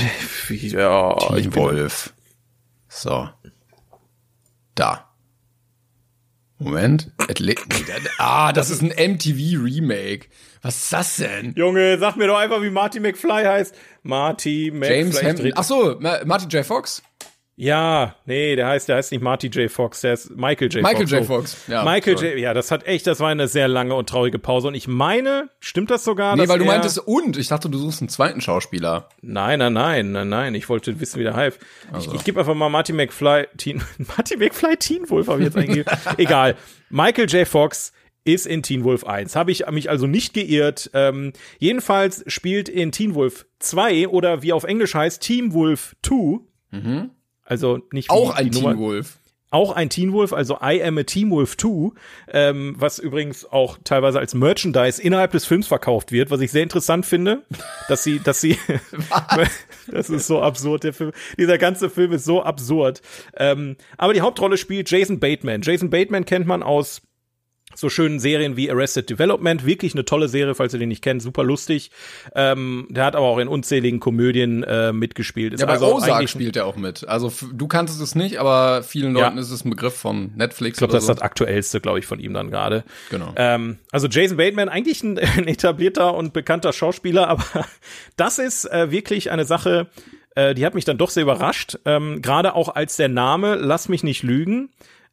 ja, 0.49 1.16
Teen 1.18 1.53
Wolf. 1.53 2.14
So. 2.88 3.30
Da. 4.76 5.09
Moment. 6.57 7.11
ah, 8.17 8.53
das 8.53 8.69
ist 8.69 8.82
ein 8.82 8.89
MTV 8.89 9.61
Remake. 9.61 10.28
Was 10.61 10.84
ist 10.84 10.93
das 10.93 11.17
denn? 11.17 11.53
Junge, 11.55 11.97
sag 11.99 12.15
mir 12.15 12.28
doch 12.28 12.38
einfach, 12.38 12.61
wie 12.61 12.69
Marty 12.69 12.99
McFly 12.99 13.43
heißt. 13.43 13.76
Marty 14.03 14.71
McFly. 14.73 14.95
James 14.95 15.23
Hampton. 15.23 15.51
Ach 15.55 15.63
so, 15.63 15.97
Marty 15.99 16.45
J. 16.47 16.65
Fox. 16.65 17.03
Ja, 17.58 18.16
nee, 18.26 18.58
der 18.58 18.68
heißt, 18.68 18.89
der 18.89 18.97
heißt 18.97 19.14
nicht 19.14 19.22
Marty 19.22 19.47
J. 19.47 19.72
Fox, 19.72 20.01
der 20.01 20.14
ist 20.14 20.30
Michael 20.36 20.70
J. 20.70 20.84
Michael 20.84 21.08
Fox. 21.08 21.12
Michael 21.12 21.22
J. 21.22 21.26
Fox, 21.26 21.58
ja. 21.68 21.84
Michael 21.86 22.18
J. 22.18 22.38
Ja, 22.38 22.53
das 22.53 22.70
hat 22.70 22.86
echt, 22.86 23.08
das 23.08 23.22
war 23.22 23.30
eine 23.30 23.47
sehr 23.47 23.70
lange 23.70 23.95
und 23.95 24.10
traurige 24.10 24.39
Pause. 24.39 24.68
Und 24.68 24.76
ich 24.76 24.89
meine, 24.89 25.49
stimmt 25.62 25.89
das 25.89 26.03
sogar? 26.03 26.36
Nee, 26.36 26.49
weil 26.49 26.60
du 26.60 26.66
meintest 26.66 26.99
und. 26.99 27.38
Ich 27.38 27.47
dachte, 27.47 27.70
du 27.70 27.78
suchst 27.78 28.01
einen 28.01 28.10
zweiten 28.10 28.41
Schauspieler. 28.41 29.08
Nein, 29.22 29.60
nein, 29.60 29.72
nein, 29.72 30.12
nein, 30.12 30.28
nein. 30.28 30.56
Ich 30.56 30.68
wollte 30.68 30.99
wissen, 30.99 31.18
wie 31.18 31.24
der 31.24 31.36
heißt. 31.36 31.58
Also. 31.93 32.12
Ich, 32.12 32.18
ich 32.18 32.24
gebe 32.26 32.41
einfach 32.41 32.56
mal 32.56 32.68
Marty 32.68 32.91
McFly, 32.91 33.47
Teen, 33.56 33.82
Marty 33.99 34.36
McFly 34.36 34.76
Teen 34.76 35.10
Wolf 35.10 35.28
habe 35.30 35.39
ich 35.39 35.45
jetzt 35.45 35.58
eingegeben. 35.58 35.93
Egal. 36.18 36.56
Michael 36.89 37.30
J. 37.30 37.47
Fox 37.47 37.93
ist 38.26 38.47
in 38.47 38.64
Teen 38.64 38.84
Wolf 38.84 39.06
1. 39.06 39.38
Habe 39.38 39.51
ich 39.51 39.66
mich 39.72 39.89
also 39.89 40.08
nicht 40.08 40.34
geirrt. 40.34 40.89
Ähm, 40.93 41.32
jedenfalls 41.60 42.24
spielt 42.28 42.68
in 42.68 42.91
Teen 42.91 43.16
Wolf 43.16 43.45
2 43.60 44.10
oder 44.10 44.41
wie 44.41 44.51
auf 44.51 44.66
Englisch 44.66 44.93
heißt 44.93 45.22
Team 45.22 45.53
Wolf 45.53 45.95
2. 46.03 46.39
Mhm. 46.72 47.12
Also 47.45 47.79
nicht 47.91 48.09
auch 48.09 48.31
ein 48.31 48.51
Teen 48.51 48.77
Wolf. 48.77 49.17
auch 49.51 49.71
ein 49.71 49.89
Teen 49.89 50.11
Wolf, 50.11 50.33
also 50.33 50.57
I 50.61 50.83
Am 50.83 50.97
a 50.97 51.03
Teen 51.03 51.29
Wolf 51.29 51.55
2, 51.55 51.91
ähm, 52.33 52.75
was 52.77 52.99
übrigens 52.99 53.45
auch 53.45 53.77
teilweise 53.83 54.19
als 54.19 54.33
Merchandise 54.33 55.01
innerhalb 55.01 55.31
des 55.31 55.45
Films 55.45 55.67
verkauft 55.67 56.11
wird, 56.11 56.31
was 56.31 56.41
ich 56.41 56.51
sehr 56.51 56.63
interessant 56.63 57.05
finde, 57.05 57.43
dass 57.87 58.03
sie, 58.03 58.19
dass 58.19 58.41
sie, 58.41 58.57
das 59.87 60.09
ist 60.09 60.27
so 60.27 60.41
absurd, 60.41 60.83
der 60.83 60.93
Film, 60.93 61.11
dieser 61.37 61.57
ganze 61.57 61.89
Film 61.89 62.11
ist 62.11 62.25
so 62.25 62.43
absurd. 62.43 63.01
Ähm, 63.37 63.77
aber 63.97 64.13
die 64.13 64.21
Hauptrolle 64.21 64.57
spielt 64.57 64.89
Jason 64.89 65.19
Bateman. 65.19 65.61
Jason 65.61 65.89
Bateman 65.91 66.25
kennt 66.25 66.47
man 66.47 66.63
aus 66.63 67.01
so 67.76 67.89
schönen 67.89 68.19
Serien 68.19 68.57
wie 68.57 68.71
Arrested 68.71 69.09
Development, 69.09 69.65
wirklich 69.65 69.93
eine 69.93 70.05
tolle 70.05 70.28
Serie, 70.28 70.55
falls 70.55 70.73
ihr 70.73 70.80
den 70.80 70.89
nicht 70.89 71.03
kennt, 71.03 71.21
super 71.21 71.43
lustig. 71.43 71.91
Ähm, 72.34 72.88
der 72.89 73.05
hat 73.05 73.15
aber 73.15 73.26
auch 73.26 73.38
in 73.38 73.47
unzähligen 73.47 73.99
Komödien 73.99 74.63
äh, 74.63 74.91
mitgespielt. 74.93 75.53
Ist 75.53 75.59
ja, 75.59 75.65
bei 75.65 75.73
also 75.73 75.95
Ozark 75.95 76.30
spielt 76.30 76.55
er 76.55 76.65
auch 76.65 76.76
mit. 76.76 77.07
Also 77.07 77.32
du 77.53 77.67
kannst 77.67 78.01
es 78.01 78.15
nicht, 78.15 78.39
aber 78.39 78.84
vielen 78.84 79.13
Leuten 79.13 79.36
ja. 79.36 79.41
ist 79.41 79.51
es 79.51 79.65
ein 79.65 79.69
Begriff 79.69 79.95
von 79.95 80.32
Netflix. 80.36 80.76
Ich 80.76 80.80
glaube, 80.80 80.93
das 80.93 81.03
ist 81.03 81.09
das 81.09 81.21
aktuellste, 81.21 81.82
glaube 81.82 81.99
ich, 81.99 82.05
von 82.05 82.19
ihm 82.19 82.34
dann 82.34 82.49
gerade. 82.49 82.84
Genau. 83.09 83.34
Ähm, 83.36 83.78
also 83.91 84.07
Jason 84.07 84.38
Bateman, 84.38 84.69
eigentlich 84.69 85.03
ein, 85.03 85.19
ein, 85.38 85.47
etablierter 85.47 86.13
und 86.13 86.34
bekannter 86.34 86.73
Schauspieler, 86.73 87.28
aber 87.28 87.45
das 88.15 88.39
ist 88.39 88.65
äh, 88.71 88.91
wirklich 88.91 89.32
eine 89.32 89.45
Sache, 89.45 89.88
äh, 90.36 90.53
die 90.53 90.65
hat 90.65 90.76
mich 90.76 90.86
dann 90.86 90.97
doch 90.97 91.09
sehr 91.09 91.23
überrascht. 91.23 91.80
Ähm, 91.86 92.21
gerade 92.21 92.55
auch 92.55 92.69
als 92.69 92.97
der 92.97 93.09
Name, 93.09 93.55
lass 93.55 93.89
mich 93.89 94.03
nicht 94.03 94.23
lügen. 94.23 94.69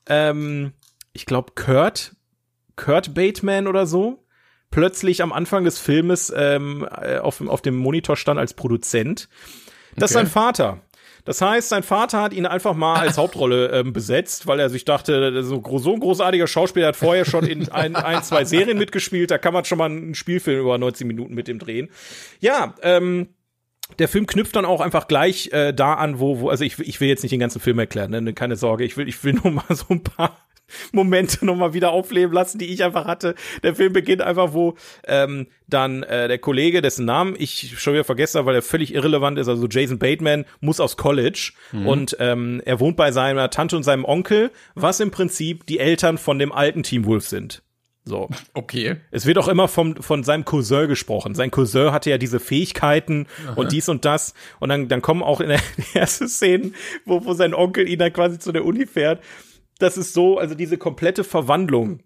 Ähm, 0.07 0.73
ich 1.13 1.27
glaube, 1.27 1.53
Kurt 1.55 2.13
Kurt 2.77 3.15
Bateman 3.15 3.67
oder 3.67 3.87
so 3.87 4.23
plötzlich 4.71 5.23
am 5.23 5.33
Anfang 5.33 5.65
des 5.65 5.79
Filmes 5.79 6.33
ähm, 6.35 6.87
äh, 7.01 7.19
auf, 7.19 7.41
auf 7.47 7.63
dem 7.63 7.77
Monitor 7.77 8.17
stand 8.17 8.41
als 8.41 8.55
Produzent. 8.55 9.29
Das 9.95 9.97
okay. 9.97 10.05
ist 10.05 10.13
sein 10.13 10.27
Vater. 10.27 10.81
Das 11.25 11.41
heißt, 11.41 11.69
sein 11.69 11.85
Vater 11.85 12.21
hat 12.21 12.33
ihn 12.33 12.47
einfach 12.47 12.75
mal 12.75 12.97
als 12.97 13.17
Hauptrolle 13.19 13.69
ähm, 13.69 13.93
besetzt, 13.93 14.49
weil 14.49 14.59
er 14.59 14.71
sich 14.71 14.85
dachte, 14.85 15.45
so, 15.45 15.63
so 15.79 15.93
ein 15.93 16.01
großartiger 16.01 16.49
Schauspieler 16.49 16.89
hat 16.89 16.97
vorher 16.97 17.25
schon 17.25 17.47
in 17.47 17.69
ein, 17.69 17.95
ein, 17.95 18.25
zwei 18.25 18.45
Serien 18.45 18.77
mitgespielt, 18.79 19.31
da 19.31 19.39
kann 19.39 19.55
man 19.55 19.65
schon 19.65 19.79
mal 19.79 19.87
einen 19.87 20.17
Spielfilm 20.17 20.61
über 20.61 20.77
90 20.79 21.07
Minuten 21.07 21.35
mit 21.35 21.49
ihm 21.49 21.61
drehen. 21.61 21.91
Ja, 22.41 22.75
ähm, 22.83 23.29
der 23.99 24.09
Film 24.09 24.27
knüpft 24.27 24.57
dann 24.57 24.65
auch 24.65 24.81
einfach 24.81 25.07
gleich 25.07 25.53
äh, 25.53 25.73
da 25.73 25.95
an, 25.95 26.19
wo, 26.19 26.41
wo, 26.41 26.49
also 26.49 26.65
ich, 26.65 26.79
ich 26.79 27.01
will 27.01 27.09
jetzt 27.09 27.23
nicht 27.23 27.33
den 27.33 27.41
ganzen 27.41 27.61
Film 27.61 27.79
erklären, 27.79 28.11
ne? 28.11 28.33
keine 28.33 28.57
Sorge, 28.57 28.85
ich 28.85 28.97
will, 28.97 29.07
ich 29.07 29.23
will 29.23 29.35
nur 29.35 29.53
mal 29.53 29.65
so 29.69 29.87
ein 29.91 30.03
paar 30.03 30.39
Momente 30.93 31.45
nochmal 31.45 31.75
wieder 31.75 31.93
aufleben 31.93 32.33
lassen, 32.33 32.59
die 32.59 32.67
ich 32.67 32.83
einfach 32.85 33.07
hatte. 33.07 33.35
Der 33.63 33.75
Film 33.75 33.93
beginnt 33.93 34.23
einfach, 34.23 34.53
wo 34.53 34.75
ähm, 35.07 35.47
dann 35.67 36.03
äh, 36.03 36.29
der 36.29 36.39
Kollege, 36.39 36.83
dessen 36.83 37.05
Namen 37.05 37.35
ich 37.39 37.79
schon 37.79 37.95
wieder 37.95 38.05
vergessen 38.05 38.39
habe, 38.39 38.47
weil 38.47 38.57
er 38.57 38.63
völlig 38.63 38.95
irrelevant 38.95 39.39
ist, 39.39 39.49
also 39.49 39.67
Jason 39.69 39.99
Bateman, 39.99 40.45
muss 40.61 40.81
aus 40.81 40.97
College 40.97 41.53
mhm. 41.73 41.87
und 41.87 42.17
ähm, 42.21 42.63
er 42.65 42.81
wohnt 42.81 42.97
bei 42.97 43.13
seiner 43.13 43.51
Tante 43.51 43.77
und 43.77 43.83
seinem 43.83 44.05
Onkel, 44.05 44.51
was 44.75 45.01
im 45.01 45.11
Prinzip 45.11 45.67
die 45.67 45.79
Eltern 45.79 46.19
von 46.19 46.39
dem 46.39 46.53
alten 46.53 46.83
Team 46.83 47.05
Wolf 47.07 47.27
sind. 47.29 47.63
So. 48.05 48.29
Okay. 48.55 48.97
Es 49.11 49.27
wird 49.27 49.39
auch 49.39 49.49
immer 49.49 49.69
vom, 49.69 49.97
von 49.97 50.25
seinem 50.25 50.45
Cousin 50.45 50.89
gesprochen. 50.89 51.35
Sein 51.35 51.51
Cousin 51.51 51.93
hatte 51.93 52.11
ja 52.11 52.19
diese 52.19 52.41
Fähigkeiten 52.41 53.27
Aha. 53.47 53.55
und 53.55 53.73
dies 53.73 53.89
und 53.89 54.05
das. 54.05 54.35
Und 54.61 54.69
dann, 54.69 54.89
dann 54.89 55.03
kommen 55.03 55.23
auch 55.23 55.41
in 55.41 55.49
der 55.49 55.61
ersten 55.95 56.29
Szene, 56.29 56.73
wo, 57.05 57.25
wo 57.25 57.33
sein 57.33 57.55
Onkel 57.55 57.89
ihn 57.89 57.99
dann 57.99 58.13
quasi 58.13 58.39
zu 58.39 58.53
der 58.53 58.65
Uni 58.65 58.87
fährt 58.87 59.21
das 59.83 59.97
ist 59.99 60.15
so, 60.15 60.39
also 60.39 60.55
diese 60.55 60.79
komplette 60.79 61.25
Verwandlung 61.25 62.01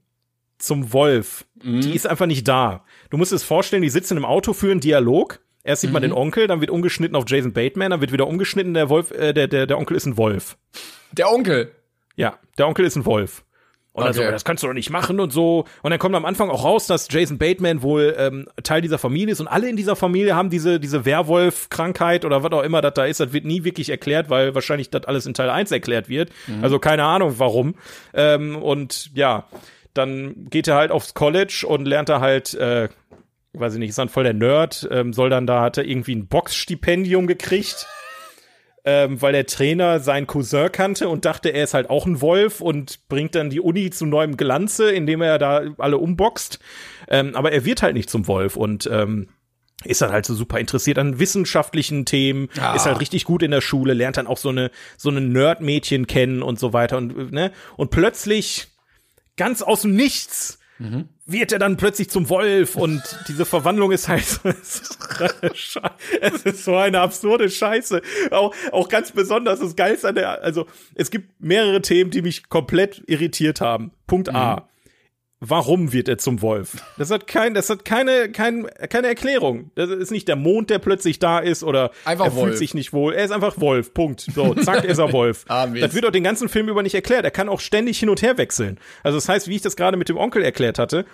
zum 0.58 0.92
Wolf, 0.92 1.44
mhm. 1.62 1.82
die 1.82 1.94
ist 1.94 2.06
einfach 2.06 2.26
nicht 2.26 2.48
da. 2.48 2.84
Du 3.10 3.16
musst 3.18 3.32
es 3.32 3.42
vorstellen, 3.42 3.82
die 3.82 3.90
sitzen 3.90 4.16
im 4.16 4.24
Auto, 4.24 4.52
führen 4.52 4.80
Dialog. 4.80 5.40
Erst 5.62 5.82
sieht 5.82 5.90
mhm. 5.90 5.94
man 5.94 6.02
den 6.02 6.12
Onkel, 6.12 6.46
dann 6.46 6.60
wird 6.60 6.70
umgeschnitten 6.70 7.16
auf 7.16 7.24
Jason 7.26 7.52
Bateman, 7.52 7.90
dann 7.90 8.00
wird 8.00 8.12
wieder 8.12 8.26
umgeschnitten, 8.26 8.72
der 8.74 8.88
Wolf, 8.88 9.10
äh, 9.10 9.32
der, 9.32 9.48
der, 9.48 9.66
der 9.66 9.78
Onkel 9.78 9.96
ist 9.96 10.06
ein 10.06 10.16
Wolf. 10.16 10.56
Der 11.12 11.30
Onkel? 11.30 11.72
Ja, 12.14 12.38
der 12.56 12.68
Onkel 12.68 12.86
ist 12.86 12.96
ein 12.96 13.04
Wolf. 13.04 13.44
Und 13.96 14.02
okay. 14.02 14.12
so, 14.12 14.30
das 14.30 14.44
kannst 14.44 14.62
du 14.62 14.66
doch 14.66 14.74
nicht 14.74 14.90
machen 14.90 15.20
und 15.20 15.32
so. 15.32 15.64
Und 15.80 15.90
dann 15.90 15.98
kommt 15.98 16.14
am 16.14 16.26
Anfang 16.26 16.50
auch 16.50 16.64
raus, 16.64 16.86
dass 16.86 17.08
Jason 17.10 17.38
Bateman 17.38 17.80
wohl 17.80 18.14
ähm, 18.18 18.46
Teil 18.62 18.82
dieser 18.82 18.98
Familie 18.98 19.32
ist 19.32 19.40
und 19.40 19.48
alle 19.48 19.70
in 19.70 19.76
dieser 19.76 19.96
Familie 19.96 20.36
haben 20.36 20.50
diese, 20.50 20.78
diese 20.78 21.06
Werwolf-Krankheit 21.06 22.26
oder 22.26 22.42
was 22.42 22.52
auch 22.52 22.62
immer 22.62 22.82
das 22.82 22.92
da 22.92 23.06
ist. 23.06 23.20
Das 23.20 23.32
wird 23.32 23.46
nie 23.46 23.64
wirklich 23.64 23.88
erklärt, 23.88 24.28
weil 24.28 24.54
wahrscheinlich 24.54 24.90
das 24.90 25.06
alles 25.06 25.24
in 25.24 25.32
Teil 25.32 25.48
1 25.48 25.72
erklärt 25.72 26.10
wird. 26.10 26.28
Mhm. 26.46 26.62
Also 26.62 26.78
keine 26.78 27.04
Ahnung 27.04 27.36
warum. 27.38 27.74
Ähm, 28.12 28.56
und 28.56 29.10
ja, 29.14 29.46
dann 29.94 30.44
geht 30.50 30.68
er 30.68 30.74
halt 30.74 30.90
aufs 30.90 31.14
College 31.14 31.64
und 31.66 31.86
lernt 31.86 32.10
da 32.10 32.20
halt, 32.20 32.52
äh, 32.52 32.90
weiß 33.54 33.72
ich 33.72 33.78
nicht, 33.78 33.88
ist 33.88 33.98
dann 33.98 34.10
voll 34.10 34.24
der 34.24 34.34
Nerd, 34.34 34.86
ähm, 34.90 35.14
soll 35.14 35.30
dann 35.30 35.46
da, 35.46 35.62
hat 35.62 35.78
er 35.78 35.86
irgendwie 35.86 36.16
ein 36.16 36.26
Boxstipendium 36.26 37.26
gekriegt 37.26 37.86
ähm, 38.86 39.20
weil 39.20 39.32
der 39.32 39.46
Trainer 39.46 39.98
seinen 39.98 40.28
Cousin 40.28 40.70
kannte 40.70 41.08
und 41.08 41.24
dachte, 41.24 41.50
er 41.50 41.64
ist 41.64 41.74
halt 41.74 41.90
auch 41.90 42.06
ein 42.06 42.20
Wolf 42.20 42.60
und 42.60 43.08
bringt 43.08 43.34
dann 43.34 43.50
die 43.50 43.60
Uni 43.60 43.90
zu 43.90 44.06
neuem 44.06 44.36
Glanze, 44.36 44.92
indem 44.92 45.20
er 45.22 45.38
da 45.38 45.64
alle 45.78 45.98
umboxt. 45.98 46.60
Ähm, 47.08 47.34
aber 47.34 47.50
er 47.50 47.64
wird 47.64 47.82
halt 47.82 47.94
nicht 47.94 48.08
zum 48.08 48.28
Wolf 48.28 48.56
und 48.56 48.88
ähm, 48.90 49.28
ist 49.84 50.02
dann 50.02 50.12
halt 50.12 50.24
so 50.24 50.34
super 50.34 50.58
interessiert 50.58 50.98
an 50.98 51.18
wissenschaftlichen 51.18 52.06
Themen, 52.06 52.48
ah. 52.60 52.74
ist 52.74 52.86
halt 52.86 53.00
richtig 53.00 53.24
gut 53.24 53.42
in 53.42 53.50
der 53.50 53.60
Schule, 53.60 53.92
lernt 53.92 54.16
dann 54.16 54.26
auch 54.28 54.38
so 54.38 54.48
eine 54.48 54.70
so 54.96 55.10
eine 55.10 55.20
Nerd-Mädchen 55.20 56.06
kennen 56.06 56.42
und 56.42 56.58
so 56.58 56.72
weiter 56.72 56.96
und 56.96 57.32
ne 57.32 57.52
und 57.76 57.90
plötzlich 57.90 58.68
ganz 59.36 59.62
aus 59.62 59.82
dem 59.82 59.94
Nichts 59.94 60.60
mhm. 60.78 61.08
Wird 61.26 61.52
er 61.52 61.58
dann 61.58 61.76
plötzlich 61.76 62.08
zum 62.08 62.28
Wolf 62.28 62.76
und 62.76 63.02
diese 63.28 63.44
Verwandlung 63.44 63.90
ist 63.90 64.08
halt 64.08 64.40
es 66.20 66.42
ist 66.44 66.64
so 66.64 66.76
eine 66.76 67.00
absurde 67.00 67.50
Scheiße. 67.50 68.00
Auch, 68.30 68.54
auch 68.70 68.88
ganz 68.88 69.10
besonders 69.10 69.60
das 69.60 69.74
Geilste 69.74 70.08
an 70.08 70.14
der, 70.14 70.42
also 70.42 70.66
es 70.94 71.10
gibt 71.10 71.40
mehrere 71.40 71.82
Themen, 71.82 72.10
die 72.10 72.22
mich 72.22 72.48
komplett 72.48 73.02
irritiert 73.06 73.60
haben. 73.60 73.90
Punkt 74.06 74.28
mhm. 74.28 74.36
Warum 75.40 75.92
wird 75.92 76.08
er 76.08 76.16
zum 76.16 76.40
Wolf? 76.40 76.82
Das 76.96 77.10
hat 77.10 77.26
kein, 77.26 77.52
das 77.52 77.68
hat 77.68 77.84
keine, 77.84 78.30
kein, 78.30 78.66
keine 78.88 79.08
Erklärung. 79.08 79.70
Das 79.74 79.90
ist 79.90 80.10
nicht 80.10 80.28
der 80.28 80.36
Mond, 80.36 80.70
der 80.70 80.78
plötzlich 80.78 81.18
da 81.18 81.40
ist 81.40 81.62
oder 81.62 81.90
einfach 82.06 82.26
er 82.26 82.34
Wolf. 82.36 82.46
fühlt 82.46 82.58
sich 82.58 82.72
nicht 82.72 82.94
wohl. 82.94 83.12
Er 83.12 83.26
ist 83.26 83.32
einfach 83.32 83.60
Wolf. 83.60 83.92
Punkt. 83.92 84.20
So, 84.20 84.54
zack, 84.54 84.84
ist 84.84 84.96
er 84.96 85.12
Wolf. 85.12 85.44
ah, 85.48 85.66
das 85.66 85.92
wird 85.92 86.06
auch 86.06 86.10
den 86.10 86.24
ganzen 86.24 86.48
Film 86.48 86.70
über 86.70 86.82
nicht 86.82 86.94
erklärt. 86.94 87.24
Er 87.24 87.30
kann 87.30 87.50
auch 87.50 87.60
ständig 87.60 87.98
hin 87.98 88.08
und 88.08 88.22
her 88.22 88.38
wechseln. 88.38 88.78
Also 89.02 89.18
das 89.18 89.28
heißt, 89.28 89.48
wie 89.48 89.56
ich 89.56 89.62
das 89.62 89.76
gerade 89.76 89.98
mit 89.98 90.08
dem 90.08 90.16
Onkel 90.16 90.42
erklärt 90.42 90.78
hatte, 90.78 91.04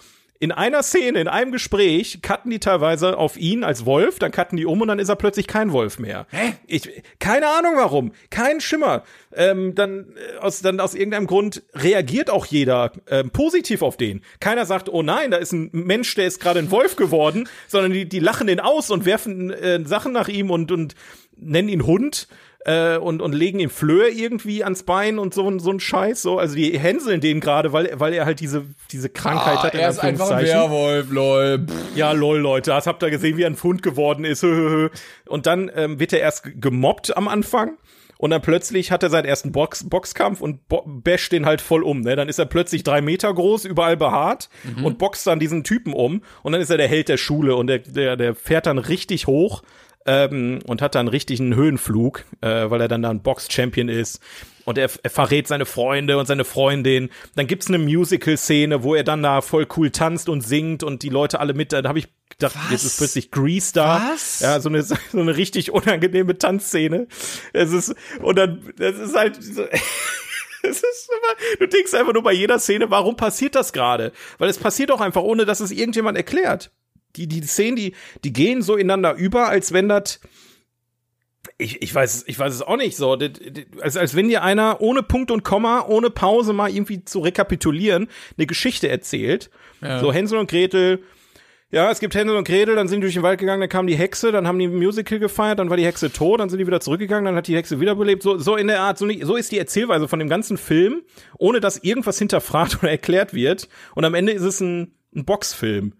in 0.42 0.50
einer 0.50 0.82
Szene, 0.82 1.20
in 1.20 1.28
einem 1.28 1.52
Gespräch, 1.52 2.18
cutten 2.20 2.50
die 2.50 2.58
teilweise 2.58 3.16
auf 3.16 3.36
ihn 3.36 3.62
als 3.62 3.86
Wolf, 3.86 4.18
dann 4.18 4.32
cutten 4.32 4.56
die 4.56 4.66
um 4.66 4.80
und 4.80 4.88
dann 4.88 4.98
ist 4.98 5.08
er 5.08 5.14
plötzlich 5.14 5.46
kein 5.46 5.70
Wolf 5.70 6.00
mehr. 6.00 6.26
Hä? 6.32 6.54
Ich, 6.66 6.90
keine 7.20 7.46
Ahnung 7.46 7.74
warum. 7.76 8.10
Kein 8.28 8.60
Schimmer. 8.60 9.04
Ähm, 9.32 9.76
dann, 9.76 10.16
äh, 10.16 10.38
aus, 10.38 10.60
dann 10.60 10.80
aus 10.80 10.96
irgendeinem 10.96 11.28
Grund 11.28 11.62
reagiert 11.74 12.28
auch 12.28 12.44
jeder 12.44 12.90
ähm, 13.08 13.30
positiv 13.30 13.82
auf 13.82 13.96
den. 13.96 14.22
Keiner 14.40 14.66
sagt, 14.66 14.88
oh 14.88 15.04
nein, 15.04 15.30
da 15.30 15.36
ist 15.36 15.52
ein 15.52 15.70
Mensch, 15.70 16.12
der 16.16 16.26
ist 16.26 16.40
gerade 16.40 16.58
ein 16.58 16.72
Wolf 16.72 16.96
geworden, 16.96 17.48
sondern 17.68 17.92
die, 17.92 18.08
die 18.08 18.18
lachen 18.18 18.48
den 18.48 18.58
aus 18.58 18.90
und 18.90 19.04
werfen 19.04 19.52
äh, 19.52 19.84
Sachen 19.84 20.12
nach 20.12 20.26
ihm 20.26 20.50
und, 20.50 20.72
und 20.72 20.96
nennen 21.36 21.68
ihn 21.68 21.86
Hund 21.86 22.26
äh, 22.64 22.96
und, 22.96 23.20
und 23.20 23.32
legen 23.32 23.58
ihm 23.60 23.70
Flöhe 23.70 24.08
irgendwie 24.08 24.62
ans 24.62 24.82
Bein 24.84 25.18
und 25.18 25.34
so, 25.34 25.58
so 25.58 25.70
ein 25.70 25.80
Scheiß. 25.80 26.22
So. 26.22 26.38
Also 26.38 26.54
die 26.54 26.78
hänseln 26.78 27.20
den 27.20 27.40
gerade, 27.40 27.72
weil, 27.72 27.90
weil 27.94 28.12
er 28.14 28.24
halt 28.24 28.40
diese, 28.40 28.64
diese 28.90 29.08
Krankheit 29.08 29.58
ah, 29.58 29.62
hat. 29.64 29.74
Er 29.74 29.88
ist 29.88 29.98
einfach 29.98 30.30
ein 30.30 30.44
Werwolf, 30.44 31.10
lol. 31.10 31.66
Ja, 31.94 32.12
lol, 32.12 32.38
Leute. 32.38 32.70
Das 32.70 32.86
habt 32.86 33.02
ihr 33.02 33.10
gesehen, 33.10 33.36
wie 33.36 33.42
er 33.42 33.50
ein 33.50 33.56
Pfund 33.56 33.82
geworden 33.82 34.24
ist. 34.24 34.44
und 35.26 35.46
dann 35.46 35.70
ähm, 35.74 35.98
wird 35.98 36.12
er 36.12 36.20
erst 36.20 36.60
gemobbt 36.60 37.16
am 37.16 37.28
Anfang. 37.28 37.78
Und 38.18 38.30
dann 38.30 38.40
plötzlich 38.40 38.92
hat 38.92 39.02
er 39.02 39.10
seinen 39.10 39.24
ersten 39.24 39.50
Box 39.50 39.88
Boxkampf 39.88 40.40
und 40.40 40.60
basht 40.68 41.32
den 41.32 41.44
halt 41.44 41.60
voll 41.60 41.82
um. 41.82 42.02
Ne? 42.02 42.14
Dann 42.14 42.28
ist 42.28 42.38
er 42.38 42.46
plötzlich 42.46 42.84
drei 42.84 43.00
Meter 43.00 43.34
groß, 43.34 43.64
überall 43.64 43.96
behaart 43.96 44.48
mhm. 44.62 44.84
und 44.84 44.98
boxt 44.98 45.26
dann 45.26 45.40
diesen 45.40 45.64
Typen 45.64 45.92
um. 45.92 46.22
Und 46.44 46.52
dann 46.52 46.60
ist 46.60 46.70
er 46.70 46.76
der 46.76 46.86
Held 46.86 47.08
der 47.08 47.16
Schule 47.16 47.56
und 47.56 47.66
der, 47.66 47.80
der, 47.80 48.16
der 48.16 48.36
fährt 48.36 48.66
dann 48.66 48.78
richtig 48.78 49.26
hoch 49.26 49.64
ähm, 50.06 50.60
und 50.66 50.82
hat 50.82 50.94
dann 50.94 51.08
richtig 51.08 51.40
einen 51.40 51.54
Höhenflug, 51.54 52.24
äh, 52.40 52.70
weil 52.70 52.80
er 52.80 52.88
dann 52.88 53.02
da 53.02 53.10
ein 53.10 53.22
Box-Champion 53.22 53.88
ist. 53.88 54.20
Und 54.64 54.78
er, 54.78 54.90
er 55.02 55.10
verrät 55.10 55.48
seine 55.48 55.66
Freunde 55.66 56.18
und 56.18 56.26
seine 56.26 56.44
Freundin. 56.44 57.10
Dann 57.34 57.46
gibt's 57.46 57.68
eine 57.68 57.78
Musical-Szene, 57.78 58.84
wo 58.84 58.94
er 58.94 59.02
dann 59.02 59.22
da 59.22 59.40
voll 59.40 59.66
cool 59.76 59.90
tanzt 59.90 60.28
und 60.28 60.40
singt 60.40 60.84
und 60.84 61.02
die 61.02 61.08
Leute 61.08 61.40
alle 61.40 61.52
mit. 61.54 61.72
Da 61.72 61.82
habe 61.82 61.98
ich 61.98 62.08
gedacht, 62.28 62.54
Was? 62.56 62.70
jetzt 62.70 62.84
ist 62.84 62.98
plötzlich 62.98 63.30
Grease 63.30 63.72
da. 63.74 64.10
Was? 64.12 64.40
Ja, 64.40 64.60
so 64.60 64.68
eine, 64.68 64.82
so 64.82 64.96
eine 65.12 65.36
richtig 65.36 65.72
unangenehme 65.72 66.38
Tanzszene. 66.38 67.08
Es 67.52 67.72
ist, 67.72 67.94
und 68.20 68.38
dann, 68.38 68.72
das 68.76 68.96
ist 68.98 69.16
halt 69.16 69.42
so, 69.42 69.64
Es 70.64 70.76
ist 70.76 71.10
immer, 71.10 71.58
du 71.58 71.66
denkst 71.66 71.92
einfach 71.92 72.12
nur 72.12 72.22
bei 72.22 72.32
jeder 72.32 72.60
Szene, 72.60 72.88
warum 72.88 73.16
passiert 73.16 73.56
das 73.56 73.72
gerade? 73.72 74.12
Weil 74.38 74.48
es 74.48 74.58
passiert 74.58 74.92
auch 74.92 75.00
einfach, 75.00 75.22
ohne 75.22 75.44
dass 75.44 75.58
es 75.58 75.72
irgendjemand 75.72 76.16
erklärt 76.16 76.70
die, 77.16 77.28
die 77.28 77.42
Szenen, 77.42 77.76
die, 77.76 77.94
die 78.24 78.32
gehen 78.32 78.62
so 78.62 78.76
ineinander 78.76 79.14
über, 79.14 79.48
als 79.48 79.72
wenn 79.72 79.88
das, 79.88 80.20
ich, 81.58 81.82
ich 81.82 81.94
weiß, 81.94 82.24
ich 82.26 82.38
weiß 82.38 82.54
es 82.54 82.62
auch 82.62 82.76
nicht 82.76 82.96
so, 82.96 83.18
als, 83.80 83.96
als 83.96 84.14
wenn 84.16 84.28
dir 84.28 84.42
einer 84.42 84.80
ohne 84.80 85.02
Punkt 85.02 85.30
und 85.30 85.44
Komma, 85.44 85.84
ohne 85.86 86.10
Pause 86.10 86.52
mal 86.52 86.70
irgendwie 86.70 87.04
zu 87.04 87.20
rekapitulieren, 87.20 88.08
eine 88.36 88.46
Geschichte 88.46 88.88
erzählt. 88.88 89.50
Ja. 89.80 89.98
So 89.98 90.12
Hänsel 90.12 90.38
und 90.38 90.50
Gretel, 90.50 91.02
Ja, 91.72 91.90
es 91.90 92.00
gibt 92.00 92.14
Händel 92.14 92.36
und 92.36 92.46
Gretel, 92.46 92.76
dann 92.76 92.86
sind 92.86 93.00
die 93.00 93.06
durch 93.06 93.14
den 93.14 93.22
Wald 93.22 93.40
gegangen, 93.40 93.60
dann 93.60 93.70
kam 93.70 93.86
die 93.86 93.96
Hexe, 93.96 94.30
dann 94.30 94.46
haben 94.46 94.58
die 94.58 94.66
ein 94.66 94.76
Musical 94.76 95.18
gefeiert, 95.18 95.58
dann 95.58 95.70
war 95.70 95.78
die 95.78 95.86
Hexe 95.86 96.12
tot, 96.12 96.38
dann 96.38 96.50
sind 96.50 96.58
die 96.58 96.66
wieder 96.66 96.80
zurückgegangen, 96.80 97.24
dann 97.24 97.34
hat 97.34 97.48
die 97.48 97.56
Hexe 97.56 97.80
wiederbelebt. 97.80 98.22
So, 98.22 98.36
so 98.36 98.56
in 98.56 98.66
der 98.66 98.82
Art, 98.82 98.98
so, 98.98 99.08
so 99.22 99.36
ist 99.36 99.52
die 99.52 99.58
Erzählweise 99.58 100.06
von 100.06 100.18
dem 100.18 100.28
ganzen 100.28 100.58
Film, 100.58 101.00
ohne 101.38 101.60
dass 101.60 101.78
irgendwas 101.78 102.18
hinterfragt 102.18 102.78
oder 102.82 102.90
erklärt 102.90 103.32
wird. 103.32 103.70
Und 103.94 104.04
am 104.04 104.14
Ende 104.14 104.32
ist 104.32 104.42
es 104.42 104.60
ein, 104.60 104.94
ein 105.16 105.24
Boxfilm. 105.24 105.94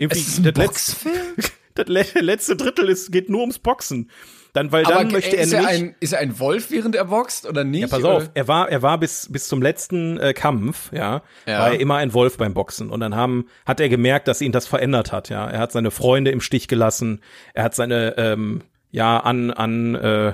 Irgendwie, 0.00 0.20
es 0.20 0.28
ist 0.28 0.46
ein 0.46 0.54
Boxfilm? 0.54 1.34
das 1.74 1.86
letzte 2.14 2.56
Drittel 2.56 2.88
ist, 2.88 3.12
geht 3.12 3.28
nur 3.28 3.42
ums 3.42 3.58
Boxen. 3.58 4.10
Dann, 4.54 4.72
weil 4.72 4.82
dann 4.82 4.92
Aber 4.94 5.12
möchte 5.12 5.36
er, 5.36 5.44
ist 5.44 5.52
er 5.52 5.66
ein, 5.66 5.94
ist 6.00 6.12
er 6.14 6.20
ein 6.20 6.40
Wolf, 6.40 6.70
während 6.70 6.96
er 6.96 7.04
boxt 7.04 7.46
oder 7.46 7.62
nicht? 7.62 7.82
Ja, 7.82 7.86
pass 7.86 8.00
oder? 8.00 8.14
auf, 8.14 8.30
er 8.34 8.48
war, 8.48 8.68
er 8.68 8.82
war 8.82 8.98
bis, 8.98 9.28
bis 9.30 9.46
zum 9.46 9.62
letzten 9.62 10.18
äh, 10.18 10.32
Kampf, 10.32 10.90
ja, 10.92 11.22
ja, 11.46 11.60
war 11.60 11.72
er 11.72 11.80
immer 11.80 11.96
ein 11.96 12.14
Wolf 12.14 12.38
beim 12.38 12.54
Boxen. 12.54 12.90
Und 12.90 13.00
dann 13.00 13.14
haben, 13.14 13.46
hat 13.64 13.78
er 13.78 13.88
gemerkt, 13.88 14.26
dass 14.26 14.40
ihn 14.40 14.52
das 14.52 14.66
verändert 14.66 15.12
hat, 15.12 15.28
ja. 15.28 15.46
Er 15.46 15.60
hat 15.60 15.70
seine 15.70 15.90
Freunde 15.90 16.30
im 16.30 16.40
Stich 16.40 16.66
gelassen, 16.66 17.20
er 17.54 17.64
hat 17.64 17.74
seine, 17.74 18.16
ähm, 18.16 18.62
ja, 18.90 19.18
an, 19.18 19.52
an, 19.52 19.94
äh, 19.94 20.32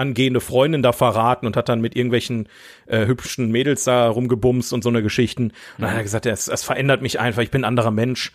angehende 0.00 0.40
Freundin 0.40 0.82
da 0.82 0.92
verraten 0.92 1.46
und 1.46 1.56
hat 1.56 1.68
dann 1.68 1.82
mit 1.82 1.94
irgendwelchen 1.94 2.48
äh, 2.86 3.06
hübschen 3.06 3.50
Mädels 3.50 3.84
da 3.84 4.08
rumgebumst 4.08 4.72
und 4.72 4.82
so 4.82 4.88
eine 4.88 5.02
Geschichten. 5.02 5.48
Und 5.76 5.82
dann 5.82 5.90
hat 5.90 5.98
er 5.98 6.02
gesagt, 6.02 6.26
es, 6.26 6.48
es 6.48 6.64
verändert 6.64 7.02
mich 7.02 7.20
einfach, 7.20 7.42
ich 7.42 7.50
bin 7.50 7.62
ein 7.62 7.68
anderer 7.68 7.90
Mensch 7.90 8.32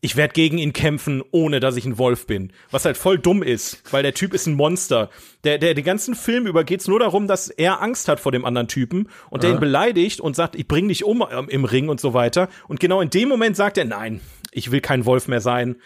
ich 0.00 0.16
werde 0.16 0.32
gegen 0.32 0.58
ihn 0.58 0.72
kämpfen, 0.72 1.22
ohne 1.32 1.58
dass 1.58 1.76
ich 1.76 1.84
ein 1.84 1.98
Wolf 1.98 2.26
bin. 2.26 2.52
Was 2.70 2.84
halt 2.84 2.96
voll 2.96 3.18
dumm 3.18 3.42
ist, 3.42 3.82
weil 3.90 4.02
der 4.02 4.14
Typ 4.14 4.32
ist 4.32 4.46
ein 4.46 4.54
Monster. 4.54 5.10
Der, 5.42 5.58
der, 5.58 5.74
den 5.74 5.84
ganzen 5.84 6.14
Film 6.14 6.46
über 6.46 6.62
geht's 6.62 6.86
nur 6.86 7.00
darum, 7.00 7.26
dass 7.26 7.48
er 7.48 7.82
Angst 7.82 8.08
hat 8.08 8.20
vor 8.20 8.30
dem 8.30 8.44
anderen 8.44 8.68
Typen 8.68 9.08
und 9.30 9.42
der 9.42 9.50
ihn 9.50 9.60
beleidigt 9.60 10.20
und 10.20 10.36
sagt, 10.36 10.54
ich 10.54 10.68
bring 10.68 10.88
dich 10.88 11.04
um 11.04 11.24
ähm, 11.30 11.48
im 11.48 11.64
Ring 11.64 11.88
und 11.88 12.00
so 12.00 12.14
weiter. 12.14 12.48
Und 12.68 12.78
genau 12.78 13.00
in 13.00 13.10
dem 13.10 13.28
Moment 13.28 13.56
sagt 13.56 13.76
er, 13.76 13.84
nein, 13.84 14.20
ich 14.52 14.70
will 14.70 14.80
kein 14.80 15.04
Wolf 15.04 15.26
mehr 15.26 15.40
sein. 15.40 15.76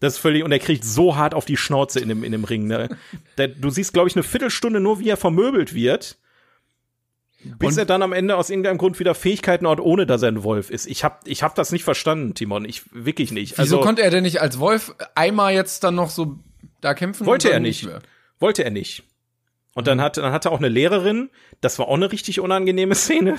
Das 0.00 0.14
ist 0.14 0.18
völlig, 0.18 0.42
und 0.42 0.50
er 0.50 0.58
kriegt 0.58 0.84
so 0.84 1.16
hart 1.16 1.34
auf 1.34 1.44
die 1.44 1.58
Schnauze 1.58 2.00
in 2.00 2.08
dem, 2.08 2.24
in 2.24 2.32
dem 2.32 2.44
Ring, 2.44 2.66
ne? 2.66 2.88
Der, 3.36 3.48
du 3.48 3.68
siehst, 3.68 3.92
glaube 3.92 4.08
ich, 4.08 4.16
eine 4.16 4.22
Viertelstunde 4.22 4.80
nur, 4.80 4.98
wie 4.98 5.10
er 5.10 5.18
vermöbelt 5.18 5.74
wird. 5.74 6.18
Bis 7.58 7.76
er 7.76 7.86
dann 7.86 8.02
am 8.02 8.12
Ende 8.12 8.36
aus 8.36 8.50
irgendeinem 8.50 8.78
Grund 8.78 8.98
wieder 9.00 9.14
Fähigkeiten 9.14 9.66
hat, 9.66 9.80
ohne 9.80 10.06
dass 10.06 10.22
er 10.22 10.28
ein 10.28 10.42
Wolf 10.42 10.70
ist. 10.70 10.86
Ich 10.86 11.04
hab, 11.04 11.26
ich 11.26 11.42
hab 11.42 11.54
das 11.54 11.72
nicht 11.72 11.84
verstanden, 11.84 12.34
Timon. 12.34 12.64
Ich 12.64 12.82
wirklich 12.92 13.32
nicht. 13.32 13.52
Wieso 13.52 13.76
also, 13.76 13.80
konnte 13.80 14.02
er 14.02 14.10
denn 14.10 14.24
nicht 14.24 14.40
als 14.40 14.58
Wolf 14.58 14.94
einmal 15.14 15.54
jetzt 15.54 15.82
dann 15.84 15.94
noch 15.94 16.10
so 16.10 16.38
da 16.80 16.92
kämpfen? 16.94 17.26
Wollte 17.26 17.50
er 17.50 17.60
nicht. 17.60 17.84
Mehr? 17.84 18.00
Wollte 18.38 18.64
er 18.64 18.70
nicht. 18.70 19.04
Und 19.74 19.86
dann 19.86 20.00
hat, 20.00 20.16
dann 20.16 20.32
hat 20.32 20.44
er 20.44 20.52
auch 20.52 20.58
eine 20.58 20.68
Lehrerin, 20.68 21.30
das 21.60 21.78
war 21.78 21.88
auch 21.88 21.94
eine 21.94 22.10
richtig 22.10 22.40
unangenehme 22.40 22.94
Szene. 22.96 23.36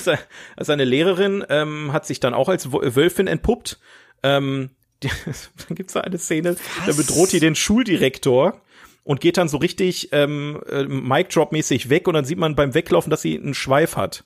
Seine 0.58 0.86
Lehrerin 0.86 1.44
ähm, 1.50 1.92
hat 1.94 2.06
sich 2.06 2.20
dann 2.20 2.34
auch 2.34 2.50
als 2.50 2.72
Wölfin 2.72 3.28
entpuppt. 3.28 3.80
Ähm, 4.24 4.72
die, 5.04 5.10
dann 5.68 5.76
gibt's 5.76 5.94
da 5.94 6.02
eine 6.02 6.18
Szene, 6.18 6.56
Was? 6.56 6.86
da 6.86 6.94
bedroht 6.94 7.32
die 7.32 7.40
den 7.40 7.56
Schuldirektor 7.56 8.62
und 9.04 9.22
geht 9.22 9.38
dann 9.38 9.48
so 9.48 9.58
richtig 9.58 10.10
ähm, 10.12 10.62
äh, 10.70 10.84
Mic-Drop-mäßig 10.84 11.90
weg 11.90 12.08
und 12.08 12.14
dann 12.14 12.26
sieht 12.26 12.38
man 12.38 12.56
beim 12.56 12.74
Weglaufen, 12.74 13.10
dass 13.10 13.22
sie 13.22 13.38
einen 13.38 13.54
Schweif 13.54 13.96
hat. 13.96 14.24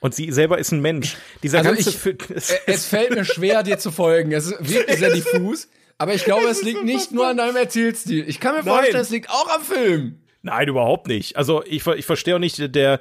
Und 0.00 0.14
sie 0.14 0.32
selber 0.32 0.58
ist 0.58 0.72
ein 0.72 0.80
Mensch. 0.80 1.16
Dieser 1.42 1.58
also 1.58 1.70
ganze 1.70 1.90
ich, 1.90 2.30
es, 2.30 2.50
es 2.66 2.86
fällt 2.86 3.14
mir 3.14 3.24
schwer, 3.24 3.62
dir 3.62 3.78
zu 3.78 3.92
folgen. 3.92 4.32
Es 4.32 4.46
ist 4.46 4.58
wirklich 4.68 4.98
sehr 4.98 5.10
diffus. 5.14 5.68
Aber 5.96 6.14
ich 6.14 6.24
glaube, 6.24 6.46
es 6.48 6.62
liegt 6.62 6.82
nicht 6.82 7.12
nur 7.12 7.28
an 7.28 7.36
deinem 7.36 7.54
Erzählstil. 7.54 8.28
Ich 8.28 8.40
kann 8.40 8.56
mir 8.56 8.64
Nein. 8.64 8.74
vorstellen, 8.74 9.02
es 9.02 9.10
liegt 9.10 9.30
auch 9.30 9.48
am 9.54 9.62
Film. 9.62 10.18
Nein, 10.42 10.66
überhaupt 10.66 11.06
nicht. 11.06 11.36
Also 11.36 11.62
ich, 11.64 11.86
ich 11.86 12.04
verstehe 12.04 12.34
auch 12.34 12.40
nicht, 12.40 12.74
der, 12.74 12.98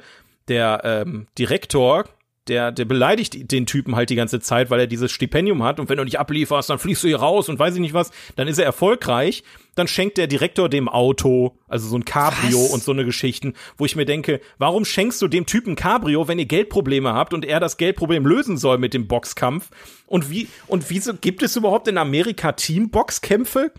der 0.48 0.82
ähm, 0.84 1.26
Direktor 1.40 2.06
der, 2.52 2.74
der 2.74 2.84
beleidigt 2.84 3.50
den 3.50 3.66
Typen 3.66 3.96
halt 3.96 4.10
die 4.10 4.16
ganze 4.16 4.42
Zeit, 4.42 4.70
weil 4.70 4.82
er 4.82 4.88
dieses 4.88 5.10
Stipendium 5.10 5.64
hat 5.64 5.80
und 5.80 5.88
wenn 5.88 5.96
du 5.96 6.04
nicht 6.04 6.20
ablieferst, 6.20 6.70
dann 6.70 6.80
fliegst 6.80 7.02
du 7.02 7.08
hier 7.08 7.20
raus 7.20 7.48
und 7.48 7.58
weiß 7.58 7.76
ich 7.76 7.80
nicht 7.80 7.94
was, 7.94 8.12
dann 8.36 8.50
ist 8.50 8.58
er 8.58 8.66
erfolgreich, 8.66 9.44
dann 9.76 9.88
schenkt 9.88 10.18
der 10.18 10.28
Direktor 10.28 10.68
dem 10.68 10.90
Auto, 10.90 11.58
also 11.70 11.88
so 11.88 11.96
ein 11.96 12.04
Cabrio 12.04 12.62
was? 12.62 12.74
und 12.74 12.84
so 12.84 12.92
eine 12.92 13.06
Geschichten, 13.06 13.54
wo 13.78 13.86
ich 13.86 13.96
mir 13.96 14.04
denke, 14.04 14.42
warum 14.58 14.84
schenkst 14.84 15.22
du 15.22 15.30
dem 15.30 15.46
Typen 15.46 15.78
Cabrio, 15.78 16.28
wenn 16.28 16.40
ihr 16.40 16.46
Geldprobleme 16.46 17.14
habt 17.14 17.34
und 17.34 17.46
er 17.46 17.62
das 17.62 17.78
Geldproblem 17.78 18.26
lösen 18.26 18.58
soll 18.58 18.78
mit 18.78 18.94
dem 18.94 19.08
Boxkampf? 19.08 19.70
Und 20.06 20.30
wie, 20.30 20.50
und 20.68 20.90
wieso 20.90 21.14
gibt 21.14 21.44
es 21.44 21.56
überhaupt 21.56 21.88
in 21.88 21.98
Amerika 21.98 22.52
Teamboxkämpfe? 22.52 23.72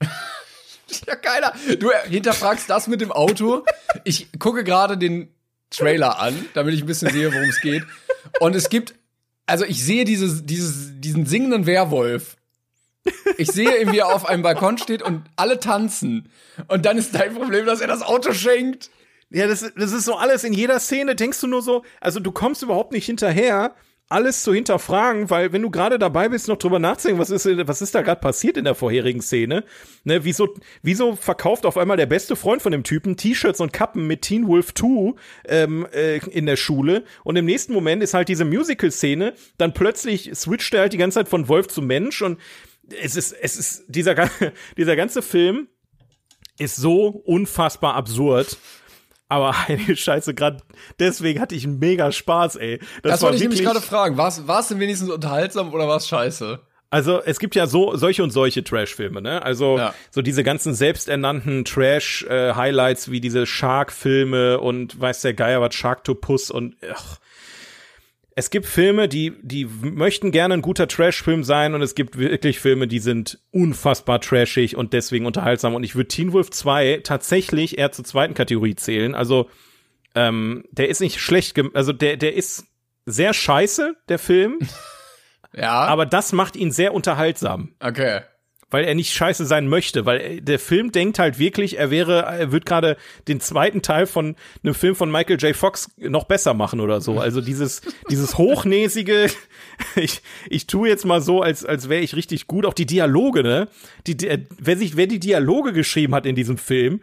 ja, 1.06 1.16
keiner. 1.16 1.54
Du 1.78 1.90
hinterfragst 2.06 2.68
das 2.68 2.86
mit 2.86 3.00
dem 3.00 3.12
Auto. 3.12 3.64
Ich 4.04 4.28
gucke 4.38 4.62
gerade 4.62 4.98
den 4.98 5.32
Trailer 5.70 6.18
an, 6.18 6.46
damit 6.54 6.74
ich 6.74 6.82
ein 6.82 6.86
bisschen 6.86 7.10
sehe, 7.10 7.32
worum 7.32 7.48
es 7.48 7.60
geht. 7.60 7.84
Und 8.40 8.54
es 8.54 8.68
gibt, 8.68 8.94
also 9.46 9.64
ich 9.64 9.84
sehe 9.84 10.04
dieses, 10.04 10.44
dieses, 10.44 11.00
diesen 11.00 11.26
singenden 11.26 11.66
Werwolf. 11.66 12.36
Ich 13.38 13.50
sehe 13.50 13.80
ihn, 13.80 13.92
wie 13.92 13.98
er 13.98 14.14
auf 14.14 14.28
einem 14.28 14.42
Balkon 14.42 14.76
steht 14.76 15.02
und 15.02 15.22
alle 15.36 15.58
tanzen. 15.58 16.28
Und 16.68 16.84
dann 16.84 16.98
ist 16.98 17.14
dein 17.14 17.34
Problem, 17.34 17.64
dass 17.66 17.80
er 17.80 17.86
das 17.86 18.02
Auto 18.02 18.32
schenkt. 18.32 18.90
Ja, 19.30 19.46
das, 19.46 19.60
das 19.76 19.92
ist 19.92 20.04
so 20.04 20.16
alles 20.16 20.44
in 20.44 20.52
jeder 20.52 20.78
Szene. 20.80 21.14
Denkst 21.14 21.40
du 21.40 21.46
nur 21.46 21.62
so, 21.62 21.84
also 22.00 22.20
du 22.20 22.32
kommst 22.32 22.62
überhaupt 22.62 22.92
nicht 22.92 23.06
hinterher, 23.06 23.74
alles 24.10 24.42
zu 24.42 24.52
hinterfragen, 24.52 25.30
weil 25.30 25.52
wenn 25.52 25.62
du 25.62 25.70
gerade 25.70 25.98
dabei 25.98 26.28
bist, 26.28 26.48
noch 26.48 26.56
drüber 26.56 26.80
nachzudenken, 26.80 27.20
was 27.20 27.30
ist, 27.30 27.46
was 27.46 27.80
ist 27.80 27.94
da 27.94 28.02
gerade 28.02 28.20
passiert 28.20 28.56
in 28.56 28.64
der 28.64 28.74
vorherigen 28.74 29.22
Szene? 29.22 29.64
Ne, 30.02 30.24
wieso, 30.24 30.54
wieso 30.82 31.14
verkauft 31.14 31.64
auf 31.64 31.78
einmal 31.78 31.96
der 31.96 32.06
beste 32.06 32.34
Freund 32.34 32.60
von 32.60 32.72
dem 32.72 32.82
Typen 32.82 33.16
T-Shirts 33.16 33.60
und 33.60 33.72
Kappen 33.72 34.08
mit 34.08 34.22
Teen 34.22 34.48
Wolf 34.48 34.74
2 34.74 35.14
ähm, 35.46 35.86
äh, 35.92 36.18
in 36.28 36.46
der 36.46 36.56
Schule? 36.56 37.04
Und 37.22 37.36
im 37.36 37.44
nächsten 37.44 37.72
Moment 37.72 38.02
ist 38.02 38.12
halt 38.12 38.28
diese 38.28 38.44
Musical-Szene, 38.44 39.34
dann 39.58 39.74
plötzlich 39.74 40.32
switcht 40.34 40.74
er 40.74 40.80
halt 40.80 40.92
die 40.92 40.98
ganze 40.98 41.20
Zeit 41.20 41.28
von 41.28 41.48
Wolf 41.48 41.68
zu 41.68 41.80
Mensch 41.80 42.20
und 42.20 42.40
es 43.00 43.14
ist, 43.14 43.32
es 43.32 43.56
ist, 43.56 43.84
dieser, 43.86 44.14
dieser 44.76 44.96
ganze 44.96 45.22
Film 45.22 45.68
ist 46.58 46.76
so 46.76 47.06
unfassbar 47.06 47.94
absurd. 47.94 48.58
Aber 49.30 49.54
eine 49.68 49.96
Scheiße, 49.96 50.34
gerade 50.34 50.58
deswegen 50.98 51.40
hatte 51.40 51.54
ich 51.54 51.64
einen 51.64 51.78
mega 51.78 52.12
Spaß, 52.12 52.56
ey. 52.56 52.78
Das, 53.02 53.12
das 53.12 53.22
wollte 53.22 53.36
ich 53.36 53.42
nämlich 53.42 53.62
gerade 53.62 53.80
fragen. 53.80 54.18
War 54.18 54.28
es 54.28 54.68
denn 54.68 54.80
wenigstens 54.80 55.08
unterhaltsam 55.08 55.72
oder 55.72 55.88
war 55.88 55.96
es 55.96 56.08
scheiße? 56.08 56.60
Also 56.92 57.22
es 57.22 57.38
gibt 57.38 57.54
ja 57.54 57.68
so 57.68 57.94
solche 57.94 58.24
und 58.24 58.30
solche 58.30 58.64
Trash-Filme, 58.64 59.22
ne? 59.22 59.44
Also 59.44 59.78
ja. 59.78 59.94
so 60.10 60.22
diese 60.22 60.42
ganzen 60.42 60.74
selbsternannten 60.74 61.64
Trash-Highlights 61.64 63.06
äh, 63.06 63.10
wie 63.12 63.20
diese 63.20 63.46
Shark-Filme 63.46 64.58
und 64.58 65.00
weiß 65.00 65.20
der 65.20 65.34
Geier 65.34 65.60
was 65.60 65.72
Sharktopus 65.76 66.50
und 66.50 66.74
ach, 66.92 67.20
es 68.40 68.48
gibt 68.48 68.64
Filme, 68.64 69.06
die, 69.06 69.34
die 69.42 69.66
möchten 69.66 70.30
gerne 70.30 70.54
ein 70.54 70.62
guter 70.62 70.88
Trash-Film 70.88 71.44
sein 71.44 71.74
und 71.74 71.82
es 71.82 71.94
gibt 71.94 72.16
wirklich 72.16 72.58
Filme, 72.58 72.88
die 72.88 72.98
sind 72.98 73.38
unfassbar 73.50 74.18
trashig 74.18 74.78
und 74.78 74.94
deswegen 74.94 75.26
unterhaltsam. 75.26 75.74
Und 75.74 75.84
ich 75.84 75.94
würde 75.94 76.08
Teen 76.08 76.32
Wolf 76.32 76.50
2 76.50 77.02
tatsächlich 77.04 77.76
eher 77.76 77.92
zur 77.92 78.06
zweiten 78.06 78.32
Kategorie 78.32 78.76
zählen. 78.76 79.14
Also, 79.14 79.50
ähm, 80.14 80.64
der 80.70 80.88
ist 80.88 81.00
nicht 81.00 81.20
schlecht, 81.20 81.60
also 81.74 81.92
der, 81.92 82.16
der 82.16 82.34
ist 82.34 82.64
sehr 83.04 83.34
scheiße, 83.34 83.94
der 84.08 84.18
Film. 84.18 84.58
ja. 85.54 85.72
Aber 85.72 86.06
das 86.06 86.32
macht 86.32 86.56
ihn 86.56 86.72
sehr 86.72 86.94
unterhaltsam. 86.94 87.74
Okay 87.78 88.22
weil 88.70 88.84
er 88.84 88.94
nicht 88.94 89.12
scheiße 89.12 89.46
sein 89.46 89.68
möchte, 89.68 90.06
weil 90.06 90.40
der 90.40 90.58
Film 90.58 90.92
denkt 90.92 91.18
halt 91.18 91.38
wirklich, 91.38 91.78
er 91.78 91.90
wäre, 91.90 92.22
er 92.22 92.52
wird 92.52 92.66
gerade 92.66 92.96
den 93.28 93.40
zweiten 93.40 93.82
Teil 93.82 94.06
von 94.06 94.36
einem 94.62 94.74
Film 94.74 94.94
von 94.94 95.10
Michael 95.10 95.38
J. 95.38 95.56
Fox 95.56 95.90
noch 95.96 96.24
besser 96.24 96.54
machen 96.54 96.80
oder 96.80 97.00
so. 97.00 97.18
Also 97.18 97.40
dieses, 97.40 97.82
dieses 98.10 98.38
hochnäsige, 98.38 99.30
ich, 99.96 100.22
ich 100.48 100.66
tue 100.66 100.88
jetzt 100.88 101.04
mal 101.04 101.20
so, 101.20 101.42
als, 101.42 101.64
als 101.64 101.88
wäre 101.88 102.02
ich 102.02 102.14
richtig 102.14 102.46
gut. 102.46 102.64
Auch 102.64 102.74
die 102.74 102.86
Dialoge, 102.86 103.42
ne? 103.42 103.68
Die, 104.06 104.16
der, 104.16 104.40
wer 104.58 104.76
sich, 104.76 104.96
wer 104.96 105.06
die 105.06 105.20
Dialoge 105.20 105.72
geschrieben 105.72 106.14
hat 106.14 106.26
in 106.26 106.34
diesem 106.34 106.56
Film, 106.56 107.00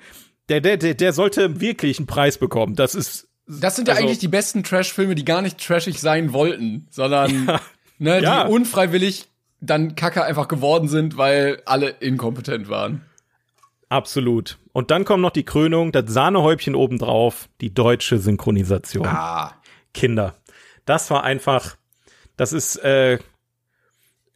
der, 0.49 0.61
der, 0.61 0.77
der, 0.77 0.93
der 0.93 1.13
sollte 1.13 1.59
wirklich 1.59 1.97
einen 1.97 2.07
Preis 2.07 2.37
bekommen. 2.37 2.75
Das 2.75 2.95
ist, 2.95 3.27
das 3.47 3.75
sind 3.75 3.87
ja 3.87 3.95
also, 3.95 4.05
eigentlich 4.05 4.19
die 4.19 4.27
besten 4.27 4.63
Trash-Filme, 4.63 5.15
die 5.15 5.25
gar 5.25 5.41
nicht 5.41 5.57
trashig 5.57 5.99
sein 5.99 6.33
wollten, 6.33 6.87
sondern 6.89 7.47
ja, 7.47 7.61
ne, 7.97 8.19
die 8.19 8.23
ja. 8.23 8.45
unfreiwillig 8.45 9.27
dann 9.59 9.95
Kacke 9.95 10.23
einfach 10.23 10.47
geworden 10.47 10.87
sind, 10.87 11.17
weil 11.17 11.61
alle 11.65 11.89
inkompetent 11.89 12.69
waren. 12.69 13.01
Absolut. 13.89 14.57
Und 14.73 14.91
dann 14.91 15.05
kommt 15.05 15.21
noch 15.21 15.31
die 15.31 15.45
Krönung, 15.45 15.91
das 15.91 16.05
Sahnehäubchen 16.07 16.75
obendrauf, 16.75 17.49
die 17.61 17.73
deutsche 17.73 18.19
Synchronisation. 18.19 19.07
Ah. 19.07 19.53
Kinder. 19.93 20.35
Das 20.85 21.09
war 21.09 21.23
einfach, 21.23 21.77
das 22.35 22.53
ist, 22.53 22.75
äh, 22.77 23.19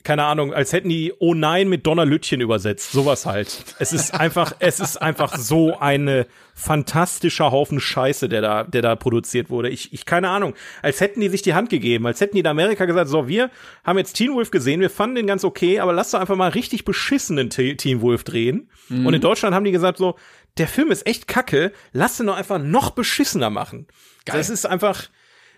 keine 0.04 0.24
Ahnung, 0.24 0.54
als 0.54 0.74
hätten 0.74 0.90
die 0.90 1.14
Oh 1.20 1.34
nein 1.34 1.70
mit 1.70 1.86
Donnerlütchen 1.86 2.42
übersetzt. 2.42 2.92
Sowas 2.92 3.26
halt. 3.26 3.64
Es 3.80 3.94
ist 3.94 4.14
einfach, 4.14 4.54
es 4.60 4.80
ist 4.80 5.02
einfach 5.02 5.38
so 5.38 5.78
eine 5.78 6.28
fantastischer 6.54 7.52
Haufen 7.52 7.80
Scheiße, 7.80 8.30
der 8.30 8.42
da, 8.42 8.64
der 8.64 8.82
da 8.82 8.96
produziert 8.96 9.50
wurde. 9.50 9.70
Ich, 9.70 9.94
ich, 9.94 10.06
keine 10.06 10.30
Ahnung. 10.30 10.54
Als 10.82 11.02
hätten 11.02 11.22
die 11.22 11.30
sich 11.30 11.42
die 11.42 11.54
Hand 11.54 11.70
gegeben, 11.70 12.06
als 12.06 12.22
hätten 12.22 12.36
die 12.36 12.42
in 12.42 12.48
Amerika 12.48 12.86
gesagt, 12.86 13.10
so, 13.10 13.28
wir 13.28 13.50
haben 13.84 13.98
jetzt 13.98 14.14
Teen 14.14 14.34
Wolf 14.34 14.52
gesehen, 14.52 14.82
wir 14.82 14.90
fanden 14.90 15.16
den 15.16 15.28
ganz 15.28 15.44
okay, 15.44 15.80
aber 15.80 15.94
lass 15.94 16.12
doch 16.12 16.20
einfach 16.20 16.36
mal 16.36 16.50
richtig 16.50 16.86
beschissenen 16.86 17.50
Teen 17.50 18.02
Wolf 18.02 18.24
drehen. 18.24 18.70
Mhm. 18.90 19.06
Und 19.06 19.14
in 19.14 19.22
Deutschland 19.22 19.56
haben 19.56 19.66
die 19.66 19.72
gesagt 19.72 19.98
so, 19.98 20.16
der 20.58 20.68
Film 20.68 20.92
ist 20.92 21.08
echt 21.08 21.28
kacke, 21.28 21.72
lass 21.94 22.18
den 22.18 22.28
doch 22.28 22.38
einfach 22.38 22.60
noch 22.60 22.92
beschissener 22.92 23.50
machen. 23.50 23.88
Geil. 24.26 24.38
Das 24.38 24.50
ist 24.50 24.66
einfach, 24.66 25.10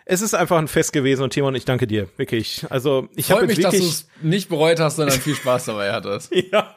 es 0.05 0.21
ist 0.21 0.33
einfach 0.33 0.57
ein 0.57 0.67
Fest 0.67 0.91
gewesen 0.91 1.23
und 1.23 1.31
Timon, 1.31 1.55
ich 1.55 1.65
danke 1.65 1.87
dir, 1.87 2.07
wirklich. 2.17 2.65
Also 2.69 3.07
ich 3.15 3.31
habe 3.31 3.45
mich, 3.45 3.57
wirklich, 3.57 3.65
dass 3.65 3.77
du 3.77 3.85
es 3.85 4.07
nicht 4.21 4.49
bereut 4.49 4.79
hast, 4.79 4.97
sondern 4.97 5.19
viel 5.19 5.35
Spaß 5.35 5.65
dabei 5.65 5.93
hattest. 5.93 6.33
ja, 6.51 6.73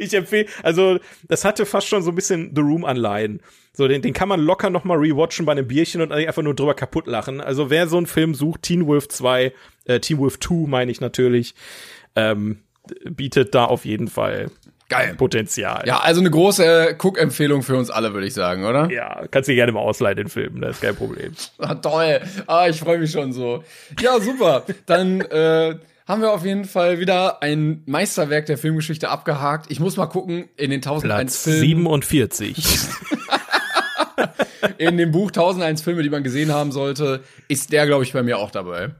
ich 0.00 0.14
empfehle, 0.14 0.46
also 0.62 0.98
das 1.28 1.44
hatte 1.44 1.66
fast 1.66 1.86
schon 1.86 2.02
so 2.02 2.10
ein 2.10 2.14
bisschen 2.14 2.52
The 2.54 2.60
Room 2.60 2.84
Anleihen. 2.84 3.40
So, 3.72 3.86
den, 3.86 4.00
den 4.00 4.14
kann 4.14 4.28
man 4.28 4.40
locker 4.40 4.70
noch 4.70 4.84
mal 4.84 4.96
rewatchen 4.96 5.44
bei 5.44 5.52
einem 5.52 5.68
Bierchen 5.68 6.00
und 6.00 6.10
einfach 6.10 6.42
nur 6.42 6.54
drüber 6.54 6.74
kaputt 6.74 7.06
lachen. 7.06 7.40
Also 7.40 7.68
wer 7.68 7.88
so 7.88 7.98
einen 7.98 8.06
Film 8.06 8.34
sucht, 8.34 8.62
Teen 8.62 8.86
Wolf 8.86 9.08
2, 9.08 9.52
äh, 9.84 10.00
Teen 10.00 10.18
Wolf 10.18 10.40
2 10.40 10.66
meine 10.66 10.90
ich 10.90 11.00
natürlich, 11.00 11.54
ähm, 12.14 12.62
bietet 13.04 13.54
da 13.54 13.66
auf 13.66 13.84
jeden 13.84 14.08
Fall 14.08 14.50
Geil. 14.88 15.14
Potenzial. 15.16 15.82
Ja, 15.86 15.98
also 15.98 16.20
eine 16.20 16.30
große 16.30 16.96
Cook-Empfehlung 17.02 17.62
für 17.62 17.76
uns 17.76 17.90
alle, 17.90 18.14
würde 18.14 18.26
ich 18.26 18.34
sagen, 18.34 18.64
oder? 18.64 18.88
Ja, 18.90 19.26
kannst 19.30 19.48
du 19.48 19.54
gerne 19.54 19.72
mal 19.72 19.80
ausleihen, 19.80 20.16
den 20.16 20.28
Film, 20.28 20.60
das 20.60 20.76
ist 20.76 20.82
kein 20.82 20.94
Problem. 20.94 21.32
Ah, 21.58 21.74
toll. 21.74 22.20
Ah, 22.46 22.68
ich 22.68 22.78
freue 22.78 22.98
mich 22.98 23.10
schon 23.10 23.32
so. 23.32 23.64
Ja, 24.00 24.20
super. 24.20 24.64
Dann 24.84 25.22
äh, 25.22 25.76
haben 26.06 26.22
wir 26.22 26.32
auf 26.32 26.44
jeden 26.44 26.64
Fall 26.64 27.00
wieder 27.00 27.42
ein 27.42 27.82
Meisterwerk 27.86 28.46
der 28.46 28.58
Filmgeschichte 28.58 29.08
abgehakt. 29.08 29.70
Ich 29.70 29.80
muss 29.80 29.96
mal 29.96 30.06
gucken, 30.06 30.48
in 30.56 30.70
den 30.70 30.78
1001 30.78 31.02
Platz 31.02 31.42
Filmen. 31.42 31.60
47. 31.60 32.56
in 34.78 34.96
dem 34.96 35.10
Buch 35.10 35.28
1001 35.28 35.82
Filme, 35.82 36.02
die 36.02 36.10
man 36.10 36.22
gesehen 36.22 36.52
haben 36.52 36.70
sollte, 36.70 37.22
ist 37.48 37.72
der, 37.72 37.86
glaube 37.86 38.04
ich, 38.04 38.12
bei 38.12 38.22
mir 38.22 38.38
auch 38.38 38.50
dabei. 38.50 38.94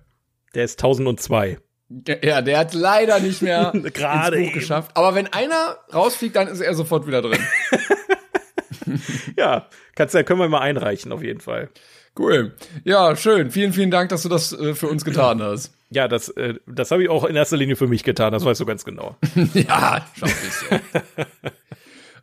Der 0.55 0.65
ist 0.65 0.83
1002. 0.83 1.59
Ja, 1.89 2.43
der 2.43 2.59
hat 2.59 2.75
leider 2.75 3.21
nicht 3.21 3.43
mehr 3.43 3.73
Gerade 3.95 4.37
ins 4.37 4.45
Buch 4.47 4.51
eben. 4.51 4.61
geschafft. 4.61 4.91
Aber 4.95 5.15
wenn 5.15 5.33
einer 5.33 5.79
rausfliegt, 5.95 6.35
dann 6.35 6.49
ist 6.49 6.61
er 6.61 6.75
sofort 6.75 7.07
wieder 7.07 7.23
drin. 7.23 7.41
Ja, 9.37 9.67
kannst 9.95 10.15
du, 10.15 10.25
können 10.25 10.41
wir 10.41 10.49
mal 10.49 10.61
einreichen, 10.61 11.13
auf 11.13 11.23
jeden 11.23 11.41
Fall. 11.41 11.69
Cool. 12.19 12.55
Ja, 12.85 13.15
schön. 13.17 13.51
Vielen, 13.51 13.73
vielen 13.73 13.91
Dank, 13.91 14.09
dass 14.09 14.23
du 14.23 14.29
das 14.29 14.53
äh, 14.53 14.75
für 14.75 14.87
uns 14.89 15.05
getan 15.05 15.43
hast. 15.43 15.75
Ja, 15.91 16.09
das, 16.09 16.29
äh, 16.31 16.55
das 16.67 16.91
habe 16.91 17.03
ich 17.03 17.09
auch 17.11 17.25
in 17.25 17.37
erster 17.37 17.57
Linie 17.57 17.77
für 17.77 17.87
mich 17.87 18.05
getan, 18.05 18.33
das 18.33 18.45
weißt 18.45 18.61
du 18.61 18.65
ganz 18.65 18.85
genau. 18.85 19.17
ja, 19.55 20.07
schaff 20.19 20.45
ich 20.45 20.53
so. 20.53 21.25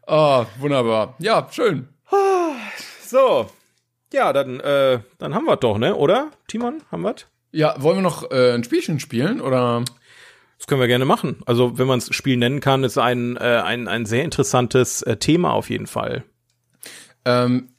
oh, 0.07 0.45
wunderbar. 0.59 1.16
Ja, 1.20 1.47
schön. 1.51 1.88
So, 3.05 3.49
ja, 4.11 4.34
dann, 4.34 4.59
äh, 4.59 4.99
dann 5.20 5.36
haben 5.36 5.45
wir 5.45 5.57
doch, 5.57 5.78
ne? 5.78 5.95
Oder, 5.95 6.32
Timon, 6.47 6.82
haben 6.91 7.01
wir 7.03 7.16
Ja, 7.53 7.75
wollen 7.81 7.97
wir 7.97 8.01
noch 8.01 8.31
äh, 8.31 8.51
ein 8.53 8.63
Spielchen 8.63 8.99
spielen 8.99 9.39
oder? 9.39 9.83
Das 10.57 10.67
können 10.67 10.81
wir 10.81 10.87
gerne 10.87 11.05
machen. 11.05 11.41
Also, 11.45 11.77
wenn 11.77 11.87
man 11.87 11.99
es 11.99 12.13
Spiel 12.15 12.35
nennen 12.37 12.59
kann, 12.61 12.83
ist 12.83 12.97
ein, 12.97 13.37
äh, 13.37 13.39
ein, 13.63 13.87
ein 13.87 14.05
sehr 14.05 14.23
interessantes 14.23 15.01
äh, 15.03 15.17
Thema 15.17 15.51
auf 15.53 15.69
jeden 15.69 15.87
Fall. 15.87 16.23
Ähm, 17.25 17.69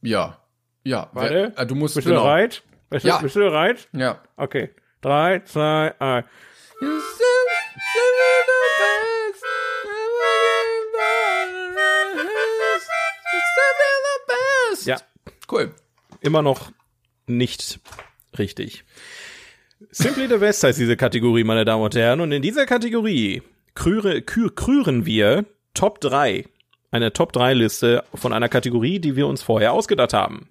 ja. 0.00 0.38
Ja, 0.84 1.10
Warte. 1.12 1.52
wer- 1.54 1.62
äh, 1.62 1.66
du 1.66 1.74
musst 1.74 1.94
Bist 1.94 2.06
du 2.06 2.10
genau. 2.10 2.22
bereit? 2.24 2.62
Bist, 2.90 3.04
Ja. 3.04 3.18
du, 3.18 3.24
bist 3.24 3.36
du 3.36 3.40
bereit? 3.40 3.88
Ja. 3.92 4.20
Okay. 4.36 4.70
Drei, 5.00 5.40
zwei, 5.40 5.94
eins. 6.00 6.26
Ja, 14.84 14.96
Cool. 15.50 15.72
immer 16.20 16.42
noch 16.42 16.72
nicht 17.26 17.78
richtig. 18.38 18.84
Simply 19.90 20.28
the 20.28 20.36
Best 20.38 20.62
heißt 20.62 20.78
diese 20.78 20.96
Kategorie, 20.96 21.44
meine 21.44 21.64
Damen 21.64 21.82
und 21.82 21.94
Herren. 21.94 22.20
Und 22.20 22.30
in 22.32 22.42
dieser 22.42 22.66
Kategorie 22.66 23.42
krüre, 23.74 24.22
kür, 24.22 24.54
krüren 24.54 25.06
wir 25.06 25.44
Top 25.74 26.00
3. 26.00 26.44
Eine 26.90 27.12
Top 27.12 27.32
3 27.32 27.54
Liste 27.54 28.04
von 28.14 28.32
einer 28.32 28.48
Kategorie, 28.48 29.00
die 29.00 29.16
wir 29.16 29.26
uns 29.26 29.42
vorher 29.42 29.72
ausgedacht 29.72 30.12
haben. 30.12 30.50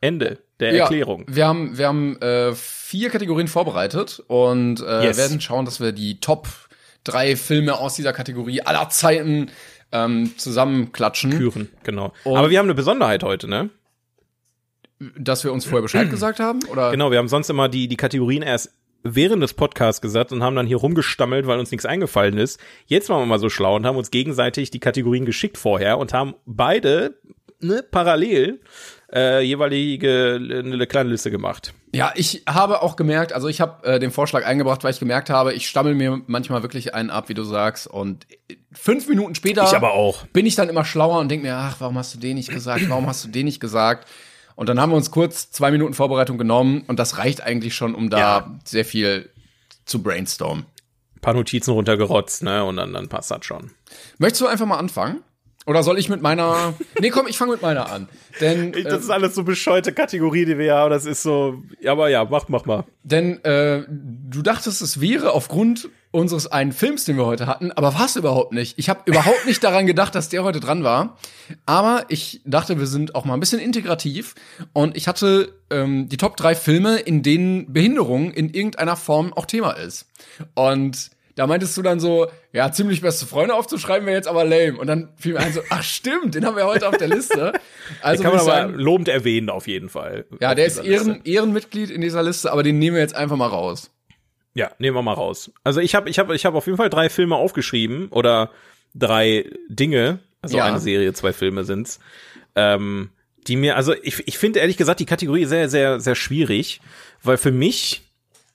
Ende 0.00 0.38
der 0.60 0.74
Ja, 0.74 0.82
Erklärung. 0.84 1.24
Wir 1.28 1.46
haben, 1.46 1.76
wir 1.76 1.86
haben 1.88 2.20
äh, 2.22 2.54
vier 2.54 3.10
Kategorien 3.10 3.48
vorbereitet 3.48 4.22
und 4.28 4.80
äh, 4.80 5.04
Yes. 5.06 5.16
werden 5.18 5.40
schauen, 5.40 5.64
dass 5.64 5.80
wir 5.80 5.92
die 5.92 6.20
Top 6.20 6.46
drei 7.04 7.36
Filme 7.36 7.78
aus 7.78 7.96
dieser 7.96 8.12
Kategorie 8.12 8.62
aller 8.62 8.88
Zeiten 8.90 9.50
ähm, 9.92 10.32
zusammenklatschen, 10.38 11.30
Küren, 11.32 11.68
genau. 11.82 12.12
Und- 12.24 12.36
Aber 12.36 12.48
wir 12.50 12.58
haben 12.58 12.66
eine 12.66 12.74
Besonderheit 12.74 13.22
heute, 13.24 13.48
ne? 13.48 13.70
Dass 15.18 15.44
wir 15.44 15.52
uns 15.52 15.64
vorher 15.64 15.82
Bescheid 15.82 16.10
gesagt 16.10 16.40
haben. 16.40 16.60
Oder 16.70 16.90
Genau, 16.90 17.10
wir 17.10 17.18
haben 17.18 17.28
sonst 17.28 17.50
immer 17.50 17.68
die, 17.68 17.88
die 17.88 17.96
Kategorien 17.96 18.42
erst 18.42 18.72
während 19.02 19.42
des 19.42 19.54
Podcasts 19.54 20.00
gesagt 20.00 20.30
und 20.32 20.42
haben 20.42 20.56
dann 20.56 20.66
hier 20.66 20.76
rumgestammelt, 20.76 21.46
weil 21.46 21.58
uns 21.58 21.70
nichts 21.70 21.86
eingefallen 21.86 22.36
ist. 22.36 22.60
Jetzt 22.86 23.08
waren 23.08 23.22
wir 23.22 23.26
mal 23.26 23.38
so 23.38 23.48
schlau 23.48 23.76
und 23.76 23.86
haben 23.86 23.96
uns 23.96 24.10
gegenseitig 24.10 24.70
die 24.70 24.80
Kategorien 24.80 25.24
geschickt 25.24 25.56
vorher 25.56 25.98
und 25.98 26.12
haben 26.12 26.34
beide 26.44 27.18
ne, 27.60 27.82
parallel 27.82 28.60
äh, 29.12 29.42
jeweilige 29.42 30.38
eine 30.38 30.86
kleine 30.86 31.10
Liste 31.10 31.30
gemacht. 31.30 31.74
Ja, 31.92 32.12
ich 32.14 32.42
habe 32.48 32.82
auch 32.82 32.94
gemerkt, 32.94 33.32
also 33.32 33.48
ich 33.48 33.60
habe 33.60 33.84
äh, 33.86 33.98
den 33.98 34.10
Vorschlag 34.10 34.46
eingebracht, 34.46 34.84
weil 34.84 34.92
ich 34.92 35.00
gemerkt 35.00 35.30
habe, 35.30 35.52
ich 35.52 35.68
stammel 35.68 35.94
mir 35.94 36.20
manchmal 36.26 36.62
wirklich 36.62 36.94
einen 36.94 37.10
ab, 37.10 37.28
wie 37.28 37.34
du 37.34 37.42
sagst. 37.42 37.88
Und 37.88 38.26
fünf 38.72 39.08
Minuten 39.08 39.34
später 39.34 39.64
auch. 39.92 40.26
bin 40.26 40.46
ich 40.46 40.54
dann 40.54 40.68
immer 40.68 40.84
schlauer 40.84 41.18
und 41.18 41.28
denke 41.28 41.46
mir, 41.46 41.56
ach, 41.56 41.76
warum 41.80 41.98
hast 41.98 42.14
du 42.14 42.18
den 42.18 42.36
nicht 42.36 42.50
gesagt? 42.50 42.88
Warum 42.88 43.06
hast 43.06 43.24
du 43.24 43.28
den 43.28 43.46
nicht 43.46 43.60
gesagt? 43.60 44.06
Und 44.56 44.68
dann 44.68 44.80
haben 44.80 44.90
wir 44.90 44.96
uns 44.96 45.10
kurz 45.10 45.50
zwei 45.50 45.70
Minuten 45.70 45.94
Vorbereitung 45.94 46.38
genommen 46.38 46.82
und 46.86 46.98
das 46.98 47.18
reicht 47.18 47.40
eigentlich 47.42 47.74
schon, 47.74 47.94
um 47.94 48.10
da 48.10 48.18
Ja. 48.18 48.58
sehr 48.64 48.84
viel 48.84 49.30
zu 49.84 50.02
brainstormen. 50.02 50.66
Ein 51.16 51.20
paar 51.20 51.34
Notizen 51.34 51.72
runtergerotzt, 51.72 52.42
ne? 52.42 52.64
Und 52.64 52.76
dann, 52.76 52.92
dann 52.92 53.08
passt 53.08 53.30
das 53.30 53.44
schon. 53.44 53.70
Möchtest 54.18 54.40
du 54.42 54.46
einfach 54.46 54.66
mal 54.66 54.78
anfangen? 54.78 55.22
Oder 55.66 55.82
soll 55.82 55.98
ich 55.98 56.08
mit 56.08 56.22
meiner. 56.22 56.74
Nee, 57.00 57.10
komm, 57.10 57.26
ich 57.26 57.36
fange 57.36 57.52
mit 57.52 57.62
meiner 57.62 57.90
an. 57.92 58.08
Denn, 58.40 58.72
äh, 58.72 58.82
Das 58.82 59.04
ist 59.04 59.10
alles 59.10 59.34
so 59.34 59.44
bescheute 59.44 59.92
Kategorie, 59.92 60.44
die 60.46 60.56
wir 60.58 60.74
haben. 60.74 60.90
Das 60.90 61.04
ist 61.04 61.22
so, 61.22 61.62
ja, 61.80 61.92
aber 61.92 62.08
ja, 62.08 62.24
mach, 62.24 62.48
mach 62.48 62.64
mal. 62.64 62.84
denn 63.02 63.44
äh, 63.44 63.84
du 63.88 64.42
dachtest, 64.42 64.80
es 64.80 65.00
wäre 65.00 65.32
aufgrund 65.32 65.90
unseres 66.12 66.48
einen 66.48 66.72
Films, 66.72 67.04
den 67.04 67.16
wir 67.16 67.26
heute 67.26 67.46
hatten, 67.46 67.70
aber 67.70 67.94
war 67.94 68.06
es 68.06 68.16
überhaupt 68.16 68.52
nicht. 68.52 68.78
Ich 68.78 68.88
habe 68.88 69.02
überhaupt 69.04 69.46
nicht 69.46 69.62
daran 69.62 69.86
gedacht, 69.86 70.14
dass 70.14 70.28
der 70.28 70.42
heute 70.42 70.58
dran 70.58 70.82
war. 70.82 71.16
Aber 71.66 72.04
ich 72.08 72.40
dachte, 72.44 72.78
wir 72.80 72.86
sind 72.86 73.14
auch 73.14 73.24
mal 73.24 73.34
ein 73.34 73.40
bisschen 73.40 73.60
integrativ. 73.60 74.34
Und 74.72 74.96
ich 74.96 75.06
hatte 75.06 75.52
ähm, 75.70 76.08
die 76.08 76.16
Top 76.16 76.36
drei 76.36 76.56
Filme, 76.56 76.96
in 76.96 77.22
denen 77.22 77.72
Behinderung 77.72 78.32
in 78.32 78.48
irgendeiner 78.50 78.96
Form 78.96 79.32
auch 79.32 79.46
Thema 79.46 79.72
ist. 79.72 80.06
Und 80.54 81.10
da 81.36 81.46
meintest 81.46 81.76
du 81.76 81.82
dann 81.82 82.00
so, 82.00 82.28
ja, 82.52 82.70
ziemlich 82.72 83.00
beste 83.00 83.26
Freunde 83.26 83.54
aufzuschreiben 83.54 84.06
wäre 84.06 84.16
jetzt 84.16 84.28
aber 84.28 84.44
lame. 84.44 84.76
Und 84.78 84.86
dann 84.86 85.10
fiel 85.16 85.32
mir 85.34 85.40
ein 85.40 85.52
so, 85.52 85.60
ach 85.70 85.82
stimmt, 85.82 86.34
den 86.34 86.44
haben 86.44 86.56
wir 86.56 86.66
heute 86.66 86.88
auf 86.88 86.96
der 86.96 87.08
Liste. 87.08 87.52
Also 88.02 88.22
Kann 88.22 88.32
man 88.32 88.40
ich 88.42 88.48
aber 88.48 88.60
sagen, 88.60 88.74
lobend 88.74 89.08
erwähnen, 89.08 89.50
auf 89.50 89.66
jeden 89.66 89.88
Fall. 89.88 90.24
ja, 90.40 90.54
der 90.54 90.66
ist 90.66 90.76
Liste. 90.84 91.08
Ehren, 91.10 91.20
Ehrenmitglied 91.24 91.90
in 91.90 92.00
dieser 92.00 92.22
Liste, 92.22 92.52
aber 92.52 92.62
den 92.62 92.78
nehmen 92.78 92.94
wir 92.94 93.02
jetzt 93.02 93.16
einfach 93.16 93.36
mal 93.36 93.48
raus. 93.48 93.90
Ja, 94.54 94.70
nehmen 94.78 94.96
wir 94.96 95.02
mal 95.02 95.12
raus. 95.14 95.50
Also 95.64 95.80
ich 95.80 95.94
habe 95.96 96.08
ich 96.08 96.18
hab, 96.20 96.30
ich 96.30 96.46
hab 96.46 96.54
auf 96.54 96.66
jeden 96.66 96.76
Fall 96.76 96.88
drei 96.90 97.08
Filme 97.08 97.34
aufgeschrieben 97.34 98.06
oder 98.10 98.50
drei 98.94 99.50
Dinge, 99.68 100.20
also 100.42 100.56
Ja. 100.56 100.66
eine 100.66 100.78
Serie, 100.78 101.12
zwei 101.14 101.32
Filme 101.32 101.64
sind's, 101.64 101.98
ähm, 102.54 103.10
die 103.48 103.56
mir, 103.56 103.76
also 103.76 103.92
ich, 104.02 104.22
ich 104.28 104.38
finde 104.38 104.60
ehrlich 104.60 104.76
gesagt 104.76 105.00
die 105.00 105.06
Kategorie 105.06 105.46
sehr, 105.46 105.68
sehr, 105.68 105.98
sehr 106.00 106.14
schwierig, 106.14 106.80
weil 107.22 107.38
für 107.38 107.52
mich 107.52 108.09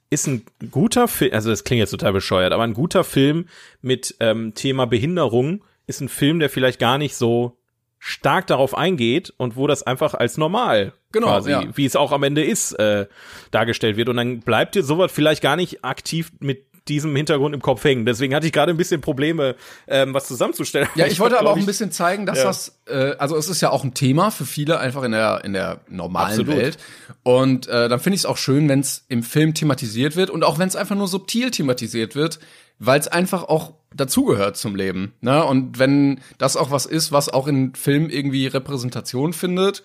ist 0.10 0.28
ein 0.28 0.44
guter 0.72 1.08
Film, 1.08 1.34
also 1.34 1.50
das 1.50 1.64
klingt 1.64 1.80
jetzt 1.80 1.92
total 1.92 2.14
bescheuert, 2.14 2.54
aber 2.54 2.64
ein 2.64 2.74
guter 2.74 3.04
Film 3.04 3.48
mit 3.82 4.16
ähm, 4.20 4.54
Thema 4.54 4.86
Behinderung 4.86 5.64
ist 5.88 6.02
ein 6.02 6.10
Film, 6.10 6.40
der 6.40 6.50
vielleicht 6.50 6.80
gar 6.80 6.98
nicht 6.98 7.16
so 7.16 7.58
stark 8.00 8.48
darauf 8.48 8.78
eingeht 8.78 9.34
und 9.38 9.56
wo 9.56 9.68
das 9.68 9.84
einfach 9.84 10.14
als 10.14 10.38
normal 10.38 10.94
Genau, 11.16 11.28
quasi, 11.28 11.52
ja. 11.52 11.64
wie 11.74 11.86
es 11.86 11.96
auch 11.96 12.12
am 12.12 12.24
Ende 12.24 12.44
ist, 12.44 12.74
äh, 12.74 13.08
dargestellt 13.50 13.96
wird. 13.96 14.10
Und 14.10 14.18
dann 14.18 14.42
bleibt 14.42 14.76
dir 14.76 14.84
sowas 14.84 15.14
vielleicht 15.14 15.42
gar 15.42 15.56
nicht 15.56 15.86
aktiv 15.86 16.32
mit 16.40 16.66
diesem 16.88 17.16
Hintergrund 17.16 17.56
im 17.56 17.62
Kopf 17.62 17.84
hängen. 17.84 18.06
Deswegen 18.06 18.36
hatte 18.36 18.46
ich 18.46 18.54
gerade 18.54 18.72
ein 18.72 18.78
bisschen 18.78 19.02
Probleme, 19.02 19.56
ähm, 19.88 20.14
was 20.14 20.28
zusammenzustellen. 20.28 20.88
Ja, 20.96 21.08
ich 21.08 21.20
wollte 21.20 21.36
hab, 21.36 21.42
aber 21.44 21.52
auch 21.52 21.58
ein 21.58 21.66
bisschen 21.66 21.92
zeigen, 21.92 22.26
dass 22.26 22.40
Ja. 22.40 22.44
das, 22.46 22.80
äh, 22.88 23.16
also 23.18 23.36
es 23.36 23.50
ist 23.50 23.62
ja 23.62 23.72
auch 23.72 23.84
ein 23.84 23.94
Thema 23.94 24.30
für 24.32 24.46
viele 24.46 24.80
einfach 24.80 25.04
in 25.04 25.12
der 25.12 25.44
in 25.44 25.54
der 25.54 25.82
normalen 25.90 26.40
Absolut. 26.40 26.56
Welt. 26.56 26.78
Und 27.24 27.68
äh, 27.68 27.90
dann 27.90 28.00
finde 28.00 28.16
ich 28.16 28.22
es 28.22 28.26
auch 28.26 28.38
schön, 28.38 28.70
wenn 28.70 28.82
es 28.82 29.06
im 29.08 29.24
Film 29.24 29.54
thematisiert 29.54 30.16
wird 30.16 30.30
und 30.30 30.44
auch 30.44 30.60
wenn 30.60 30.68
es 30.68 30.76
einfach 30.76 30.96
nur 30.96 31.08
subtil 31.08 31.52
thematisiert 31.52 32.16
wird, 32.16 32.40
weil 32.78 33.00
es 33.00 33.08
einfach 33.08 33.44
auch 33.44 33.74
dazugehört 33.96 34.58
zum 34.58 34.76
Leben. 34.76 35.14
Ne? 35.22 35.44
Und 35.44 35.80
wenn 35.80 36.20
das 36.38 36.58
auch 36.58 36.70
was 36.70 36.86
ist, 36.86 37.12
was 37.12 37.30
auch 37.30 37.48
in 37.48 37.74
Filmen 37.76 38.10
irgendwie 38.10 38.48
Repräsentation 38.48 39.34
findet 39.34 39.84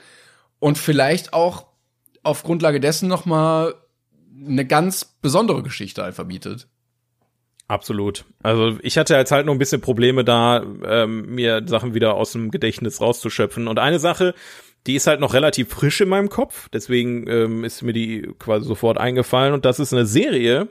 und 0.59 0.76
vielleicht 0.78 1.32
auch 1.32 1.66
auf 2.22 2.42
Grundlage 2.42 2.80
dessen 2.80 3.09
noch 3.09 3.24
mal 3.24 3.74
eine 4.46 4.66
ganz 4.66 5.05
besondere 5.22 5.62
Geschichte 5.62 6.05
einfach 6.05 6.24
bietet. 6.24 6.66
Absolut. 7.70 8.24
Also 8.42 8.78
ich 8.82 8.98
hatte 8.98 9.14
jetzt 9.14 9.30
halt 9.30 9.46
noch 9.46 9.52
ein 9.52 9.58
bisschen 9.60 9.80
Probleme 9.80 10.24
da, 10.24 10.64
ähm, 10.84 11.36
mir 11.36 11.62
Sachen 11.66 11.94
wieder 11.94 12.14
aus 12.14 12.32
dem 12.32 12.50
Gedächtnis 12.50 13.00
rauszuschöpfen. 13.00 13.68
Und 13.68 13.78
eine 13.78 14.00
Sache, 14.00 14.34
die 14.88 14.96
ist 14.96 15.06
halt 15.06 15.20
noch 15.20 15.34
relativ 15.34 15.68
frisch 15.68 16.00
in 16.00 16.08
meinem 16.08 16.30
Kopf, 16.30 16.68
deswegen 16.70 17.28
ähm, 17.28 17.62
ist 17.62 17.82
mir 17.82 17.92
die 17.92 18.28
quasi 18.40 18.66
sofort 18.66 18.98
eingefallen. 18.98 19.54
Und 19.54 19.64
das 19.64 19.78
ist 19.78 19.92
eine 19.92 20.04
Serie, 20.04 20.66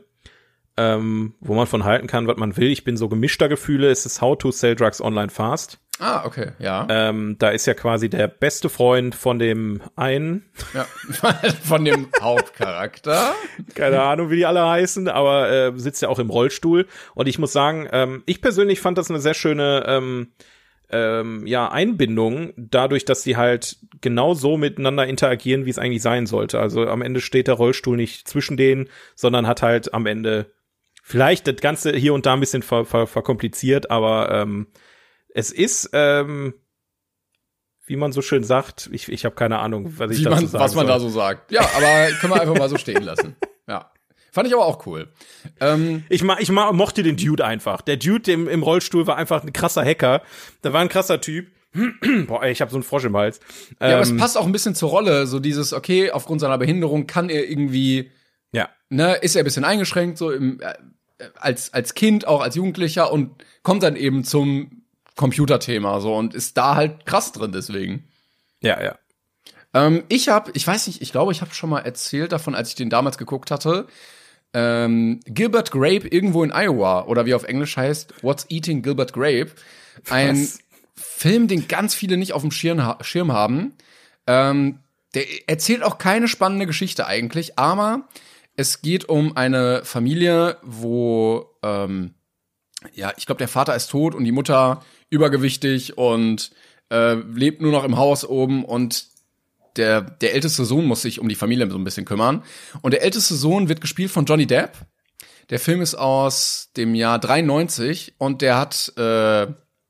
ähm, 0.75 1.35
wo 1.39 1.53
man 1.53 1.67
von 1.67 1.85
halten 1.85 2.07
kann, 2.07 2.27
was 2.27 2.35
man 2.35 2.57
will. 2.57 2.67
Ich 2.67 2.83
bin 2.83 2.97
so 2.97 3.07
gemischter 3.07 3.47
Gefühle. 3.47 3.89
Es 3.89 4.05
ist 4.05 4.19
How 4.19 4.37
to 4.37 4.51
Sell 4.51 4.75
Drugs 4.75 4.99
Online 4.99 5.29
Fast. 5.29 5.79
Ah, 5.99 6.25
okay, 6.25 6.51
ja. 6.59 6.87
Ähm, 6.89 7.35
da 7.39 7.49
ist 7.49 7.65
ja 7.65 7.73
quasi 7.73 8.09
der 8.09 8.29
beste 8.29 8.69
Freund 8.69 9.15
von 9.15 9.37
dem 9.37 9.81
einen. 9.97 10.45
Ja, 10.73 10.85
von 11.63 11.83
dem 11.83 12.07
Hauptcharakter. 12.21 13.33
Keine 13.75 14.01
Ahnung, 14.01 14.29
wie 14.29 14.37
die 14.37 14.45
alle 14.45 14.65
heißen, 14.65 15.09
aber 15.09 15.51
äh, 15.51 15.71
sitzt 15.75 16.01
ja 16.01 16.07
auch 16.07 16.19
im 16.19 16.29
Rollstuhl. 16.29 16.87
Und 17.15 17.27
ich 17.27 17.37
muss 17.37 17.51
sagen, 17.51 17.87
ähm, 17.91 18.23
ich 18.25 18.41
persönlich 18.41 18.79
fand 18.79 18.97
das 18.97 19.09
eine 19.09 19.19
sehr 19.19 19.33
schöne 19.33 19.83
ähm, 19.87 20.29
ähm, 20.89 21.45
ja, 21.45 21.69
Einbindung, 21.69 22.53
dadurch, 22.55 23.05
dass 23.05 23.23
sie 23.23 23.37
halt 23.37 23.77
genau 24.01 24.33
so 24.33 24.57
miteinander 24.57 25.05
interagieren, 25.05 25.65
wie 25.65 25.69
es 25.69 25.77
eigentlich 25.77 26.01
sein 26.01 26.25
sollte. 26.25 26.59
Also 26.59 26.87
am 26.87 27.01
Ende 27.01 27.21
steht 27.21 27.47
der 27.47 27.55
Rollstuhl 27.55 27.97
nicht 27.97 28.27
zwischen 28.27 28.57
denen, 28.57 28.89
sondern 29.15 29.47
hat 29.47 29.61
halt 29.61 29.93
am 29.93 30.05
Ende 30.05 30.51
vielleicht 31.03 31.47
das 31.47 31.57
Ganze 31.57 31.91
hier 31.91 32.13
und 32.13 32.25
da 32.25 32.33
ein 32.33 32.39
bisschen 32.39 32.63
ver 32.63 32.85
ver 32.85 33.05
verkompliziert, 33.05 33.91
aber 33.91 34.31
ähm, 34.31 34.67
es 35.39 35.51
ist, 35.51 35.89
ähm, 35.93 36.53
wie 37.85 37.95
man 37.95 38.11
so 38.11 38.21
schön 38.21 38.43
sagt, 38.43 38.89
ich, 38.91 39.09
ich 39.09 39.25
habe 39.25 39.35
keine 39.35 39.59
Ahnung, 39.59 39.97
was 39.97 40.11
ich 40.11 40.19
wie 40.19 40.23
dazu 40.25 40.35
man, 40.35 40.47
sagen 40.47 40.63
Was 40.63 40.75
man 40.75 40.85
soll. 40.85 40.95
da 40.95 40.99
so 40.99 41.09
sagt. 41.09 41.51
Ja, 41.51 41.61
aber 41.61 42.11
können 42.19 42.33
wir 42.33 42.41
einfach 42.41 42.57
mal 42.57 42.69
so 42.69 42.77
stehen 42.77 43.01
lassen. 43.01 43.35
Ja. 43.67 43.91
Fand 44.31 44.47
ich 44.47 44.53
aber 44.53 44.65
auch 44.65 44.85
cool. 44.85 45.07
Ähm, 45.59 46.03
ich, 46.09 46.21
ma, 46.23 46.37
ich 46.39 46.51
ma, 46.51 46.71
mochte 46.71 47.01
den 47.01 47.17
Dude 47.17 47.43
einfach. 47.43 47.81
Der 47.81 47.97
Dude 47.97 48.31
im, 48.31 48.47
im 48.47 48.61
Rollstuhl 48.61 49.07
war 49.07 49.15
einfach 49.15 49.43
ein 49.43 49.53
krasser 49.53 49.83
Hacker. 49.83 50.21
Da 50.61 50.71
war 50.71 50.81
ein 50.81 50.89
krasser 50.89 51.19
Typ. 51.19 51.47
Boah, 52.27 52.43
ey, 52.43 52.51
ich 52.51 52.61
habe 52.61 52.69
so 52.69 52.77
einen 52.77 52.83
Frosch 52.83 53.05
im 53.05 53.17
Hals. 53.17 53.39
Ja, 53.79 53.87
ähm, 53.87 53.93
aber 53.93 54.01
es 54.01 54.11
ähm, 54.11 54.17
passt 54.17 54.37
auch 54.37 54.45
ein 54.45 54.51
bisschen 54.51 54.75
zur 54.75 54.89
Rolle. 54.89 55.25
So 55.25 55.39
dieses, 55.39 55.73
okay, 55.73 56.11
aufgrund 56.11 56.41
seiner 56.41 56.57
Behinderung 56.59 57.07
kann 57.07 57.29
er 57.29 57.49
irgendwie, 57.49 58.11
ja, 58.51 58.69
ne, 58.89 59.15
ist 59.15 59.35
er 59.35 59.41
ein 59.41 59.45
bisschen 59.45 59.65
eingeschränkt, 59.65 60.17
so 60.19 60.31
im, 60.31 60.59
äh, 60.61 60.73
als, 61.35 61.73
als 61.73 61.95
Kind, 61.95 62.27
auch 62.27 62.41
als 62.41 62.55
Jugendlicher 62.55 63.11
und 63.11 63.43
kommt 63.63 63.81
dann 63.81 63.95
eben 63.95 64.23
zum 64.23 64.78
Computerthema 65.19 65.99
so 65.99 66.15
und 66.15 66.33
ist 66.33 66.55
da 66.55 66.75
halt 66.75 67.05
krass 67.05 67.33
drin 67.33 67.51
deswegen. 67.51 68.07
Ja, 68.61 68.81
ja. 68.81 68.97
Ähm, 69.73 70.03
ich 70.07 70.29
habe, 70.29 70.49
ich 70.53 70.65
weiß 70.65 70.87
nicht, 70.87 71.01
ich 71.01 71.11
glaube, 71.11 71.33
ich 71.33 71.41
habe 71.41 71.53
schon 71.53 71.69
mal 71.69 71.81
erzählt 71.81 72.31
davon, 72.31 72.55
als 72.55 72.69
ich 72.69 72.75
den 72.75 72.89
damals 72.89 73.17
geguckt 73.17 73.51
hatte. 73.51 73.87
Ähm, 74.53 75.19
Gilbert 75.25 75.71
Grape 75.71 76.07
irgendwo 76.07 76.41
in 76.41 76.53
Iowa 76.53 77.01
oder 77.03 77.25
wie 77.25 77.33
auf 77.33 77.43
Englisch 77.43 77.75
heißt 77.75 78.23
What's 78.23 78.45
Eating 78.47 78.81
Gilbert 78.81 79.11
Grape. 79.11 79.51
Ein 80.09 80.41
Was? 80.41 80.59
Film, 80.95 81.49
den 81.49 81.67
ganz 81.67 81.93
viele 81.93 82.15
nicht 82.15 82.31
auf 82.31 82.41
dem 82.41 82.51
Schirm, 82.51 82.81
Schirm 83.01 83.33
haben. 83.33 83.73
Ähm, 84.25 84.79
der 85.15 85.25
erzählt 85.49 85.83
auch 85.83 85.97
keine 85.97 86.29
spannende 86.29 86.65
Geschichte 86.65 87.07
eigentlich, 87.07 87.59
aber 87.59 88.07
es 88.55 88.81
geht 88.81 89.09
um 89.09 89.35
eine 89.35 89.83
Familie, 89.83 90.57
wo 90.61 91.57
ähm, 91.61 92.13
ja, 92.93 93.11
ich 93.17 93.25
glaube, 93.25 93.39
der 93.39 93.49
Vater 93.49 93.75
ist 93.75 93.89
tot 93.89 94.15
und 94.15 94.23
die 94.23 94.31
Mutter 94.31 94.81
übergewichtig 95.09 95.97
und 95.97 96.51
äh, 96.91 97.15
lebt 97.15 97.61
nur 97.61 97.71
noch 97.71 97.83
im 97.83 97.97
Haus 97.97 98.25
oben 98.25 98.65
und 98.65 99.07
der, 99.75 100.01
der 100.01 100.33
älteste 100.33 100.65
Sohn 100.65 100.85
muss 100.85 101.01
sich 101.01 101.19
um 101.19 101.29
die 101.29 101.35
Familie 101.35 101.69
so 101.69 101.77
ein 101.77 101.83
bisschen 101.83 102.05
kümmern. 102.05 102.43
Und 102.81 102.91
der 102.91 103.03
älteste 103.03 103.35
Sohn 103.35 103.69
wird 103.69 103.81
gespielt 103.81 104.11
von 104.11 104.25
Johnny 104.25 104.47
Depp. 104.47 104.73
Der 105.49 105.59
Film 105.59 105.81
ist 105.81 105.95
aus 105.95 106.69
dem 106.75 106.95
Jahr 106.95 107.19
93 107.19 108.15
und 108.17 108.41
der 108.41 108.57
hat 108.57 108.93
äh, 108.97 109.47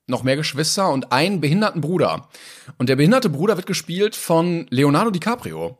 noch 0.07 0.23
mehr 0.23 0.35
Geschwister 0.35 0.89
und 0.89 1.11
einen 1.11 1.41
behinderten 1.41 1.81
Bruder. 1.81 2.29
Und 2.77 2.89
der 2.89 2.95
behinderte 2.95 3.29
Bruder 3.29 3.57
wird 3.57 3.67
gespielt 3.67 4.15
von 4.15 4.67
Leonardo 4.69 5.11
DiCaprio. 5.11 5.77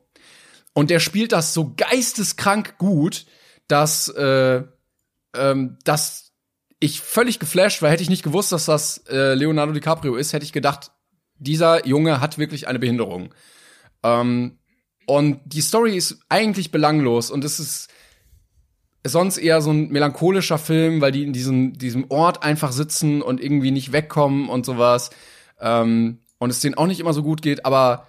Und 0.74 0.90
der 0.90 1.00
spielt 1.00 1.32
das 1.32 1.54
so 1.54 1.74
geisteskrank 1.76 2.78
gut, 2.78 3.26
dass, 3.68 4.10
äh, 4.10 4.64
ähm, 5.36 5.78
dass 5.84 6.29
ich 6.80 7.02
völlig 7.02 7.40
geflasht 7.40 7.82
war. 7.82 7.90
Hätte 7.90 8.04
ich 8.04 8.10
nicht 8.10 8.24
gewusst, 8.24 8.52
dass 8.52 8.66
das 8.66 9.04
äh, 9.10 9.34
Leonardo 9.34 9.74
DiCaprio 9.74 10.16
ist, 10.16 10.34
hätte 10.34 10.46
ich 10.46 10.54
gedacht, 10.54 10.92
dieser 11.38 11.86
Junge 11.86 12.22
hat 12.22 12.38
wirklich 12.38 12.68
eine 12.68 12.80
Behinderung. 12.80 13.34
Ähm, 14.04 14.60
und 15.06 15.42
die 15.46 15.62
Story 15.62 15.98
ist 15.98 16.20
eigentlich 16.30 16.72
belanglos 16.72 17.32
und 17.32 17.44
es 17.44 17.60
ist 17.60 17.90
sonst 19.06 19.38
eher 19.38 19.62
so 19.62 19.72
ein 19.72 19.90
melancholischer 19.90 20.58
Film, 20.58 21.02
weil 21.02 21.12
die 21.12 21.24
in 21.24 21.34
diesem, 21.34 21.74
diesem 21.74 22.12
Ort 22.12 22.44
einfach 22.44 22.72
sitzen 22.72 23.22
und 23.22 23.42
irgendwie 23.42 23.72
nicht 23.72 23.92
wegkommen 23.92 24.50
und 24.50 24.66
sowas. 24.66 25.10
Ähm, 25.60 26.20
und 26.38 26.50
es 26.50 26.60
denen 26.60 26.76
auch 26.76 26.88
nicht 26.88 27.00
immer 27.00 27.14
so 27.14 27.24
gut 27.24 27.42
geht, 27.42 27.66
aber 27.66 28.08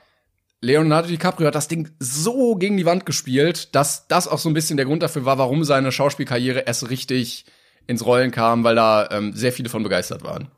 Leonardo 0.60 1.08
DiCaprio 1.08 1.46
hat 1.46 1.54
das 1.54 1.68
Ding 1.68 1.90
so 1.98 2.54
gegen 2.56 2.76
die 2.76 2.84
Wand 2.84 3.06
gespielt, 3.06 3.74
dass 3.74 4.06
das 4.08 4.28
auch 4.28 4.38
so 4.38 4.50
ein 4.50 4.54
bisschen 4.54 4.76
der 4.76 4.86
Grund 4.86 5.02
dafür 5.02 5.24
war, 5.24 5.38
warum 5.38 5.64
seine 5.64 5.90
Schauspielkarriere 5.90 6.60
erst 6.60 6.90
richtig 6.90 7.46
ins 7.86 8.04
Rollen 8.04 8.30
kam, 8.30 8.64
weil 8.64 8.74
da 8.74 9.08
ähm, 9.10 9.32
sehr 9.34 9.52
viele 9.52 9.68
von 9.68 9.82
begeistert 9.82 10.22
waren. 10.22 10.48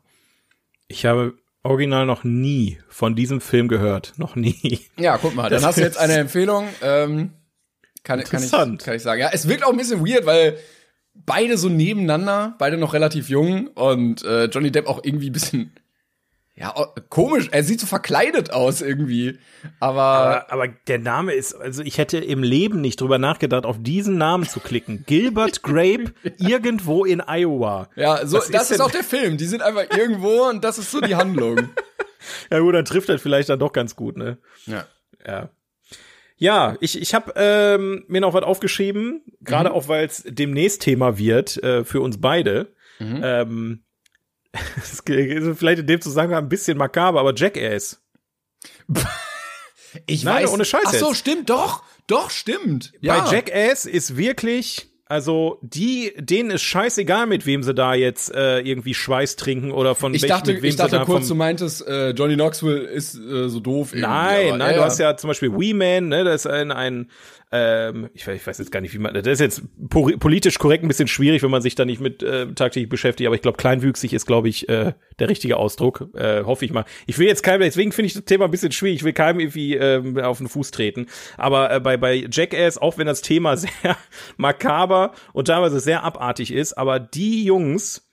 Ich 0.87 1.05
habe 1.05 1.33
original 1.63 2.05
noch 2.05 2.23
nie 2.23 2.77
von 2.89 3.15
diesem 3.15 3.41
Film 3.41 3.67
gehört. 3.67 4.13
Noch 4.17 4.35
nie. 4.35 4.81
Ja, 4.97 5.17
guck 5.17 5.35
mal, 5.35 5.43
dann 5.43 5.53
das 5.53 5.65
hast 5.65 5.77
du 5.77 5.81
jetzt 5.81 5.97
eine 5.97 6.13
Empfehlung. 6.15 6.67
Ähm, 6.81 7.31
kann, 8.03 8.21
kann, 8.23 8.43
ich, 8.43 8.51
kann 8.51 8.95
ich 8.95 9.01
sagen. 9.01 9.19
Ja, 9.19 9.29
es 9.31 9.47
wirkt 9.47 9.63
auch 9.63 9.71
ein 9.71 9.77
bisschen 9.77 10.05
weird, 10.05 10.25
weil 10.25 10.57
beide 11.13 11.57
so 11.57 11.69
nebeneinander, 11.69 12.55
beide 12.59 12.77
noch 12.77 12.93
relativ 12.93 13.29
jung 13.29 13.67
und 13.67 14.23
äh, 14.23 14.45
Johnny 14.45 14.71
Depp 14.71 14.87
auch 14.87 15.03
irgendwie 15.03 15.29
ein 15.29 15.33
bisschen 15.33 15.73
ja, 16.55 16.71
komisch. 17.09 17.49
Er 17.51 17.63
sieht 17.63 17.79
so 17.79 17.87
verkleidet 17.87 18.51
aus 18.51 18.81
irgendwie. 18.81 19.39
Aber, 19.79 20.01
aber, 20.01 20.51
aber 20.51 20.67
der 20.87 20.99
Name 20.99 21.33
ist, 21.33 21.55
also 21.55 21.81
ich 21.81 21.97
hätte 21.97 22.19
im 22.19 22.43
Leben 22.43 22.79
nicht 22.79 23.01
drüber 23.01 23.17
nachgedacht, 23.17 23.65
auf 23.65 23.77
diesen 23.79 24.17
Namen 24.19 24.47
zu 24.47 24.59
klicken. 24.59 25.03
Gilbert 25.07 25.63
Grape 25.63 26.13
irgendwo 26.37 27.05
in 27.05 27.21
Iowa. 27.25 27.89
Ja, 27.95 28.25
so, 28.27 28.37
Was 28.37 28.49
das 28.49 28.63
ist, 28.65 28.71
ist 28.71 28.81
auch 28.81 28.91
der 28.91 29.03
Film. 29.03 29.37
Die 29.37 29.45
sind 29.45 29.63
einfach 29.63 29.97
irgendwo 29.97 30.47
und 30.49 30.63
das 30.63 30.77
ist 30.77 30.91
so 30.91 31.01
die 31.01 31.15
Handlung. 31.15 31.69
ja 32.51 32.59
gut, 32.59 32.75
dann 32.75 32.85
trifft 32.85 33.09
er 33.09 33.17
vielleicht 33.17 33.49
dann 33.49 33.59
doch 33.59 33.73
ganz 33.73 33.95
gut, 33.95 34.15
ne? 34.15 34.37
Ja. 34.67 34.85
Ja. 35.25 35.49
Ja, 36.37 36.75
ich, 36.81 36.99
ich 36.99 37.13
habe 37.13 37.33
ähm, 37.35 38.03
mir 38.07 38.21
noch 38.21 38.33
was 38.33 38.43
aufgeschrieben, 38.43 39.23
gerade 39.41 39.69
mhm. 39.69 39.75
auch 39.75 39.87
weil 39.87 40.05
es 40.05 40.23
demnächst 40.27 40.81
Thema 40.81 41.17
wird 41.17 41.61
äh, 41.63 41.83
für 41.83 42.01
uns 42.01 42.19
beide. 42.19 42.73
Mhm. 42.99 43.21
Ähm, 43.23 43.83
das 43.85 43.92
vielleicht 45.05 45.79
in 45.79 45.87
dem 45.87 46.01
Zusammenhang 46.01 46.43
ein 46.43 46.49
bisschen 46.49 46.77
makaber, 46.77 47.19
aber 47.19 47.33
Jackass. 47.35 48.01
ich 50.05 50.23
Nein, 50.23 50.43
weiß. 50.43 50.51
ohne 50.51 50.65
Scheiß. 50.65 50.83
Ach 50.85 50.93
so, 50.93 51.13
stimmt, 51.13 51.49
doch, 51.49 51.83
doch, 52.07 52.29
stimmt. 52.29 52.93
Ja. 53.01 53.21
Bei 53.21 53.35
Jackass 53.35 53.85
ist 53.85 54.17
wirklich 54.17 54.93
also 55.13 55.59
die, 55.61 56.13
denen 56.17 56.49
ist 56.49 56.63
scheißegal, 56.63 57.27
mit 57.27 57.45
wem 57.45 57.61
sie 57.61 57.75
da 57.75 57.93
jetzt 57.93 58.33
äh, 58.33 58.61
irgendwie 58.61 58.95
Schweiß 58.95 59.35
trinken 59.35 59.71
oder 59.71 59.93
von 59.93 60.13
ich 60.15 60.25
dachte, 60.25 60.53
mit 60.53 60.63
wem 60.63 60.69
ich 60.69 60.75
dachte 60.75 60.97
sie 60.97 61.05
kurz, 61.05 61.27
du 61.27 61.35
meintest, 61.35 61.85
äh, 61.85 62.11
Johnny 62.11 62.33
Knoxville 62.33 62.79
ist 62.79 63.15
äh, 63.15 63.47
so 63.47 63.59
doof. 63.59 63.93
Nein, 63.93 64.57
nein, 64.57 64.59
ja, 64.59 64.69
du 64.69 64.79
ja. 64.79 64.85
hast 64.85 64.99
ja 64.99 65.15
zum 65.15 65.27
Beispiel 65.27 65.51
Wee 65.55 65.75
Man, 65.75 66.07
ne, 66.07 66.23
das 66.23 66.45
ist 66.45 66.51
ein, 66.51 66.71
ein 66.71 67.11
ähm, 67.55 68.09
ich, 68.15 68.27
ich 68.27 68.47
weiß 68.47 68.57
jetzt 68.57 68.71
gar 68.71 68.81
nicht, 68.81 68.95
wie 68.95 68.97
man, 68.97 69.13
das 69.13 69.27
ist 69.27 69.39
jetzt 69.39 69.61
politisch 69.87 70.57
korrekt 70.57 70.83
ein 70.83 70.87
bisschen 70.87 71.07
schwierig, 71.07 71.43
wenn 71.43 71.51
man 71.51 71.61
sich 71.61 71.75
da 71.75 71.85
nicht 71.85 72.01
mit 72.01 72.23
äh, 72.23 72.47
tagtäglich 72.47 72.89
beschäftigt, 72.89 73.27
aber 73.27 73.35
ich 73.35 73.43
glaube, 73.43 73.57
kleinwüchsig 73.57 74.11
ist, 74.11 74.25
glaube 74.25 74.49
ich, 74.49 74.67
äh, 74.69 74.93
der 75.19 75.29
richtige 75.29 75.57
Ausdruck, 75.57 76.09
äh, 76.15 76.43
hoffe 76.43 76.65
ich 76.65 76.73
mal. 76.73 76.85
Ich 77.05 77.19
will 77.19 77.27
jetzt 77.27 77.43
keinem, 77.43 77.61
deswegen 77.61 77.91
finde 77.91 78.07
ich 78.07 78.13
das 78.15 78.25
Thema 78.25 78.45
ein 78.45 78.51
bisschen 78.51 78.71
schwierig, 78.71 78.97
ich 78.97 79.03
will 79.03 79.13
keinem 79.13 79.39
irgendwie 79.39 79.75
äh, 79.75 80.23
auf 80.23 80.39
den 80.39 80.47
Fuß 80.47 80.71
treten, 80.71 81.05
aber 81.37 81.71
äh, 81.71 81.79
bei, 81.79 81.95
bei 81.95 82.25
Jackass, 82.31 82.79
auch 82.79 82.97
wenn 82.97 83.05
das 83.05 83.21
Thema 83.21 83.55
sehr 83.57 83.97
makaber 84.37 85.13
und 85.31 85.47
teilweise 85.47 85.79
sehr 85.79 86.03
abartig 86.03 86.51
ist, 86.51 86.73
aber 86.73 86.99
die 86.99 87.43
Jungs, 87.43 88.09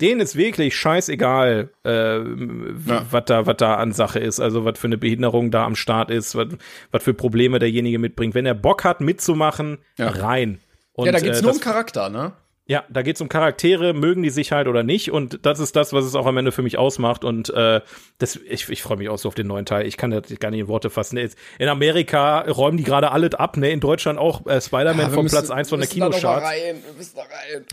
denen 0.00 0.20
ist 0.20 0.36
wirklich 0.36 0.76
scheißegal, 0.76 1.70
äh, 1.84 2.18
ja. 2.18 3.06
was 3.10 3.24
da, 3.26 3.46
was 3.46 3.56
da 3.56 3.74
an 3.76 3.92
Sache 3.92 4.18
ist, 4.18 4.40
also 4.40 4.64
was 4.64 4.78
für 4.78 4.88
eine 4.88 4.98
Behinderung 4.98 5.50
da 5.50 5.64
am 5.64 5.76
Start 5.76 6.10
ist, 6.10 6.34
was 6.34 7.02
für 7.02 7.14
Probleme 7.14 7.58
derjenige 7.58 7.98
mitbringt. 7.98 8.34
Wenn 8.34 8.46
er 8.46 8.54
Bock 8.54 8.84
hat, 8.84 9.00
mitzumachen, 9.00 9.78
ja. 9.96 10.08
rein. 10.08 10.60
Und, 10.92 11.06
ja, 11.06 11.12
da 11.12 11.20
geht's 11.20 11.40
äh, 11.40 11.42
nur 11.42 11.52
um 11.52 11.60
Charakter, 11.60 12.08
ne? 12.08 12.32
Ja, 12.66 12.84
da 12.88 13.02
geht's 13.02 13.20
um 13.20 13.28
Charaktere, 13.28 13.92
mögen 13.92 14.22
die 14.22 14.30
sich 14.30 14.50
halt 14.50 14.68
oder 14.68 14.82
nicht. 14.82 15.10
Und 15.10 15.44
das 15.44 15.58
ist 15.58 15.76
das, 15.76 15.92
was 15.92 16.06
es 16.06 16.14
auch 16.14 16.24
am 16.24 16.38
Ende 16.38 16.50
für 16.50 16.62
mich 16.62 16.78
ausmacht. 16.78 17.22
Und 17.22 17.50
äh, 17.50 17.82
das, 18.16 18.36
ich, 18.36 18.70
ich 18.70 18.82
freue 18.82 18.96
mich 18.96 19.10
auch 19.10 19.18
so 19.18 19.28
auf 19.28 19.34
den 19.34 19.46
neuen 19.46 19.66
Teil. 19.66 19.86
Ich 19.86 19.98
kann 19.98 20.10
das 20.10 20.22
gar 20.40 20.50
nicht 20.50 20.60
in 20.60 20.68
Worte 20.68 20.88
fassen. 20.88 21.18
In 21.58 21.68
Amerika 21.68 22.40
räumen 22.40 22.78
die 22.78 22.84
gerade 22.84 23.10
alles 23.10 23.34
ab, 23.34 23.58
ne? 23.58 23.70
In 23.70 23.80
Deutschland 23.80 24.18
auch 24.18 24.46
äh, 24.46 24.62
Spider-Man 24.62 25.08
ja, 25.08 25.10
vom 25.10 25.26
Platz 25.26 25.50
eins 25.50 25.68
von 25.68 25.78
der 25.78 25.88
Kinocharts. 25.90 26.46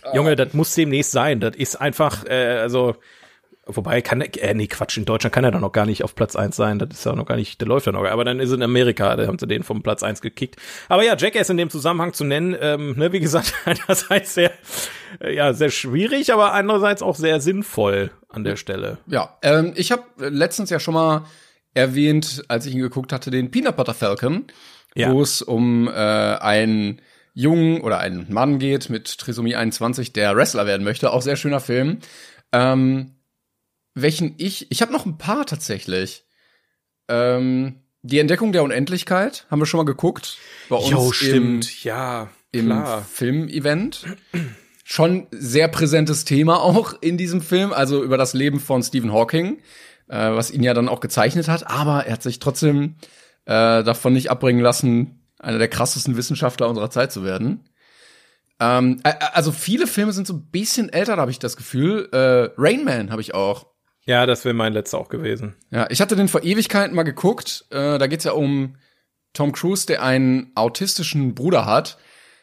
Ah. 0.04 0.14
Junge, 0.14 0.36
das 0.36 0.54
muss 0.54 0.76
demnächst 0.76 1.14
sein. 1.14 1.40
Das 1.40 1.56
ist 1.56 1.78
einfach, 1.78 2.26
äh, 2.26 2.58
also 2.60 2.96
Wobei 3.76 4.02
kann 4.02 4.22
er, 4.22 4.44
äh, 4.44 4.54
nee, 4.54 4.68
Quatsch, 4.68 4.98
in 4.98 5.06
Deutschland 5.06 5.34
kann 5.34 5.44
er 5.44 5.52
doch 5.52 5.60
noch 5.60 5.72
gar 5.72 5.86
nicht 5.86 6.04
auf 6.04 6.16
Platz 6.16 6.36
eins 6.36 6.56
sein. 6.56 6.80
Das 6.80 6.90
ist 6.92 7.06
ja 7.06 7.16
noch 7.16 7.26
gar 7.26 7.36
nicht, 7.36 7.60
der 7.62 7.68
läuft 7.68 7.86
ja 7.86 7.92
noch. 7.92 8.04
Aber 8.04 8.24
dann 8.24 8.40
ist 8.40 8.50
er 8.50 8.56
in 8.56 8.64
Amerika, 8.64 9.16
da 9.16 9.28
haben 9.28 9.40
sie 9.40 9.48
den 9.48 9.64
vom 9.64 9.84
Platz 9.84 10.04
eins 10.04 10.22
gekickt. 10.22 10.56
Aber 10.90 11.04
ja, 11.04 11.16
Jackass 11.18 11.50
in 11.50 11.58
dem 11.58 11.70
Zusammenhang 11.70 12.14
zu 12.14 12.24
nennen, 12.24 12.56
ähm, 12.60 12.96
ne, 12.98 13.12
wie 13.12 13.20
gesagt, 13.20 13.54
einerseits 13.66 14.34
sehr, 14.34 14.52
äh, 15.20 15.36
ja, 15.36 15.54
sehr 15.54 15.70
schwierig, 15.70 16.34
aber 16.34 16.54
andererseits 16.54 17.02
auch 17.02 17.16
sehr 17.16 17.40
sinnvoll 17.40 18.12
an 18.30 18.44
der 18.44 18.56
Stelle. 18.56 18.98
Ja, 19.08 19.38
ähm, 19.42 19.74
ich 19.76 19.92
habe 19.92 20.04
letztens 20.18 20.70
ja 20.70 20.80
schon 20.80 20.94
mal 20.94 21.26
erwähnt, 21.74 22.44
als 22.48 22.66
ich 22.66 22.74
ihn 22.74 22.82
geguckt 22.82 23.14
hatte, 23.14 23.32
den 23.32 23.52
Peanut 23.52 23.76
Butter 23.76 23.94
Falcon, 23.94 24.46
ja. 24.96 25.12
wo 25.12 25.22
es 25.22 25.42
um 25.42 25.88
äh, 25.88 25.92
einen 25.92 27.02
Jungen 27.34 27.82
oder 27.82 28.00
einen 28.00 28.32
Mann 28.32 28.60
geht 28.60 28.90
mit 28.90 29.18
Trisomie 29.18 29.56
21, 29.56 30.14
der 30.14 30.36
Wrestler 30.36 30.66
werden 30.66 30.84
möchte. 30.84 31.12
Auch 31.12 31.22
sehr 31.22 31.38
schöner 31.38 31.60
Film. 31.60 32.00
Ähm, 32.52 33.16
welchen 33.94 34.36
ich, 34.38 34.72
ich 34.72 34.82
habe 34.82 34.92
noch 34.92 35.06
ein 35.06 35.18
paar 35.18 35.46
tatsächlich. 35.46 36.26
Ähm, 37.08 37.82
die 38.04 38.20
Entdeckung 38.20 38.52
der 38.52 38.64
Unendlichkeit 38.64 39.46
haben 39.52 39.60
wir 39.60 39.66
schon 39.66 39.80
mal 39.80 39.86
geguckt. 39.86 40.38
Bei 40.70 40.78
uns 40.78 40.90
jo, 40.90 41.12
stimmt, 41.12 41.66
im, 41.66 41.84
ja, 41.84 42.30
im 42.52 42.74
Filmevent. 43.10 44.06
Schon 44.84 45.28
sehr 45.32 45.68
präsentes 45.68 46.26
Thema 46.26 46.62
auch 46.62 46.96
in 47.02 47.18
diesem 47.18 47.42
Film, 47.42 47.72
also 47.72 48.04
über 48.04 48.18
das 48.18 48.34
Leben 48.34 48.60
von 48.60 48.84
Stephen 48.84 49.14
Hawking, 49.14 49.60
äh, 50.08 50.32
was 50.32 50.52
ihn 50.52 50.64
ja 50.64 50.74
dann 50.74 50.90
auch 50.90 51.00
gezeichnet 51.00 51.48
hat, 51.48 51.68
aber 51.68 52.06
er 52.06 52.14
hat 52.14 52.24
sich 52.24 52.40
trotzdem 52.40 52.96
äh, 53.46 53.84
davon 53.84 54.14
nicht 54.14 54.30
abbringen 54.32 54.62
lassen, 54.62 55.22
einer 55.40 55.60
der 55.60 55.70
krassesten 55.70 56.18
Wissenschaftler 56.18 56.68
unserer 56.68 56.90
Zeit 56.90 57.12
zu 57.12 57.24
werden. 57.24 57.70
Ähm, 58.60 59.02
also 59.34 59.52
viele 59.52 59.88
Filme 59.88 60.12
sind 60.12 60.28
so 60.28 60.34
ein 60.34 60.52
bisschen 60.52 60.90
älter, 60.90 61.16
da 61.16 61.22
habe 61.22 61.32
ich 61.32 61.40
das 61.40 61.58
Gefühl. 61.58 62.10
Äh, 62.12 62.52
Rain 62.58 62.84
Man 62.84 63.12
habe 63.12 63.22
ich 63.22 63.34
auch. 63.34 63.71
Ja, 64.06 64.26
das 64.26 64.46
wäre 64.46 64.54
mein 64.54 64.74
letzter 64.74 64.98
auch 64.98 65.10
gewesen. 65.10 65.56
Ja, 65.70 65.88
ich 65.90 66.02
hatte 66.02 66.16
den 66.16 66.28
vor 66.28 66.44
Ewigkeiten 66.44 66.96
mal 66.96 67.04
geguckt. 67.04 67.66
Äh, 67.70 68.00
da 68.00 68.08
geht's 68.08 68.24
ja 68.24 68.32
um 68.32 68.78
Tom 69.34 69.52
Cruise, 69.52 69.86
der 69.86 70.04
einen 70.04 70.52
autistischen 70.56 71.36
Bruder 71.36 71.66
hat. 71.66 71.98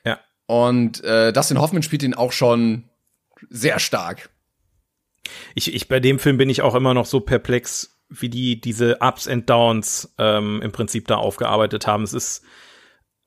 Ja. 0.04 0.20
Und 0.46 1.02
äh, 1.04 1.32
Dustin 1.32 1.60
Hoffman 1.60 1.82
spielt 1.82 2.02
ihn 2.02 2.14
auch 2.14 2.32
schon 2.32 2.88
sehr 3.50 3.78
stark. 3.78 4.30
Ich, 5.54 5.74
ich 5.74 5.88
bei 5.88 6.00
dem 6.00 6.18
Film 6.18 6.38
bin 6.38 6.48
ich 6.48 6.62
auch 6.62 6.74
immer 6.74 6.94
noch 6.94 7.06
so 7.06 7.20
perplex, 7.20 7.98
wie 8.08 8.28
die 8.28 8.60
diese 8.60 8.98
Ups 9.00 9.28
and 9.28 9.50
Downs 9.50 10.14
ähm, 10.18 10.62
im 10.62 10.72
Prinzip 10.72 11.06
da 11.08 11.16
aufgearbeitet 11.16 11.86
haben. 11.86 12.04
Es 12.04 12.14
ist 12.14 12.44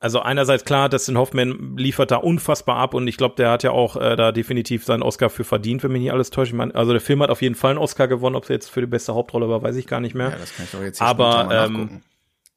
also 0.02 0.20
einerseits 0.20 0.64
klar, 0.64 0.88
Dustin 0.88 1.16
Hoffman 1.16 1.76
liefert 1.76 2.10
da 2.10 2.16
unfassbar 2.16 2.76
ab 2.76 2.92
und 2.92 3.06
ich 3.06 3.16
glaube, 3.16 3.36
der 3.36 3.50
hat 3.50 3.62
ja 3.62 3.70
auch 3.70 3.96
äh, 3.96 4.16
da 4.16 4.32
definitiv 4.32 4.84
seinen 4.84 5.02
Oscar 5.02 5.30
für 5.30 5.44
verdient, 5.44 5.84
wenn 5.84 5.92
mich 5.92 6.02
nicht 6.02 6.12
alles 6.12 6.30
täuscht. 6.30 6.50
Ich 6.50 6.56
mein, 6.56 6.72
also 6.72 6.90
der 6.90 7.00
Film 7.00 7.22
hat 7.22 7.30
auf 7.30 7.40
jeden 7.40 7.54
Fall 7.54 7.70
einen 7.70 7.78
Oscar 7.78 8.08
gewonnen, 8.08 8.34
ob 8.34 8.42
es 8.42 8.48
jetzt 8.48 8.68
für 8.68 8.80
die 8.80 8.88
beste 8.88 9.14
Hauptrolle 9.14 9.48
war, 9.48 9.62
weiß 9.62 9.76
ich 9.76 9.86
gar 9.86 10.00
nicht 10.00 10.16
mehr. 10.16 10.30
Ja, 10.30 10.36
das 10.36 10.56
kann 10.56 10.64
ich 10.64 10.72
doch 10.72 10.82
jetzt 10.82 10.98
hier 10.98 11.06
Aber 11.06 11.48
ähm, 11.52 12.02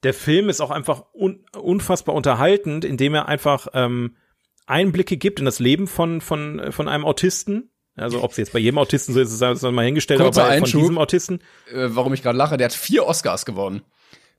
der 0.01 0.15
Film 0.15 0.49
ist 0.49 0.59
auch 0.59 0.71
einfach 0.71 1.03
un 1.13 1.45
unfassbar 1.55 2.15
unterhaltend, 2.15 2.83
indem 2.83 3.13
er 3.13 3.27
einfach 3.27 3.67
ähm, 3.73 4.15
Einblicke 4.65 5.15
gibt 5.15 5.37
in 5.37 5.45
das 5.45 5.59
Leben 5.59 5.85
von 5.85 6.21
von 6.21 6.71
von 6.71 6.87
einem 6.87 7.05
Autisten. 7.05 7.69
Also 7.95 8.23
ob 8.23 8.31
es 8.31 8.37
jetzt 8.37 8.53
bei 8.53 8.59
jedem 8.59 8.79
Autisten 8.79 9.13
so 9.13 9.21
ist, 9.21 9.31
ist 9.31 9.41
das 9.41 9.61
mal 9.61 9.85
hingestellt, 9.85 10.19
Kurzer 10.19 10.45
aber 10.45 10.59
bei, 10.59 10.67
von 10.67 10.79
diesem 10.79 10.97
Autisten. 10.97 11.39
Äh, 11.71 11.89
warum 11.89 12.13
ich 12.13 12.23
gerade 12.23 12.37
lache, 12.37 12.57
der 12.57 12.65
hat 12.65 12.73
vier 12.73 13.05
Oscars 13.05 13.45
gewonnen. 13.45 13.83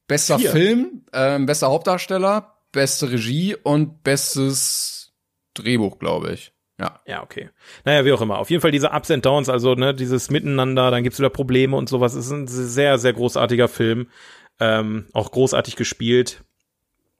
Bester 0.08 0.38
vier. 0.38 0.50
Film, 0.50 1.04
ähm, 1.12 1.46
bester 1.46 1.68
Hauptdarsteller, 1.68 2.55
beste 2.76 3.10
Regie 3.10 3.56
und 3.56 4.04
bestes 4.04 5.12
Drehbuch, 5.54 5.98
glaube 5.98 6.32
ich. 6.32 6.52
Ja. 6.78 7.00
Ja, 7.06 7.22
okay. 7.22 7.50
Naja, 7.84 8.04
wie 8.04 8.12
auch 8.12 8.20
immer. 8.20 8.38
Auf 8.38 8.50
jeden 8.50 8.60
Fall 8.60 8.70
diese 8.70 8.90
Ups 8.90 9.10
and 9.10 9.24
Downs, 9.24 9.48
also 9.48 9.74
ne, 9.74 9.94
dieses 9.94 10.30
Miteinander, 10.30 10.90
dann 10.90 11.02
gibt's 11.02 11.18
wieder 11.18 11.30
Probleme 11.30 11.76
und 11.76 11.88
sowas. 11.88 12.14
Es 12.14 12.26
ist 12.26 12.32
ein 12.32 12.46
sehr, 12.46 12.98
sehr 12.98 13.14
großartiger 13.14 13.68
Film. 13.68 14.08
Ähm, 14.60 15.06
auch 15.12 15.32
großartig 15.32 15.76
gespielt. 15.76 16.44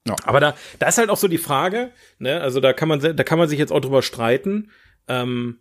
Ja. 0.07 0.15
Aber 0.25 0.41
da, 0.41 0.55
da 0.79 0.89
ist 0.89 0.99
halt 0.99 1.11
auch 1.11 1.17
so 1.17 1.27
die 1.27 1.39
Frage, 1.39 1.91
ne, 2.19 2.41
also 2.41 2.61
da 2.61 2.73
kann 2.73 2.89
man, 2.89 3.01
da 3.01 3.25
kann 3.25 3.39
man 3.39 3.49
sich 3.49 3.59
jetzt 3.59 3.73
auch 3.73 3.81
drüber 3.81 4.03
streiten. 4.03 4.71
Ähm, 5.09 5.59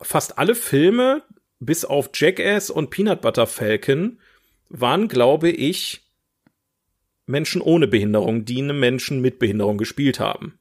fast 0.00 0.38
alle 0.38 0.54
Filme, 0.54 1.22
bis 1.58 1.84
auf 1.84 2.10
Jackass 2.14 2.70
und 2.70 2.90
Peanut 2.90 3.20
Butter 3.20 3.46
Falcon, 3.46 4.20
waren, 4.68 5.08
glaube 5.08 5.50
ich, 5.50 6.03
Menschen 7.26 7.60
ohne 7.60 7.86
Behinderung, 7.86 8.44
die 8.44 8.62
eine 8.62 8.72
Menschen 8.72 9.20
mit 9.20 9.38
Behinderung 9.38 9.78
gespielt 9.78 10.20
haben. 10.20 10.58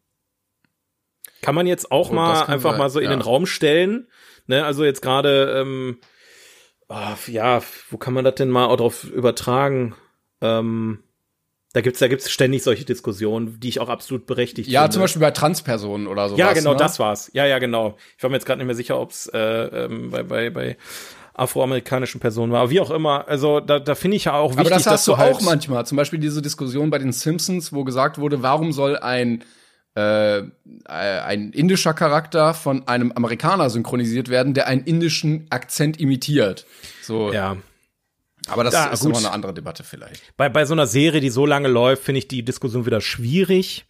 Kann 1.42 1.56
man 1.56 1.68
jetzt 1.68 1.92
auch 1.92 2.12
oh, 2.12 2.14
mal 2.14 2.44
einfach 2.44 2.72
sein. 2.72 2.80
mal 2.80 2.90
so 2.90 3.00
in 3.00 3.06
ja. 3.06 3.12
den 3.12 3.22
Raum 3.22 3.46
stellen. 3.46 4.08
Ne, 4.48 4.66
also 4.66 4.84
jetzt 4.84 5.02
gerade, 5.02 5.60
ähm, 5.60 6.00
oh, 6.90 7.16
ja, 7.28 7.62
wo 7.90 7.98
kann 7.98 8.14
man 8.14 8.26
das 8.26 8.36
denn 8.36 8.50
mal 8.50 8.68
auch 8.68 8.78
drauf 8.78 9.04
übertragen? 9.04 9.96
Ähm, 10.42 11.00
da 11.74 11.82
gibt's, 11.82 12.00
da 12.00 12.08
gibt's 12.08 12.30
ständig 12.30 12.62
solche 12.64 12.86
Diskussionen, 12.86 13.60
die 13.60 13.70
ich 13.70 13.80
auch 13.80 13.90
absolut 13.90 14.26
berechtigt 14.26 14.70
ja, 14.70 14.82
finde. 14.82 14.90
Ja, 14.90 14.92
zum 14.92 15.02
Beispiel 15.02 15.22
bei 15.22 15.32
Transpersonen 15.32 16.08
oder 16.08 16.30
so. 16.30 16.38
Ja, 16.38 16.54
genau, 16.54 16.72
ne? 16.72 16.78
das 16.78 17.00
war's. 17.00 17.32
Ja, 17.34 17.46
ja, 17.46 17.60
genau. 17.60 17.98
Ich 18.16 18.24
war 18.24 18.30
mir 18.30 18.36
jetzt 18.36 18.46
gerade 18.46 18.60
nicht 18.60 18.68
mehr 18.68 18.76
sicher, 18.76 19.00
ob's 19.00 19.28
äh, 19.28 19.40
ähm, 19.40 20.12
bei, 20.12 20.24
bei, 20.24 20.50
bei 20.50 20.78
afroamerikanischen 21.34 22.20
Personen 22.20 22.52
war. 22.52 22.70
Wie 22.70 22.80
auch 22.80 22.92
immer, 22.92 23.28
also 23.28 23.60
da, 23.60 23.80
da 23.80 23.96
finde 23.96 24.18
ich 24.18 24.26
ja 24.26 24.34
auch 24.34 24.52
wichtig, 24.52 24.68
Aber 24.68 24.70
das 24.70 24.88
hast 24.88 25.08
du 25.08 25.18
halt 25.18 25.36
auch 25.36 25.42
manchmal. 25.42 25.86
Zum 25.86 25.96
Beispiel 25.96 26.20
diese 26.20 26.42
Diskussion 26.42 26.90
bei 26.90 27.00
den 27.00 27.12
Simpsons, 27.12 27.74
wo 27.74 27.84
gesagt 27.84 28.18
wurde, 28.18 28.42
warum 28.44 28.72
soll 28.72 28.98
ein 28.98 29.44
äh, 29.96 30.44
ein 30.86 31.52
indischer 31.52 31.94
Charakter 31.94 32.54
von 32.54 32.88
einem 32.88 33.12
Amerikaner 33.12 33.70
synchronisiert 33.70 34.30
werden, 34.30 34.54
der 34.56 34.68
einen 34.68 34.84
indischen 34.84 35.46
Akzent 35.52 36.00
imitiert. 36.00 36.66
So. 37.04 37.32
Ja. 37.32 37.58
Aber 38.48 38.64
das 38.64 38.74
ja, 38.74 38.88
ist 38.88 39.02
gut. 39.02 39.10
immer 39.10 39.20
eine 39.20 39.32
andere 39.32 39.54
Debatte 39.54 39.84
vielleicht. 39.84 40.36
Bei, 40.36 40.50
bei 40.50 40.66
so 40.66 40.74
einer 40.74 40.88
Serie, 40.88 41.22
die 41.22 41.30
so 41.30 41.46
lange 41.46 41.68
läuft, 41.68 42.04
finde 42.04 42.20
ich 42.20 42.28
die 42.28 42.44
Diskussion 42.44 42.86
wieder 42.86 43.02
schwierig 43.02 43.86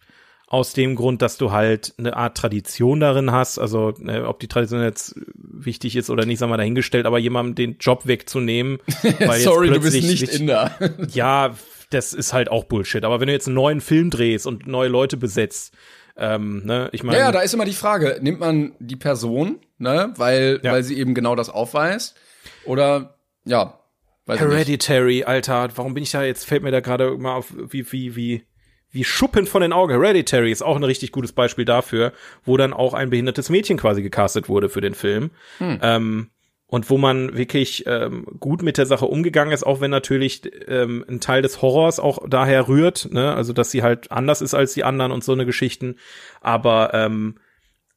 aus 0.46 0.72
dem 0.72 0.94
Grund, 0.94 1.22
dass 1.22 1.38
du 1.38 1.52
halt 1.52 1.94
eine 1.98 2.16
Art 2.16 2.36
Tradition 2.36 3.00
darin 3.00 3.32
hast. 3.32 3.58
Also, 3.58 3.94
ne, 3.98 4.28
ob 4.28 4.40
die 4.40 4.48
Tradition 4.48 4.82
jetzt 4.82 5.14
wichtig 5.34 5.96
ist 5.96 6.10
oder 6.10 6.26
nicht, 6.26 6.38
sagen 6.38 6.52
wir 6.52 6.56
dahingestellt, 6.56 7.06
aber 7.06 7.18
jemandem 7.18 7.54
den 7.54 7.76
Job 7.78 8.06
wegzunehmen. 8.06 8.78
Weil 9.20 9.40
Sorry, 9.40 9.70
du 9.70 9.80
bist 9.80 10.02
nicht 10.02 10.22
Inder. 10.28 10.76
ja, 11.08 11.54
das 11.90 12.12
ist 12.12 12.32
halt 12.32 12.50
auch 12.50 12.64
Bullshit. 12.64 13.04
Aber 13.04 13.20
wenn 13.20 13.28
du 13.28 13.32
jetzt 13.32 13.46
einen 13.46 13.54
neuen 13.54 13.80
Film 13.80 14.10
drehst 14.10 14.46
und 14.46 14.66
neue 14.66 14.88
Leute 14.88 15.16
besetzt, 15.16 15.74
ähm, 16.16 16.62
ne, 16.64 16.88
ich 16.92 17.02
meine. 17.02 17.18
Ja, 17.18 17.24
ja, 17.26 17.32
da 17.32 17.40
ist 17.40 17.54
immer 17.54 17.64
die 17.64 17.72
Frage, 17.72 18.18
nimmt 18.20 18.40
man 18.40 18.72
die 18.78 18.96
Person, 18.96 19.58
ne, 19.78 20.12
weil, 20.16 20.60
ja. 20.62 20.72
weil 20.72 20.82
sie 20.82 20.96
eben 20.98 21.14
genau 21.14 21.34
das 21.34 21.48
aufweist? 21.48 22.16
Oder, 22.64 23.18
ja. 23.44 23.80
Hereditary, 24.26 25.24
Alter, 25.24 25.68
warum 25.74 25.92
bin 25.92 26.02
ich 26.02 26.12
da 26.12 26.22
jetzt, 26.22 26.46
fällt 26.46 26.62
mir 26.62 26.70
da 26.70 26.80
gerade 26.80 27.16
mal 27.18 27.34
auf, 27.34 27.52
wie, 27.54 27.90
wie, 27.92 28.16
wie, 28.16 28.46
wie 28.94 29.04
Schuppen 29.04 29.46
von 29.46 29.60
den 29.60 29.72
Augen. 29.72 29.92
Hereditary 29.92 30.52
ist 30.52 30.62
auch 30.62 30.76
ein 30.76 30.84
richtig 30.84 31.12
gutes 31.12 31.32
Beispiel 31.32 31.64
dafür, 31.64 32.12
wo 32.44 32.56
dann 32.56 32.72
auch 32.72 32.94
ein 32.94 33.10
behindertes 33.10 33.50
Mädchen 33.50 33.76
quasi 33.76 34.02
gecastet 34.02 34.48
wurde 34.48 34.68
für 34.68 34.80
den 34.80 34.94
Film. 34.94 35.30
Hm. 35.58 35.78
Ähm, 35.82 36.30
und 36.66 36.90
wo 36.90 36.98
man 36.98 37.36
wirklich 37.36 37.84
ähm, 37.86 38.26
gut 38.40 38.62
mit 38.62 38.78
der 38.78 38.86
Sache 38.86 39.06
umgegangen 39.06 39.52
ist, 39.52 39.64
auch 39.64 39.80
wenn 39.80 39.90
natürlich 39.90 40.42
ähm, 40.66 41.04
ein 41.08 41.20
Teil 41.20 41.42
des 41.42 41.60
Horrors 41.62 42.00
auch 42.00 42.18
daher 42.28 42.68
rührt, 42.68 43.12
ne? 43.12 43.34
also 43.34 43.52
dass 43.52 43.70
sie 43.70 43.82
halt 43.82 44.10
anders 44.10 44.42
ist 44.42 44.54
als 44.54 44.74
die 44.74 44.82
anderen 44.82 45.12
und 45.12 45.22
so 45.22 45.32
eine 45.32 45.46
Geschichten. 45.46 45.96
Aber 46.40 46.92
ähm, 46.94 47.36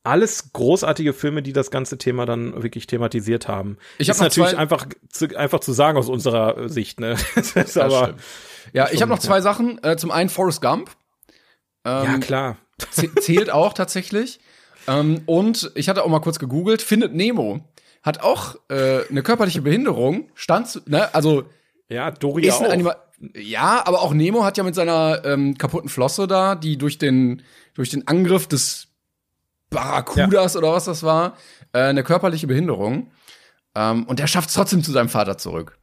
alles 0.08 0.54
großartige 0.54 1.14
Filme, 1.14 1.42
die 1.42 1.54
das 1.54 1.70
ganze 1.70 1.98
Thema 1.98 2.26
dann 2.26 2.64
wirklich 2.64 2.88
thematisiert 2.88 3.48
haben. 3.48 3.78
Ich 3.98 4.10
habe 4.10 4.20
natürlich 4.20 4.58
einfach 4.58 4.88
zu, 5.10 5.36
einfach 5.38 5.60
zu 5.60 5.74
sagen 5.74 5.98
aus 5.98 6.10
unserer 6.10 6.70
Sicht, 6.70 7.00
ne? 7.00 7.16
das 7.36 7.56
ist 7.56 7.78
aber 7.78 8.04
stimmt. 8.04 8.22
Ja, 8.74 8.90
ich 8.92 9.02
habe 9.02 9.12
noch 9.12 9.20
zwei 9.20 9.42
Sachen. 9.42 9.82
Äh, 9.84 9.98
zum 9.98 10.12
einen 10.12 10.30
Forrest 10.30 10.62
Gump. 10.62 10.92
Ähm, 11.86 12.04
ja, 12.04 12.18
klar. 12.20 12.58
Zählt 13.20 13.50
auch 13.50 13.74
tatsächlich. 13.74 14.40
Ähm, 14.88 15.22
und 15.26 15.72
ich 15.76 15.90
hatte 15.90 16.04
auch 16.04 16.10
mal 16.10 16.20
kurz 16.20 16.40
gegoogelt, 16.40 16.82
findet 16.82 17.14
Nemo 17.14 17.64
hat 18.08 18.22
auch 18.22 18.56
äh, 18.70 19.02
eine 19.10 19.22
körperliche 19.22 19.62
Behinderung, 19.62 20.30
stand, 20.34 20.88
ne, 20.88 21.14
also 21.14 21.44
ja, 21.90 22.10
Dory 22.10 22.50
auch. 22.50 22.62
Anima 22.62 22.96
ja, 23.36 23.82
aber 23.86 24.02
auch 24.02 24.14
Nemo 24.14 24.44
hat 24.44 24.58
ja 24.58 24.64
mit 24.64 24.76
seiner 24.76 25.26
ähm, 25.26 25.58
kaputten 25.58 25.90
Flosse 25.90 26.28
da, 26.28 26.54
die 26.56 26.78
durch 26.78 27.00
den 27.00 27.42
durch 27.74 27.90
den 27.90 28.08
Angriff 28.08 28.48
des 28.48 28.87
Barracudas 29.70 30.54
ja. 30.54 30.60
oder 30.60 30.74
was 30.74 30.86
das 30.86 31.04
war, 31.04 31.38
äh, 31.74 31.80
eine 31.80 32.04
körperliche 32.04 32.48
Behinderung. 32.48 33.12
Ähm, 33.76 34.06
und 34.06 34.20
der 34.20 34.28
schafft 34.28 34.50
es 34.50 34.56
trotzdem 34.56 34.84
zu 34.84 34.92
seinem 34.92 35.10
Vater 35.10 35.38
zurück. 35.38 35.78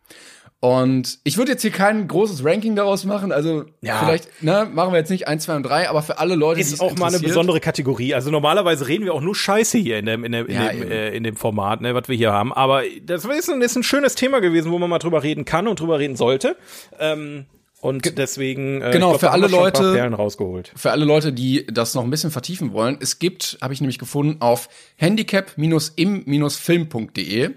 Und 0.64 1.18
ich 1.24 1.36
würde 1.36 1.52
jetzt 1.52 1.60
hier 1.60 1.72
kein 1.72 2.08
großes 2.08 2.42
Ranking 2.42 2.74
daraus 2.74 3.04
machen. 3.04 3.32
Also 3.32 3.66
ja. 3.82 3.98
vielleicht 3.98 4.42
ne, 4.42 4.66
machen 4.72 4.92
wir 4.92 4.98
jetzt 4.98 5.10
nicht 5.10 5.28
1, 5.28 5.44
2 5.44 5.56
und 5.56 5.62
3, 5.64 5.90
aber 5.90 6.00
für 6.00 6.18
alle 6.18 6.36
Leute, 6.36 6.58
ist 6.58 6.70
die 6.70 6.74
es 6.76 6.80
auch 6.80 6.96
mal 6.96 7.08
eine 7.08 7.20
besondere 7.20 7.60
Kategorie. 7.60 8.14
Also 8.14 8.30
normalerweise 8.30 8.88
reden 8.88 9.04
wir 9.04 9.12
auch 9.12 9.20
nur 9.20 9.34
Scheiße 9.34 9.76
hier 9.76 9.98
in 9.98 10.06
dem, 10.06 10.24
in 10.24 10.32
dem, 10.32 10.46
in, 10.46 10.54
ja, 10.54 10.72
dem, 10.72 10.90
äh, 10.90 11.10
in 11.10 11.22
dem 11.22 11.36
Format, 11.36 11.82
ne, 11.82 11.94
was 11.94 12.08
wir 12.08 12.16
hier 12.16 12.32
haben. 12.32 12.50
Aber 12.50 12.80
das 13.02 13.26
ist 13.26 13.50
ein, 13.50 13.60
ist 13.60 13.76
ein 13.76 13.82
schönes 13.82 14.14
Thema 14.14 14.40
gewesen, 14.40 14.72
wo 14.72 14.78
man 14.78 14.88
mal 14.88 15.00
drüber 15.00 15.22
reden 15.22 15.44
kann 15.44 15.68
und 15.68 15.80
drüber 15.80 15.98
reden 15.98 16.16
sollte. 16.16 16.56
Ähm, 16.98 17.44
und 17.84 18.16
deswegen 18.16 18.80
äh, 18.80 18.92
genau 18.92 19.10
glaub, 19.10 19.20
für 19.20 19.30
alle 19.30 19.46
Leute 19.46 20.00
rausgeholt. 20.00 20.72
Für 20.74 20.92
alle 20.92 21.04
Leute, 21.04 21.34
die 21.34 21.66
das 21.66 21.94
noch 21.94 22.02
ein 22.02 22.08
bisschen 22.08 22.30
vertiefen 22.30 22.72
wollen, 22.72 22.96
es 22.98 23.18
gibt, 23.18 23.58
habe 23.60 23.74
ich 23.74 23.82
nämlich 23.82 23.98
gefunden 23.98 24.40
auf 24.40 24.70
handicap-im-film.de 24.96 27.50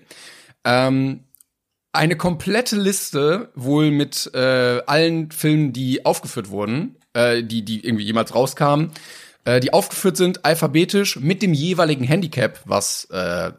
ähm, 0.66 1.24
eine 1.94 2.18
komplette 2.18 2.76
Liste 2.76 3.54
wohl 3.56 3.90
mit 3.90 4.30
äh, 4.34 4.82
allen 4.86 5.32
Filmen, 5.32 5.72
die 5.72 6.06
aufgeführt 6.06 6.50
wurden, 6.50 6.98
äh, 7.14 7.42
die, 7.42 7.64
die 7.64 7.86
irgendwie 7.86 8.04
jemals 8.04 8.36
rauskamen, 8.36 8.92
äh, 9.46 9.62
die 9.62 9.72
aufgeführt 9.72 10.18
sind 10.18 10.44
alphabetisch 10.44 11.22
mit 11.22 11.42
dem 11.42 11.54
jeweiligen 11.54 12.04
Handicap, 12.04 12.60
was 12.66 13.06
äh, 13.12 13.54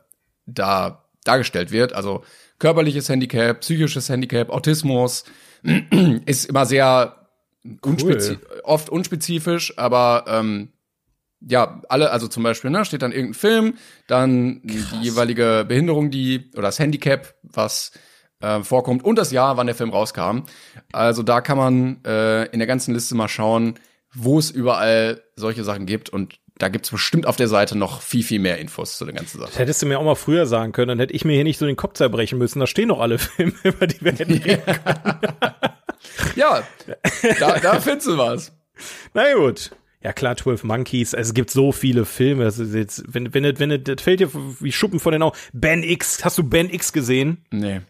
da 0.44 1.04
dargestellt 1.24 1.70
wird. 1.70 1.94
Also 1.94 2.24
körperliches 2.58 3.08
Handicap, 3.08 3.60
psychisches 3.60 4.10
Handicap, 4.10 4.50
Autismus 4.50 5.24
ist 6.26 6.46
immer 6.46 6.66
sehr 6.66 7.26
cool. 7.84 8.38
oft 8.64 8.90
unspezifisch, 8.90 9.76
aber 9.78 10.24
ähm, 10.28 10.68
ja, 11.40 11.82
alle, 11.88 12.10
also 12.10 12.28
zum 12.28 12.42
Beispiel, 12.42 12.70
ne, 12.70 12.84
steht 12.84 13.02
dann 13.02 13.12
irgendein 13.12 13.34
Film, 13.34 13.74
dann 14.06 14.62
Krass. 14.66 14.90
die 14.92 15.04
jeweilige 15.04 15.64
Behinderung, 15.68 16.10
die, 16.10 16.50
oder 16.54 16.62
das 16.62 16.78
Handicap, 16.78 17.34
was 17.42 17.92
äh, 18.40 18.62
vorkommt 18.62 19.04
und 19.04 19.16
das 19.16 19.30
Jahr, 19.30 19.56
wann 19.56 19.66
der 19.66 19.76
Film 19.76 19.90
rauskam. 19.90 20.40
Also 20.92 21.22
da 21.22 21.40
kann 21.40 21.58
man 21.58 22.04
äh, 22.04 22.44
in 22.46 22.58
der 22.58 22.66
ganzen 22.66 22.94
Liste 22.94 23.14
mal 23.14 23.28
schauen, 23.28 23.74
wo 24.14 24.38
es 24.38 24.50
überall 24.50 25.22
solche 25.36 25.64
Sachen 25.64 25.86
gibt 25.86 26.10
und 26.10 26.38
da 26.58 26.68
gibt's 26.68 26.90
bestimmt 26.90 27.26
auf 27.26 27.36
der 27.36 27.48
Seite 27.48 27.76
noch 27.76 28.02
viel, 28.02 28.22
viel 28.22 28.40
mehr 28.40 28.58
Infos 28.58 28.98
zu 28.98 29.04
der 29.04 29.14
ganzen 29.14 29.38
Sache. 29.38 29.50
Das 29.50 29.58
hättest 29.58 29.82
du 29.82 29.86
mir 29.86 29.98
auch 29.98 30.04
mal 30.04 30.16
früher 30.16 30.46
sagen 30.46 30.72
können, 30.72 30.88
dann 30.88 30.98
hätte 30.98 31.14
ich 31.14 31.24
mir 31.24 31.34
hier 31.34 31.44
nicht 31.44 31.58
so 31.58 31.66
den 31.66 31.76
Kopf 31.76 31.94
zerbrechen 31.94 32.38
müssen. 32.38 32.60
Da 32.60 32.66
stehen 32.66 32.88
noch 32.88 33.00
alle 33.00 33.18
Filme, 33.18 33.52
über 33.62 33.86
die 33.86 34.00
wir 34.00 34.12
hätten 34.12 34.32
reden 34.32 34.62
können. 34.64 35.34
ja, 36.36 36.62
da, 37.38 37.58
da 37.58 37.80
findest 37.80 38.08
du 38.08 38.18
was. 38.18 38.52
Na 39.14 39.32
gut. 39.34 39.70
Ja 40.02 40.12
klar, 40.12 40.36
12 40.36 40.62
Monkeys, 40.62 41.12
es 41.12 41.34
gibt 41.34 41.50
so 41.50 41.72
viele 41.72 42.04
Filme, 42.04 42.44
das 42.44 42.60
ist 42.60 42.72
jetzt, 42.72 43.02
wenn, 43.08 43.34
wenn, 43.34 43.42
wenn, 43.42 43.58
wenn 43.58 43.82
das 43.82 44.00
fällt 44.00 44.20
dir 44.20 44.30
wie 44.60 44.70
Schuppen 44.70 45.00
von 45.00 45.12
den 45.12 45.22
Augen. 45.22 45.36
Ben 45.52 45.82
X, 45.82 46.24
hast 46.24 46.38
du 46.38 46.44
Ben 46.44 46.70
X 46.70 46.92
gesehen? 46.92 47.44
Nee. 47.50 47.80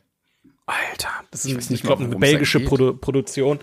Alter, 0.69 1.09
das 1.31 1.47
Ich 1.47 1.55
ist, 1.55 1.65
ich, 1.65 1.71
nicht 1.71 1.83
glaube, 1.85 2.03
mal, 2.03 2.11
eine 2.11 2.19
belgische. 2.19 2.61
Produ 2.61 2.95
Produktion. 2.95 3.59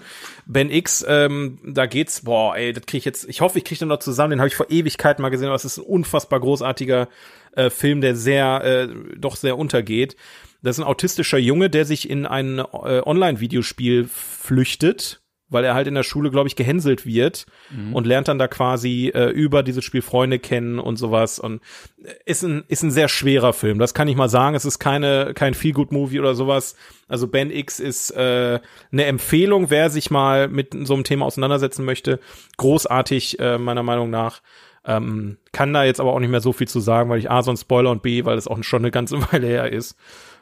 Ben 0.47 0.71
X, 0.71 1.05
ähm, 1.07 1.59
da 1.63 1.85
geht's, 1.85 2.21
boah, 2.23 2.55
ey, 2.55 2.73
das 2.73 2.85
krieg 2.85 2.99
ich 2.99 3.05
jetzt, 3.05 3.29
ich 3.29 3.41
hoffe, 3.41 3.59
ich 3.59 3.63
krieg 3.63 3.77
den 3.77 3.89
noch 3.89 3.99
zusammen, 3.99 4.31
den 4.31 4.39
habe 4.39 4.47
ich 4.47 4.55
vor 4.55 4.71
Ewigkeiten 4.71 5.21
mal 5.21 5.29
gesehen, 5.29 5.47
aber 5.47 5.55
es 5.55 5.65
ist 5.65 5.77
ein 5.77 5.85
unfassbar 5.85 6.39
großartiger 6.39 7.07
äh, 7.55 7.69
Film, 7.69 8.01
der 8.01 8.15
sehr, 8.15 8.63
äh, 8.63 8.87
doch 9.17 9.35
sehr 9.35 9.57
untergeht. 9.57 10.15
Das 10.63 10.77
ist 10.77 10.83
ein 10.83 10.87
autistischer 10.87 11.37
Junge, 11.37 11.69
der 11.69 11.85
sich 11.85 12.09
in 12.09 12.25
ein 12.25 12.57
äh, 12.57 12.63
Online-Videospiel 13.05 14.07
flüchtet, 14.07 15.21
weil 15.49 15.63
er 15.63 15.75
halt 15.75 15.87
in 15.87 15.93
der 15.93 16.03
Schule, 16.03 16.31
glaube 16.31 16.47
ich, 16.47 16.55
gehänselt 16.55 17.05
wird 17.05 17.45
und 17.93 18.07
lernt 18.07 18.27
dann 18.27 18.39
da 18.39 18.47
quasi 18.47 19.11
äh, 19.13 19.29
über 19.29 19.61
dieses 19.63 19.83
Spiel 19.83 20.01
Freunde 20.01 20.39
kennen 20.39 20.79
und 20.79 20.97
sowas 20.97 21.37
und 21.39 21.61
äh, 22.03 22.13
ist 22.25 22.43
ein 22.43 22.63
ist 22.67 22.83
ein 22.83 22.91
sehr 22.91 23.07
schwerer 23.07 23.53
Film. 23.53 23.77
Das 23.77 23.93
kann 23.93 24.07
ich 24.07 24.15
mal 24.15 24.29
sagen. 24.29 24.55
Es 24.55 24.65
ist 24.65 24.79
keine 24.79 25.33
kein 25.35 25.53
Feel 25.53 25.73
Good 25.73 25.91
Movie 25.91 26.19
oder 26.19 26.33
sowas. 26.33 26.75
Also 27.07 27.27
Ben 27.27 27.51
X 27.51 27.79
ist 27.79 28.11
äh, 28.11 28.59
eine 28.91 29.05
Empfehlung, 29.05 29.69
wer 29.69 29.89
sich 29.89 30.09
mal 30.09 30.47
mit 30.47 30.75
so 30.85 30.95
einem 30.95 31.03
Thema 31.03 31.25
auseinandersetzen 31.25 31.85
möchte. 31.85 32.19
Großartig 32.57 33.39
äh, 33.39 33.57
meiner 33.57 33.83
Meinung 33.83 34.09
nach. 34.09 34.41
Ähm, 34.87 35.37
kann 35.51 35.73
da 35.73 35.83
jetzt 35.83 35.99
aber 35.99 36.13
auch 36.13 36.19
nicht 36.19 36.29
mehr 36.29 36.41
so 36.41 36.53
viel 36.53 36.67
zu 36.67 36.79
sagen, 36.79 37.09
weil 37.09 37.17
ich 37.19 37.31
A, 37.31 37.41
so 37.41 37.51
ein 37.51 37.57
Spoiler 37.57 37.89
und 37.89 38.03
B, 38.03 38.23
weil 38.23 38.37
es 38.37 38.47
auch 38.47 38.61
schon 38.63 38.81
eine 38.81 38.91
ganze 38.91 39.19
Weile 39.31 39.47
her 39.47 39.71
ist. 39.71 39.95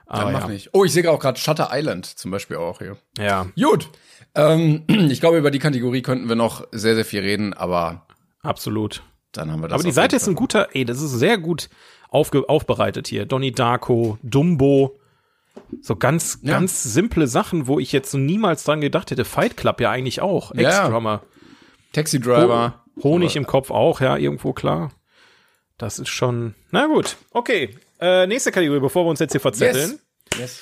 Dann 0.07 0.21
Aber 0.21 0.31
mach 0.31 0.41
ja. 0.41 0.47
nicht. 0.49 0.69
Oh, 0.73 0.83
ich 0.83 0.91
sehe 0.91 1.09
auch 1.09 1.19
gerade 1.19 1.39
Shutter 1.39 1.69
Island 1.71 2.05
zum 2.05 2.29
Beispiel 2.29 2.57
auch 2.57 2.79
hier. 2.79 2.97
ja, 3.17 3.47
Gut. 3.55 3.89
Ähm, 4.35 4.83
ich 4.87 5.19
glaube, 5.19 5.37
über 5.37 5.51
die 5.51 5.59
Kategorie 5.59 6.01
könnten 6.01 6.27
wir 6.29 6.35
noch 6.35 6.67
sehr, 6.71 6.95
sehr 6.95 7.05
viel 7.05 7.21
reden, 7.21 7.53
aber 7.53 8.05
absolut. 8.41 9.03
dann 9.31 9.51
haben 9.51 9.61
wir 9.61 9.67
das. 9.67 9.75
Aber 9.75 9.83
die 9.83 9.91
Seite 9.91 10.15
ist 10.15 10.27
ein 10.27 10.35
guter, 10.35 10.69
ey, 10.73 10.85
das 10.85 11.01
ist 11.01 11.11
sehr 11.11 11.37
gut 11.37 11.69
aufge 12.09 12.47
aufbereitet 12.47 13.07
hier. 13.07 13.25
Donnie 13.25 13.51
Darko, 13.51 14.17
Dumbo. 14.21 14.99
So 15.81 15.95
ganz, 15.95 16.39
Ja. 16.41 16.53
ganz 16.53 16.83
simple 16.83 17.27
Sachen, 17.27 17.67
wo 17.67 17.79
ich 17.79 17.91
jetzt 17.91 18.11
so 18.11 18.17
niemals 18.17 18.63
dran 18.63 18.81
gedacht 18.81 19.11
hätte. 19.11 19.25
Fight 19.25 19.57
Club 19.57 19.81
ja 19.81 19.89
eigentlich 19.91 20.21
auch. 20.21 20.53
Ja. 20.55 20.69
Ex-Drummer. 20.83 21.19
Fall. 21.19 21.27
Taxi 21.93 22.19
Driver. 22.19 22.83
Honig 23.01 23.35
im 23.35 23.47
Kopf 23.47 23.71
auch, 23.71 24.01
ja, 24.01 24.17
irgendwo 24.17 24.53
klar. 24.53 24.91
Das 25.77 25.97
ist 25.97 26.09
schon, 26.09 26.53
na 26.71 26.85
gut. 26.85 27.17
Okay, 27.31 27.75
äh, 27.99 28.27
nächste 28.27 28.51
Kategorie, 28.51 28.79
bevor 28.79 29.05
wir 29.05 29.09
uns 29.09 29.19
jetzt 29.19 29.31
hier 29.31 29.41
verzetteln. 29.41 29.99
Yes. 30.37 30.61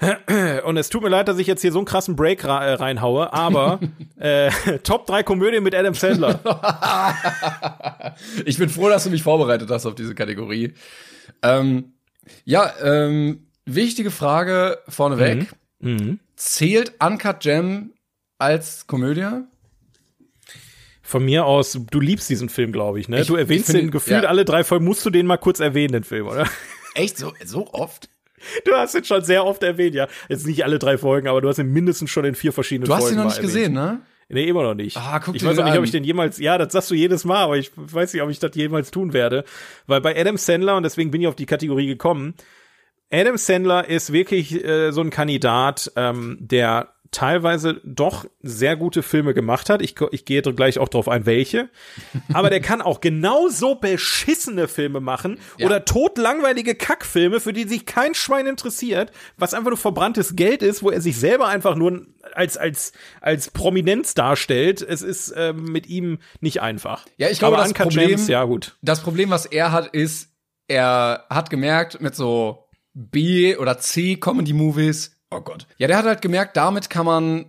Und 0.64 0.76
es 0.76 0.88
tut 0.88 1.02
mir 1.02 1.08
leid, 1.08 1.28
dass 1.28 1.38
ich 1.38 1.46
jetzt 1.46 1.62
hier 1.62 1.72
so 1.72 1.78
einen 1.78 1.86
krassen 1.86 2.16
Break 2.16 2.44
äh, 2.44 2.48
reinhaue, 2.48 3.32
aber 3.32 3.80
äh, 4.18 4.50
Top 4.82 5.06
3 5.06 5.22
Komödien 5.22 5.62
mit 5.62 5.74
Adam 5.74 5.94
Sandler. 5.94 6.40
Ich 8.44 8.58
bin 8.58 8.68
froh, 8.68 8.88
dass 8.88 9.04
du 9.04 9.10
mich 9.10 9.22
vorbereitet 9.22 9.70
hast 9.70 9.86
auf 9.86 9.94
diese 9.94 10.14
Kategorie. 10.14 10.74
Ähm, 11.42 11.94
ja, 12.44 12.72
ähm, 12.82 13.46
wichtige 13.64 14.10
Frage 14.10 14.78
vorneweg. 14.88 15.48
Mhm. 15.80 16.20
Zählt 16.36 16.92
Uncut 17.02 17.40
Gem 17.40 17.92
als 18.38 18.86
Komödie? 18.86 19.28
Von 21.02 21.24
mir 21.24 21.44
aus, 21.44 21.78
du 21.90 22.00
liebst 22.00 22.30
diesen 22.30 22.48
Film, 22.48 22.72
glaube 22.72 23.00
ich, 23.00 23.08
ne? 23.08 23.20
Ich- 23.22 23.26
du 23.26 23.36
erwähnst 23.36 23.68
ich 23.68 23.72
finde- 23.74 23.82
den 23.86 23.90
gefühlt 23.90 24.22
ja. 24.22 24.28
alle 24.28 24.44
drei 24.44 24.64
Folgen, 24.64 24.84
musst 24.84 25.04
du 25.04 25.10
den 25.10 25.26
mal 25.26 25.36
kurz 25.38 25.60
erwähnen, 25.60 25.92
den 25.92 26.04
Film, 26.04 26.26
oder? 26.28 26.46
Echt 26.94 27.18
so, 27.18 27.32
so 27.44 27.72
oft? 27.72 28.08
Du 28.64 28.72
hast 28.72 28.94
ihn 28.94 29.04
schon 29.04 29.22
sehr 29.24 29.44
oft 29.44 29.62
erwähnt, 29.62 29.94
ja. 29.94 30.08
Jetzt 30.28 30.46
nicht 30.46 30.64
alle 30.64 30.78
drei 30.78 30.98
Folgen, 30.98 31.28
aber 31.28 31.40
du 31.40 31.48
hast 31.48 31.58
ihn 31.58 31.72
mindestens 31.72 32.10
schon 32.10 32.24
in 32.24 32.34
vier 32.34 32.52
verschiedenen 32.52 32.88
Du 32.88 32.94
hast 32.94 33.02
Folgen 33.02 33.16
ihn 33.16 33.18
noch 33.18 33.24
nicht 33.26 33.36
erwähnt. 33.38 33.52
gesehen, 33.52 33.72
ne? 33.72 34.00
Nee, 34.28 34.44
immer 34.44 34.62
noch 34.62 34.74
nicht. 34.74 34.96
Ah, 34.96 35.20
guck 35.22 35.34
ich 35.36 35.44
weiß 35.44 35.58
auch 35.58 35.64
nicht, 35.64 35.76
ob 35.76 35.84
ich 35.84 35.90
den 35.90 36.02
jemals, 36.02 36.38
ja, 36.38 36.56
das 36.56 36.72
sagst 36.72 36.90
du 36.90 36.94
jedes 36.94 37.24
Mal, 37.24 37.44
aber 37.44 37.58
ich 37.58 37.70
weiß 37.76 38.12
nicht, 38.14 38.22
ob 38.22 38.30
ich 38.30 38.38
das 38.38 38.54
jemals 38.54 38.90
tun 38.90 39.12
werde. 39.12 39.44
Weil 39.86 40.00
bei 40.00 40.18
Adam 40.18 40.38
Sandler, 40.38 40.76
und 40.76 40.82
deswegen 40.82 41.10
bin 41.10 41.20
ich 41.20 41.26
auf 41.26 41.36
die 41.36 41.46
Kategorie 41.46 41.86
gekommen, 41.86 42.34
Adam 43.10 43.36
Sandler 43.36 43.86
ist 43.88 44.12
wirklich 44.12 44.64
äh, 44.64 44.90
so 44.92 45.02
ein 45.02 45.10
Kandidat, 45.10 45.92
ähm, 45.96 46.38
der 46.40 46.93
teilweise 47.14 47.80
doch 47.84 48.26
sehr 48.42 48.76
gute 48.76 49.02
Filme 49.02 49.32
gemacht 49.34 49.70
hat. 49.70 49.80
Ich, 49.80 49.94
ich 50.10 50.24
gehe 50.24 50.42
gleich 50.42 50.78
auch 50.78 50.88
drauf 50.88 51.08
ein, 51.08 51.24
welche. 51.26 51.68
Aber 52.32 52.50
der 52.50 52.60
kann 52.60 52.82
auch 52.82 53.00
genauso 53.00 53.76
beschissene 53.76 54.68
Filme 54.68 55.00
machen 55.00 55.38
Ja. 55.58 55.66
oder 55.66 55.84
totlangweilige 55.84 56.74
Kackfilme, 56.74 57.40
für 57.40 57.52
die 57.52 57.64
sich 57.68 57.86
kein 57.86 58.14
Schwein 58.14 58.46
interessiert, 58.46 59.12
was 59.36 59.54
einfach 59.54 59.70
nur 59.70 59.78
verbranntes 59.78 60.36
Geld 60.36 60.62
ist, 60.62 60.82
wo 60.82 60.90
er 60.90 61.00
sich 61.00 61.16
selber 61.16 61.48
einfach 61.48 61.76
nur 61.76 62.06
als, 62.34 62.56
als, 62.56 62.92
als 63.20 63.50
Prominenz 63.50 64.14
darstellt. 64.14 64.82
Es 64.82 65.02
ist 65.02 65.32
ähm, 65.36 65.64
mit 65.64 65.86
ihm 65.86 66.18
nicht 66.40 66.60
einfach. 66.62 67.06
Ja, 67.16 67.28
ich 67.30 67.38
glaube, 67.38 67.56
Aber 67.56 67.64
das 67.64 67.72
Problem- 67.74 68.08
Gems, 68.08 68.28
ja 68.28 68.44
gut. 68.44 68.76
Das 68.82 69.02
Problem, 69.02 69.30
was 69.30 69.46
er 69.46 69.72
hat, 69.72 69.88
ist, 69.94 70.30
er 70.66 71.24
hat 71.30 71.50
gemerkt 71.50 72.00
mit 72.00 72.14
so 72.14 72.60
B- 72.94 73.56
oder 73.56 73.78
C-Comedy-Movies, 73.78 75.13
oh 75.34 75.40
Gott. 75.40 75.66
Ja, 75.78 75.86
der 75.86 75.96
hat 75.96 76.06
halt 76.06 76.22
gemerkt, 76.22 76.56
damit 76.56 76.90
kann 76.90 77.06
man 77.06 77.46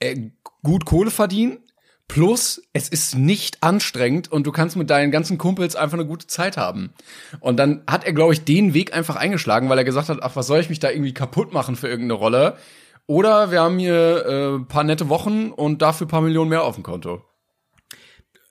äh, 0.00 0.30
gut 0.62 0.84
Kohle 0.84 1.10
verdienen. 1.10 1.58
Plus, 2.06 2.62
es 2.74 2.90
ist 2.90 3.16
nicht 3.16 3.62
anstrengend 3.62 4.30
und 4.30 4.46
du 4.46 4.52
kannst 4.52 4.76
mit 4.76 4.90
deinen 4.90 5.10
ganzen 5.10 5.38
Kumpels 5.38 5.74
einfach 5.74 5.96
eine 5.96 6.06
gute 6.06 6.26
Zeit 6.26 6.58
haben. 6.58 6.92
Und 7.40 7.56
dann 7.56 7.82
hat 7.88 8.04
er, 8.04 8.12
glaube 8.12 8.34
ich, 8.34 8.44
den 8.44 8.74
Weg 8.74 8.94
einfach 8.94 9.16
eingeschlagen, 9.16 9.70
weil 9.70 9.78
er 9.78 9.84
gesagt 9.84 10.10
hat, 10.10 10.22
ach, 10.22 10.36
was 10.36 10.46
soll 10.46 10.60
ich 10.60 10.68
mich 10.68 10.80
da 10.80 10.90
irgendwie 10.90 11.14
kaputt 11.14 11.54
machen 11.54 11.76
für 11.76 11.88
irgendeine 11.88 12.18
Rolle? 12.18 12.58
Oder 13.06 13.50
wir 13.50 13.62
haben 13.62 13.78
hier 13.78 14.26
äh, 14.26 14.64
paar 14.66 14.84
nette 14.84 15.08
Wochen 15.08 15.50
und 15.50 15.80
dafür 15.80 16.06
paar 16.06 16.20
Millionen 16.20 16.50
mehr 16.50 16.64
auf 16.64 16.74
dem 16.74 16.84
Konto. 16.84 17.24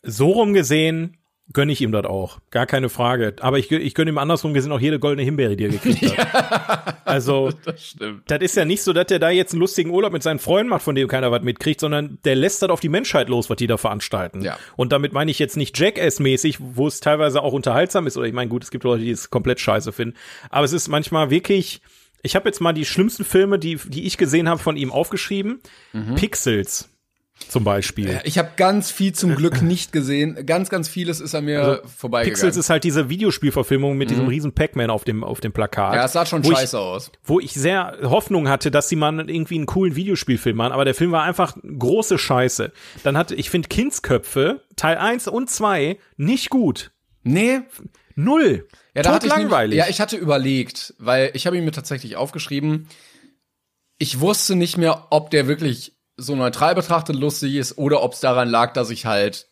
So 0.02 0.32
rum 0.32 0.54
gesehen 0.54 1.18
gönne 1.54 1.72
ich 1.72 1.82
ihm 1.82 1.92
das 1.92 2.06
auch. 2.06 2.40
Gar 2.52 2.66
keine 2.66 2.90
Frage. 2.90 3.36
Aber 3.40 3.60
ich, 3.60 3.72
ich 3.72 3.94
gönne 3.94 4.12
ihm 4.12 4.18
andersrum 4.18 4.54
gesehen 4.54 4.72
auch 4.72 4.80
jede 4.80 5.00
goldene 5.00 5.24
Himbeere, 5.24 5.56
die 5.56 5.66
er 5.66 5.70
gekriegt 5.70 6.18
hat. 6.18 6.96
Also, 7.06 7.52
Das 7.66 7.86
stimmt. 7.86 8.24
das 8.32 8.40
ist 8.42 8.56
ja 8.56 8.66
nicht 8.66 8.82
so, 8.82 8.94
dass 8.94 9.08
der 9.08 9.20
da 9.20 9.30
jetzt 9.30 9.52
einen 9.52 9.60
lustigen 9.60 9.92
Urlaub 9.92 10.14
mit 10.14 10.24
seinen 10.24 10.40
Freunden 10.40 10.70
macht, 10.70 10.82
von 10.82 10.96
dem 10.96 11.08
keiner 11.08 11.32
was 11.32 11.44
mitkriegt, 11.44 11.80
sondern 11.80 12.18
der 12.24 12.36
lässt 12.36 12.62
das 12.62 12.70
auf 12.70 12.80
die 12.80 12.90
Menschheit 12.90 13.30
los, 13.30 13.50
was 13.50 13.58
die 13.58 13.68
da 13.68 13.78
veranstalten. 13.78 14.42
Ja. 14.42 14.58
Und 14.78 14.92
damit 14.92 15.14
meine 15.14 15.30
ich 15.30 15.38
jetzt 15.38 15.58
nicht 15.58 15.78
Jackass-mäßig, 15.78 16.58
wo 16.60 16.88
es 16.88 17.02
teilweise 17.02 17.44
auch 17.44 17.54
unterhaltsam 17.54 18.08
ist, 18.08 18.18
oder 18.18 18.26
ich 18.26 18.34
meine, 18.34 18.50
gut, 18.50 18.64
es 18.64 18.72
gibt 18.72 18.84
Leute, 18.84 19.04
die 19.04 19.12
es 19.12 19.30
komplett 19.30 19.60
scheiße 19.60 19.92
finden. 19.92 20.16
Aber 20.50 20.66
es 20.66 20.74
ist 20.74 20.88
manchmal 20.88 21.30
wirklich, 21.30 21.82
ich 22.24 22.36
habe 22.36 22.48
jetzt 22.50 22.62
mal 22.62 22.74
die 22.74 22.86
schlimmsten 22.86 23.26
Filme, 23.26 23.60
die, 23.60 23.76
die 23.76 24.08
ich 24.08 24.18
gesehen 24.18 24.50
habe, 24.50 24.60
von 24.60 24.78
ihm 24.78 24.92
aufgeschrieben. 24.92 25.60
Pixels 26.16 26.90
zum 27.50 27.64
Beispiel. 27.64 28.22
Ich 28.24 28.38
habe 28.38 28.52
ganz 28.56 28.90
viel 28.92 29.14
zum 29.14 29.36
Glück 29.36 29.62
nicht 29.62 29.92
gesehen. 29.92 30.46
Ganz, 30.46 30.70
ganz 30.70 30.88
vieles 30.88 31.20
ist 31.20 31.36
an 31.36 31.46
mir 31.46 31.82
vorbeigegangen. 31.98 32.34
Pixels 32.36 32.58
ist 32.58 32.70
halt 32.70 32.84
diese 32.84 33.10
Videospielverfilmung 33.10 33.98
mit 33.98 34.10
diesem 34.12 34.28
riesen 34.28 34.54
Pac-Man 34.54 34.90
auf 34.90 35.04
dem, 35.04 35.24
auf 35.24 35.42
dem 35.42 35.52
Plakat. 35.52 35.92
Mhm. 35.92 35.96
ja, 35.98 36.06
es 36.06 36.14
sah 36.14 36.26
schon 36.26 36.44
wo 36.46 36.52
ich- 36.52 36.58
scheiße 36.58 36.80
aus. 36.80 37.12
wo 37.24 37.40
ich 37.40 37.54
sehr 37.54 37.98
Hoffnung 38.04 38.48
hatte, 38.50 38.72
dass 38.72 38.88
sie 38.88 38.96
mal 38.96 39.30
irgendwie 39.30 39.56
einen 39.56 39.66
coolen 39.66 39.96
Videospielfilm 39.96 40.56
machen, 40.58 40.72
aber 40.72 40.86
der 40.86 40.96
Film 40.96 41.12
war 41.12 41.24
einfach 41.24 41.58
große 41.64 42.18
Scheiße. 42.18 42.72
Dann 43.04 43.18
hatte, 43.18 43.36
ich 43.36 43.50
finde 43.50 43.68
Kindsköpfe, 43.68 44.62
Teil 44.76 44.98
1 44.98 45.28
und 45.28 45.50
2, 45.50 45.98
nicht 46.18 46.50
gut. 46.50 46.92
Nee, 47.24 47.62
Null. 48.16 48.68
ja, 48.94 49.02
da 49.02 49.16
hatte 49.16 49.26
ich 49.26 49.32
langweilig. 49.34 49.72
nämlich- 49.72 49.86
Ja, 49.86 49.90
ich 49.90 50.00
hatte 50.00 50.18
überlegt, 50.18 50.94
weil 51.00 51.32
ich 51.34 51.48
habe 51.48 51.58
ihn 51.58 51.66
mir 51.66 51.72
tatsächlich 51.72 52.16
aufgeschrieben. 52.16 52.88
Ich 53.98 54.20
wusste 54.20 54.56
nicht 54.56 54.78
mehr, 54.78 55.08
ob 55.12 55.30
der 55.32 55.48
wirklich 55.48 55.93
so 56.18 56.36
neutral 56.36 56.76
betrachtet 56.76 57.16
lustig 57.16 57.56
ist 57.56 57.78
oder 57.78 58.04
ob 58.04 58.14
es 58.14 58.20
daran 58.20 58.50
lag, 58.50 58.74
dass 58.74 58.90
ich 58.90 59.06
halt, 59.06 59.48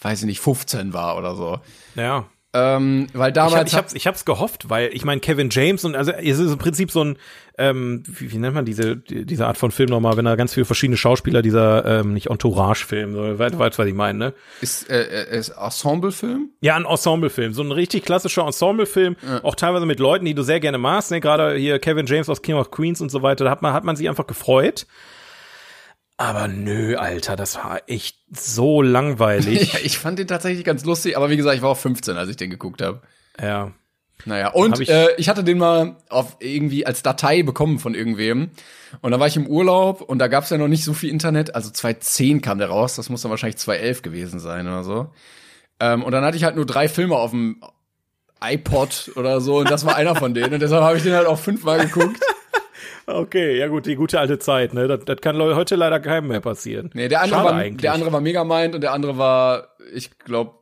weiß 0.00 0.20
ich 0.20 0.26
nicht, 0.26 0.40
15 0.40 0.92
war 0.92 1.16
oder 1.18 1.34
so. 1.34 1.58
ja. 1.94 2.26
Ähm, 2.54 3.08
weil 3.12 3.30
Ich, 3.32 3.34
damals 3.34 3.54
hab, 3.54 3.66
ich, 3.66 3.74
hab's, 3.76 3.92
ich 3.94 4.06
hab's 4.06 4.24
gehofft, 4.24 4.70
weil 4.70 4.88
ich 4.94 5.04
meine, 5.04 5.20
Kevin 5.20 5.50
James 5.50 5.84
und 5.84 5.94
also 5.94 6.10
es 6.12 6.38
ist 6.38 6.50
im 6.52 6.56
Prinzip 6.56 6.90
so 6.90 7.04
ein, 7.04 7.18
ähm, 7.58 8.02
wie, 8.06 8.32
wie 8.32 8.38
nennt 8.38 8.54
man 8.54 8.64
diese, 8.64 8.96
die- 8.96 9.26
diese 9.26 9.46
Art 9.46 9.58
von 9.58 9.70
Film 9.72 9.90
nochmal, 9.90 10.16
wenn 10.16 10.24
da 10.24 10.36
ganz 10.36 10.54
viele 10.54 10.64
verschiedene 10.64 10.96
Schauspieler, 10.96 11.42
dieser, 11.42 11.84
ähm, 12.00 12.14
nicht 12.14 12.28
Entourage-Film, 12.30 13.12
so, 13.12 13.38
weißt, 13.38 13.58
weißt, 13.58 13.78
was 13.78 13.86
ich 13.86 13.92
meine, 13.94 14.18
ne? 14.18 14.34
ist, 14.62 14.88
äh, 14.88 15.36
ist 15.36 15.50
Ensemble-Film. 15.50 16.48
Ja, 16.62 16.76
ein 16.76 16.86
Ensemblefilm, 16.86 17.52
so 17.52 17.62
ein 17.62 17.72
richtig 17.72 18.04
klassischer 18.06 18.46
Ensemblefilm, 18.46 19.16
auch 19.42 19.54
teilweise 19.54 19.84
mit 19.84 20.00
Leuten, 20.00 20.24
die 20.24 20.32
du 20.34 20.42
sehr 20.42 20.60
gerne 20.60 20.78
magst, 20.78 21.10
ne? 21.10 21.20
gerade 21.20 21.56
hier 21.56 21.78
Kevin 21.78 22.06
James 22.06 22.30
aus 22.30 22.40
King 22.40 22.54
of 22.54 22.70
Queens 22.70 23.02
und 23.02 23.10
so 23.10 23.20
weiter, 23.20 23.44
da 23.44 23.50
hat 23.50 23.60
man, 23.60 23.74
hat 23.74 23.84
man 23.84 23.96
sich 23.96 24.08
einfach 24.08 24.26
gefreut. 24.26 24.86
Aber 26.18 26.48
nö, 26.48 26.96
Alter, 26.96 27.36
das 27.36 27.56
war 27.56 27.82
echt 27.88 28.16
so 28.30 28.80
langweilig. 28.80 29.72
Ja, 29.74 29.80
ich 29.82 29.98
fand 29.98 30.18
den 30.18 30.26
tatsächlich 30.26 30.64
ganz 30.64 30.84
lustig, 30.84 31.16
aber 31.16 31.28
wie 31.30 31.36
gesagt, 31.36 31.56
ich 31.56 31.62
war 31.62 31.70
auch 31.70 31.76
15, 31.76 32.16
als 32.16 32.30
ich 32.30 32.36
den 32.36 32.50
geguckt 32.50 32.82
habe. 32.82 33.02
ja. 33.40 33.72
Naja, 34.24 34.48
und 34.48 34.80
ich, 34.80 34.88
äh, 34.88 35.14
ich 35.18 35.28
hatte 35.28 35.44
den 35.44 35.58
mal 35.58 35.96
auf 36.08 36.38
irgendwie 36.40 36.86
als 36.86 37.02
Datei 37.02 37.42
bekommen 37.42 37.78
von 37.78 37.94
irgendwem. 37.94 38.50
Und 39.02 39.12
da 39.12 39.20
war 39.20 39.26
ich 39.26 39.36
im 39.36 39.46
Urlaub 39.46 40.00
und 40.00 40.18
da 40.18 40.28
gab's 40.28 40.48
ja 40.48 40.56
noch 40.56 40.68
nicht 40.68 40.84
so 40.84 40.94
viel 40.94 41.10
Internet. 41.10 41.54
Also 41.54 41.70
2010 41.70 42.40
kam 42.40 42.56
der 42.58 42.68
raus, 42.68 42.96
das 42.96 43.10
muss 43.10 43.20
dann 43.20 43.30
wahrscheinlich 43.30 43.58
2011 43.58 44.00
gewesen 44.00 44.40
sein 44.40 44.66
oder 44.66 44.84
so. 44.84 45.12
Ähm, 45.80 46.02
und 46.02 46.12
dann 46.12 46.24
hatte 46.24 46.38
ich 46.38 46.44
halt 46.44 46.56
nur 46.56 46.64
drei 46.64 46.88
Filme 46.88 47.14
auf 47.14 47.30
dem 47.32 47.60
iPod 48.42 49.12
oder 49.16 49.40
so 49.40 49.58
und 49.58 49.70
das 49.70 49.84
war 49.84 49.96
einer 49.96 50.14
von 50.14 50.32
denen. 50.32 50.54
Und 50.54 50.60
deshalb 50.60 50.82
habe 50.82 50.96
ich 50.96 51.02
den 51.02 51.12
halt 51.12 51.26
auch 51.26 51.38
fünfmal 51.38 51.80
geguckt. 51.80 52.18
Okay, 53.06 53.58
ja 53.58 53.68
gut, 53.68 53.86
die 53.86 53.96
gute 53.96 54.18
alte 54.18 54.38
Zeit, 54.38 54.74
ne? 54.74 54.88
Das, 54.88 55.04
das 55.04 55.20
kann 55.20 55.38
heute 55.38 55.76
leider 55.76 56.00
keinem 56.00 56.28
mehr 56.28 56.40
passieren. 56.40 56.90
Nee, 56.94 57.08
der 57.08 57.22
andere, 57.22 57.44
war, 57.44 57.64
der 57.70 57.92
andere 57.92 58.12
war 58.12 58.20
Megamind 58.20 58.74
und 58.74 58.80
der 58.80 58.92
andere 58.92 59.18
war, 59.18 59.68
ich 59.92 60.18
glaube, 60.18 60.54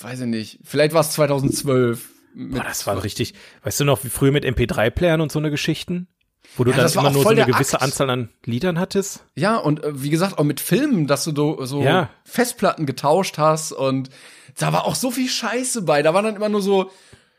weiß 0.00 0.20
ich 0.20 0.26
nicht, 0.26 0.60
vielleicht 0.64 0.94
war 0.94 1.00
es 1.00 1.12
2012. 1.12 2.08
Boah, 2.34 2.62
das 2.62 2.86
war 2.86 3.02
richtig, 3.02 3.34
weißt 3.64 3.80
du 3.80 3.84
noch, 3.84 4.04
wie 4.04 4.08
früher 4.08 4.32
mit 4.32 4.44
MP3-Playern 4.44 5.20
und 5.20 5.32
so 5.32 5.38
eine 5.38 5.50
Geschichten? 5.50 6.08
Wo 6.56 6.64
du 6.64 6.70
ja, 6.70 6.78
dann 6.78 6.92
immer 6.92 7.10
nur 7.10 7.22
so 7.22 7.28
eine 7.28 7.44
gewisse 7.44 7.76
Akt. 7.76 7.84
Anzahl 7.84 8.10
an 8.10 8.28
Liedern 8.44 8.78
hattest? 8.78 9.24
Ja, 9.34 9.56
und 9.56 9.84
äh, 9.84 10.02
wie 10.02 10.10
gesagt, 10.10 10.38
auch 10.38 10.44
mit 10.44 10.60
Filmen, 10.60 11.06
dass 11.06 11.24
du 11.24 11.64
so 11.64 11.82
ja. 11.82 12.10
Festplatten 12.24 12.86
getauscht 12.86 13.38
hast 13.38 13.72
und 13.72 14.10
da 14.58 14.72
war 14.72 14.84
auch 14.84 14.96
so 14.96 15.10
viel 15.10 15.28
Scheiße 15.28 15.82
bei. 15.82 16.02
Da 16.02 16.12
war 16.12 16.22
dann 16.22 16.36
immer 16.36 16.48
nur 16.48 16.62
so, 16.62 16.90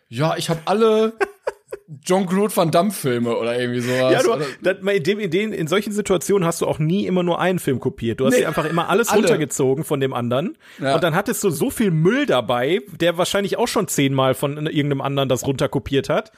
ja, 0.07 0.37
ich 0.37 0.49
habe 0.49 0.61
alle 0.65 1.13
Jean-Claude 2.03 2.55
Van 2.55 2.71
Damme 2.71 2.91
Filme 2.91 3.35
oder 3.35 3.59
irgendwie 3.59 3.81
sowas. 3.81 4.13
Ja, 4.13 4.23
du, 4.23 4.43
das, 4.61 4.77
in, 4.77 5.03
dem, 5.03 5.19
in, 5.19 5.29
den, 5.29 5.53
in 5.53 5.67
solchen 5.67 5.91
Situationen 5.91 6.47
hast 6.47 6.61
du 6.61 6.67
auch 6.67 6.79
nie 6.79 7.05
immer 7.05 7.23
nur 7.23 7.39
einen 7.39 7.59
Film 7.59 7.79
kopiert. 7.79 8.19
Du 8.19 8.25
hast 8.25 8.33
nee, 8.33 8.39
dir 8.39 8.47
einfach 8.47 8.65
immer 8.65 8.89
alles 8.89 9.09
alle. 9.09 9.21
runtergezogen 9.21 9.83
von 9.83 9.99
dem 9.99 10.13
anderen. 10.13 10.57
Ja. 10.79 10.95
Und 10.95 11.03
dann 11.03 11.15
hattest 11.15 11.43
du 11.43 11.49
so 11.49 11.69
viel 11.69 11.91
Müll 11.91 12.25
dabei, 12.25 12.81
der 12.99 13.17
wahrscheinlich 13.17 13.57
auch 13.57 13.67
schon 13.67 13.87
zehnmal 13.87 14.33
von 14.33 14.57
irgendeinem 14.57 15.01
anderen 15.01 15.29
das 15.29 15.45
runterkopiert 15.45 16.09
hat. 16.09 16.31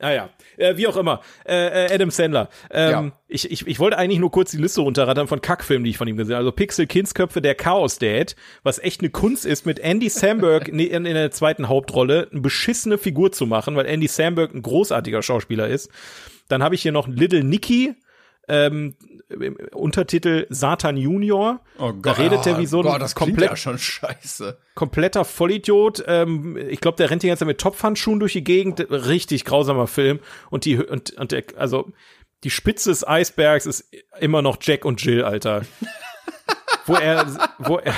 Ah 0.00 0.12
ja, 0.12 0.30
äh, 0.56 0.76
wie 0.76 0.86
auch 0.86 0.96
immer. 0.96 1.20
Äh, 1.46 1.86
äh, 1.86 1.94
Adam 1.94 2.10
Sandler. 2.10 2.48
Ähm, 2.70 2.90
ja. 2.90 3.12
ich, 3.28 3.50
ich, 3.50 3.66
ich 3.66 3.78
wollte 3.78 3.98
eigentlich 3.98 4.18
nur 4.18 4.30
kurz 4.30 4.50
die 4.50 4.56
Liste 4.56 4.80
runterrattern 4.80 5.28
von 5.28 5.42
Kackfilmen, 5.42 5.84
die 5.84 5.90
ich 5.90 5.98
von 5.98 6.08
ihm 6.08 6.16
gesehen 6.16 6.34
habe. 6.34 6.40
Also 6.40 6.52
Pixel, 6.52 6.86
Kindsköpfe, 6.86 7.42
der 7.42 7.54
Chaos 7.54 7.98
Dad, 7.98 8.34
was 8.62 8.78
echt 8.78 9.02
eine 9.02 9.10
Kunst 9.10 9.44
ist, 9.44 9.66
mit 9.66 9.78
Andy 9.78 10.08
Samberg 10.08 10.68
in, 10.68 10.78
in 10.78 11.04
der 11.04 11.30
zweiten 11.30 11.68
Hauptrolle 11.68 12.28
eine 12.32 12.40
beschissene 12.40 12.96
Figur 12.96 13.30
zu 13.30 13.46
machen, 13.46 13.76
weil 13.76 13.84
Andy 13.86 14.08
Samberg 14.08 14.54
ein 14.54 14.62
großartiger 14.62 15.22
Schauspieler 15.22 15.68
ist. 15.68 15.90
Dann 16.48 16.62
habe 16.62 16.74
ich 16.74 16.82
hier 16.82 16.92
noch 16.92 17.06
Little 17.06 17.44
Nicky, 17.44 17.94
ähm, 18.50 18.94
Untertitel 19.72 20.46
Satan 20.50 20.96
Junior. 20.96 21.60
Oh 21.78 21.92
Gott, 21.92 22.06
da 22.06 22.12
redet 22.12 22.46
er 22.46 22.58
wie 22.58 22.66
so 22.66 22.80
ein 22.80 22.84
Gott, 22.84 23.00
das 23.00 23.14
komplett, 23.14 23.50
ja 23.50 23.56
schon 23.56 23.78
scheiße. 23.78 24.58
kompletter 24.74 25.24
Vollidiot. 25.24 26.02
Ähm, 26.06 26.56
ich 26.56 26.80
glaube, 26.80 26.96
der 26.96 27.10
rennt 27.10 27.22
die 27.22 27.28
ganze 27.28 27.40
Zeit 27.40 27.48
mit 27.48 27.60
Topfhandschuhen 27.60 28.18
durch 28.18 28.32
die 28.32 28.44
Gegend. 28.44 28.80
Richtig 28.90 29.44
grausamer 29.44 29.86
Film. 29.86 30.18
Und 30.50 30.64
die 30.64 30.78
und, 30.78 31.12
und 31.12 31.32
der, 31.32 31.44
also 31.56 31.92
die 32.42 32.50
Spitze 32.50 32.90
des 32.90 33.06
Eisbergs 33.06 33.66
ist 33.66 33.94
immer 34.18 34.42
noch 34.42 34.58
Jack 34.60 34.84
und 34.84 35.02
Jill, 35.02 35.22
Alter. 35.22 35.62
wo 36.86 36.94
er, 36.94 37.26
wo 37.58 37.78
er, 37.78 37.94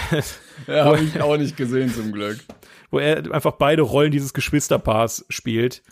ja, 0.67 0.85
habe 0.85 1.01
ich 1.01 1.21
auch 1.21 1.37
nicht 1.37 1.57
gesehen 1.57 1.93
zum 1.93 2.13
Glück. 2.13 2.39
Wo 2.91 2.99
er 2.99 3.33
einfach 3.33 3.53
beide 3.53 3.83
Rollen 3.83 4.13
dieses 4.13 4.35
Geschwisterpaars 4.35 5.25
spielt. 5.31 5.83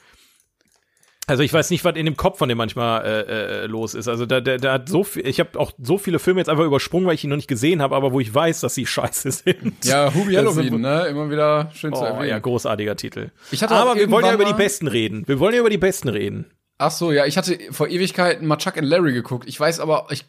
Also 1.31 1.45
ich 1.45 1.53
weiß 1.53 1.71
nicht, 1.71 1.85
was 1.85 1.95
in 1.95 2.07
dem 2.07 2.17
Kopf 2.17 2.39
von 2.39 2.49
dem 2.49 2.59
manchmal 2.59 3.05
äh, 3.05 3.63
äh, 3.63 3.67
los 3.67 3.95
ist. 3.95 4.09
Also 4.09 4.27
da, 4.27 4.41
der, 4.41 4.59
der 4.59 4.73
hat 4.73 4.89
so 4.89 5.05
viel, 5.05 5.25
ich 5.25 5.39
habe 5.39 5.61
auch 5.61 5.71
so 5.81 5.97
viele 5.97 6.19
Filme 6.19 6.41
jetzt 6.41 6.49
einfach 6.49 6.65
übersprungen, 6.65 7.07
weil 7.07 7.15
ich 7.15 7.23
ihn 7.23 7.31
noch 7.31 7.37
nicht 7.37 7.47
gesehen 7.47 7.81
habe, 7.81 7.95
aber 7.95 8.13
wo 8.13 8.19
ich 8.19 8.35
weiß, 8.35 8.61
dass 8.63 8.75
sie 8.75 8.85
scheiße 8.85 9.31
sind. 9.31 9.85
Ja, 9.85 10.13
Hubie 10.13 10.37
Halloween, 10.37 10.81
ne? 10.81 11.07
Immer 11.07 11.31
wieder 11.31 11.71
schön 11.73 11.93
oh, 11.93 11.99
zu 11.99 12.05
erwähnen. 12.05 12.31
Ja, 12.31 12.41
großartiger 12.41 12.97
Titel. 12.97 13.31
Ich 13.53 13.63
hatte 13.63 13.77
aber 13.77 13.95
wir 13.95 14.11
wollen 14.11 14.27
ja 14.27 14.35
über 14.35 14.45
die 14.45 14.55
Besten 14.55 14.89
reden. 14.89 15.23
Wir 15.29 15.39
wollen 15.39 15.55
ja 15.55 15.61
über 15.61 15.71
die 15.71 15.79
Besten 15.79 16.09
reden. 16.09 16.47
Ach 16.79 16.91
so, 16.91 17.13
ja, 17.13 17.27
ich 17.27 17.39
hatte 17.39 17.57
vor 17.71 17.87
Ewigkeiten 17.87 18.49
mal 18.49 18.57
Chuck 18.57 18.77
and 18.77 18.89
Larry 18.89 19.13
geguckt. 19.13 19.49
Ich 19.49 19.61
weiß 19.61 19.79
aber, 19.79 20.09
ich 20.11 20.25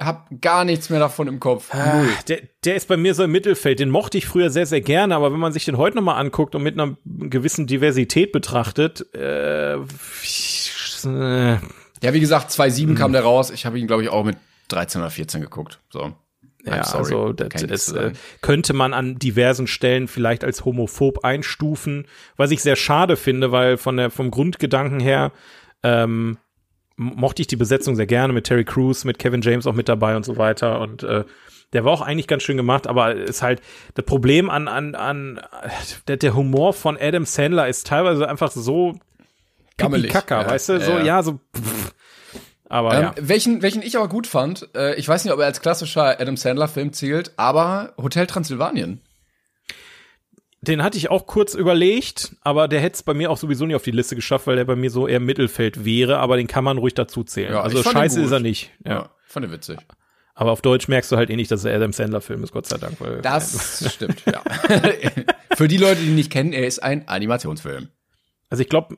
hab 0.00 0.28
gar 0.40 0.64
nichts 0.64 0.90
mehr 0.90 0.98
davon 0.98 1.28
im 1.28 1.40
Kopf. 1.40 1.72
Ah, 1.72 2.04
der, 2.26 2.40
der 2.64 2.76
ist 2.76 2.88
bei 2.88 2.96
mir 2.96 3.14
so 3.14 3.22
im 3.24 3.32
Mittelfeld. 3.32 3.78
Den 3.80 3.90
mochte 3.90 4.18
ich 4.18 4.26
früher 4.26 4.50
sehr, 4.50 4.66
sehr 4.66 4.80
gerne, 4.80 5.14
aber 5.14 5.32
wenn 5.32 5.38
man 5.38 5.52
sich 5.52 5.64
den 5.66 5.76
heute 5.76 5.96
noch 5.96 6.02
mal 6.02 6.16
anguckt 6.16 6.54
und 6.54 6.62
mit 6.62 6.78
einer 6.78 6.96
gewissen 7.04 7.66
Diversität 7.66 8.32
betrachtet, 8.32 9.06
äh, 9.14 9.74
äh, 9.74 11.58
ja, 12.02 12.14
wie 12.14 12.20
gesagt, 12.20 12.50
2.7 12.50 12.96
kam 12.96 13.12
der 13.12 13.22
raus. 13.22 13.50
Ich 13.50 13.66
habe 13.66 13.78
ihn, 13.78 13.86
glaube 13.86 14.02
ich, 14.02 14.08
auch 14.08 14.24
mit 14.24 14.36
13 14.68 15.02
oder 15.02 15.10
14 15.10 15.40
geguckt. 15.40 15.80
So. 15.90 16.14
Ja, 16.64 16.82
also 16.82 17.32
das, 17.32 17.66
das 17.66 17.92
äh, 17.92 18.12
könnte 18.42 18.74
man 18.74 18.92
an 18.92 19.18
diversen 19.18 19.66
Stellen 19.66 20.08
vielleicht 20.08 20.44
als 20.44 20.64
homophob 20.64 21.24
einstufen, 21.24 22.06
was 22.36 22.50
ich 22.50 22.60
sehr 22.60 22.76
schade 22.76 23.16
finde, 23.16 23.50
weil 23.50 23.78
von 23.78 23.96
der 23.96 24.10
vom 24.10 24.30
Grundgedanken 24.30 25.00
her 25.00 25.32
ähm, 25.82 26.36
mochte 27.00 27.42
ich 27.42 27.48
die 27.48 27.56
Besetzung 27.56 27.96
sehr 27.96 28.06
gerne 28.06 28.32
mit 28.32 28.44
Terry 28.44 28.64
Crews, 28.64 29.04
mit 29.04 29.18
Kevin 29.18 29.42
James 29.42 29.66
auch 29.66 29.74
mit 29.74 29.88
dabei 29.88 30.16
und 30.16 30.24
so 30.24 30.36
weiter 30.36 30.80
und 30.80 31.02
äh, 31.02 31.24
der 31.72 31.84
war 31.84 31.92
auch 31.92 32.02
eigentlich 32.02 32.26
ganz 32.26 32.42
schön 32.42 32.56
gemacht, 32.56 32.86
aber 32.86 33.14
ist 33.14 33.42
halt 33.42 33.60
das 33.94 34.04
Problem 34.04 34.50
an 34.50 34.68
an 34.68 34.94
an 34.94 35.40
der, 36.08 36.16
der 36.16 36.34
Humor 36.34 36.72
von 36.72 36.98
Adam 37.00 37.24
Sandler 37.24 37.68
ist 37.68 37.86
teilweise 37.86 38.28
einfach 38.28 38.50
so 38.50 38.98
Gammelig. 39.80 40.12
Kacker, 40.12 40.42
ja, 40.42 40.48
weißt 40.48 40.68
du? 40.68 40.80
So, 40.80 40.92
ja, 40.92 41.04
ja 41.04 41.22
so. 41.22 41.40
Pff. 41.56 41.94
Aber 42.68 42.94
ähm, 42.94 43.02
ja. 43.02 43.14
welchen, 43.20 43.62
welchen 43.62 43.82
ich 43.82 43.96
aber 43.96 44.08
gut 44.08 44.28
fand, 44.28 44.68
äh, 44.76 44.94
ich 44.94 45.08
weiß 45.08 45.24
nicht, 45.24 45.34
ob 45.34 45.40
er 45.40 45.46
als 45.46 45.60
klassischer 45.60 46.20
Adam 46.20 46.36
Sandler-Film 46.36 46.92
zählt, 46.92 47.32
aber 47.36 47.94
Hotel 48.00 48.26
Transylvanien. 48.26 49.00
Den 50.62 50.82
hatte 50.82 50.98
ich 50.98 51.10
auch 51.10 51.26
kurz 51.26 51.54
überlegt, 51.54 52.36
aber 52.42 52.68
der 52.68 52.80
hätte 52.80 52.96
es 52.96 53.02
bei 53.02 53.14
mir 53.14 53.30
auch 53.30 53.38
sowieso 53.38 53.64
nicht 53.64 53.76
auf 53.76 53.82
die 53.82 53.92
Liste 53.92 54.14
geschafft, 54.14 54.46
weil 54.46 54.56
der 54.56 54.66
bei 54.66 54.76
mir 54.76 54.90
so 54.90 55.08
eher 55.08 55.20
Mittelfeld 55.20 55.86
wäre, 55.86 56.18
aber 56.18 56.36
den 56.36 56.48
kann 56.48 56.64
man 56.64 56.76
ruhig 56.76 56.92
dazu 56.92 57.24
zählen. 57.24 57.52
Ja, 57.52 57.62
also 57.62 57.82
scheiße 57.82 58.20
ist 58.20 58.30
er 58.30 58.40
nicht. 58.40 58.70
Ja. 58.84 58.92
ja, 58.92 59.10
fand 59.26 59.46
ich 59.46 59.52
witzig. 59.52 59.78
Aber 60.34 60.52
auf 60.52 60.62
Deutsch 60.62 60.88
merkst 60.88 61.12
du 61.12 61.16
halt 61.16 61.30
eh 61.30 61.36
nicht, 61.36 61.50
dass 61.50 61.64
er 61.64 61.74
Adam 61.74 61.92
Sandler-Film 61.92 62.42
ist, 62.44 62.52
Gott 62.52 62.66
sei 62.66 62.78
Dank. 62.78 63.00
Weil, 63.00 63.20
das 63.20 63.92
stimmt, 63.92 64.22
ja. 64.26 64.42
Für 65.54 65.68
die 65.68 65.76
Leute, 65.76 66.00
die 66.00 66.08
ihn 66.08 66.14
nicht 66.14 66.30
kennen, 66.30 66.52
er 66.52 66.66
ist 66.66 66.82
ein 66.82 67.08
Animationsfilm. 67.08 67.88
Also 68.48 68.62
ich 68.62 68.68
glaube, 68.68 68.96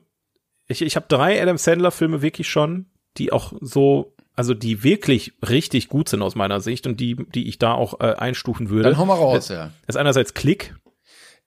ich, 0.67 0.81
ich 0.81 0.95
habe 0.95 1.05
drei 1.09 1.41
Adam 1.41 1.57
Sandler-Filme 1.57 2.21
wirklich 2.21 2.49
schon, 2.49 2.87
die 3.17 3.31
auch 3.31 3.53
so, 3.61 4.15
also 4.35 4.53
die 4.53 4.83
wirklich 4.83 5.33
richtig 5.47 5.89
gut 5.89 6.09
sind 6.09 6.21
aus 6.21 6.35
meiner 6.35 6.61
Sicht 6.61 6.87
und 6.87 6.99
die, 6.99 7.15
die 7.15 7.47
ich 7.47 7.59
da 7.59 7.73
auch 7.73 7.99
äh, 7.99 8.13
einstufen 8.13 8.69
würde. 8.69 8.89
Dann 8.89 8.97
hau 8.97 9.05
mal 9.05 9.15
raus, 9.15 9.49
ja. 9.49 9.71
Das 9.85 9.95
ist 9.95 9.99
einerseits 9.99 10.33
Klick. 10.33 10.75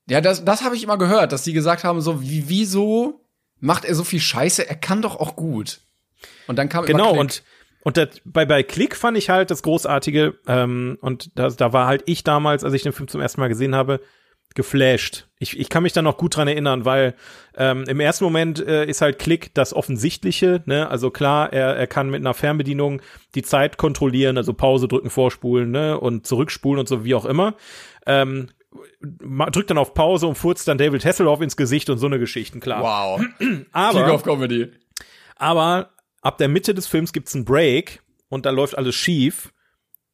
Ja, 0.09 0.20
das, 0.20 0.45
das 0.45 0.62
habe 0.62 0.77
ich 0.77 0.85
immer 0.85 0.99
gehört, 0.99 1.33
dass 1.33 1.43
die 1.43 1.53
gesagt 1.53 1.85
haben, 1.85 2.01
so, 2.01 2.23
wie, 2.23 2.49
wieso 2.49 3.24
macht 3.59 3.85
er 3.85 3.95
so 3.95 4.05
viel 4.05 4.20
Scheiße? 4.20 4.69
Er 4.69 4.77
kann 4.77 5.03
doch 5.03 5.16
auch 5.16 5.37
gut. 5.37 5.81
Und 6.47 6.57
dann 6.57 6.69
kam 6.69 6.85
genau, 6.85 7.12
und 7.12 7.43
und 7.83 7.97
das, 7.97 8.20
bei, 8.24 8.45
bei 8.45 8.65
Klick 8.65 8.97
fand 8.97 9.16
ich 9.16 9.31
halt 9.31 9.53
das 9.53 9.62
Großartige, 9.62 10.35
ähm, 10.49 10.99
und 11.01 11.39
da, 11.39 11.49
da 11.51 11.73
war 11.73 11.87
halt 11.87 12.03
ich 12.07 12.24
damals, 12.24 12.65
als 12.65 12.74
ich 12.74 12.83
den 12.83 12.93
Film 12.93 13.07
zum 13.07 13.20
ersten 13.20 13.41
Mal 13.41 13.47
gesehen 13.47 13.77
habe, 13.77 14.01
geflasht. 14.57 15.28
Ich, 15.39 15.57
ich 15.57 15.69
kann 15.69 15.85
mich 15.85 15.93
da 15.93 16.03
noch 16.03 16.16
gut 16.16 16.35
dran 16.35 16.49
erinnern, 16.49 16.85
weil 16.85 17.15
ähm, 17.57 17.85
im 17.87 18.01
ersten 18.01 18.24
Moment 18.24 18.59
äh, 18.59 18.87
ist 18.87 19.03
halt 19.03 19.20
Klick 19.20 19.55
das 19.55 19.73
Offensichtliche. 19.73 20.65
Ne? 20.66 20.91
Also 20.91 21.11
klar, 21.11 21.53
er, 21.53 21.77
er 21.77 21.87
kann 21.87 22.11
mit 22.11 22.23
einer 22.23 22.35
Fernbedienung 22.35 23.03
die 23.37 23.43
Zeit 23.43 23.77
kontrollieren, 23.77 24.37
also 24.37 24.53
Pause 24.53 24.89
drücken, 24.89 25.11
vorspulen 25.11 25.70
ne? 25.70 26.01
und 26.01 26.27
zurückspulen 26.27 26.81
und 26.81 26.89
so 26.89 27.05
wie 27.05 27.15
auch 27.15 27.27
immer. 27.27 27.55
Ähm, 28.07 28.49
drückt 29.01 29.70
dann 29.70 29.78
auf 29.78 29.94
Pause 29.94 30.27
und 30.27 30.36
furzt 30.36 30.69
dann 30.69 30.78
David 30.78 31.05
Hasselhoff 31.05 31.40
ins 31.40 31.57
Gesicht 31.57 31.90
und 31.90 31.98
so 31.98 32.07
eine 32.07 32.19
Geschichten, 32.19 32.61
klar. 32.61 32.82
Wow. 32.82 33.27
aber, 33.73 34.05
King 34.05 34.15
of 34.15 34.23
Comedy. 34.23 34.73
Aber 35.36 35.90
ab 36.23 36.39
der 36.39 36.48
Mitte 36.48 36.74
des 36.74 36.86
Films 36.86 37.12
gibt's 37.12 37.35
einen 37.35 37.44
Break 37.44 38.03
und 38.28 38.47
da 38.47 38.51
läuft 38.51 38.77
alles 38.77 38.94
schief 38.94 39.53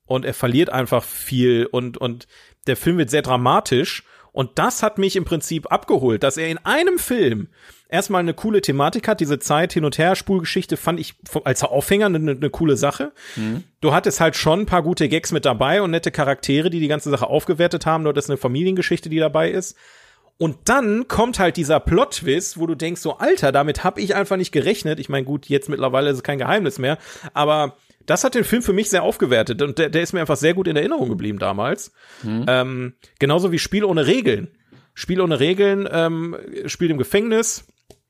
und 0.04 0.24
er 0.24 0.34
verliert 0.34 0.70
einfach 0.70 1.04
viel 1.04 1.66
und, 1.66 1.98
und 1.98 2.26
der 2.66 2.76
Film 2.76 2.98
wird 2.98 3.10
sehr 3.10 3.22
dramatisch 3.22 4.04
und 4.32 4.58
das 4.58 4.82
hat 4.82 4.98
mich 4.98 5.16
im 5.16 5.24
Prinzip 5.24 5.70
abgeholt, 5.70 6.22
dass 6.22 6.36
er 6.36 6.48
in 6.48 6.58
einem 6.58 6.98
Film 6.98 7.48
erstmal 7.92 8.20
eine 8.20 8.34
coole 8.34 8.60
Thematik 8.62 9.06
hat. 9.06 9.20
Diese 9.20 9.38
Zeit 9.38 9.72
hin 9.72 9.84
und 9.84 9.98
her 9.98 10.16
Spulgeschichte 10.16 10.76
fand 10.76 10.98
ich 10.98 11.14
als 11.44 11.62
Aufhänger 11.62 12.06
eine, 12.06 12.32
eine 12.32 12.50
coole 12.50 12.76
Sache. 12.76 13.12
Mhm. 13.36 13.64
Du 13.80 13.92
hattest 13.92 14.20
halt 14.20 14.34
schon 14.34 14.60
ein 14.60 14.66
paar 14.66 14.82
gute 14.82 15.08
Gags 15.08 15.30
mit 15.30 15.44
dabei 15.44 15.82
und 15.82 15.90
nette 15.90 16.10
Charaktere, 16.10 16.70
die 16.70 16.80
die 16.80 16.88
ganze 16.88 17.10
Sache 17.10 17.26
aufgewertet 17.26 17.86
haben. 17.86 18.02
Nur 18.02 18.14
das 18.14 18.24
ist 18.24 18.30
eine 18.30 18.38
Familiengeschichte, 18.38 19.08
die 19.08 19.18
dabei 19.18 19.50
ist. 19.50 19.76
Und 20.38 20.56
dann 20.64 21.06
kommt 21.06 21.38
halt 21.38 21.56
dieser 21.56 21.78
Plot-Twist, 21.78 22.58
wo 22.58 22.66
du 22.66 22.74
denkst, 22.74 23.00
so 23.00 23.18
Alter, 23.18 23.52
damit 23.52 23.84
hab 23.84 23.98
ich 23.98 24.16
einfach 24.16 24.36
nicht 24.36 24.50
gerechnet. 24.50 24.98
Ich 24.98 25.08
meine, 25.08 25.24
gut, 25.24 25.46
jetzt 25.46 25.68
mittlerweile 25.68 26.10
ist 26.10 26.16
es 26.16 26.22
kein 26.22 26.38
Geheimnis 26.38 26.78
mehr, 26.78 26.98
aber 27.34 27.76
das 28.06 28.24
hat 28.24 28.34
den 28.34 28.42
Film 28.42 28.62
für 28.62 28.72
mich 28.72 28.90
sehr 28.90 29.04
aufgewertet 29.04 29.62
und 29.62 29.78
der, 29.78 29.88
der 29.88 30.02
ist 30.02 30.12
mir 30.12 30.20
einfach 30.20 30.36
sehr 30.36 30.54
gut 30.54 30.66
in 30.66 30.74
Erinnerung 30.74 31.08
geblieben 31.08 31.38
damals. 31.38 31.92
Mhm. 32.24 32.44
Ähm, 32.48 32.94
genauso 33.20 33.52
wie 33.52 33.60
Spiel 33.60 33.84
ohne 33.84 34.06
Regeln. 34.06 34.48
Spiel 34.94 35.20
ohne 35.20 35.38
Regeln, 35.38 35.88
ähm, 35.90 36.36
Spiel 36.66 36.90
im 36.90 36.98
Gefängnis. 36.98 37.64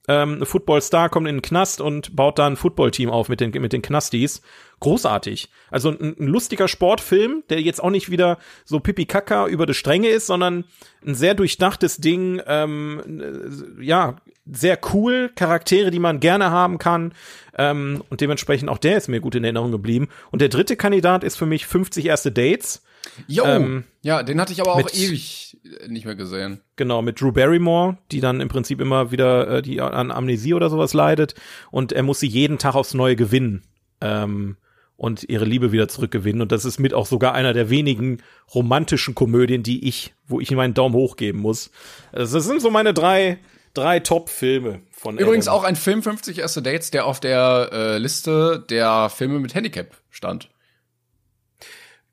Ähm, 0.08 0.40
ein 0.40 0.46
Football-Star 0.46 1.08
kommt 1.08 1.28
in 1.28 1.36
den 1.36 1.42
Knast 1.42 1.80
und 1.80 2.16
baut 2.16 2.38
da 2.38 2.46
ein 2.46 2.56
Football-Team 2.56 3.08
auf 3.10 3.28
mit 3.28 3.40
den, 3.40 3.50
mit 3.50 3.72
den 3.72 3.82
Knastis. 3.82 4.42
Großartig. 4.80 5.48
Also 5.70 5.90
ein, 5.90 6.16
ein 6.18 6.26
lustiger 6.26 6.66
Sportfilm, 6.66 7.44
der 7.50 7.60
jetzt 7.60 7.82
auch 7.82 7.90
nicht 7.90 8.10
wieder 8.10 8.38
so 8.64 8.80
pipi-kaka 8.80 9.46
über 9.46 9.64
die 9.64 9.74
Stränge 9.74 10.08
ist, 10.08 10.26
sondern 10.26 10.64
ein 11.06 11.14
sehr 11.14 11.34
durchdachtes 11.34 11.98
Ding, 11.98 12.42
ähm, 12.46 13.78
ja, 13.80 14.16
sehr 14.50 14.78
cool, 14.92 15.30
Charaktere, 15.36 15.92
die 15.92 16.00
man 16.00 16.18
gerne 16.18 16.50
haben 16.50 16.78
kann. 16.78 17.14
Ähm, 17.56 18.02
und 18.10 18.20
dementsprechend 18.20 18.68
auch 18.70 18.78
der 18.78 18.96
ist 18.96 19.08
mir 19.08 19.20
gut 19.20 19.36
in 19.36 19.44
Erinnerung 19.44 19.70
geblieben. 19.70 20.08
Und 20.32 20.42
der 20.42 20.48
dritte 20.48 20.74
Kandidat 20.74 21.22
ist 21.22 21.36
für 21.36 21.46
mich 21.46 21.66
50 21.66 22.06
erste 22.06 22.32
Dates. 22.32 22.82
Jo, 23.26 23.44
ähm, 23.44 23.84
ja, 24.02 24.22
den 24.22 24.40
hatte 24.40 24.52
ich 24.52 24.60
aber 24.60 24.74
auch 24.74 24.90
ewig 24.92 25.58
nicht 25.88 26.04
mehr 26.04 26.14
gesehen. 26.14 26.60
Genau, 26.76 27.02
mit 27.02 27.20
Drew 27.20 27.32
Barrymore, 27.32 27.98
die 28.10 28.20
dann 28.20 28.40
im 28.40 28.48
Prinzip 28.48 28.80
immer 28.80 29.10
wieder 29.10 29.48
äh, 29.48 29.62
die 29.62 29.80
an 29.80 30.10
Amnesie 30.10 30.54
oder 30.54 30.70
sowas 30.70 30.94
leidet. 30.94 31.34
Und 31.70 31.92
er 31.92 32.02
muss 32.02 32.20
sie 32.20 32.26
jeden 32.26 32.58
Tag 32.58 32.74
aufs 32.74 32.94
Neue 32.94 33.16
gewinnen. 33.16 33.62
Ähm, 34.00 34.56
und 34.96 35.24
ihre 35.28 35.44
Liebe 35.44 35.72
wieder 35.72 35.88
zurückgewinnen. 35.88 36.42
Und 36.42 36.52
das 36.52 36.64
ist 36.64 36.78
mit 36.78 36.94
auch 36.94 37.06
sogar 37.06 37.34
einer 37.34 37.52
der 37.52 37.70
wenigen 37.70 38.22
romantischen 38.54 39.16
Komödien, 39.16 39.64
die 39.64 39.88
ich, 39.88 40.14
wo 40.28 40.38
ich 40.38 40.50
ihm 40.52 40.60
einen 40.60 40.74
Daumen 40.74 40.94
hoch 40.94 41.16
geben 41.16 41.40
muss. 41.40 41.72
Also 42.12 42.38
das 42.38 42.46
sind 42.46 42.62
so 42.62 42.70
meine 42.70 42.94
drei, 42.94 43.38
drei 43.74 43.98
Top-Filme 43.98 44.80
von 44.92 45.18
Übrigens 45.18 45.48
Adam. 45.48 45.60
auch 45.60 45.64
ein 45.64 45.74
Film 45.74 46.04
50 46.04 46.38
erste 46.38 46.62
Dates, 46.62 46.92
der 46.92 47.06
auf 47.06 47.18
der 47.18 47.70
äh, 47.72 47.98
Liste 47.98 48.64
der 48.70 49.10
Filme 49.10 49.40
mit 49.40 49.56
Handicap 49.56 49.96
stand. 50.10 50.50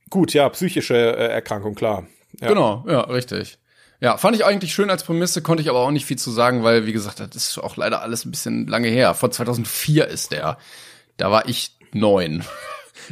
Gut, 0.10 0.34
ja, 0.34 0.50
psychische 0.50 0.96
äh, 0.96 1.28
Erkrankung, 1.28 1.76
klar. 1.76 2.06
Ja. 2.40 2.50
Genau, 2.50 2.86
ja, 2.88 3.02
richtig. 3.02 3.58
Ja, 4.02 4.18
fand 4.18 4.36
ich 4.36 4.46
eigentlich 4.46 4.74
schön 4.74 4.90
als 4.90 5.04
Prämisse, 5.04 5.42
konnte 5.42 5.62
ich 5.62 5.70
aber 5.70 5.80
auch 5.80 5.92
nicht 5.92 6.06
viel 6.06 6.18
zu 6.18 6.32
sagen, 6.32 6.64
weil, 6.64 6.86
wie 6.86 6.94
gesagt, 6.94 7.20
das 7.20 7.36
ist 7.36 7.58
auch 7.58 7.76
leider 7.76 8.02
alles 8.02 8.26
ein 8.26 8.32
bisschen 8.32 8.66
lange 8.68 8.88
her. 8.88 9.14
Vor 9.14 9.30
2004 9.30 10.08
ist 10.08 10.32
der. 10.32 10.58
Da 11.18 11.32
war 11.32 11.48
ich 11.48 11.76
neun. 11.92 12.44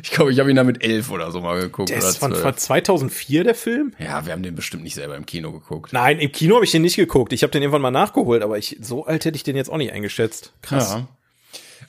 Ich 0.03 0.11
glaube, 0.11 0.31
ich 0.31 0.39
habe 0.39 0.49
ihn 0.49 0.55
da 0.55 0.63
mit 0.63 0.83
elf 0.83 1.09
oder 1.09 1.31
so 1.31 1.41
mal 1.41 1.59
geguckt. 1.59 1.89
Der 1.89 1.97
ist 1.97 2.17
von, 2.17 2.35
von 2.35 2.55
2004, 2.55 3.43
der 3.43 3.55
Film? 3.55 3.93
Ja, 3.97 4.25
wir 4.25 4.33
haben 4.33 4.43
den 4.43 4.53
bestimmt 4.53 4.83
nicht 4.83 4.93
selber 4.93 5.15
im 5.15 5.25
Kino 5.25 5.51
geguckt. 5.51 5.91
Nein, 5.91 6.19
im 6.19 6.31
Kino 6.31 6.55
habe 6.55 6.65
ich 6.65 6.71
den 6.71 6.83
nicht 6.83 6.97
geguckt. 6.97 7.33
Ich 7.33 7.41
habe 7.41 7.51
den 7.51 7.63
irgendwann 7.63 7.81
mal 7.81 7.89
nachgeholt, 7.89 8.43
aber 8.43 8.59
ich, 8.59 8.77
so 8.79 9.05
alt 9.05 9.25
hätte 9.25 9.35
ich 9.35 9.43
den 9.43 9.55
jetzt 9.55 9.71
auch 9.71 9.77
nicht 9.77 9.93
eingeschätzt. 9.93 10.53
Krass. 10.61 10.93
Ja. 10.93 11.07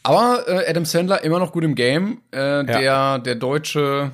Aber 0.03 0.45
äh, 0.49 0.71
Adam 0.71 0.87
Sandler 0.87 1.23
immer 1.23 1.39
noch 1.39 1.53
gut 1.53 1.65
im 1.65 1.75
Game. 1.75 2.23
Äh, 2.33 2.39
ja. 2.39 2.63
Der, 2.63 3.19
der 3.19 3.35
deutsche. 3.35 4.13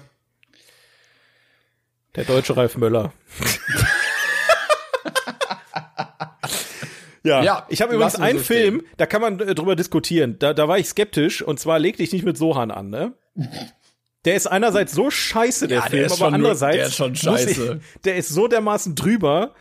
Der 2.14 2.24
deutsche 2.24 2.56
Ralf 2.56 2.76
Möller. 2.76 3.12
Ja, 7.26 7.42
ja 7.42 7.66
ich 7.70 7.80
habe 7.80 7.94
übrigens 7.94 8.16
einen 8.16 8.38
Film, 8.38 8.80
stehen. 8.80 8.90
da 8.98 9.06
kann 9.06 9.22
man 9.22 9.40
äh, 9.40 9.54
drüber 9.54 9.76
diskutieren. 9.76 10.38
Da, 10.38 10.52
da 10.52 10.68
war 10.68 10.78
ich 10.78 10.88
skeptisch 10.88 11.40
und 11.40 11.58
zwar 11.58 11.78
leg 11.78 11.96
dich 11.96 12.12
nicht 12.12 12.24
mit 12.24 12.36
Sohan 12.36 12.70
an, 12.70 12.90
ne? 12.90 13.14
Der 14.26 14.34
ist 14.36 14.46
einerseits 14.46 14.92
so 14.92 15.10
scheiße, 15.10 15.66
der 15.66 15.78
ja, 15.78 15.82
Film, 15.84 16.06
der 16.06 16.12
aber 16.12 16.34
andererseits. 16.34 16.76
Der 16.76 16.86
ist 16.86 16.96
schon 16.96 17.16
scheiße. 17.16 17.80
Ich, 17.94 18.02
der 18.02 18.16
ist 18.16 18.28
so 18.28 18.46
dermaßen 18.46 18.94
drüber 18.94 19.54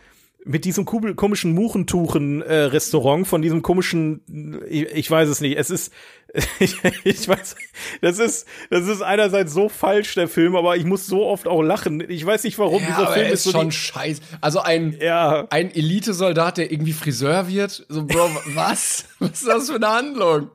mit 0.44 0.66
diesem 0.66 0.84
komischen 0.84 1.54
Muchentuchen-Restaurant 1.54 3.22
äh, 3.22 3.28
von 3.28 3.40
diesem 3.40 3.62
komischen, 3.62 4.60
ich, 4.68 4.82
ich 4.82 5.10
weiß 5.10 5.28
es 5.28 5.40
nicht. 5.40 5.56
Es 5.56 5.70
ist, 5.70 5.92
ich, 6.58 6.76
ich 7.04 7.26
weiß, 7.26 7.56
das 8.02 8.18
ist, 8.18 8.46
das 8.68 8.86
ist 8.86 9.00
einerseits 9.00 9.54
so 9.54 9.70
falsch 9.70 10.14
der 10.14 10.28
Film, 10.28 10.54
aber 10.54 10.76
ich 10.76 10.84
muss 10.84 11.06
so 11.06 11.24
oft 11.24 11.48
auch 11.48 11.62
lachen. 11.62 12.04
Ich 12.10 12.24
weiß 12.26 12.44
nicht 12.44 12.58
warum 12.58 12.82
ja, 12.82 12.88
dieser 12.88 13.12
Film 13.12 13.26
ist, 13.26 13.32
ist 13.32 13.44
so 13.44 13.50
schon 13.52 13.72
scheiße. 13.72 14.20
Also 14.42 14.60
ein, 14.60 14.98
ja. 15.00 15.46
ein 15.48 15.74
Elitesoldat, 15.74 16.58
der 16.58 16.70
irgendwie 16.70 16.92
Friseur 16.92 17.48
wird. 17.48 17.86
So, 17.88 18.04
Bro, 18.04 18.28
was? 18.54 19.06
was 19.20 19.30
ist 19.30 19.46
das 19.46 19.70
für 19.70 19.76
eine 19.76 19.88
Handlung? 19.88 20.50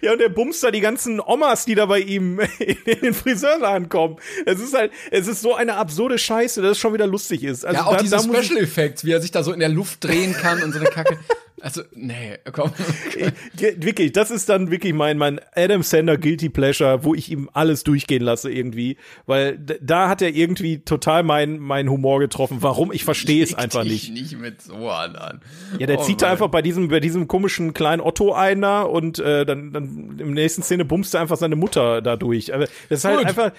Ja, 0.00 0.12
und 0.12 0.18
der 0.18 0.28
bumst 0.28 0.62
da 0.62 0.70
die 0.70 0.80
ganzen 0.80 1.20
Omas, 1.20 1.64
die 1.64 1.74
da 1.74 1.86
bei 1.86 2.00
ihm 2.00 2.40
in 2.58 3.00
den 3.02 3.14
Friseurladen 3.14 3.88
kommen. 3.88 4.16
Es 4.46 4.60
ist 4.60 4.74
halt, 4.74 4.92
es 5.10 5.28
ist 5.28 5.40
so 5.40 5.54
eine 5.54 5.76
absurde 5.76 6.18
Scheiße, 6.18 6.62
dass 6.62 6.72
es 6.72 6.78
schon 6.78 6.94
wieder 6.94 7.06
lustig 7.06 7.44
ist. 7.44 7.64
Also 7.64 7.80
ja, 7.80 7.86
auch 7.86 7.96
da, 7.96 8.02
diese 8.02 8.18
Special 8.18 8.58
Effects, 8.58 9.04
wie 9.04 9.12
er 9.12 9.20
sich 9.20 9.30
da 9.30 9.42
so 9.42 9.52
in 9.52 9.60
der 9.60 9.68
Luft 9.68 10.04
drehen 10.04 10.32
kann 10.32 10.62
und 10.62 10.72
so 10.72 10.78
eine 10.78 10.88
Kacke. 10.88 11.18
Also, 11.64 11.80
nee, 11.94 12.36
komm. 12.52 12.72
wirklich, 13.56 14.12
das 14.12 14.30
ist 14.30 14.50
dann 14.50 14.70
wirklich 14.70 14.92
mein, 14.92 15.16
mein 15.16 15.40
Adam 15.56 15.82
Sander 15.82 16.18
Guilty 16.18 16.50
Pleasure, 16.50 17.04
wo 17.04 17.14
ich 17.14 17.30
ihm 17.30 17.48
alles 17.54 17.84
durchgehen 17.84 18.22
lasse 18.22 18.52
irgendwie. 18.52 18.98
Weil 19.24 19.58
da 19.80 20.10
hat 20.10 20.20
er 20.20 20.28
irgendwie 20.28 20.80
total 20.80 21.22
mein, 21.22 21.58
mein 21.58 21.88
Humor 21.88 22.20
getroffen. 22.20 22.58
Warum? 22.60 22.92
Ich 22.92 23.04
verstehe 23.04 23.42
es 23.42 23.54
einfach 23.54 23.82
nicht. 23.82 24.12
nicht 24.12 24.38
mit 24.38 24.60
so 24.60 24.90
an. 24.90 25.40
Ja, 25.78 25.86
der 25.86 26.00
oh, 26.00 26.02
zieht 26.02 26.20
da 26.20 26.30
einfach 26.30 26.48
bei 26.48 26.60
diesem, 26.60 26.88
bei 26.88 27.00
diesem 27.00 27.28
komischen 27.28 27.72
kleinen 27.72 28.02
Otto 28.02 28.34
einer 28.34 28.90
und 28.90 29.18
äh, 29.18 29.46
dann, 29.46 29.72
dann 29.72 30.16
im 30.18 30.34
nächsten 30.34 30.62
Szene 30.62 30.84
bumst 30.84 31.14
er 31.14 31.22
einfach 31.22 31.38
seine 31.38 31.56
Mutter 31.56 32.02
da 32.02 32.16
durch. 32.16 32.52
Aber 32.52 32.66
das 32.90 32.98
ist 32.98 33.04
halt 33.06 33.20
Gut. 33.20 33.26
einfach, 33.26 33.52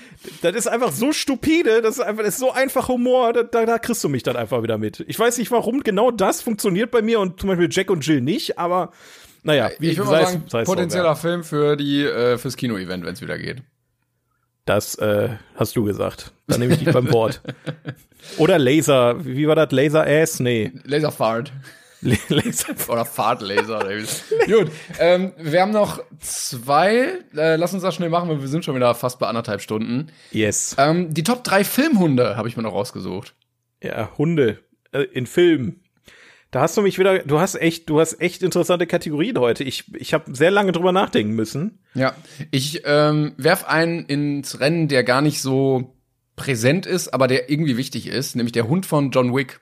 das 0.43 0.55
ist 0.55 0.67
einfach 0.67 0.91
so 0.91 1.11
stupide, 1.11 1.81
das 1.81 1.95
ist 1.95 2.03
einfach, 2.03 2.23
das 2.23 2.35
ist 2.35 2.39
so 2.39 2.51
einfach 2.51 2.87
Humor, 2.87 3.33
da, 3.33 3.41
da, 3.41 3.65
da 3.65 3.79
kriegst 3.79 4.03
du 4.03 4.09
mich 4.09 4.21
dann 4.21 4.35
einfach 4.35 4.61
wieder 4.61 4.77
mit. 4.77 5.03
Ich 5.07 5.17
weiß 5.17 5.39
nicht, 5.39 5.49
warum 5.49 5.81
genau 5.81 6.11
das 6.11 6.43
funktioniert 6.43 6.91
bei 6.91 7.01
mir 7.01 7.19
und 7.19 7.39
zum 7.39 7.49
Beispiel 7.49 7.67
Jack 7.71 7.94
und 7.95 8.05
Jill 8.05 8.21
nicht, 8.21 8.59
aber 8.59 8.91
naja, 9.43 9.69
wie 9.79 9.89
ich 9.89 9.97
würde 9.97 10.11
mal 10.11 10.25
sagen, 10.25 10.43
sei 10.47 10.63
potenzieller 10.63 11.05
ja. 11.05 11.15
Film 11.15 11.43
für 11.43 11.75
die 11.75 12.03
äh, 12.03 12.37
fürs 12.37 12.55
Kino-Event, 12.55 13.05
wenn 13.05 13.13
es 13.13 13.21
wieder 13.21 13.37
geht. 13.37 13.61
Das 14.65 14.95
äh, 14.95 15.29
hast 15.55 15.75
du 15.75 15.83
gesagt. 15.83 16.31
Dann 16.47 16.59
nehme 16.59 16.73
ich 16.73 16.79
dich 16.79 16.91
beim 16.91 17.11
Wort. 17.11 17.41
Oder 18.37 18.57
Laser, 18.57 19.23
wie 19.23 19.47
war 19.47 19.55
das? 19.55 19.71
Laser 19.71 20.05
Ass? 20.07 20.39
Nee. 20.39 20.71
Laser 20.83 21.11
Fart. 21.11 21.53
Laser 22.01 22.75
oder 22.87 23.05
Fahrtlaser. 23.05 23.87
Gut, 24.45 24.71
ähm, 24.99 25.33
wir 25.37 25.61
haben 25.61 25.71
noch 25.71 26.03
zwei. 26.19 27.19
Äh, 27.35 27.55
lass 27.55 27.73
uns 27.73 27.81
das 27.81 27.95
schnell 27.95 28.09
machen, 28.09 28.29
weil 28.29 28.41
wir 28.41 28.47
sind 28.47 28.63
schon 28.63 28.75
wieder 28.75 28.93
fast 28.93 29.17
bei 29.17 29.27
anderthalb 29.27 29.61
Stunden. 29.61 30.07
Yes. 30.31 30.75
Ähm, 30.77 31.13
die 31.13 31.23
Top 31.23 31.43
drei 31.43 31.63
Filmhunde 31.63 32.37
habe 32.37 32.47
ich 32.47 32.57
mir 32.57 32.63
noch 32.63 32.73
rausgesucht. 32.73 33.33
Ja, 33.81 34.11
Hunde 34.17 34.59
äh, 34.91 35.03
in 35.03 35.25
Filmen. 35.25 35.81
Da 36.55 36.61
hast 36.61 36.77
du 36.77 36.81
mich 36.81 36.97
wieder, 36.97 37.19
du 37.19 37.41
hast 37.41 37.55
echt, 37.55 37.89
du 37.89 37.99
hast 37.99 38.21
echt 38.21 38.41
interessante 38.41 38.87
Kategorien 38.87 39.37
heute. 39.37 39.65
Ich, 39.65 39.93
ich 39.93 40.13
habe 40.13 40.33
sehr 40.33 40.51
lange 40.51 40.71
drüber 40.71 40.93
nachdenken 40.93 41.33
müssen. 41.33 41.79
Ja, 41.95 42.15
ich 42.49 42.83
ähm, 42.85 43.33
werf 43.35 43.65
einen 43.65 44.05
ins 44.05 44.61
Rennen, 44.61 44.87
der 44.87 45.03
gar 45.03 45.21
nicht 45.21 45.41
so 45.41 45.93
präsent 46.37 46.85
ist, 46.85 47.13
aber 47.13 47.27
der 47.27 47.49
irgendwie 47.49 47.75
wichtig 47.75 48.07
ist, 48.07 48.37
nämlich 48.37 48.53
der 48.53 48.69
Hund 48.69 48.85
von 48.85 49.11
John 49.11 49.35
Wick. 49.35 49.59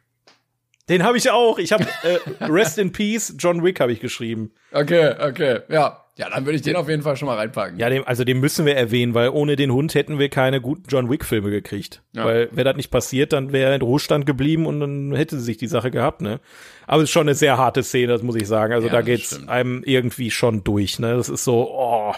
Den 0.87 1.01
habe 1.01 1.17
ich 1.17 1.31
auch. 1.31 1.57
Ich 1.57 1.71
habe 1.71 1.87
äh, 2.03 2.19
Rest 2.45 2.77
in 2.77 2.91
Peace, 2.91 3.33
John 3.39 3.63
Wick 3.63 3.79
habe 3.79 3.91
ich 3.91 3.99
geschrieben. 3.99 4.51
Okay, 4.71 5.15
okay, 5.19 5.61
ja. 5.69 6.02
Ja, 6.15 6.30
dann 6.30 6.45
würde 6.45 6.57
ich 6.57 6.61
den 6.61 6.76
auf 6.76 6.88
jeden 6.88 7.02
Fall 7.02 7.18
schon 7.18 7.26
mal 7.26 7.38
reinpacken. 7.38 7.80
Ja, 7.80 7.90
den, 7.90 8.03
also 8.03 8.23
den 8.23 8.40
müssen 8.40 8.68
wir 8.68 8.76
erwähnen, 8.76 9.15
weil 9.15 9.30
ohne 9.30 9.56
den 9.56 9.72
Hund 9.72 9.95
hätten 9.95 10.19
wir 10.19 10.30
keine 10.30 10.61
guten 10.61 10.84
John 10.88 11.10
Wick-Filme 11.10 11.49
gekriegt. 11.49 12.03
Ja. 12.14 12.26
Weil 12.26 12.49
wäre 12.52 12.65
das 12.65 12.76
nicht 12.76 12.91
passiert, 12.91 13.34
dann 13.34 13.52
wäre 13.52 13.72
er 13.72 13.76
in 13.76 13.81
Ruhestand 13.81 14.27
geblieben 14.27 14.68
und 14.68 14.80
dann 14.80 15.15
hätte 15.15 15.40
sich 15.40 15.57
die 15.57 15.68
Sache 15.68 15.90
gehabt, 15.90 16.22
ne? 16.22 16.40
Aber 16.85 17.02
es 17.02 17.10
ist 17.10 17.14
schon 17.14 17.27
eine 17.27 17.34
sehr 17.34 17.57
harte 17.57 17.81
Szene, 17.81 18.07
das 18.07 18.22
muss 18.22 18.35
ich 18.35 18.48
sagen. 18.48 18.73
Also 18.73 18.88
ja, 18.88 18.94
da 18.94 19.02
geht's 19.02 19.27
stimmt. 19.27 19.49
einem 19.49 19.84
irgendwie 19.84 20.30
schon 20.30 20.64
durch, 20.64 20.99
ne? 20.99 21.18
Das 21.18 21.30
ist 21.30 21.45
so, 21.45 21.72
oh, 21.72 22.14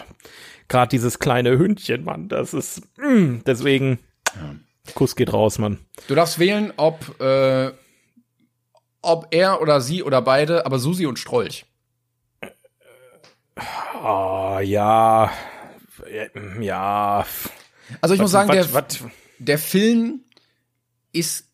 gerade 0.68 0.90
dieses 0.90 1.18
kleine 1.18 1.58
Hündchen, 1.58 2.04
Mann, 2.04 2.28
das 2.28 2.52
ist, 2.52 2.82
mm, 2.98 3.38
deswegen, 3.46 3.98
ja. 4.34 4.56
Kuss 4.94 5.16
geht 5.16 5.32
raus, 5.32 5.58
Mann. 5.58 5.78
Du 6.06 6.14
darfst 6.14 6.38
wählen, 6.38 6.70
ob, 6.76 7.18
äh, 7.18 7.70
ob 9.00 9.28
er 9.30 9.62
oder 9.62 9.80
sie 9.80 10.02
oder 10.02 10.20
beide, 10.20 10.66
aber 10.66 10.78
Susi 10.78 11.06
und 11.06 11.18
Strolch. 11.18 11.64
Oh, 14.08 14.60
ja. 14.62 15.32
Ja. 16.60 17.26
Also 18.00 18.14
ich 18.14 18.20
was, 18.20 18.24
muss 18.24 18.30
sagen, 18.30 18.48
was, 18.48 18.56
der, 18.56 18.72
was? 18.72 19.04
der 19.38 19.58
Film 19.58 20.20
ist 21.12 21.48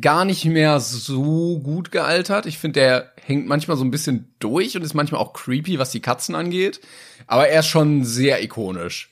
gar 0.00 0.24
nicht 0.24 0.44
mehr 0.44 0.78
so 0.78 1.58
gut 1.58 1.90
gealtert. 1.90 2.46
Ich 2.46 2.58
finde, 2.58 2.80
der 2.80 3.12
hängt 3.20 3.48
manchmal 3.48 3.76
so 3.76 3.84
ein 3.84 3.90
bisschen 3.90 4.32
durch 4.38 4.76
und 4.76 4.82
ist 4.82 4.94
manchmal 4.94 5.20
auch 5.20 5.32
creepy, 5.32 5.80
was 5.80 5.90
die 5.90 6.00
Katzen 6.00 6.36
angeht. 6.36 6.80
Aber 7.26 7.48
er 7.48 7.60
ist 7.60 7.66
schon 7.66 8.04
sehr 8.04 8.42
ikonisch. 8.42 9.10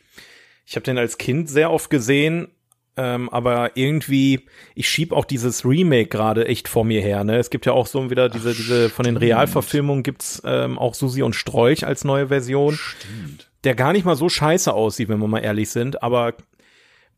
Ich 0.65 0.77
habe 0.77 0.85
den 0.85 0.99
als 0.99 1.19
Kind 1.19 1.51
sehr 1.51 1.73
oft 1.73 1.91
gesehen 1.91 2.49
ähm, 2.97 3.31
aber 3.31 3.77
irgendwie, 3.77 4.41
ich 4.75 4.89
schieb 4.89 5.13
auch 5.13 5.25
dieses 5.25 5.65
Remake 5.65 6.09
gerade 6.09 6.47
echt 6.47 6.69
vor 6.69 6.85
mir 6.85 7.01
her. 7.01 7.25
Ne? 7.25 7.39
Es 7.39 7.51
gibt 7.51 7.65
ja 7.65 7.73
auch 7.73 7.87
so 7.87 8.11
wieder 8.11 8.29
diese, 8.29 8.51
Ach, 8.51 8.57
diese 8.57 8.91
von 8.91 9.05
den 9.05 9.17
Realverfilmungen 9.17 10.03
gibt's 10.03 10.43
ähm, 10.45 10.79
auch 10.79 10.95
Susi 10.95 11.23
und 11.23 11.35
Strolch 11.35 11.87
als 11.87 12.05
neue 12.05 12.29
Version. 12.29 12.75
Stimmt. 12.75 13.51
Der 13.65 13.75
gar 13.75 13.93
nicht 13.93 14.05
mal 14.05 14.17
so 14.17 14.29
scheiße 14.29 14.73
aussieht, 14.73 15.09
wenn 15.09 15.21
wir 15.21 15.29
mal 15.29 15.39
ehrlich 15.39 15.71
sind, 15.71 16.03
aber 16.03 16.35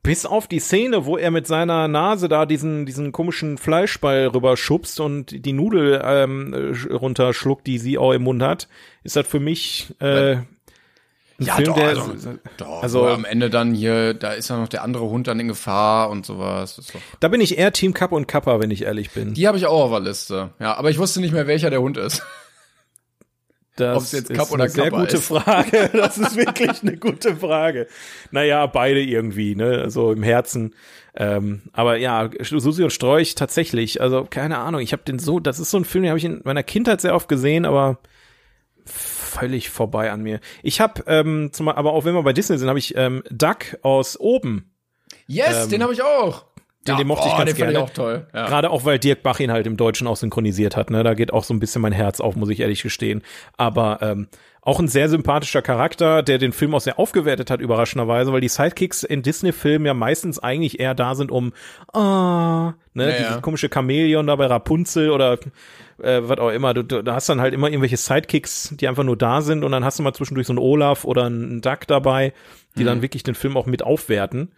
bis 0.05 0.27
auf 0.27 0.47
die 0.47 0.61
Szene, 0.61 1.07
wo 1.07 1.17
er 1.17 1.31
mit 1.31 1.47
seiner 1.47 1.89
Nase 1.89 2.29
da 2.29 2.45
diesen, 2.45 2.85
diesen 2.85 3.11
komischen 3.11 3.57
Fleischball 3.57 4.27
rüberschubst 4.27 5.01
und 5.01 5.45
die 5.47 5.55
Nudel 5.55 6.01
ähm, 6.05 6.77
runterschluckt, 6.91 7.67
die 7.67 7.79
sie 7.79 7.97
auch 7.97 8.13
im 8.13 8.25
Mund 8.25 8.43
hat, 8.43 8.69
ist 9.03 9.17
das 9.17 9.27
für 9.27 9.41
mich 9.41 9.95
äh, 10.01 10.37
ein 11.39 11.47
ja, 11.47 11.55
Film, 11.57 11.67
doch, 11.67 11.75
der, 11.75 11.89
also, 11.89 12.15
doch, 12.57 12.83
also 12.83 13.09
am 13.09 13.25
Ende 13.25 13.51
dann 13.51 13.75
hier, 13.75 14.15
da 14.15 14.33
ist 14.33 14.51
ja 14.51 14.57
noch 14.57 14.69
der 14.69 14.85
andere 14.85 15.09
Hund 15.09 15.27
dann 15.27 15.41
in 15.41 15.49
Gefahr 15.49 16.11
und 16.11 16.25
sowas. 16.25 16.81
Da 17.19 17.29
bin 17.29 17.41
ich 17.41 17.59
eher 17.59 17.73
Team 17.73 17.93
Kappa 17.93 18.15
und 18.15 18.29
Kappa, 18.29 18.61
wenn 18.61 18.71
ich 18.71 18.83
ehrlich 18.83 19.11
bin. 19.11 19.35
Die 19.35 19.49
habe 19.49 19.59
ich 19.59 19.67
auch 19.67 19.85
auf 19.85 19.91
der 19.91 20.01
Liste. 20.01 20.51
Ja, 20.61 20.77
aber 20.77 20.91
ich 20.91 20.99
wusste 20.99 21.21
nicht 21.21 21.33
mehr, 21.33 21.49
welcher 21.49 21.71
der 21.71 21.81
Hund 21.81 21.97
ist. 21.97 22.23
Das 23.77 23.97
Ob 23.97 24.03
es 24.05 24.13
jetzt 24.13 24.31
ist 24.31 24.39
Cup 24.39 24.53
oder 24.53 24.65
eine 24.65 24.71
sehr 24.71 24.85
Kappa 24.85 25.01
gute 25.01 25.17
ist. 25.17 25.27
Frage. 25.27 25.91
Das 25.93 26.19
ist 26.19 26.37
wirklich 26.37 26.83
eine 26.83 26.97
gute 26.97 27.35
Frage. 27.35 27.89
Naja, 28.31 28.67
beide 28.67 29.01
irgendwie, 29.01 29.57
ne, 29.57 29.91
so 29.91 30.13
im 30.13 30.23
Herzen. 30.23 30.75
Ähm, 31.17 31.63
aber 31.73 31.97
ja, 31.97 32.31
Susi 32.41 32.85
und 32.85 32.93
Strolch 32.93 33.35
tatsächlich. 33.35 34.01
Also 34.01 34.27
keine 34.31 34.59
Ahnung. 34.59 34.81
Ich 34.81 34.93
habe 34.93 35.03
den 35.03 35.19
so, 35.19 35.41
das 35.41 35.59
ist 35.59 35.73
so 35.73 35.79
ein 35.79 35.85
Film, 35.85 36.05
den 36.05 36.11
habe 36.11 36.19
ich 36.19 36.25
in 36.25 36.41
meiner 36.45 36.63
Kindheit 36.63 37.01
sehr 37.01 37.17
oft 37.17 37.29
gesehen, 37.29 37.65
aber 37.65 37.99
völlig 39.35 39.71
vorbei 39.71 40.11
an 40.11 40.23
mir. 40.23 40.41
Ich 40.63 40.81
habe, 40.81 41.03
ähm, 41.07 41.51
zum, 41.53 41.69
aber 41.69 41.93
auch 41.93 42.05
wenn 42.05 42.15
wir 42.15 42.23
bei 42.23 42.33
Disney 42.33 42.59
sind, 42.59 42.69
habe 42.69 42.79
ich 42.79 42.97
ähm, 42.97 43.23
Duck 43.31 43.77
aus 43.83 44.19
oben. 44.19 44.71
Yes, 45.27 45.65
Ähm, 45.65 45.71
den 45.71 45.83
habe 45.83 45.93
ich 45.93 46.03
auch. 46.03 46.45
den- 46.87 46.97
den 46.99 47.07
mochte 47.07 47.29
ich 47.29 47.37
ganz 47.37 47.45
den 47.51 47.57
fand 47.57 47.73
gerne. 47.73 47.73
ich 47.73 47.79
auch 47.79 47.91
toll. 47.95 48.27
Ja. 48.35 48.47
Gerade 48.47 48.71
auch, 48.71 48.85
weil 48.85 48.99
Dirk 48.99 49.23
Bach 49.23 49.41
ihn 49.41 49.51
halt 49.51 49.67
im 49.67 49.77
Deutschen 49.79 50.07
auch 50.07 50.17
synchronisiert 50.17 50.77
hat. 50.77 50.91
Ne? 50.91 51.03
Da 51.03 51.15
geht 51.15 51.33
auch 51.33 51.43
so 51.45 51.55
ein 51.55 51.61
bisschen 51.61 51.81
mein 51.81 51.93
Herz 51.93 52.21
auf, 52.21 52.37
muss 52.37 52.51
ich 52.51 52.61
ehrlich 52.61 52.83
gestehen. 52.83 53.23
Aber 53.57 54.01
ähm, 54.03 54.29
auch 54.61 54.81
ein 54.81 54.89
sehr 54.89 55.09
sympathischer 55.11 55.61
Charakter, 55.63 56.23
der 56.23 56.39
den 56.39 56.53
Film 56.53 56.75
auch 56.75 56.81
sehr 56.81 56.99
aufgewertet 56.99 57.51
hat, 57.51 57.61
überraschenderweise, 57.61 58.33
weil 58.33 58.41
die 58.43 58.49
Sidekicks 58.49 59.03
in 59.03 59.23
Disney-Filmen 59.23 59.87
ja 59.87 59.95
meistens 59.95 60.39
eigentlich 60.39 60.79
eher 60.81 60.95
da 60.95 61.15
sind, 61.15 61.31
um 61.31 61.53
ah, 61.93 62.75
ne, 62.95 63.11
Ja, 63.11 63.17
dieses 63.19 63.35
ja. 63.37 63.41
komische 63.41 63.69
Chamäleon 63.73 64.27
da 64.27 64.37
bei 64.37 64.47
Rapunzel 64.47 65.11
oder 65.11 65.39
äh, 66.03 66.21
was 66.23 66.39
auch 66.39 66.51
immer. 66.51 66.75
Du, 66.75 66.83
du 66.83 67.13
hast 67.13 67.29
dann 67.29 67.41
halt 67.41 67.55
immer 67.55 67.69
irgendwelche 67.69 67.97
Sidekicks, 67.97 68.75
die 68.79 68.89
einfach 68.89 69.05
nur 69.05 69.17
da 69.17 69.41
sind 69.43 69.65
und 69.65 69.73
dann 69.73 69.85
hast 69.85 69.99
du 69.99 70.03
mal 70.03 70.13
zwischendurch 70.15 70.47
so 70.47 70.53
einen 70.53 70.59
Olaf 70.59 71.05
oder 71.05 71.25
einen 71.25 71.61
Duck 71.61 71.87
dabei, 71.87 72.33
die 72.77 72.83
Mhm. 72.83 72.87
dann 72.87 73.03
wirklich 73.03 73.23
den 73.23 73.35
Film 73.35 73.57
auch 73.57 73.67
mit 73.67 73.83
aufwerten. 73.83 74.53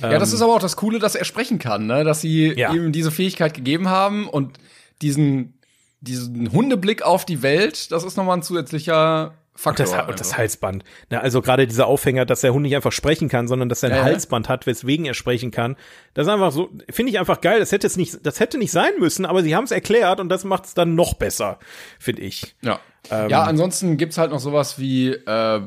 Ja, 0.00 0.18
das 0.18 0.32
ist 0.32 0.42
aber 0.42 0.54
auch 0.54 0.60
das 0.60 0.76
Coole, 0.76 0.98
dass 0.98 1.14
er 1.14 1.24
sprechen 1.24 1.58
kann, 1.58 1.86
ne? 1.86 2.04
dass 2.04 2.20
sie 2.20 2.52
Ja. 2.56 2.72
ihm 2.72 2.92
diese 2.92 3.10
Fähigkeit 3.10 3.54
gegeben 3.54 3.88
haben 3.88 4.28
und 4.28 4.58
diesen, 5.02 5.54
diesen 6.00 6.52
Hundeblick 6.52 7.02
auf 7.02 7.24
die 7.26 7.42
Welt, 7.42 7.90
das 7.92 8.04
ist 8.04 8.16
nochmal 8.16 8.38
ein 8.38 8.42
zusätzlicher 8.42 9.34
Faktor. 9.54 9.84
Das, 9.84 9.92
und 10.08 10.18
das 10.20 10.28
einfach. 10.28 10.38
Halsband. 10.38 10.84
Na, 11.10 11.18
also 11.20 11.42
gerade 11.42 11.66
dieser 11.66 11.86
Aufhänger, 11.86 12.24
dass 12.24 12.40
der 12.40 12.54
Hund 12.54 12.62
nicht 12.62 12.74
einfach 12.76 12.92
sprechen 12.92 13.28
kann, 13.28 13.46
sondern 13.48 13.68
dass 13.68 13.82
er 13.82 13.90
ein 13.90 13.96
Ja, 13.96 13.98
ja. 13.98 14.04
Halsband 14.04 14.48
hat, 14.48 14.66
weswegen 14.66 15.04
er 15.04 15.14
sprechen 15.14 15.50
kann. 15.50 15.76
Das 16.14 16.26
ist 16.26 16.32
einfach 16.32 16.52
so, 16.52 16.70
finde 16.90 17.10
ich 17.12 17.18
einfach 17.18 17.40
geil. 17.40 17.58
Das 17.60 17.70
hätte 17.72 17.86
es 17.86 17.96
nicht, 17.96 18.24
das 18.24 18.40
hätte 18.40 18.56
nicht 18.58 18.70
sein 18.72 18.92
müssen, 18.98 19.26
aber 19.26 19.42
sie 19.42 19.54
haben 19.54 19.64
es 19.64 19.70
erklärt 19.70 20.18
und 20.20 20.28
das 20.30 20.44
macht 20.44 20.64
es 20.66 20.74
dann 20.74 20.94
noch 20.94 21.14
besser, 21.14 21.58
finde 21.98 22.22
ich. 22.22 22.54
Ja. 22.62 22.80
Ähm. 23.10 23.28
ja, 23.28 23.42
ansonsten 23.42 23.96
gibt's 23.96 24.18
halt 24.18 24.30
noch 24.30 24.40
sowas 24.40 24.78
wie 24.78 25.08
äh, 25.10 25.60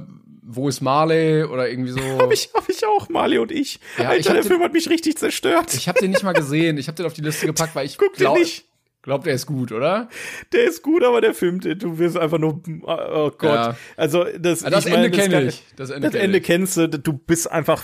Wo 0.43 0.69
ist 0.69 0.81
Marley 0.81 1.43
oder 1.43 1.69
irgendwie 1.69 1.91
so. 1.91 1.99
Hab 2.19 2.31
ich, 2.31 2.49
hab 2.53 2.67
ich 2.69 2.85
auch, 2.85 3.09
Marley 3.09 3.37
und 3.39 3.51
ich. 3.51 3.79
Ja, 3.97 4.03
ich 4.03 4.07
Alter, 4.09 4.29
hab 4.29 4.33
der 4.35 4.41
den- 4.43 4.47
Film 4.49 4.63
hat 4.63 4.73
mich 4.73 4.89
richtig 4.89 5.17
zerstört. 5.17 5.73
Ich 5.73 5.87
habe 5.87 5.99
den 5.99 6.11
nicht 6.11 6.23
mal 6.23 6.33
gesehen. 6.33 6.77
Ich 6.77 6.87
habe 6.87 6.95
den 6.95 7.05
auf 7.05 7.13
die 7.13 7.21
Liste 7.21 7.45
gepackt, 7.45 7.75
weil 7.75 7.85
ich 7.85 7.97
Guck 7.97 8.13
den 8.13 8.19
glaub, 8.21 8.37
nicht. 8.37 8.65
Glaub, 9.03 9.23
der 9.23 9.33
ist 9.35 9.45
gut, 9.45 9.71
oder? 9.71 10.09
Der 10.51 10.63
ist 10.63 10.81
gut, 10.81 11.03
aber 11.03 11.21
der 11.21 11.35
Film, 11.35 11.59
du 11.59 11.99
wirst 11.99 12.17
einfach 12.17 12.39
nur, 12.39 12.61
oh 12.83 13.29
Gott. 13.37 13.41
Ja. 13.43 13.77
Also, 13.95 14.25
das, 14.39 14.61
Ja, 14.61 14.71
das 14.71 14.87
Ende 14.87 15.11
kenn 15.11 15.31
kann- 15.31 15.47
ich. 15.47 15.63
Das 15.75 15.91
Ende 15.91 16.09
kenn 16.09 16.21
Ende 16.21 16.41
kennst 16.41 16.77
du, 16.77 16.87
du 16.89 17.13
bist 17.13 17.51
einfach, 17.51 17.83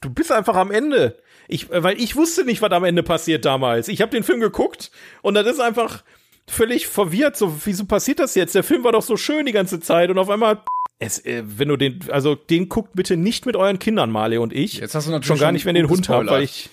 du 0.00 0.10
bist 0.10 0.32
einfach 0.32 0.56
am 0.56 0.72
Ende. 0.72 1.18
Ich, 1.48 1.70
weil 1.70 2.00
ich 2.00 2.16
wusste 2.16 2.44
nicht, 2.44 2.60
was 2.60 2.72
am 2.72 2.82
Ende 2.82 3.04
passiert 3.04 3.44
damals. 3.44 3.86
Ich 3.86 4.02
habe 4.02 4.10
den 4.10 4.24
Film 4.24 4.40
geguckt 4.40 4.90
und 5.22 5.34
das 5.34 5.46
ist 5.46 5.60
einfach 5.60 6.02
völlig 6.48 6.88
verwirrt. 6.88 7.36
So, 7.36 7.54
wieso 7.64 7.84
passiert 7.84 8.18
das 8.18 8.34
jetzt? 8.34 8.54
Der 8.54 8.64
Film 8.64 8.82
war 8.82 8.92
doch 8.92 9.02
so 9.02 9.16
schön 9.16 9.46
die 9.46 9.52
ganze 9.52 9.78
Zeit 9.78 10.10
und 10.10 10.18
auf 10.18 10.28
einmal, 10.28 10.62
es, 10.98 11.24
äh, 11.24 11.42
wenn 11.46 11.68
du 11.68 11.76
den, 11.76 12.00
also 12.10 12.34
den 12.34 12.68
guckt 12.68 12.94
bitte 12.94 13.16
nicht 13.16 13.46
mit 13.46 13.54
euren 13.56 13.78
Kindern, 13.78 14.10
Marley 14.10 14.38
und 14.38 14.52
ich. 14.52 14.78
Jetzt 14.78 14.94
hast 14.94 15.06
du 15.06 15.10
natürlich 15.12 15.28
schon 15.28 15.38
gar 15.38 15.52
nicht, 15.52 15.66
wenn 15.66 15.74
den 15.76 15.88
Hund 15.88 16.08
habt, 16.08 16.26
weil 16.28 16.42
ich, 16.42 16.70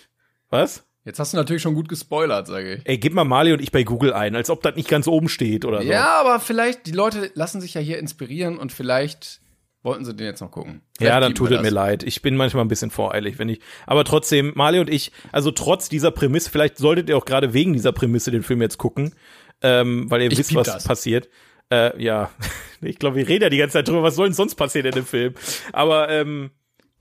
was? 0.49 0.83
Jetzt 1.05 1.19
hast 1.19 1.33
du 1.33 1.37
natürlich 1.37 1.61
schon 1.61 1.73
gut 1.75 1.89
gespoilert, 1.89 2.47
sage 2.47 2.75
ich. 2.75 2.81
Ey, 2.85 2.97
gib 2.97 3.13
mal 3.13 3.25
Marley 3.25 3.51
und 3.53 3.61
ich 3.61 3.71
bei 3.71 3.83
Google 3.83 4.13
ein, 4.13 4.35
als 4.35 4.49
ob 4.49 4.61
das 4.63 4.75
nicht 4.75 4.87
ganz 4.87 5.07
oben 5.07 5.27
steht 5.27 5.65
oder 5.65 5.81
so. 5.81 5.87
Ja, 5.87 6.17
aber 6.19 6.39
vielleicht, 6.39 6.85
die 6.85 6.91
Leute 6.91 7.29
lassen 7.33 7.59
sich 7.59 7.73
ja 7.73 7.81
hier 7.81 7.99
inspirieren 7.99 8.57
und 8.57 8.71
vielleicht 8.71 9.41
wollten 9.81 10.05
sie 10.05 10.13
den 10.15 10.27
jetzt 10.27 10.39
noch 10.39 10.51
gucken. 10.51 10.81
Ja, 10.99 11.07
Vielleicht 11.07 11.13
dann 11.15 11.23
geben 11.33 11.35
tut 11.35 11.51
es 11.51 11.61
mir 11.61 11.69
leid. 11.71 12.03
Ich 12.03 12.21
bin 12.21 12.37
manchmal 12.37 12.63
ein 12.63 12.69
bisschen 12.69 12.89
voreilig, 12.89 13.37
wenn 13.37 13.49
ich. 13.49 13.59
Aber 13.85 14.05
trotzdem, 14.05 14.53
Marley 14.55 14.79
und 14.79 14.89
ich, 14.89 15.11
also 15.33 15.51
trotz 15.51 15.89
dieser 15.89 16.11
Prämisse, 16.11 16.49
vielleicht 16.49 16.77
solltet 16.77 17.09
ihr 17.09 17.17
auch 17.17 17.25
gerade 17.25 17.53
wegen 17.53 17.73
dieser 17.73 17.91
Prämisse 17.91 18.31
den 18.31 18.43
Film 18.43 18.61
jetzt 18.61 18.77
gucken, 18.77 19.13
ähm, 19.61 20.09
weil 20.09 20.21
ihr 20.21 20.31
Ich 20.31 20.37
wisst, 20.37 20.55
was 20.55 20.67
das. 20.67 20.85
passiert. 20.85 21.27
Äh, 21.69 22.01
ja, 22.01 22.31
ich 22.81 22.97
glaube, 22.97 23.17
wir 23.17 23.27
reden 23.27 23.43
ja 23.43 23.49
die 23.49 23.57
ganze 23.57 23.73
Zeit 23.73 23.89
drüber, 23.89 24.03
was 24.03 24.15
soll 24.15 24.27
denn 24.27 24.33
sonst 24.33 24.55
passieren 24.55 24.87
in 24.87 24.93
dem 24.93 25.05
Film? 25.05 25.33
Aber 25.73 26.07
ähm, 26.07 26.51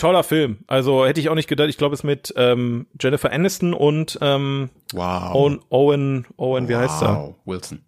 toller 0.03 0.24
Film. 0.24 0.59
Also 0.66 1.07
hätte 1.07 1.20
ich 1.20 1.29
auch 1.29 1.37
nicht 1.37 1.49
gedacht. 1.49 1.69
Ich 1.69 1.79
glaube, 1.79 1.95
es 1.95 2.03
mit 2.03 2.35
ähm, 2.37 2.87
Jennifer 3.01 3.33
Aniston 3.33 3.73
und 3.73 4.19
ähm, 4.20 4.70
Wow. 4.93 5.35
Owen, 5.35 5.61
Owen, 5.70 6.27
Owen, 6.37 6.69
wie 6.69 6.77
heißt 6.77 7.03
er? 7.03 7.16
Wow. 7.16 7.35
Wilson. 7.45 7.85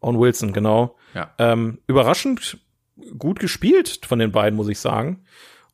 Owen 0.00 0.20
Wilson, 0.20 0.52
genau. 0.52 0.96
Ja. 1.14 1.30
Ähm, 1.38 1.78
überraschend 1.86 2.58
gut 3.18 3.40
gespielt 3.40 4.00
von 4.06 4.18
den 4.18 4.32
beiden, 4.32 4.54
muss 4.54 4.68
ich 4.68 4.78
sagen. 4.78 5.24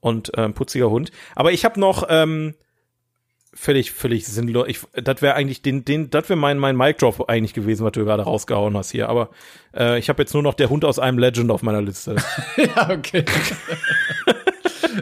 Und 0.01 0.31
ähm, 0.37 0.55
putziger 0.55 0.89
Hund. 0.89 1.11
Aber 1.35 1.53
ich 1.53 1.65
habe 1.65 1.81
noch 1.81 2.07
ähm, 2.09 2.55
völlig, 3.53 3.91
völlig 3.91 4.27
sinnlos. 4.27 4.67
Ich, 4.69 4.81
das 4.95 5.21
wäre 5.21 5.35
eigentlich 5.35 5.63
den, 5.63 5.85
den, 5.85 6.11
das 6.11 6.29
wäre 6.29 6.39
mein 6.39 6.59
mein 6.59 6.77
Mic 6.77 6.99
Drop 6.99 7.29
eigentlich 7.29 7.55
gewesen, 7.55 7.85
was 7.85 7.93
du 7.93 8.05
gerade 8.05 8.23
rausgehauen 8.23 8.77
hast 8.77 8.93
hier. 8.93 9.09
Aber 9.09 9.31
äh, 9.77 9.99
ich 9.99 10.09
habe 10.09 10.23
jetzt 10.23 10.33
nur 10.33 10.43
noch 10.43 10.55
der 10.55 10.71
Hund 10.71 10.85
aus 10.85 10.99
einem 10.99 11.19
Legend 11.19 11.51
auf 11.51 11.63
meiner 11.63 11.83
Liste. 11.83 12.17
ja, 12.57 12.91
okay. 12.91 13.25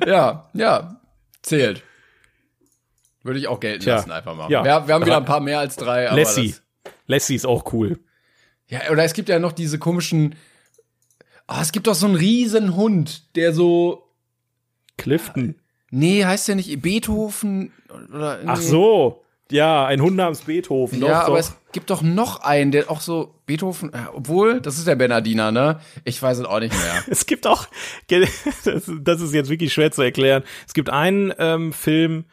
ja, 0.06 0.48
ja. 0.54 1.00
Zählt. 1.42 1.82
Würde 3.22 3.38
ich 3.38 3.48
auch 3.48 3.60
gelten 3.60 3.82
Tja. 3.82 3.96
lassen, 3.96 4.10
einfach 4.10 4.34
mal. 4.34 4.50
Ja. 4.50 4.64
Wir, 4.64 4.88
wir 4.88 4.94
haben 4.94 5.04
wieder 5.04 5.16
ein 5.18 5.24
paar 5.24 5.40
mehr 5.40 5.58
als 5.58 5.76
drei. 5.76 6.08
Aber 6.08 6.18
Lassie, 6.18 6.54
Lassie 7.06 7.34
ist 7.34 7.46
auch 7.46 7.72
cool. 7.72 7.98
Ja, 8.68 8.90
oder 8.90 9.04
es 9.04 9.12
gibt 9.12 9.28
ja 9.28 9.38
noch 9.38 9.52
diese 9.52 9.78
komischen. 9.78 10.36
Ah, 11.46 11.60
es 11.60 11.72
gibt 11.72 11.86
doch 11.86 11.94
so 11.94 12.06
einen 12.06 12.14
riesen 12.14 12.76
Hund, 12.76 13.34
der 13.36 13.52
so. 13.52 14.06
Clifton. 14.96 15.56
Nee, 15.90 16.24
heißt 16.24 16.48
der 16.48 16.54
nicht 16.54 16.80
Beethoven? 16.80 17.72
Oder 18.10 18.40
Ach 18.46 18.58
nee. 18.58 18.64
so. 18.64 19.24
Ja, 19.51 19.86
ein 19.86 20.01
Hund 20.01 20.16
namens 20.16 20.43
Beethoven. 20.43 21.01
Ja, 21.01 21.09
doch, 21.09 21.14
aber 21.27 21.39
doch. 21.39 21.44
es 21.44 21.56
gibt 21.72 21.90
doch 21.90 22.02
noch 22.02 22.40
einen, 22.40 22.70
der 22.70 22.90
auch 22.90 23.01
so 23.01 23.35
Beethoven, 23.47 23.93
äh, 23.93 24.06
obwohl, 24.12 24.60
das 24.60 24.78
ist 24.78 24.86
der 24.86 24.97
Bernardiner, 24.97 25.52
ne? 25.52 25.81
Ich 26.05 26.22
weiß 26.22 26.39
es 26.39 26.44
auch 26.44 26.60
nicht 26.60 26.74
mehr. 26.74 27.05
Es 27.09 27.27
gibt 27.27 27.47
auch, 27.47 27.66
das, 28.09 29.20
ist 29.20 29.35
jetzt 29.35 29.51
wirklich 29.51 29.72
schwer 29.72 29.90
zu 29.90 30.02
erklären. 30.02 30.43
Es 30.66 30.74
gibt 30.74 30.90
einen 30.90 31.32
ähm, 31.39 31.72
Film 31.72 32.24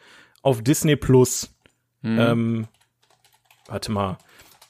auf 0.42 0.62
Disney 0.62 0.96
Plus. 0.96 1.50
Hm. 2.02 2.18
Ähm, 2.18 2.68
warte 3.66 3.92
mal. 3.92 4.18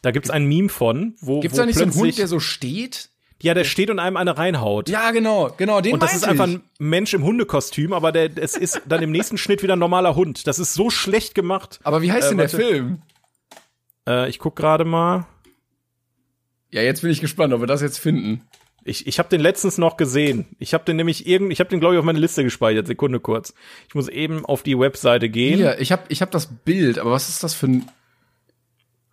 Da 0.02 0.10
gibt's 0.10 0.30
ein 0.30 0.46
Meme 0.46 0.68
von, 0.68 1.16
wo, 1.20 1.40
Gibt's 1.40 1.56
wo 1.58 1.62
da 1.62 1.66
nicht 1.66 1.78
so 1.78 1.82
einen 1.82 1.94
Hund, 1.94 2.18
der 2.18 2.28
so 2.28 2.40
steht? 2.40 3.10
Ja, 3.40 3.54
der 3.54 3.64
steht 3.64 3.90
und 3.90 3.98
einem 3.98 4.16
eine 4.16 4.36
reinhaut. 4.36 4.88
Ja, 4.88 5.10
genau, 5.12 5.50
genau, 5.56 5.80
den 5.80 5.94
und 5.94 6.02
das 6.02 6.14
ist 6.14 6.24
einfach 6.26 6.48
ich. 6.48 6.54
ein 6.56 6.62
Mensch 6.78 7.14
im 7.14 7.22
Hundekostüm, 7.22 7.92
aber 7.92 8.10
der, 8.10 8.30
es 8.36 8.56
ist 8.56 8.82
dann 8.86 9.02
im 9.02 9.12
nächsten 9.12 9.38
Schnitt 9.38 9.62
wieder 9.62 9.76
ein 9.76 9.78
normaler 9.78 10.16
Hund. 10.16 10.46
Das 10.46 10.58
ist 10.58 10.74
so 10.74 10.90
schlecht 10.90 11.34
gemacht. 11.34 11.78
Aber 11.84 12.02
wie 12.02 12.10
heißt 12.10 12.26
Äh, 12.26 12.30
denn 12.30 12.38
der 12.38 12.52
warte. 12.52 12.56
Film? 12.56 13.02
Äh, 14.08 14.28
ich 14.28 14.38
guck 14.38 14.56
gerade 14.56 14.84
mal. 14.84 15.26
Ja, 16.70 16.82
jetzt 16.82 17.02
bin 17.02 17.10
ich 17.10 17.20
gespannt, 17.20 17.54
ob 17.54 17.60
wir 17.60 17.66
das 17.66 17.80
jetzt 17.80 17.98
finden. 17.98 18.42
Ich, 18.84 19.06
ich 19.06 19.18
habe 19.18 19.28
den 19.28 19.40
letztens 19.40 19.78
noch 19.78 19.96
gesehen. 19.96 20.46
Ich 20.58 20.74
habe 20.74 20.84
den 20.84 20.96
nämlich 20.96 21.26
irgend, 21.26 21.52
ich 21.52 21.60
habe 21.60 21.70
den 21.70 21.78
glaube 21.78 21.94
ich 21.94 21.98
auf 21.98 22.04
meine 22.04 22.18
Liste 22.18 22.42
gespeichert. 22.42 22.86
Sekunde 22.86 23.20
kurz. 23.20 23.54
Ich 23.88 23.94
muss 23.94 24.08
eben 24.08 24.44
auf 24.46 24.62
die 24.62 24.78
Webseite 24.78 25.28
gehen. 25.28 25.58
Hier, 25.58 25.78
ich 25.80 25.92
hab, 25.92 26.10
ich 26.10 26.22
hab 26.22 26.30
das 26.30 26.46
Bild, 26.64 26.98
aber 26.98 27.10
was 27.12 27.28
ist 27.28 27.44
das 27.44 27.54
für 27.54 27.66
ein. 27.66 27.88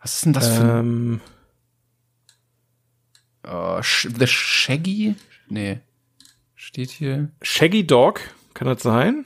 Was 0.02 0.15
ist 0.15 0.26
denn 0.26 0.34
das 0.34 0.47
für 0.47 0.64
ein. 0.64 1.22
Äh, 3.45 3.81
Sh- 3.84 4.09
The 4.17 4.27
Shaggy? 4.27 5.15
Nee. 5.47 5.80
Steht 6.55 6.89
hier. 6.89 7.30
Shaggy 7.41 7.85
Dog, 7.85 8.22
kann 8.53 8.67
das 8.67 8.81
sein? 8.84 9.26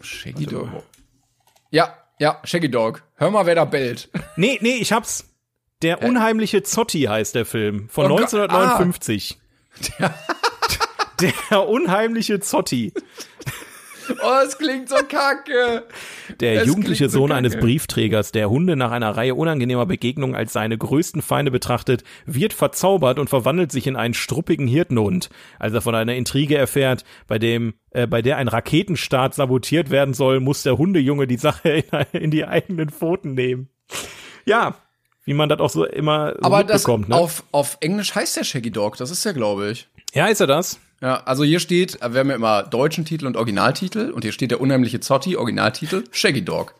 Shaggy 0.00 0.46
Dog. 0.46 0.68
Ja, 1.70 1.96
ja, 2.18 2.40
Shaggy 2.44 2.70
Dog. 2.70 3.02
Hör 3.16 3.30
mal, 3.30 3.46
wer 3.46 3.54
da 3.54 3.64
bellt. 3.64 4.10
Nee, 4.36 4.58
nee, 4.60 4.76
ich 4.76 4.92
hab's. 4.92 5.30
Der 5.82 6.02
unheimliche 6.02 6.62
Zotti 6.62 7.02
heißt 7.02 7.34
der 7.34 7.44
Film 7.44 7.88
von 7.88 8.06
Oh 8.10 8.16
Gott, 8.16 8.34
1959. 8.34 9.38
Der 11.50 11.68
unheimliche 11.68 12.40
Zotti. 12.40 12.92
Oh, 14.22 14.44
es 14.46 14.58
klingt 14.58 14.88
so 14.88 14.96
kacke. 14.96 15.84
Der 16.40 16.62
Es 16.62 16.66
jugendliche 16.66 17.08
so 17.08 17.20
Sohn 17.20 17.32
eines 17.32 17.52
kacke. 17.54 17.64
Briefträgers, 17.64 18.32
der 18.32 18.50
Hunde 18.50 18.76
nach 18.76 18.90
einer 18.90 19.16
Reihe 19.16 19.34
unangenehmer 19.34 19.86
Begegnungen 19.86 20.34
als 20.34 20.52
seine 20.52 20.76
größten 20.76 21.22
Feinde 21.22 21.50
betrachtet, 21.50 22.04
wird 22.26 22.52
verzaubert 22.52 23.18
und 23.18 23.28
verwandelt 23.30 23.72
sich 23.72 23.86
in 23.86 23.96
einen 23.96 24.14
struppigen 24.14 24.66
Hirtenhund, 24.66 25.30
als 25.58 25.74
er 25.74 25.80
von 25.80 25.94
einer 25.94 26.14
Intrige 26.14 26.56
erfährt, 26.56 27.04
bei 27.26 27.38
dem, 27.38 27.74
äh, 27.90 28.06
bei 28.06 28.22
der 28.22 28.36
ein 28.38 28.48
Raketenstart 28.48 29.34
sabotiert 29.34 29.90
werden 29.90 30.14
soll, 30.14 30.40
muss 30.40 30.62
der 30.62 30.78
Hundejunge 30.78 31.26
die 31.26 31.36
Sache 31.36 31.68
in, 31.70 31.84
in 32.20 32.30
die 32.30 32.44
eigenen 32.44 32.90
Pfoten 32.90 33.34
nehmen. 33.34 33.68
Ja, 34.44 34.76
wie 35.24 35.34
man 35.34 35.48
das 35.48 35.60
auch 35.60 35.70
so 35.70 35.84
immer 35.84 36.34
so 36.34 36.42
Aber 36.42 36.64
das 36.64 36.86
ne? 36.86 37.06
auf, 37.10 37.44
auf 37.50 37.78
Englisch 37.80 38.14
heißt 38.14 38.36
der 38.36 38.44
Shaggy 38.44 38.70
Dog. 38.70 38.96
Das 38.98 39.10
ist 39.10 39.24
ja, 39.24 39.32
glaube 39.32 39.70
ich. 39.70 39.88
Ja, 40.12 40.26
ist 40.26 40.40
er 40.40 40.46
das? 40.46 40.78
Ja, 41.00 41.22
also 41.24 41.44
hier 41.44 41.60
steht, 41.60 41.98
wir 42.00 42.20
haben 42.20 42.30
ja 42.30 42.36
immer 42.36 42.62
deutschen 42.62 43.04
Titel 43.04 43.26
und 43.26 43.36
Originaltitel 43.36 44.10
und 44.10 44.22
hier 44.22 44.32
steht 44.32 44.50
der 44.50 44.60
unheimliche 44.60 45.00
Zotti, 45.00 45.36
Originaltitel, 45.36 46.04
Shaggy 46.10 46.44
Dog. 46.44 46.74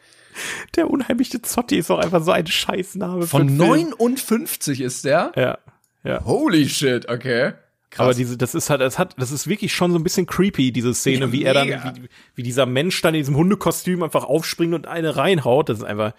Der 0.77 0.91
unheimliche 0.91 1.43
Zotti 1.43 1.79
ist 1.79 1.91
doch 1.91 1.99
einfach 1.99 2.23
so 2.23 2.33
ein 2.33 2.47
Scheißname. 2.47 3.27
Von 3.27 3.43
einen 3.43 3.57
Film. 3.57 3.69
59 3.69 4.81
ist 4.81 5.05
der. 5.05 5.33
Ja. 5.37 5.59
Ja. 6.03 6.25
Holy 6.25 6.69
shit, 6.69 7.09
okay. 7.09 7.53
Krass. 7.95 8.07
Aber 8.07 8.15
diese, 8.15 8.37
das 8.37 8.57
ist 8.57 8.71
halt, 8.71 8.81
das 8.81 8.99
hat, 8.99 9.15
das 9.19 9.31
ist 9.31 9.47
wirklich 9.47 9.73
schon 9.73 9.93
so 9.93 9.99
ein 9.99 10.03
bisschen 10.03 10.27
creepy, 10.27 10.73
diese 10.73 10.93
Szene, 10.95 11.27
ja, 11.27 11.33
wie 11.33 11.45
er 11.45 11.55
dann, 11.55 11.69
wie, 11.69 12.09
wie, 12.35 12.43
dieser 12.43 12.67
Mensch 12.67 13.01
dann 13.03 13.15
in 13.15 13.21
diesem 13.21 13.37
Hundekostüm 13.37 14.03
einfach 14.03 14.25
aufspringt 14.25 14.75
und 14.75 14.89
eine 14.89 15.17
reinhaut. 15.17 15.69
Das 15.69 15.79
ist 15.79 15.85
einfach 15.85 16.13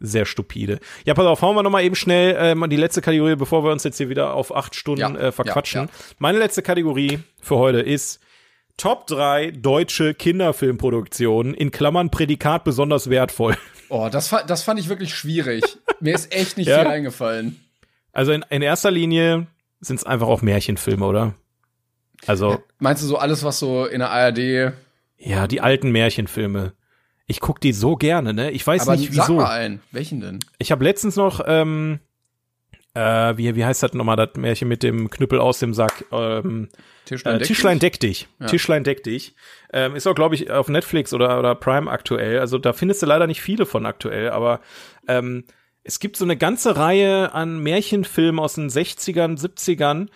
sehr 0.00 0.24
stupide. 0.24 0.80
Ja, 1.04 1.12
pass 1.12 1.26
auf, 1.26 1.42
hauen 1.42 1.54
wir 1.54 1.62
nochmal 1.62 1.84
eben 1.84 1.94
schnell 1.94 2.36
äh, 2.36 2.54
mal 2.54 2.68
die 2.68 2.78
letzte 2.78 3.02
Kategorie, 3.02 3.36
bevor 3.36 3.64
wir 3.64 3.70
uns 3.70 3.84
jetzt 3.84 3.98
hier 3.98 4.08
wieder 4.08 4.32
auf 4.32 4.56
acht 4.56 4.74
Stunden 4.74 5.00
ja, 5.00 5.14
äh, 5.14 5.30
verquatschen. 5.30 5.82
Ja, 5.82 5.88
Meine 6.18 6.38
letzte 6.38 6.62
Kategorie 6.62 7.18
für 7.42 7.56
heute 7.56 7.80
ist 7.80 8.20
Top 8.78 9.06
3 9.08 9.50
deutsche 9.50 10.14
Kinderfilmproduktionen, 10.14 11.52
in 11.52 11.70
Klammern 11.70 12.10
Prädikat 12.10 12.64
besonders 12.64 13.10
wertvoll. 13.10 13.58
Oh, 13.90 14.08
das, 14.10 14.34
das 14.46 14.62
fand 14.62 14.80
ich 14.80 14.88
wirklich 14.88 15.14
schwierig. 15.14 15.64
Mir 16.00 16.14
ist 16.14 16.32
echt 16.32 16.56
nicht 16.56 16.68
viel 16.68 16.78
eingefallen. 16.78 17.60
Also 18.12 18.32
in, 18.32 18.42
in 18.48 18.62
erster 18.62 18.90
Linie 18.90 19.48
sind 19.80 19.96
es 19.96 20.04
einfach 20.04 20.28
auch 20.28 20.42
Märchenfilme, 20.42 21.04
oder? 21.04 21.34
Also. 22.26 22.62
Meinst 22.78 23.02
du 23.02 23.06
so 23.06 23.16
alles, 23.16 23.44
was 23.44 23.58
so 23.58 23.86
in 23.86 24.00
der 24.00 24.10
ARD. 24.10 24.74
Ja, 25.18 25.46
die 25.46 25.60
alten 25.60 25.90
Märchenfilme. 25.90 26.74
Ich 27.26 27.40
guck 27.40 27.60
die 27.60 27.72
so 27.72 27.96
gerne, 27.96 28.34
ne? 28.34 28.50
Ich 28.50 28.66
weiß 28.66 28.82
Aber 28.82 28.96
nicht 28.96 29.12
wieso. 29.12 29.22
Sag 29.22 29.36
mal 29.36 29.50
einen. 29.50 29.80
Welchen 29.92 30.20
denn? 30.20 30.40
Ich 30.58 30.72
habe 30.72 30.82
letztens 30.82 31.16
noch, 31.16 31.40
ähm, 31.46 32.00
äh, 32.94 33.36
wie, 33.36 33.54
wie 33.54 33.64
heißt 33.64 33.82
das 33.82 33.92
nochmal, 33.92 34.16
das 34.16 34.30
Märchen 34.36 34.66
mit 34.66 34.82
dem 34.82 35.10
Knüppel 35.10 35.38
aus 35.38 35.60
dem 35.60 35.72
Sack? 35.72 36.04
Ähm, 36.10 36.68
Tischlein, 37.04 37.36
äh, 37.36 37.38
deck, 37.38 37.46
Tischlein 37.46 37.78
dich? 37.78 37.80
deck 37.80 38.00
dich. 38.00 38.28
Ja. 38.40 38.46
Tischlein 38.46 38.84
deck 38.84 39.04
dich. 39.04 39.34
Ähm, 39.72 39.94
ist 39.94 40.06
auch, 40.08 40.14
glaube 40.14 40.34
ich, 40.34 40.50
auf 40.50 40.68
Netflix 40.68 41.14
oder, 41.14 41.38
oder 41.38 41.54
Prime 41.54 41.88
aktuell. 41.88 42.40
Also 42.40 42.58
da 42.58 42.72
findest 42.72 43.02
du 43.02 43.06
leider 43.06 43.28
nicht 43.28 43.42
viele 43.42 43.64
von 43.64 43.86
aktuell, 43.86 44.30
aber 44.30 44.60
ähm, 45.06 45.44
es 45.82 46.00
gibt 46.00 46.16
so 46.16 46.24
eine 46.24 46.36
ganze 46.36 46.76
Reihe 46.76 47.32
an 47.32 47.62
Märchenfilmen 47.62 48.38
aus 48.38 48.54
den 48.54 48.68
60ern, 48.68 49.40
70ern, 49.40 50.08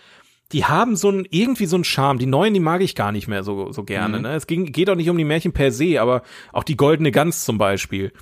die 0.51 0.65
haben 0.65 0.95
so 0.95 1.09
ein, 1.09 1.27
irgendwie 1.29 1.65
so 1.65 1.75
einen 1.75 1.83
Charme. 1.83 2.19
Die 2.19 2.27
neuen, 2.27 2.53
die 2.53 2.59
mag 2.59 2.81
ich 2.81 2.95
gar 2.95 3.11
nicht 3.11 3.27
mehr 3.27 3.43
so, 3.43 3.71
so 3.71 3.83
gerne. 3.83 4.17
Mhm. 4.17 4.23
Ne? 4.23 4.35
Es 4.35 4.47
ging, 4.47 4.71
geht 4.71 4.89
auch 4.89 4.95
nicht 4.95 5.09
um 5.09 5.17
die 5.17 5.23
Märchen 5.23 5.53
per 5.53 5.71
se, 5.71 5.99
aber 5.99 6.21
auch 6.53 6.63
die 6.63 6.77
Goldene 6.77 7.11
Gans 7.11 7.45
zum 7.45 7.57
Beispiel. 7.57 8.13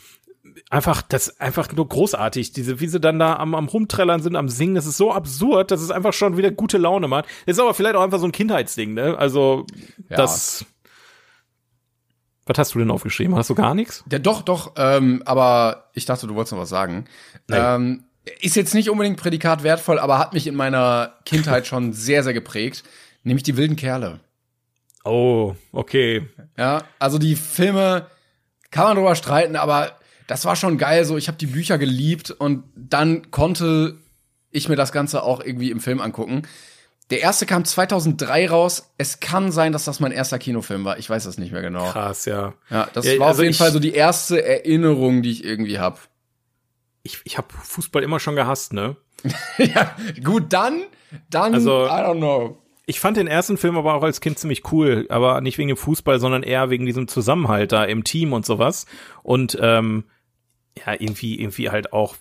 Einfach, 0.69 1.01
das 1.01 1.27
ist 1.27 1.41
einfach 1.41 1.71
nur 1.73 1.87
großartig. 1.87 2.53
Diese, 2.53 2.79
wie 2.79 2.87
sie 2.87 2.99
dann 2.99 3.19
da 3.19 3.35
am, 3.35 3.55
am 3.55 3.67
Rumträllern 3.67 4.21
sind, 4.21 4.35
am 4.35 4.47
Singen, 4.47 4.75
das 4.75 4.85
ist 4.85 4.97
so 4.97 5.11
absurd, 5.11 5.71
dass 5.71 5.81
es 5.81 5.91
einfach 5.91 6.13
schon 6.13 6.37
wieder 6.37 6.51
gute 6.51 6.77
Laune 6.77 7.07
macht. 7.07 7.25
Das 7.45 7.57
ist 7.57 7.59
aber 7.59 7.73
vielleicht 7.73 7.95
auch 7.95 8.03
einfach 8.03 8.19
so 8.19 8.25
ein 8.25 8.31
Kindheitsding, 8.31 8.93
ne? 8.93 9.17
Also, 9.17 9.65
ja. 10.09 10.17
das, 10.17 10.65
was 12.45 12.57
hast 12.57 12.75
du 12.75 12.79
denn 12.79 12.91
aufgeschrieben? 12.91 13.35
Hast 13.35 13.49
du 13.49 13.55
gar 13.55 13.73
nichts? 13.73 14.03
Ja, 14.11 14.19
doch, 14.19 14.41
doch. 14.41 14.73
Ähm, 14.77 15.23
aber 15.25 15.89
ich 15.93 16.05
dachte, 16.05 16.27
du 16.27 16.35
wolltest 16.35 16.53
noch 16.53 16.59
was 16.59 16.69
sagen. 16.69 17.05
Ähm, 17.49 18.03
ist 18.41 18.55
jetzt 18.55 18.73
nicht 18.73 18.89
unbedingt 18.89 19.17
Prädikat 19.17 19.63
wertvoll, 19.63 19.99
aber 19.99 20.19
hat 20.19 20.33
mich 20.33 20.47
in 20.47 20.55
meiner 20.55 21.13
Kindheit 21.25 21.67
schon 21.67 21.93
sehr, 21.93 22.23
sehr 22.23 22.33
geprägt. 22.33 22.83
Nämlich 23.23 23.43
die 23.43 23.57
wilden 23.57 23.75
Kerle. 23.75 24.19
Oh, 25.05 25.55
okay. 25.71 26.27
Ja, 26.57 26.83
also 26.99 27.17
die 27.17 27.35
Filme 27.35 28.07
kann 28.71 28.85
man 28.85 28.95
drüber 28.95 29.15
streiten, 29.15 29.55
aber 29.55 29.97
das 30.27 30.45
war 30.45 30.55
schon 30.55 30.77
geil. 30.77 31.05
So, 31.05 31.17
ich 31.17 31.27
habe 31.27 31.37
die 31.37 31.47
Bücher 31.47 31.77
geliebt 31.77 32.31
und 32.31 32.63
dann 32.75 33.29
konnte 33.31 33.97
ich 34.51 34.69
mir 34.69 34.75
das 34.75 34.91
Ganze 34.91 35.23
auch 35.23 35.43
irgendwie 35.43 35.71
im 35.71 35.79
Film 35.79 35.99
angucken. 35.99 36.43
Der 37.13 37.21
erste 37.21 37.45
kam 37.45 37.63
2003 37.63 38.49
raus. 38.49 38.91
Es 38.97 39.19
kann 39.19 39.51
sein, 39.51 39.71
dass 39.71 39.85
das 39.85 39.99
mein 39.99 40.11
erster 40.11 40.39
Kinofilm 40.39 40.83
war. 40.83 40.97
Ich 40.97 41.07
weiß 41.07 41.25
das 41.25 41.37
nicht 41.37 41.51
mehr 41.51 41.61
genau. 41.61 41.91
Krass, 41.91 42.25
ja. 42.25 42.55
Ja, 42.71 42.89
das 42.91 43.05
ja, 43.05 43.19
war 43.19 43.27
also 43.27 43.41
auf 43.41 43.43
jeden 43.43 43.55
Fall 43.55 43.71
so 43.71 43.77
die 43.77 43.93
erste 43.93 44.43
Erinnerung, 44.43 45.21
die 45.21 45.29
ich 45.29 45.43
irgendwie 45.43 45.77
habe. 45.77 45.99
Ich, 47.03 47.19
ich 47.23 47.37
habe 47.37 47.49
Fußball 47.53 48.01
immer 48.01 48.19
schon 48.19 48.35
gehasst, 48.35 48.73
ne? 48.73 48.95
ja, 49.59 49.95
gut, 50.23 50.45
dann, 50.49 50.85
dann, 51.29 51.53
also, 51.53 51.85
I 51.85 51.89
don't 51.89 52.17
know. 52.17 52.57
Ich 52.87 52.99
fand 52.99 53.17
den 53.17 53.27
ersten 53.27 53.57
Film 53.57 53.77
aber 53.77 53.93
auch 53.93 54.01
als 54.01 54.19
Kind 54.19 54.39
ziemlich 54.39 54.71
cool, 54.71 55.05
aber 55.09 55.39
nicht 55.41 55.59
wegen 55.59 55.67
dem 55.67 55.77
Fußball, 55.77 56.19
sondern 56.19 56.41
eher 56.41 56.71
wegen 56.71 56.87
diesem 56.87 57.07
Zusammenhalt 57.07 57.73
da 57.73 57.83
im 57.83 58.03
Team 58.03 58.33
und 58.33 58.43
sowas. 58.43 58.87
Und 59.21 59.55
ähm, 59.61 60.05
ja, 60.77 60.93
irgendwie, 60.93 61.39
irgendwie 61.39 61.69
halt 61.69 61.93
auch, 61.93 62.15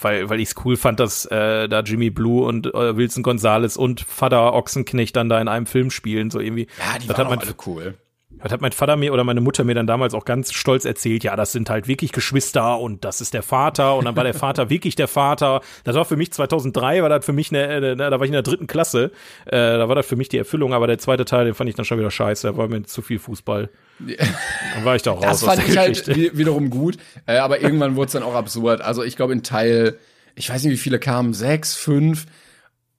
weil, 0.00 0.28
weil 0.28 0.40
ich 0.40 0.50
es 0.50 0.54
cool 0.64 0.76
fand, 0.76 1.00
dass 1.00 1.24
äh, 1.26 1.68
da 1.68 1.80
Jimmy 1.80 2.10
Blue 2.10 2.46
und 2.46 2.66
äh, 2.66 2.96
Wilson 2.96 3.22
Gonzalez 3.22 3.76
und 3.76 4.00
Vater 4.00 4.52
Ochsenknecht 4.52 5.16
dann 5.16 5.28
da 5.28 5.40
in 5.40 5.48
einem 5.48 5.66
Film 5.66 5.90
spielen, 5.90 6.30
so 6.30 6.38
irgendwie. 6.40 6.66
Ja, 6.78 6.98
die 6.98 7.08
das 7.08 7.18
waren 7.18 7.38
alle 7.38 7.54
cool. 7.66 7.94
Das 8.42 8.52
hat 8.52 8.60
mein 8.60 8.72
Vater 8.72 8.96
mir 8.96 9.12
oder 9.12 9.24
meine 9.24 9.40
Mutter 9.40 9.64
mir 9.64 9.74
dann 9.74 9.86
damals 9.86 10.14
auch 10.14 10.24
ganz 10.24 10.52
stolz 10.52 10.84
erzählt, 10.84 11.24
ja, 11.24 11.36
das 11.36 11.52
sind 11.52 11.70
halt 11.70 11.88
wirklich 11.88 12.12
Geschwister 12.12 12.78
und 12.78 13.04
das 13.04 13.20
ist 13.20 13.34
der 13.34 13.42
Vater 13.42 13.96
und 13.96 14.04
dann 14.04 14.16
war 14.16 14.24
der 14.24 14.34
Vater 14.46 14.68
wirklich 14.68 14.94
der 14.94 15.08
Vater. 15.08 15.62
Das 15.84 15.96
war 15.96 16.04
für 16.04 16.16
mich 16.16 16.32
2003, 16.32 17.02
war 17.02 17.08
das 17.08 17.24
für 17.24 17.32
mich 17.32 17.50
eine, 17.50 17.66
eine 17.68 17.96
da 17.96 18.10
war 18.10 18.22
ich 18.22 18.28
in 18.28 18.32
der 18.32 18.42
dritten 18.42 18.66
Klasse, 18.66 19.10
äh, 19.46 19.50
da 19.52 19.88
war 19.88 19.94
das 19.94 20.06
für 20.06 20.16
mich 20.16 20.28
die 20.28 20.38
Erfüllung, 20.38 20.74
aber 20.74 20.86
der 20.86 20.98
zweite 20.98 21.24
Teil, 21.24 21.46
den 21.46 21.54
fand 21.54 21.70
ich 21.70 21.76
dann 21.76 21.84
schon 21.84 21.98
wieder 21.98 22.10
scheiße, 22.10 22.48
da 22.48 22.56
war 22.56 22.68
mir 22.68 22.82
zu 22.84 23.02
viel 23.02 23.18
Fußball. 23.18 23.70
Dann 23.98 24.84
war 24.84 24.96
ich 24.96 25.02
da 25.02 25.12
raus. 25.12 25.22
Das 25.22 25.42
fand 25.42 25.66
ich 25.66 25.76
halt 25.76 26.06
wiederum 26.36 26.68
gut, 26.70 26.98
äh, 27.26 27.38
aber 27.38 27.62
irgendwann 27.62 27.96
wurde 27.96 28.06
es 28.06 28.12
dann 28.12 28.22
auch 28.22 28.34
absurd. 28.34 28.82
Also 28.82 29.02
ich 29.02 29.16
glaube 29.16 29.32
in 29.32 29.42
Teil, 29.42 29.98
ich 30.34 30.50
weiß 30.50 30.62
nicht 30.64 30.72
wie 30.72 30.76
viele 30.76 30.98
kamen, 30.98 31.32
sechs, 31.32 31.74
fünf 31.74 32.26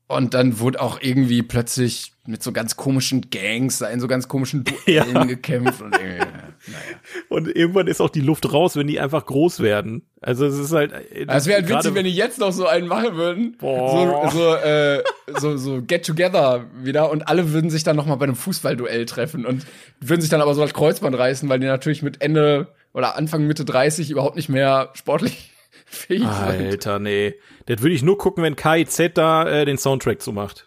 und 0.08 0.34
dann 0.34 0.60
wurde 0.60 0.82
auch 0.82 1.00
irgendwie 1.02 1.44
plötzlich 1.44 2.14
mit 2.28 2.44
so 2.44 2.52
ganz 2.52 2.76
komischen 2.76 3.30
Gangs 3.30 3.82
in 3.82 4.00
so 4.00 4.08
ganz 4.08 4.28
komischen 4.28 4.64
Duellen 4.86 5.16
ja. 5.16 5.24
gekämpft 5.24 5.82
und 5.82 5.94
irgendwie, 5.94 6.18
naja. 6.18 7.00
Und 7.30 7.48
irgendwann 7.48 7.88
ist 7.88 8.02
auch 8.02 8.10
die 8.10 8.22
Luft 8.22 8.52
raus, 8.52 8.76
wenn 8.76 8.88
die 8.88 9.00
einfach 9.00 9.26
groß 9.26 9.62
werden. 9.62 10.04
Also 10.22 10.46
es 10.46 10.58
ist 10.58 10.74
halt. 10.74 10.92
Äh, 10.92 11.26
es 11.28 11.46
wäre 11.46 11.62
halt 11.62 11.70
witzig, 11.70 11.96
wenn 11.96 12.06
die 12.06 12.14
jetzt 12.14 12.40
noch 12.40 12.52
so 12.52 12.68
einen 12.68 12.88
machen 12.88 13.16
würden. 13.16 13.56
Boah. 13.58 14.30
So, 14.32 14.40
so, 14.40 14.56
äh, 14.56 15.04
so, 15.40 15.58
so 15.58 15.82
Get 15.82 16.06
Together 16.06 16.66
wieder 16.84 17.10
und 17.12 17.28
alle 17.28 17.54
würden 17.54 17.70
sich 17.70 17.84
dann 17.84 17.96
noch 17.96 18.06
mal 18.06 18.16
bei 18.16 18.26
einem 18.26 18.36
Fußballduell 18.36 19.06
treffen 19.06 19.46
und 19.46 19.66
würden 20.02 20.22
sich 20.22 20.30
dann 20.30 20.42
aber 20.42 20.54
so 20.54 20.62
als 20.62 20.74
Kreuzband 20.74 21.18
reißen, 21.18 21.48
weil 21.48 21.60
die 21.60 21.68
natürlich 21.68 22.04
mit 22.04 22.22
Ende 22.22 22.68
oder 22.94 23.16
Anfang 23.16 23.46
Mitte 23.48 23.64
30 23.64 24.10
überhaupt 24.12 24.36
nicht 24.36 24.50
mehr 24.50 24.90
sportlich 24.94 25.52
fähig 25.86 26.24
sind. 26.24 26.30
Alter, 26.30 27.00
nee. 27.00 27.36
Das 27.68 27.82
würde 27.82 27.96
ich 27.96 28.04
nur 28.04 28.18
gucken, 28.18 28.44
wenn 28.44 28.56
KIZ 28.56 29.12
da 29.14 29.48
äh, 29.48 29.66
den 29.66 29.78
Soundtrack 29.78 30.22
zu 30.22 30.34
macht. 30.34 30.67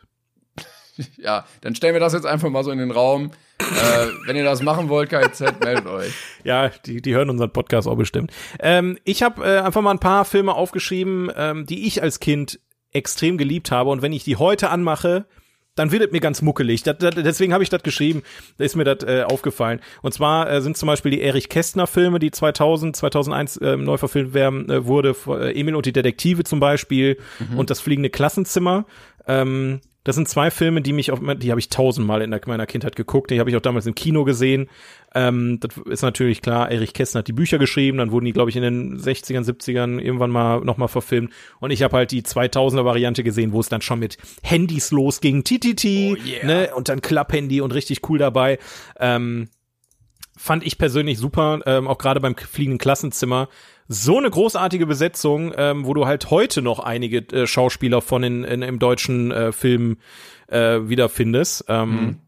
ja, 1.16 1.44
dann 1.60 1.74
stellen 1.74 1.94
wir 1.94 2.00
das 2.00 2.12
jetzt 2.12 2.26
einfach 2.26 2.50
mal 2.50 2.64
so 2.64 2.70
in 2.70 2.78
den 2.78 2.90
Raum. 2.90 3.30
äh, 3.60 4.06
wenn 4.26 4.36
ihr 4.36 4.44
das 4.44 4.62
machen 4.62 4.88
wollt, 4.88 5.10
KIZ, 5.10 5.60
meldet 5.62 5.86
euch. 5.86 6.12
Ja, 6.44 6.68
die, 6.86 7.02
die 7.02 7.14
hören 7.14 7.28
unseren 7.28 7.52
Podcast 7.52 7.86
auch 7.86 7.96
bestimmt. 7.96 8.32
Ähm, 8.58 8.98
ich 9.04 9.22
habe 9.22 9.44
äh, 9.44 9.60
einfach 9.60 9.82
mal 9.82 9.90
ein 9.90 9.98
paar 9.98 10.24
Filme 10.24 10.54
aufgeschrieben, 10.54 11.30
ähm, 11.36 11.66
die 11.66 11.86
ich 11.86 12.02
als 12.02 12.20
Kind 12.20 12.58
extrem 12.92 13.38
geliebt 13.38 13.70
habe. 13.70 13.90
Und 13.90 14.02
wenn 14.02 14.12
ich 14.12 14.24
die 14.24 14.36
heute 14.36 14.70
anmache, 14.70 15.26
dann 15.74 15.92
wird 15.92 16.02
es 16.02 16.12
mir 16.12 16.20
ganz 16.20 16.42
muckelig. 16.42 16.82
Das, 16.82 16.98
das, 16.98 17.14
deswegen 17.14 17.52
habe 17.52 17.62
ich 17.62 17.70
das 17.70 17.82
geschrieben. 17.82 18.22
Da 18.58 18.64
ist 18.64 18.76
mir 18.76 18.84
das 18.84 19.04
äh, 19.04 19.22
aufgefallen. 19.22 19.80
Und 20.02 20.12
zwar 20.12 20.50
äh, 20.50 20.60
sind 20.60 20.76
zum 20.76 20.86
Beispiel 20.88 21.10
die 21.10 21.20
Erich 21.20 21.48
Kästner 21.48 21.86
Filme, 21.86 22.18
die 22.18 22.30
2000, 22.30 22.96
2001 22.96 23.56
äh, 23.58 23.76
neu 23.76 23.96
verfilmt 23.96 24.34
werden, 24.34 24.68
äh, 24.68 24.86
wurde. 24.86 25.14
Äh, 25.26 25.58
Emil 25.58 25.76
und 25.76 25.86
die 25.86 25.92
Detektive 25.92 26.44
zum 26.44 26.60
Beispiel 26.60 27.18
mhm. 27.38 27.58
und 27.58 27.70
das 27.70 27.80
fliegende 27.80 28.10
Klassenzimmer. 28.10 28.84
Ähm, 29.26 29.80
das 30.10 30.16
sind 30.16 30.28
zwei 30.28 30.50
Filme, 30.50 30.82
die 30.82 30.92
mich 30.92 31.12
auf, 31.12 31.20
die 31.36 31.50
habe 31.50 31.60
ich 31.60 31.68
tausendmal 31.68 32.20
in 32.20 32.32
der, 32.32 32.40
meiner 32.46 32.66
Kindheit 32.66 32.96
geguckt. 32.96 33.30
Die 33.30 33.38
habe 33.38 33.48
ich 33.48 33.54
auch 33.54 33.60
damals 33.60 33.86
im 33.86 33.94
Kino 33.94 34.24
gesehen. 34.24 34.68
Ähm, 35.14 35.60
das 35.60 35.76
ist 35.88 36.02
natürlich 36.02 36.42
klar. 36.42 36.68
Erich 36.68 36.94
Kästner 36.94 37.20
hat 37.20 37.28
die 37.28 37.32
Bücher 37.32 37.58
geschrieben. 37.58 37.98
Dann 37.98 38.10
wurden 38.10 38.24
die, 38.24 38.32
glaube 38.32 38.50
ich, 38.50 38.56
in 38.56 38.62
den 38.64 38.98
60ern, 38.98 39.44
70ern 39.44 40.00
irgendwann 40.00 40.32
mal 40.32 40.62
nochmal 40.62 40.88
verfilmt. 40.88 41.32
Und 41.60 41.70
ich 41.70 41.84
habe 41.84 41.96
halt 41.96 42.10
die 42.10 42.22
2000er 42.22 42.84
Variante 42.84 43.22
gesehen, 43.22 43.52
wo 43.52 43.60
es 43.60 43.68
dann 43.68 43.82
schon 43.82 44.00
mit 44.00 44.18
Handys 44.42 44.90
losging. 44.90 45.44
TTT, 45.44 45.84
oh 45.84 46.16
yeah. 46.26 46.44
ne? 46.44 46.74
Und 46.74 46.88
dann 46.88 47.02
Klapphandy 47.02 47.60
und 47.60 47.72
richtig 47.72 48.00
cool 48.08 48.18
dabei. 48.18 48.58
Ähm, 48.98 49.48
fand 50.36 50.66
ich 50.66 50.76
persönlich 50.76 51.18
super, 51.18 51.60
ähm, 51.66 51.86
auch 51.86 51.98
gerade 51.98 52.18
beim 52.18 52.34
fliegenden 52.34 52.78
Klassenzimmer 52.78 53.48
so 53.92 54.18
eine 54.18 54.30
großartige 54.30 54.86
Besetzung, 54.86 55.52
ähm, 55.56 55.84
wo 55.84 55.94
du 55.94 56.06
halt 56.06 56.30
heute 56.30 56.62
noch 56.62 56.78
einige 56.78 57.18
äh, 57.34 57.48
Schauspieler 57.48 58.00
von 58.00 58.22
in, 58.22 58.44
in, 58.44 58.62
im 58.62 58.78
deutschen 58.78 59.32
äh, 59.32 59.50
Film 59.50 59.96
äh, 60.46 60.78
wiederfindest. 60.88 61.64
Ähm, 61.66 61.90
mhm. 61.90 62.18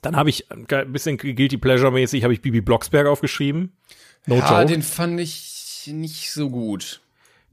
Dann 0.00 0.14
habe 0.14 0.30
ich 0.30 0.46
ein 0.48 0.92
bisschen 0.92 1.18
Guilty 1.18 1.56
Pleasure 1.56 1.90
mäßig 1.90 2.22
habe 2.22 2.32
ich 2.32 2.40
Bibi 2.40 2.60
Blocksberg 2.60 3.08
aufgeschrieben. 3.08 3.72
No 4.26 4.36
ja, 4.36 4.60
joke. 4.60 4.72
den 4.72 4.82
fand 4.82 5.18
ich 5.18 5.90
nicht 5.92 6.30
so 6.30 6.50
gut. 6.50 7.00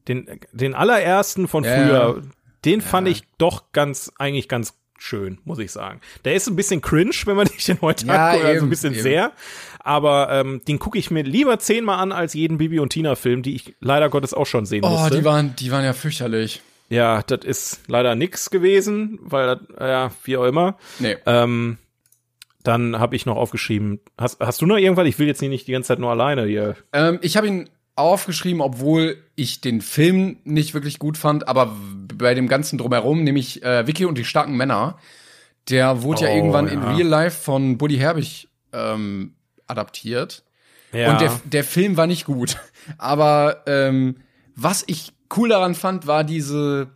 Den, 0.07 0.39
den 0.51 0.75
allerersten 0.75 1.47
von 1.47 1.63
ja. 1.63 1.73
früher, 1.73 2.21
den 2.65 2.81
ja. 2.81 2.85
fand 2.85 3.07
ich 3.07 3.23
doch 3.39 3.71
ganz, 3.71 4.11
eigentlich 4.19 4.47
ganz 4.47 4.75
schön, 4.97 5.39
muss 5.45 5.59
ich 5.59 5.71
sagen. 5.71 6.01
Der 6.25 6.35
ist 6.35 6.47
ein 6.47 6.55
bisschen 6.55 6.81
cringe, 6.81 7.15
wenn 7.25 7.35
man 7.35 7.47
sich 7.47 7.65
den 7.65 7.81
heute 7.81 8.05
ja, 8.05 8.29
anguckt, 8.29 8.45
also 8.45 8.65
ein 8.65 8.69
bisschen 8.69 8.93
eben. 8.93 9.03
sehr 9.03 9.31
aber 9.87 10.27
ähm, 10.31 10.61
den 10.67 10.79
gucke 10.79 10.99
ich 10.99 11.11
mir 11.11 11.23
lieber 11.23 11.59
zehnmal 11.59 11.99
an 11.99 12.11
als 12.11 12.33
jeden 12.33 12.57
Bibi 12.57 12.79
und 12.79 12.89
Tina 12.89 13.15
Film, 13.15 13.41
die 13.41 13.55
ich 13.55 13.73
leider 13.79 14.09
Gottes 14.09 14.33
auch 14.33 14.45
schon 14.45 14.65
sehen 14.65 14.83
oh, 14.83 14.89
musste. 14.89 15.13
Oh, 15.13 15.17
die 15.17 15.23
waren, 15.23 15.55
die 15.55 15.71
waren 15.71 15.85
ja 15.85 15.93
fürchterlich. 15.93 16.61
Ja, 16.89 17.23
das 17.23 17.45
ist 17.45 17.79
leider 17.87 18.13
nix 18.15 18.49
gewesen, 18.49 19.17
weil 19.21 19.47
das, 19.47 19.59
ja, 19.79 20.11
wie 20.25 20.35
auch 20.35 20.43
immer. 20.43 20.77
Nee. 20.99 21.15
Ähm, 21.25 21.77
dann 22.63 22.99
habe 22.99 23.15
ich 23.15 23.25
noch 23.25 23.37
aufgeschrieben. 23.37 24.01
Hast, 24.17 24.41
hast 24.41 24.61
du 24.61 24.65
noch 24.65 24.75
irgendwas? 24.75 25.07
Ich 25.07 25.19
will 25.19 25.27
jetzt 25.27 25.41
nicht 25.41 25.67
die 25.67 25.71
ganze 25.71 25.87
Zeit 25.87 25.99
nur 25.99 26.11
alleine 26.11 26.45
hier. 26.45 26.75
Ähm, 26.91 27.19
ich 27.21 27.37
habe 27.37 27.47
ihn 27.47 27.69
aufgeschrieben, 27.97 28.61
obwohl 28.61 29.17
ich 29.35 29.61
den 29.61 29.81
Film 29.81 30.37
nicht 30.43 30.73
wirklich 30.73 30.99
gut 30.99 31.17
fand, 31.17 31.47
aber 31.47 31.75
bei 32.13 32.33
dem 32.33 32.47
ganzen 32.47 32.77
drumherum, 32.77 33.23
nämlich 33.23 33.63
äh, 33.63 33.87
Vicky 33.87 34.05
und 34.05 34.17
die 34.17 34.25
starken 34.25 34.55
Männer. 34.55 34.97
Der 35.69 36.01
wurde 36.01 36.21
oh, 36.21 36.23
ja 36.25 36.33
irgendwann 36.33 36.67
ja. 36.67 36.73
in 36.73 36.83
Real 36.83 37.07
Life 37.07 37.41
von 37.41 37.77
Buddy 37.77 37.97
Herbig 37.97 38.47
ähm, 38.71 39.33
adaptiert. 39.67 40.43
Ja. 40.93 41.11
Und 41.11 41.21
der, 41.21 41.41
der 41.43 41.63
Film 41.63 41.97
war 41.97 42.07
nicht 42.07 42.25
gut. 42.25 42.57
Aber 42.97 43.63
ähm, 43.65 44.17
was 44.55 44.83
ich 44.87 45.11
cool 45.35 45.49
daran 45.49 45.75
fand, 45.75 46.07
war 46.07 46.23
diese 46.23 46.89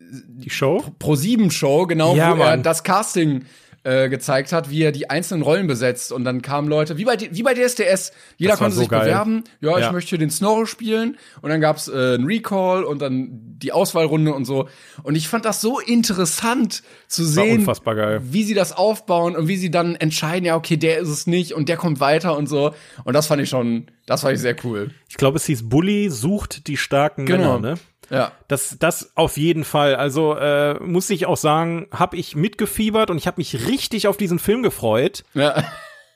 die 0.00 0.50
Show? 0.50 0.84
Pro 0.98 1.14
7 1.14 1.50
Show, 1.50 1.86
genau, 1.86 2.14
ja, 2.16 2.32
wo 2.32 2.36
Mann. 2.36 2.48
er 2.48 2.56
das 2.58 2.82
Casting 2.82 3.44
äh, 3.84 4.08
gezeigt 4.08 4.52
hat, 4.52 4.70
wie 4.70 4.82
er 4.82 4.92
die 4.92 5.10
einzelnen 5.10 5.42
Rollen 5.42 5.66
besetzt. 5.66 6.12
Und 6.12 6.24
dann 6.24 6.40
kamen 6.42 6.68
Leute, 6.68 6.98
wie 6.98 7.04
bei, 7.04 7.16
wie 7.18 7.42
bei 7.42 7.54
DSDS, 7.54 8.12
jeder 8.36 8.56
konnte 8.56 8.74
so 8.74 8.80
sich 8.80 8.88
geil. 8.88 9.00
bewerben, 9.00 9.44
ja, 9.60 9.78
ja, 9.78 9.86
ich 9.86 9.92
möchte 9.92 10.18
den 10.18 10.30
Snorro 10.30 10.66
spielen. 10.66 11.16
Und 11.40 11.50
dann 11.50 11.60
gab's 11.60 11.88
äh, 11.88 12.14
einen 12.14 12.24
Recall 12.24 12.84
und 12.84 13.02
dann 13.02 13.28
die 13.30 13.72
Auswahlrunde 13.72 14.32
und 14.34 14.44
so. 14.44 14.68
Und 15.02 15.16
ich 15.16 15.28
fand 15.28 15.44
das 15.44 15.60
so 15.60 15.80
interessant 15.80 16.82
zu 17.08 17.24
sehen, 17.24 17.66
wie 17.66 18.44
sie 18.44 18.54
das 18.54 18.72
aufbauen 18.72 19.36
und 19.36 19.48
wie 19.48 19.56
sie 19.56 19.70
dann 19.70 19.94
entscheiden, 19.96 20.44
ja, 20.44 20.56
okay, 20.56 20.76
der 20.76 20.98
ist 20.98 21.08
es 21.08 21.26
nicht 21.26 21.52
und 21.52 21.68
der 21.68 21.76
kommt 21.76 22.00
weiter 22.00 22.36
und 22.36 22.48
so. 22.48 22.74
Und 23.04 23.14
das 23.14 23.26
fand 23.26 23.42
ich 23.42 23.48
schon, 23.48 23.86
das 24.06 24.22
fand 24.22 24.34
ich 24.34 24.40
sehr 24.40 24.56
cool. 24.64 24.90
Ich 25.08 25.16
glaube, 25.16 25.36
es 25.36 25.46
hieß 25.46 25.68
Bully 25.68 26.10
sucht 26.10 26.66
die 26.66 26.76
starken 26.76 27.26
genau. 27.26 27.58
Männer, 27.58 27.74
ne? 27.74 27.80
Ja. 28.12 28.32
Das, 28.46 28.76
das 28.78 29.12
auf 29.16 29.38
jeden 29.38 29.64
Fall. 29.64 29.96
Also 29.96 30.36
äh, 30.36 30.74
muss 30.80 31.08
ich 31.08 31.24
auch 31.26 31.38
sagen, 31.38 31.88
habe 31.90 32.18
ich 32.18 32.36
mitgefiebert 32.36 33.10
und 33.10 33.16
ich 33.16 33.26
habe 33.26 33.38
mich 33.38 33.66
richtig 33.66 34.06
auf 34.06 34.18
diesen 34.18 34.38
Film 34.38 34.62
gefreut. 34.62 35.24
Ja. 35.32 35.64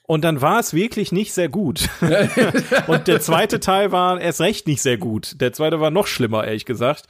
Und 0.03 0.23
dann 0.23 0.41
war 0.41 0.61
es 0.61 0.75
wirklich 0.75 1.11
nicht 1.11 1.33
sehr 1.33 1.49
gut. 1.49 1.89
und 2.87 3.09
der 3.09 3.21
zweite 3.21 3.61
Teil 3.61 3.91
war 3.91 4.21
erst 4.21 4.41
recht 4.41 4.69
nicht 4.69 4.83
sehr 4.83 4.99
gut. 4.99 5.41
Der 5.41 5.53
zweite 5.53 5.81
war 5.81 5.91
noch 5.91 6.07
schlimmer, 6.07 6.45
ehrlich 6.45 6.67
gesagt. 6.67 7.07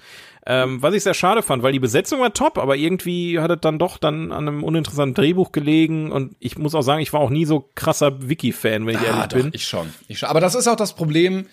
Ähm, 0.47 0.81
was 0.81 0.95
ich 0.95 1.03
sehr 1.03 1.13
schade 1.13 1.43
fand, 1.43 1.65
weil 1.65 1.73
die 1.73 1.81
Besetzung 1.81 2.21
war 2.21 2.33
top, 2.33 2.57
aber 2.57 2.77
irgendwie 2.77 3.41
hat 3.41 3.51
es 3.51 3.61
dann 3.61 3.81
doch 3.81 3.99
dann 3.99 4.31
an 4.31 4.47
einem 4.47 4.63
uninteressanten 4.63 5.15
Drehbuch 5.15 5.51
gelegen 5.51 6.13
und 6.13 6.37
ich 6.39 6.57
muss 6.57 6.77
auch 6.77 6.83
sagen, 6.83 7.03
ich 7.03 7.13
war 7.13 7.21
auch 7.21 7.31
nie 7.31 7.45
so 7.45 7.69
krasser 7.75 8.29
Wiki-Fan, 8.29 8.87
wenn 8.87 8.95
ich 8.95 9.01
ah, 9.01 9.07
ehrlich 9.07 9.27
doch, 9.27 9.39
bin. 9.39 9.51
Ich 9.53 9.67
schon, 9.67 9.93
ich 10.07 10.21
schon. 10.21 10.29
Aber 10.29 10.41
das 10.41 10.55
ist 10.55 10.69
auch 10.69 10.77
das 10.77 10.95
Problem, 10.95 11.47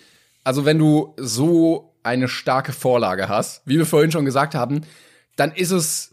also 0.44 0.64
wenn 0.64 0.78
du 0.78 1.14
so 1.18 1.93
eine 2.04 2.28
starke 2.28 2.72
Vorlage 2.72 3.28
hast, 3.28 3.62
wie 3.64 3.78
wir 3.78 3.86
vorhin 3.86 4.12
schon 4.12 4.24
gesagt 4.24 4.54
haben, 4.54 4.82
dann 5.36 5.52
ist 5.52 5.72
es 5.72 6.12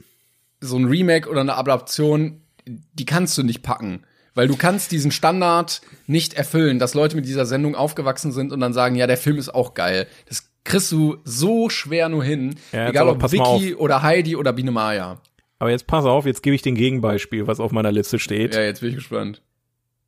so 0.59 0.77
ein 0.77 0.85
Remake 0.85 1.29
oder 1.29 1.41
eine 1.41 1.55
Adaption, 1.55 2.41
die 2.65 3.05
kannst 3.05 3.37
du 3.37 3.43
nicht 3.43 3.61
packen. 3.61 4.03
Weil 4.33 4.47
du 4.47 4.55
kannst 4.55 4.93
diesen 4.93 5.11
Standard 5.11 5.81
nicht 6.07 6.35
erfüllen, 6.35 6.79
dass 6.79 6.93
Leute 6.93 7.17
mit 7.17 7.25
dieser 7.25 7.45
Sendung 7.45 7.75
aufgewachsen 7.75 8.31
sind 8.31 8.53
und 8.53 8.61
dann 8.61 8.71
sagen, 8.71 8.95
ja, 8.95 9.05
der 9.05 9.17
Film 9.17 9.37
ist 9.37 9.53
auch 9.53 9.73
geil. 9.73 10.07
Das 10.29 10.49
kriegst 10.63 10.91
du 10.91 11.17
so 11.25 11.69
schwer 11.69 12.07
nur 12.07 12.23
hin. 12.23 12.55
Ja, 12.71 12.87
egal 12.87 13.09
ob 13.09 13.21
Vicky 13.29 13.75
oder 13.75 14.01
Heidi 14.01 14.37
oder 14.37 14.53
Biene 14.53 14.71
Maya. 14.71 15.19
Aber 15.59 15.69
jetzt 15.69 15.85
pass 15.85 16.05
auf, 16.05 16.25
jetzt 16.25 16.43
gebe 16.43 16.55
ich 16.55 16.61
den 16.61 16.75
Gegenbeispiel, 16.75 17.45
was 17.45 17.59
auf 17.59 17.71
meiner 17.71 17.91
Liste 17.91 18.19
steht. 18.19 18.55
Ja, 18.55 18.61
jetzt 18.61 18.79
bin 18.79 18.89
ich 18.91 18.95
gespannt. 18.95 19.41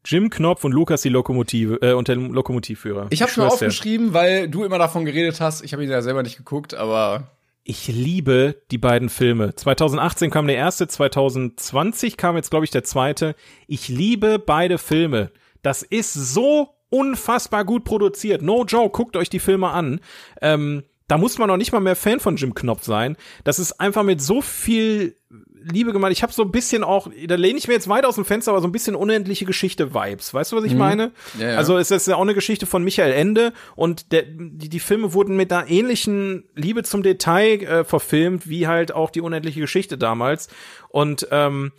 Jim 0.05 0.29
Knopf 0.29 0.63
und 0.63 0.73
Lukas 0.73 1.01
die 1.01 1.09
Lokomotive 1.09 1.79
äh, 1.81 1.93
und 1.93 2.07
der 2.07 2.15
Lokomotivführer. 2.15 3.07
Ich 3.09 3.21
habe 3.21 3.31
schon 3.31 3.45
aufgeschrieben, 3.45 4.13
weil 4.13 4.49
du 4.49 4.63
immer 4.63 4.77
davon 4.77 5.05
geredet 5.05 5.39
hast. 5.39 5.63
Ich 5.63 5.73
habe 5.73 5.83
ihn 5.83 5.89
ja 5.89 6.01
selber 6.01 6.23
nicht 6.23 6.37
geguckt, 6.37 6.73
aber 6.73 7.31
ich 7.63 7.87
liebe 7.87 8.61
die 8.71 8.77
beiden 8.77 9.09
Filme. 9.09 9.55
2018 9.55 10.29
kam 10.29 10.47
der 10.47 10.57
erste, 10.57 10.87
2020 10.87 12.17
kam 12.17 12.35
jetzt 12.35 12.49
glaube 12.49 12.65
ich 12.65 12.71
der 12.71 12.83
zweite. 12.83 13.35
Ich 13.67 13.87
liebe 13.87 14.39
beide 14.39 14.77
Filme. 14.77 15.31
Das 15.61 15.81
ist 15.83 16.13
so 16.13 16.75
unfassbar 16.89 17.63
gut 17.63 17.85
produziert. 17.85 18.41
No 18.41 18.65
joke, 18.65 18.91
guckt 18.91 19.15
euch 19.15 19.29
die 19.29 19.39
Filme 19.39 19.69
an. 19.69 20.01
Ähm, 20.41 20.83
da 21.07 21.17
muss 21.17 21.37
man 21.37 21.47
noch 21.47 21.57
nicht 21.57 21.71
mal 21.71 21.79
mehr 21.79 21.95
Fan 21.95 22.19
von 22.19 22.35
Jim 22.35 22.53
Knopf 22.53 22.83
sein. 22.83 23.17
Das 23.43 23.59
ist 23.59 23.79
einfach 23.79 24.03
mit 24.03 24.21
so 24.21 24.41
viel 24.41 25.15
Liebe 25.63 25.93
gemacht. 25.93 26.11
Ich 26.11 26.23
habe 26.23 26.33
so 26.33 26.43
ein 26.43 26.51
bisschen 26.51 26.83
auch, 26.83 27.07
da 27.27 27.35
lehne 27.35 27.57
ich 27.57 27.67
mir 27.67 27.73
jetzt 27.73 27.87
weit 27.87 28.05
aus 28.05 28.15
dem 28.15 28.25
Fenster, 28.25 28.51
aber 28.51 28.61
so 28.61 28.67
ein 28.67 28.71
bisschen 28.71 28.95
unendliche 28.95 29.45
Geschichte-Vibes. 29.45 30.33
Weißt 30.33 30.51
du, 30.51 30.55
was 30.55 30.63
ich 30.63 30.73
mhm. 30.73 30.79
meine? 30.79 31.11
Ja, 31.39 31.51
ja. 31.51 31.57
Also 31.57 31.77
es 31.77 31.91
ist 31.91 32.07
ja 32.07 32.15
auch 32.15 32.21
eine 32.21 32.33
Geschichte 32.33 32.65
von 32.65 32.83
Michael 32.83 33.13
Ende 33.13 33.53
und 33.75 34.11
der, 34.11 34.23
die, 34.23 34.69
die 34.69 34.79
Filme 34.79 35.13
wurden 35.13 35.35
mit 35.35 35.51
einer 35.51 35.69
ähnlichen 35.69 36.45
Liebe 36.55 36.83
zum 36.83 37.03
Detail 37.03 37.61
äh, 37.63 37.83
verfilmt, 37.83 38.47
wie 38.47 38.67
halt 38.67 38.93
auch 38.93 39.09
die 39.09 39.21
unendliche 39.21 39.59
Geschichte 39.59 39.97
damals. 39.97 40.49
Und 40.89 41.27
ähm, 41.31 41.71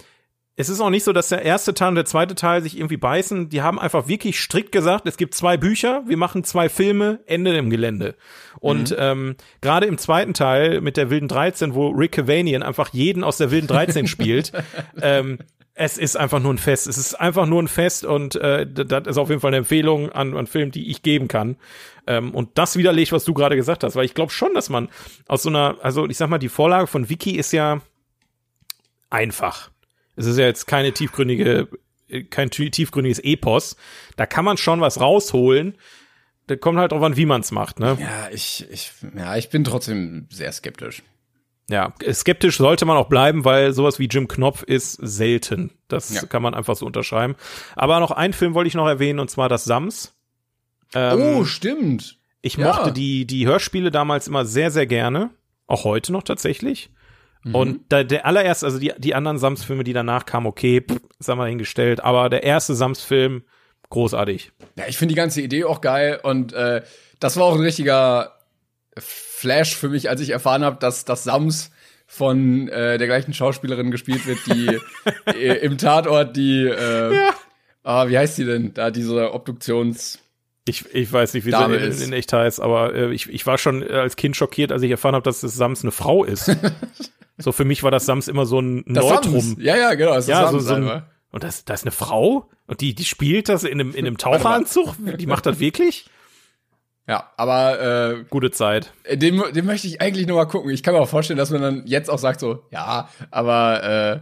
es 0.57 0.69
ist 0.69 0.81
auch 0.81 0.91
nicht 0.91 1.03
so, 1.03 1.13
dass 1.13 1.31
der 1.31 1.43
erste 1.43 1.75
Teil 1.75 1.89
und 1.91 1.95
der 1.97 2.05
zweite 2.05 2.37
Teil 2.37 2.63
sich 2.63 2.77
irgendwie 2.77 2.97
beißen. 2.97 3.49
Die 3.49 3.63
haben 3.63 3.79
einfach 3.79 4.07
wirklich 4.07 4.39
strikt 4.39 4.71
gesagt, 4.71 5.07
es 5.07 5.17
gibt 5.17 5.35
zwei 5.35 5.57
Bücher, 5.57 6.05
wir 6.07 6.17
machen 6.17 6.45
zwei 6.45 6.69
Filme, 6.69 7.21
Ende 7.27 7.57
im 7.57 7.71
Gelände. 7.71 8.15
Und 8.61 8.91
mhm. 8.93 8.97
ähm, 8.99 9.37
gerade 9.61 9.87
im 9.87 9.99
zweiten 9.99 10.33
Teil 10.33 10.81
mit 10.81 10.97
der 10.97 11.11
Wilden 11.11 11.27
13, 11.27 11.75
wo 11.75 11.89
Rick 11.89 12.13
Cavanian 12.13 12.63
einfach 12.63 12.91
jeden 12.93 13.25
aus 13.25 13.37
der 13.37 13.51
Wilden 13.51 13.67
13 13.67 14.07
spielt, 14.07 14.53
ähm, 15.03 15.39
es 15.75 15.99
ist 15.99 16.17
einfach 16.17 16.39
nur 16.39 16.55
ein 16.55 16.59
Fest. 16.59 16.87
Es 16.87 16.99
ist 16.99 17.15
einfach 17.15 17.47
nur 17.47 17.61
ein 17.61 17.67
Fest 17.67 18.05
und 18.05 18.37
äh, 18.37 18.65
das 18.65 19.09
ist 19.09 19.19
auf 19.19 19.29
jeden 19.29 19.41
Fall 19.41 19.49
eine 19.49 19.57
Empfehlung 19.59 20.13
an, 20.13 20.37
an 20.37 20.47
Film, 20.47 20.71
die 20.71 20.89
ich 20.89 21.03
geben 21.03 21.27
kann. 21.27 21.57
Ähm, 22.07 22.33
und 22.33 22.51
das 22.55 22.77
widerlegt, 22.77 23.11
was 23.11 23.25
du 23.25 23.35
gerade 23.35 23.57
gesagt 23.57 23.83
hast, 23.83 23.97
weil 23.97 24.05
ich 24.05 24.15
glaube 24.15 24.31
schon, 24.31 24.55
dass 24.55 24.69
man 24.69 24.89
aus 25.27 25.43
so 25.43 25.49
einer, 25.49 25.79
also 25.83 26.07
ich 26.07 26.17
sag 26.17 26.31
mal, 26.31 26.39
die 26.39 26.49
Vorlage 26.49 26.87
von 26.87 27.09
Wiki 27.09 27.33
ist 27.33 27.51
ja 27.51 27.81
einfach. 29.11 29.74
Es 30.17 30.27
ist 30.27 30.39
ja 30.39 30.47
jetzt 30.47 30.67
keine 30.67 30.93
tiefgründige, 30.93 31.69
kein 32.31 32.51
tiefgründiges 32.51 33.19
Epos. 33.19 33.77
Da 34.17 34.27
kann 34.27 34.45
man 34.45 34.57
schon 34.57 34.81
was 34.81 35.01
rausholen. 35.01 35.77
Da 36.47 36.57
kommt 36.57 36.79
halt 36.79 36.93
drauf 36.93 37.03
an, 37.03 37.17
wie 37.17 37.27
man 37.27 37.41
es 37.41 37.53
macht, 37.53 37.81
ne? 37.81 37.97
Ja, 37.99 38.29
ich, 38.31 38.67
ich, 38.71 38.93
ja, 39.17 39.37
ich 39.37 39.49
bin 39.49 39.65
trotzdem 39.65 40.27
sehr 40.31 40.53
skeptisch. 40.53 41.03
Ja, 41.71 41.95
skeptisch 42.13 42.59
sollte 42.59 42.85
man 42.85 42.99
auch 42.99 43.09
bleiben, 43.09 43.47
weil 43.47 43.73
sowas 43.73 43.99
wie 43.99 44.07
Jim 44.07 44.29
Knopf 44.29 44.63
ist 44.63 44.93
selten. 45.01 45.71
Das 45.89 46.13
ja. 46.13 46.27
kann 46.27 46.43
man 46.43 46.53
einfach 46.53 46.77
so 46.77 46.85
unterschreiben. 46.85 47.37
Aber 47.75 48.01
noch 48.01 48.11
einen 48.11 48.35
Film 48.35 48.53
wollte 48.53 48.69
ich 48.69 48.75
noch 48.75 48.87
erwähnen, 48.87 49.19
und 49.19 49.31
zwar 49.31 49.49
das 49.49 49.65
Sams. 49.65 50.13
Ähm, 50.95 51.21
oh, 51.21 51.45
stimmt. 51.45 52.19
Ich 52.43 52.57
ja. 52.57 52.67
mochte 52.67 52.93
die, 52.93 53.27
die 53.27 53.47
Hörspiele 53.47 53.91
damals 53.91 54.29
immer 54.29 54.45
sehr, 54.45 54.71
sehr 54.71 54.87
gerne. 54.87 55.31
Auch 55.67 55.85
heute 55.85 56.13
noch 56.13 56.23
tatsächlich. 56.23 56.91
Mhm. 57.45 57.55
Und 57.55 57.81
da, 57.91 58.03
der 58.03 58.27
allererste, 58.27 58.67
also 58.67 58.79
die, 58.79 58.93
die 58.99 59.15
anderen 59.15 59.39
Sams-Filme, 59.39 59.85
die 59.85 59.93
danach 59.93 60.27
kamen, 60.27 60.47
okay, 60.47 60.81
pff, 60.81 61.01
sagen 61.19 61.39
wir 61.39 61.47
hingestellt, 61.47 62.03
aber 62.03 62.29
der 62.29 62.43
erste 62.43 62.75
Sams-Film, 62.75 63.45
großartig. 63.91 64.53
Ja, 64.77 64.85
ich 64.89 64.97
finde 64.97 65.13
die 65.13 65.19
ganze 65.19 65.41
Idee 65.41 65.65
auch 65.65 65.81
geil 65.81 66.19
und 66.23 66.53
äh, 66.53 66.83
das 67.21 67.37
war 67.37 67.45
auch 67.45 67.55
ein 67.55 67.61
richtiger 67.61 68.33
Flash 68.99 69.77
für 69.77 69.89
mich, 69.89 70.09
als 70.09 70.21
ich 70.21 70.31
erfahren 70.31 70.65
habe, 70.65 70.79
dass 70.81 71.05
das 71.05 71.25
Sams 71.25 71.71
von 72.07 72.69
äh, 72.69 72.99
der 72.99 73.07
gleichen 73.07 73.35
Schauspielerin 73.35 73.91
gespielt 73.91 74.27
wird, 74.27 74.39
die 74.47 74.79
äh, 75.27 75.59
im 75.59 75.79
Tatort 75.79 76.37
die, 76.37 76.67
äh, 76.67 77.15
ja. 77.15 77.35
ah, 77.83 78.09
wie 78.09 78.19
heißt 78.19 78.39
die 78.39 78.45
denn? 78.45 78.75
Da 78.75 78.91
diese 78.91 79.33
Obduktions 79.33 80.19
ich, 80.67 80.95
ich 80.95 81.13
weiß 81.13 81.35
nicht, 81.35 81.45
wie 81.45 81.51
sie 81.51 81.63
in, 81.63 82.09
in, 82.09 82.13
echt 82.15 82.33
heißt, 82.33 82.59
aber 82.59 82.95
äh, 82.95 83.13
ich, 83.13 83.29
ich 83.29 83.47
war 83.47 83.59
schon 83.59 83.83
als 83.83 84.17
Kind 84.17 84.35
schockiert, 84.35 84.73
als 84.73 84.81
ich 84.81 84.91
erfahren 84.91 85.15
habe, 85.15 85.25
dass 85.25 85.43
das 85.43 85.55
Sams 85.55 85.83
eine 85.83 85.93
Frau 85.93 86.25
ist. 86.25 86.49
So 87.39 87.53
für 87.53 87.65
mich 87.65 87.83
war 87.83 87.91
das 87.91 88.07
Sams 88.07 88.29
immer 88.29 88.47
so 88.47 88.61
ein 88.61 88.85
das 88.87 89.05
Neutrum. 89.05 89.41
Sams. 89.41 89.57
Ja, 89.59 89.77
ja, 89.77 89.95
genau. 89.95 90.15
Das 90.15 90.27
ja, 90.27 90.51
so, 90.51 90.59
so 90.59 90.75
ein, 90.75 91.03
und 91.31 91.43
das, 91.43 91.65
das 91.65 91.81
ist 91.81 91.85
eine 91.85 91.91
Frau 91.91 92.49
und 92.67 92.81
die, 92.81 92.95
die 92.95 93.05
spielt 93.05 93.49
das 93.49 93.65
in 93.65 93.81
einem, 93.81 93.91
in 93.93 94.07
einem 94.07 94.19
Taucheranzug. 94.19 94.95
Die 95.19 95.27
macht 95.27 95.47
das 95.47 95.59
wirklich? 95.59 96.07
Ja, 97.07 97.31
aber 97.37 97.81
äh, 97.81 98.25
gute 98.31 98.51
Zeit. 98.51 98.93
Den, 99.11 99.43
den 99.53 99.67
möchte 99.67 99.87
ich 99.87 100.01
eigentlich 100.01 100.27
nur 100.27 100.37
mal 100.37 100.47
gucken. 100.47 100.71
Ich 100.71 100.83
kann 100.83 100.95
mir 100.95 101.01
auch 101.01 101.09
vorstellen, 101.09 101.37
dass 101.37 101.51
man 101.51 101.61
dann 101.61 101.87
jetzt 101.87 102.09
auch 102.09 102.19
sagt 102.19 102.41
so, 102.41 102.63
ja, 102.71 103.09
aber 103.31 103.83
äh, 103.83 104.21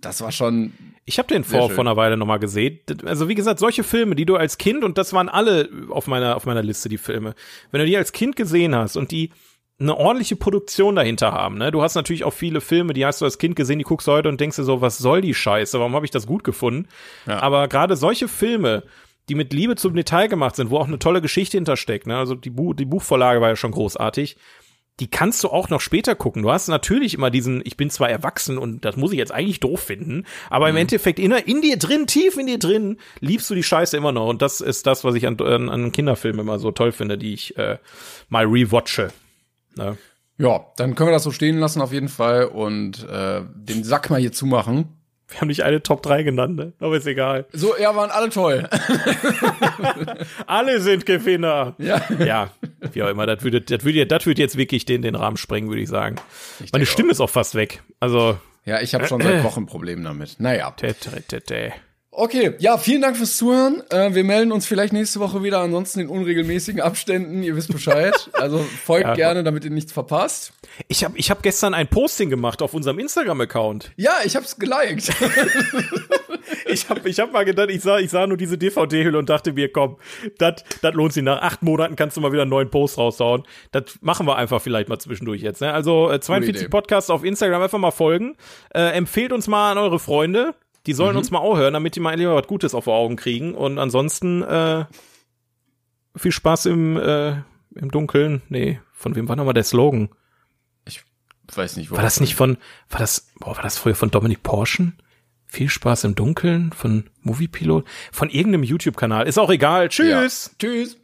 das 0.00 0.20
war 0.20 0.32
schon. 0.32 0.72
Ich 1.04 1.18
habe 1.18 1.28
den 1.28 1.44
vor 1.44 1.70
vor 1.70 1.80
einer 1.80 1.96
Weile 1.96 2.16
noch 2.16 2.26
mal 2.26 2.38
gesehen. 2.38 2.80
Also 3.04 3.28
wie 3.28 3.34
gesagt, 3.34 3.60
solche 3.60 3.84
Filme, 3.84 4.14
die 4.14 4.26
du 4.26 4.36
als 4.36 4.58
Kind 4.58 4.84
und 4.84 4.98
das 4.98 5.12
waren 5.12 5.28
alle 5.28 5.68
auf 5.90 6.06
meiner 6.06 6.36
auf 6.36 6.44
meiner 6.44 6.62
Liste 6.62 6.88
die 6.88 6.98
Filme. 6.98 7.34
Wenn 7.70 7.80
du 7.80 7.86
die 7.86 7.96
als 7.96 8.12
Kind 8.12 8.36
gesehen 8.36 8.74
hast 8.74 8.96
und 8.96 9.10
die 9.10 9.30
eine 9.80 9.96
ordentliche 9.96 10.36
Produktion 10.36 10.96
dahinter 10.96 11.32
haben. 11.32 11.56
Ne? 11.58 11.70
Du 11.70 11.82
hast 11.82 11.94
natürlich 11.94 12.24
auch 12.24 12.32
viele 12.32 12.60
Filme, 12.60 12.94
die 12.94 13.06
hast 13.06 13.20
du 13.20 13.24
als 13.24 13.38
Kind 13.38 13.54
gesehen, 13.54 13.78
die 13.78 13.84
guckst 13.84 14.08
du 14.08 14.12
heute 14.12 14.28
und 14.28 14.40
denkst 14.40 14.56
dir 14.56 14.64
so, 14.64 14.80
was 14.80 14.98
soll 14.98 15.20
die 15.20 15.34
Scheiße? 15.34 15.78
Warum 15.78 15.94
habe 15.94 16.04
ich 16.04 16.10
das 16.10 16.26
gut 16.26 16.42
gefunden? 16.42 16.88
Ja. 17.26 17.40
Aber 17.40 17.68
gerade 17.68 17.96
solche 17.96 18.26
Filme, 18.26 18.82
die 19.28 19.36
mit 19.36 19.52
Liebe 19.52 19.76
zum 19.76 19.94
Detail 19.94 20.26
gemacht 20.26 20.56
sind, 20.56 20.70
wo 20.70 20.78
auch 20.78 20.88
eine 20.88 20.98
tolle 20.98 21.22
Geschichte 21.22 21.56
hintersteckt, 21.56 22.08
ne? 22.08 22.18
also 22.18 22.34
die, 22.34 22.50
Bu 22.50 22.74
die 22.74 22.86
Buchvorlage 22.86 23.40
war 23.40 23.50
ja 23.50 23.56
schon 23.56 23.70
großartig, 23.70 24.36
die 24.98 25.08
kannst 25.08 25.44
du 25.44 25.48
auch 25.48 25.68
noch 25.68 25.80
später 25.80 26.16
gucken. 26.16 26.42
Du 26.42 26.50
hast 26.50 26.66
natürlich 26.66 27.14
immer 27.14 27.30
diesen, 27.30 27.62
ich 27.64 27.76
bin 27.76 27.88
zwar 27.88 28.10
erwachsen 28.10 28.58
und 28.58 28.84
das 28.84 28.96
muss 28.96 29.12
ich 29.12 29.18
jetzt 29.18 29.30
eigentlich 29.30 29.60
doof 29.60 29.78
finden, 29.78 30.24
aber 30.50 30.66
mhm. 30.66 30.70
im 30.70 30.76
Endeffekt 30.78 31.20
in, 31.20 31.30
in, 31.30 31.62
dir 31.62 31.76
drin, 31.76 32.08
tief 32.08 32.36
in 32.36 32.46
dir 32.46 32.58
drin, 32.58 32.98
liebst 33.20 33.48
du 33.48 33.54
die 33.54 33.62
Scheiße 33.62 33.96
immer 33.96 34.10
noch. 34.10 34.26
Und 34.26 34.42
das 34.42 34.60
ist 34.60 34.88
das, 34.88 35.04
was 35.04 35.14
ich 35.14 35.28
an, 35.28 35.38
an, 35.40 35.68
an 35.68 35.92
Kinderfilmen 35.92 36.40
immer 36.40 36.58
so 36.58 36.72
toll 36.72 36.90
finde, 36.90 37.16
die 37.16 37.32
ich 37.32 37.56
äh, 37.56 37.78
mal 38.28 38.46
rewatche. 38.46 39.12
Ne? 39.78 39.96
Ja, 40.36 40.66
dann 40.76 40.94
können 40.94 41.08
wir 41.08 41.14
das 41.14 41.24
so 41.24 41.32
stehen 41.32 41.58
lassen 41.58 41.80
auf 41.80 41.92
jeden 41.92 42.08
Fall 42.08 42.44
und 42.44 43.08
äh, 43.08 43.40
den 43.54 43.82
Sack 43.82 44.10
mal 44.10 44.20
hier 44.20 44.32
zumachen. 44.32 44.94
Wir 45.28 45.40
haben 45.42 45.48
nicht 45.48 45.62
eine 45.62 45.82
Top 45.82 46.02
3 46.02 46.22
genannt, 46.22 46.56
ne? 46.56 46.72
aber 46.78 46.96
ist 46.96 47.06
egal. 47.06 47.44
So, 47.52 47.76
ja, 47.76 47.94
waren 47.94 48.10
alle 48.10 48.30
toll. 48.30 48.66
alle 50.46 50.80
sind 50.80 51.04
Gewinner. 51.04 51.74
Ja. 51.78 52.00
Ja, 52.18 52.50
wie 52.92 53.02
auch 53.02 53.08
immer. 53.08 53.26
Das 53.26 53.42
würde, 53.42 53.60
das 53.60 53.84
würde, 53.84 54.06
das 54.06 54.24
würde 54.24 54.40
jetzt 54.40 54.56
wirklich 54.56 54.86
den, 54.86 55.02
den 55.02 55.14
Rahmen 55.14 55.36
sprengen, 55.36 55.68
würde 55.68 55.82
ich 55.82 55.88
sagen. 55.88 56.16
Ich 56.64 56.72
Meine 56.72 56.86
Stimme 56.86 57.08
auch. 57.08 57.12
ist 57.12 57.20
auch 57.20 57.30
fast 57.30 57.54
weg. 57.54 57.82
Also. 58.00 58.38
Ja, 58.64 58.80
ich 58.80 58.94
habe 58.94 59.06
schon 59.06 59.20
seit 59.20 59.44
Wochen 59.44 59.66
Probleme 59.66 60.02
damit. 60.02 60.36
Naja. 60.38 60.70
Tä, 60.70 60.94
tä. 60.94 61.72
Okay, 62.20 62.54
ja, 62.58 62.78
vielen 62.78 63.00
Dank 63.00 63.16
fürs 63.16 63.36
Zuhören. 63.36 63.80
Äh, 63.90 64.12
wir 64.12 64.24
melden 64.24 64.50
uns 64.50 64.66
vielleicht 64.66 64.92
nächste 64.92 65.20
Woche 65.20 65.44
wieder, 65.44 65.60
ansonsten 65.60 66.00
in 66.00 66.08
unregelmäßigen 66.08 66.80
Abständen. 66.80 67.44
Ihr 67.44 67.54
wisst 67.54 67.72
Bescheid. 67.72 68.28
Also 68.32 68.58
folgt 68.58 69.06
ja, 69.06 69.14
gerne, 69.14 69.44
damit 69.44 69.64
ihr 69.64 69.70
nichts 69.70 69.92
verpasst. 69.92 70.52
Ich 70.88 71.04
habe 71.04 71.16
ich 71.16 71.30
hab 71.30 71.44
gestern 71.44 71.74
ein 71.74 71.86
Posting 71.86 72.28
gemacht 72.28 72.60
auf 72.60 72.74
unserem 72.74 72.98
Instagram-Account. 72.98 73.92
Ja, 73.94 74.14
ich 74.24 74.34
hab's 74.34 74.58
geliked. 74.58 75.10
ich 76.66 76.90
habe 76.90 77.08
ich 77.08 77.20
hab 77.20 77.32
mal 77.32 77.44
gedacht, 77.44 77.70
ich 77.70 77.82
sah, 77.82 78.00
ich 78.00 78.10
sah 78.10 78.26
nur 78.26 78.36
diese 78.36 78.58
DVD-Hülle 78.58 79.16
und 79.16 79.28
dachte 79.28 79.52
mir, 79.52 79.70
komm, 79.70 79.98
das 80.38 80.64
lohnt 80.94 81.12
sich. 81.12 81.22
Nach 81.22 81.40
acht 81.40 81.62
Monaten 81.62 81.94
kannst 81.94 82.16
du 82.16 82.20
mal 82.20 82.32
wieder 82.32 82.42
einen 82.42 82.50
neuen 82.50 82.68
Post 82.68 82.98
raushauen. 82.98 83.44
Das 83.70 83.96
machen 84.00 84.26
wir 84.26 84.34
einfach 84.34 84.60
vielleicht 84.60 84.88
mal 84.88 84.98
zwischendurch 84.98 85.42
jetzt. 85.42 85.60
Ne? 85.60 85.72
Also 85.72 86.10
äh, 86.10 86.18
42 86.18 86.68
Podcasts 86.68 87.10
auf 87.10 87.22
Instagram 87.22 87.62
einfach 87.62 87.78
mal 87.78 87.92
folgen. 87.92 88.36
Äh, 88.74 88.96
empfehlt 88.96 89.32
uns 89.32 89.46
mal 89.46 89.70
an 89.70 89.78
eure 89.78 90.00
Freunde. 90.00 90.56
Die 90.88 90.94
sollen 90.94 91.12
mhm. 91.12 91.18
uns 91.18 91.30
mal 91.30 91.40
auch 91.40 91.58
hören, 91.58 91.74
damit 91.74 91.96
die 91.96 92.00
mal 92.00 92.16
lieber 92.16 92.34
was 92.34 92.46
Gutes 92.46 92.74
auf 92.74 92.86
Augen 92.88 93.16
kriegen. 93.16 93.54
Und 93.54 93.78
ansonsten 93.78 94.42
äh, 94.42 94.86
viel 96.16 96.32
Spaß 96.32 96.64
im, 96.64 96.96
äh, 96.96 97.42
im 97.74 97.90
Dunkeln. 97.90 98.40
Nee, 98.48 98.80
von 98.94 99.14
wem 99.14 99.28
war 99.28 99.36
nochmal 99.36 99.52
der 99.52 99.64
Slogan? 99.64 100.08
Ich 100.86 101.02
weiß 101.54 101.76
nicht, 101.76 101.90
wo. 101.90 101.96
War 101.96 102.02
das 102.02 102.20
nicht 102.20 102.34
von, 102.34 102.56
war 102.88 103.00
das, 103.00 103.28
boah, 103.38 103.54
war 103.54 103.62
das 103.62 103.76
früher 103.76 103.94
von 103.94 104.10
Dominik 104.10 104.42
Porschen? 104.42 104.96
Viel 105.44 105.68
Spaß 105.68 106.04
im 106.04 106.14
Dunkeln 106.14 106.72
von 106.72 107.10
Moviepilot? 107.20 107.86
Von 108.10 108.30
irgendeinem 108.30 108.62
YouTube-Kanal. 108.62 109.26
Ist 109.26 109.38
auch 109.38 109.50
egal. 109.50 109.90
Tschüss. 109.90 110.46
Ja. 110.52 110.58
Tschüss. 110.58 110.96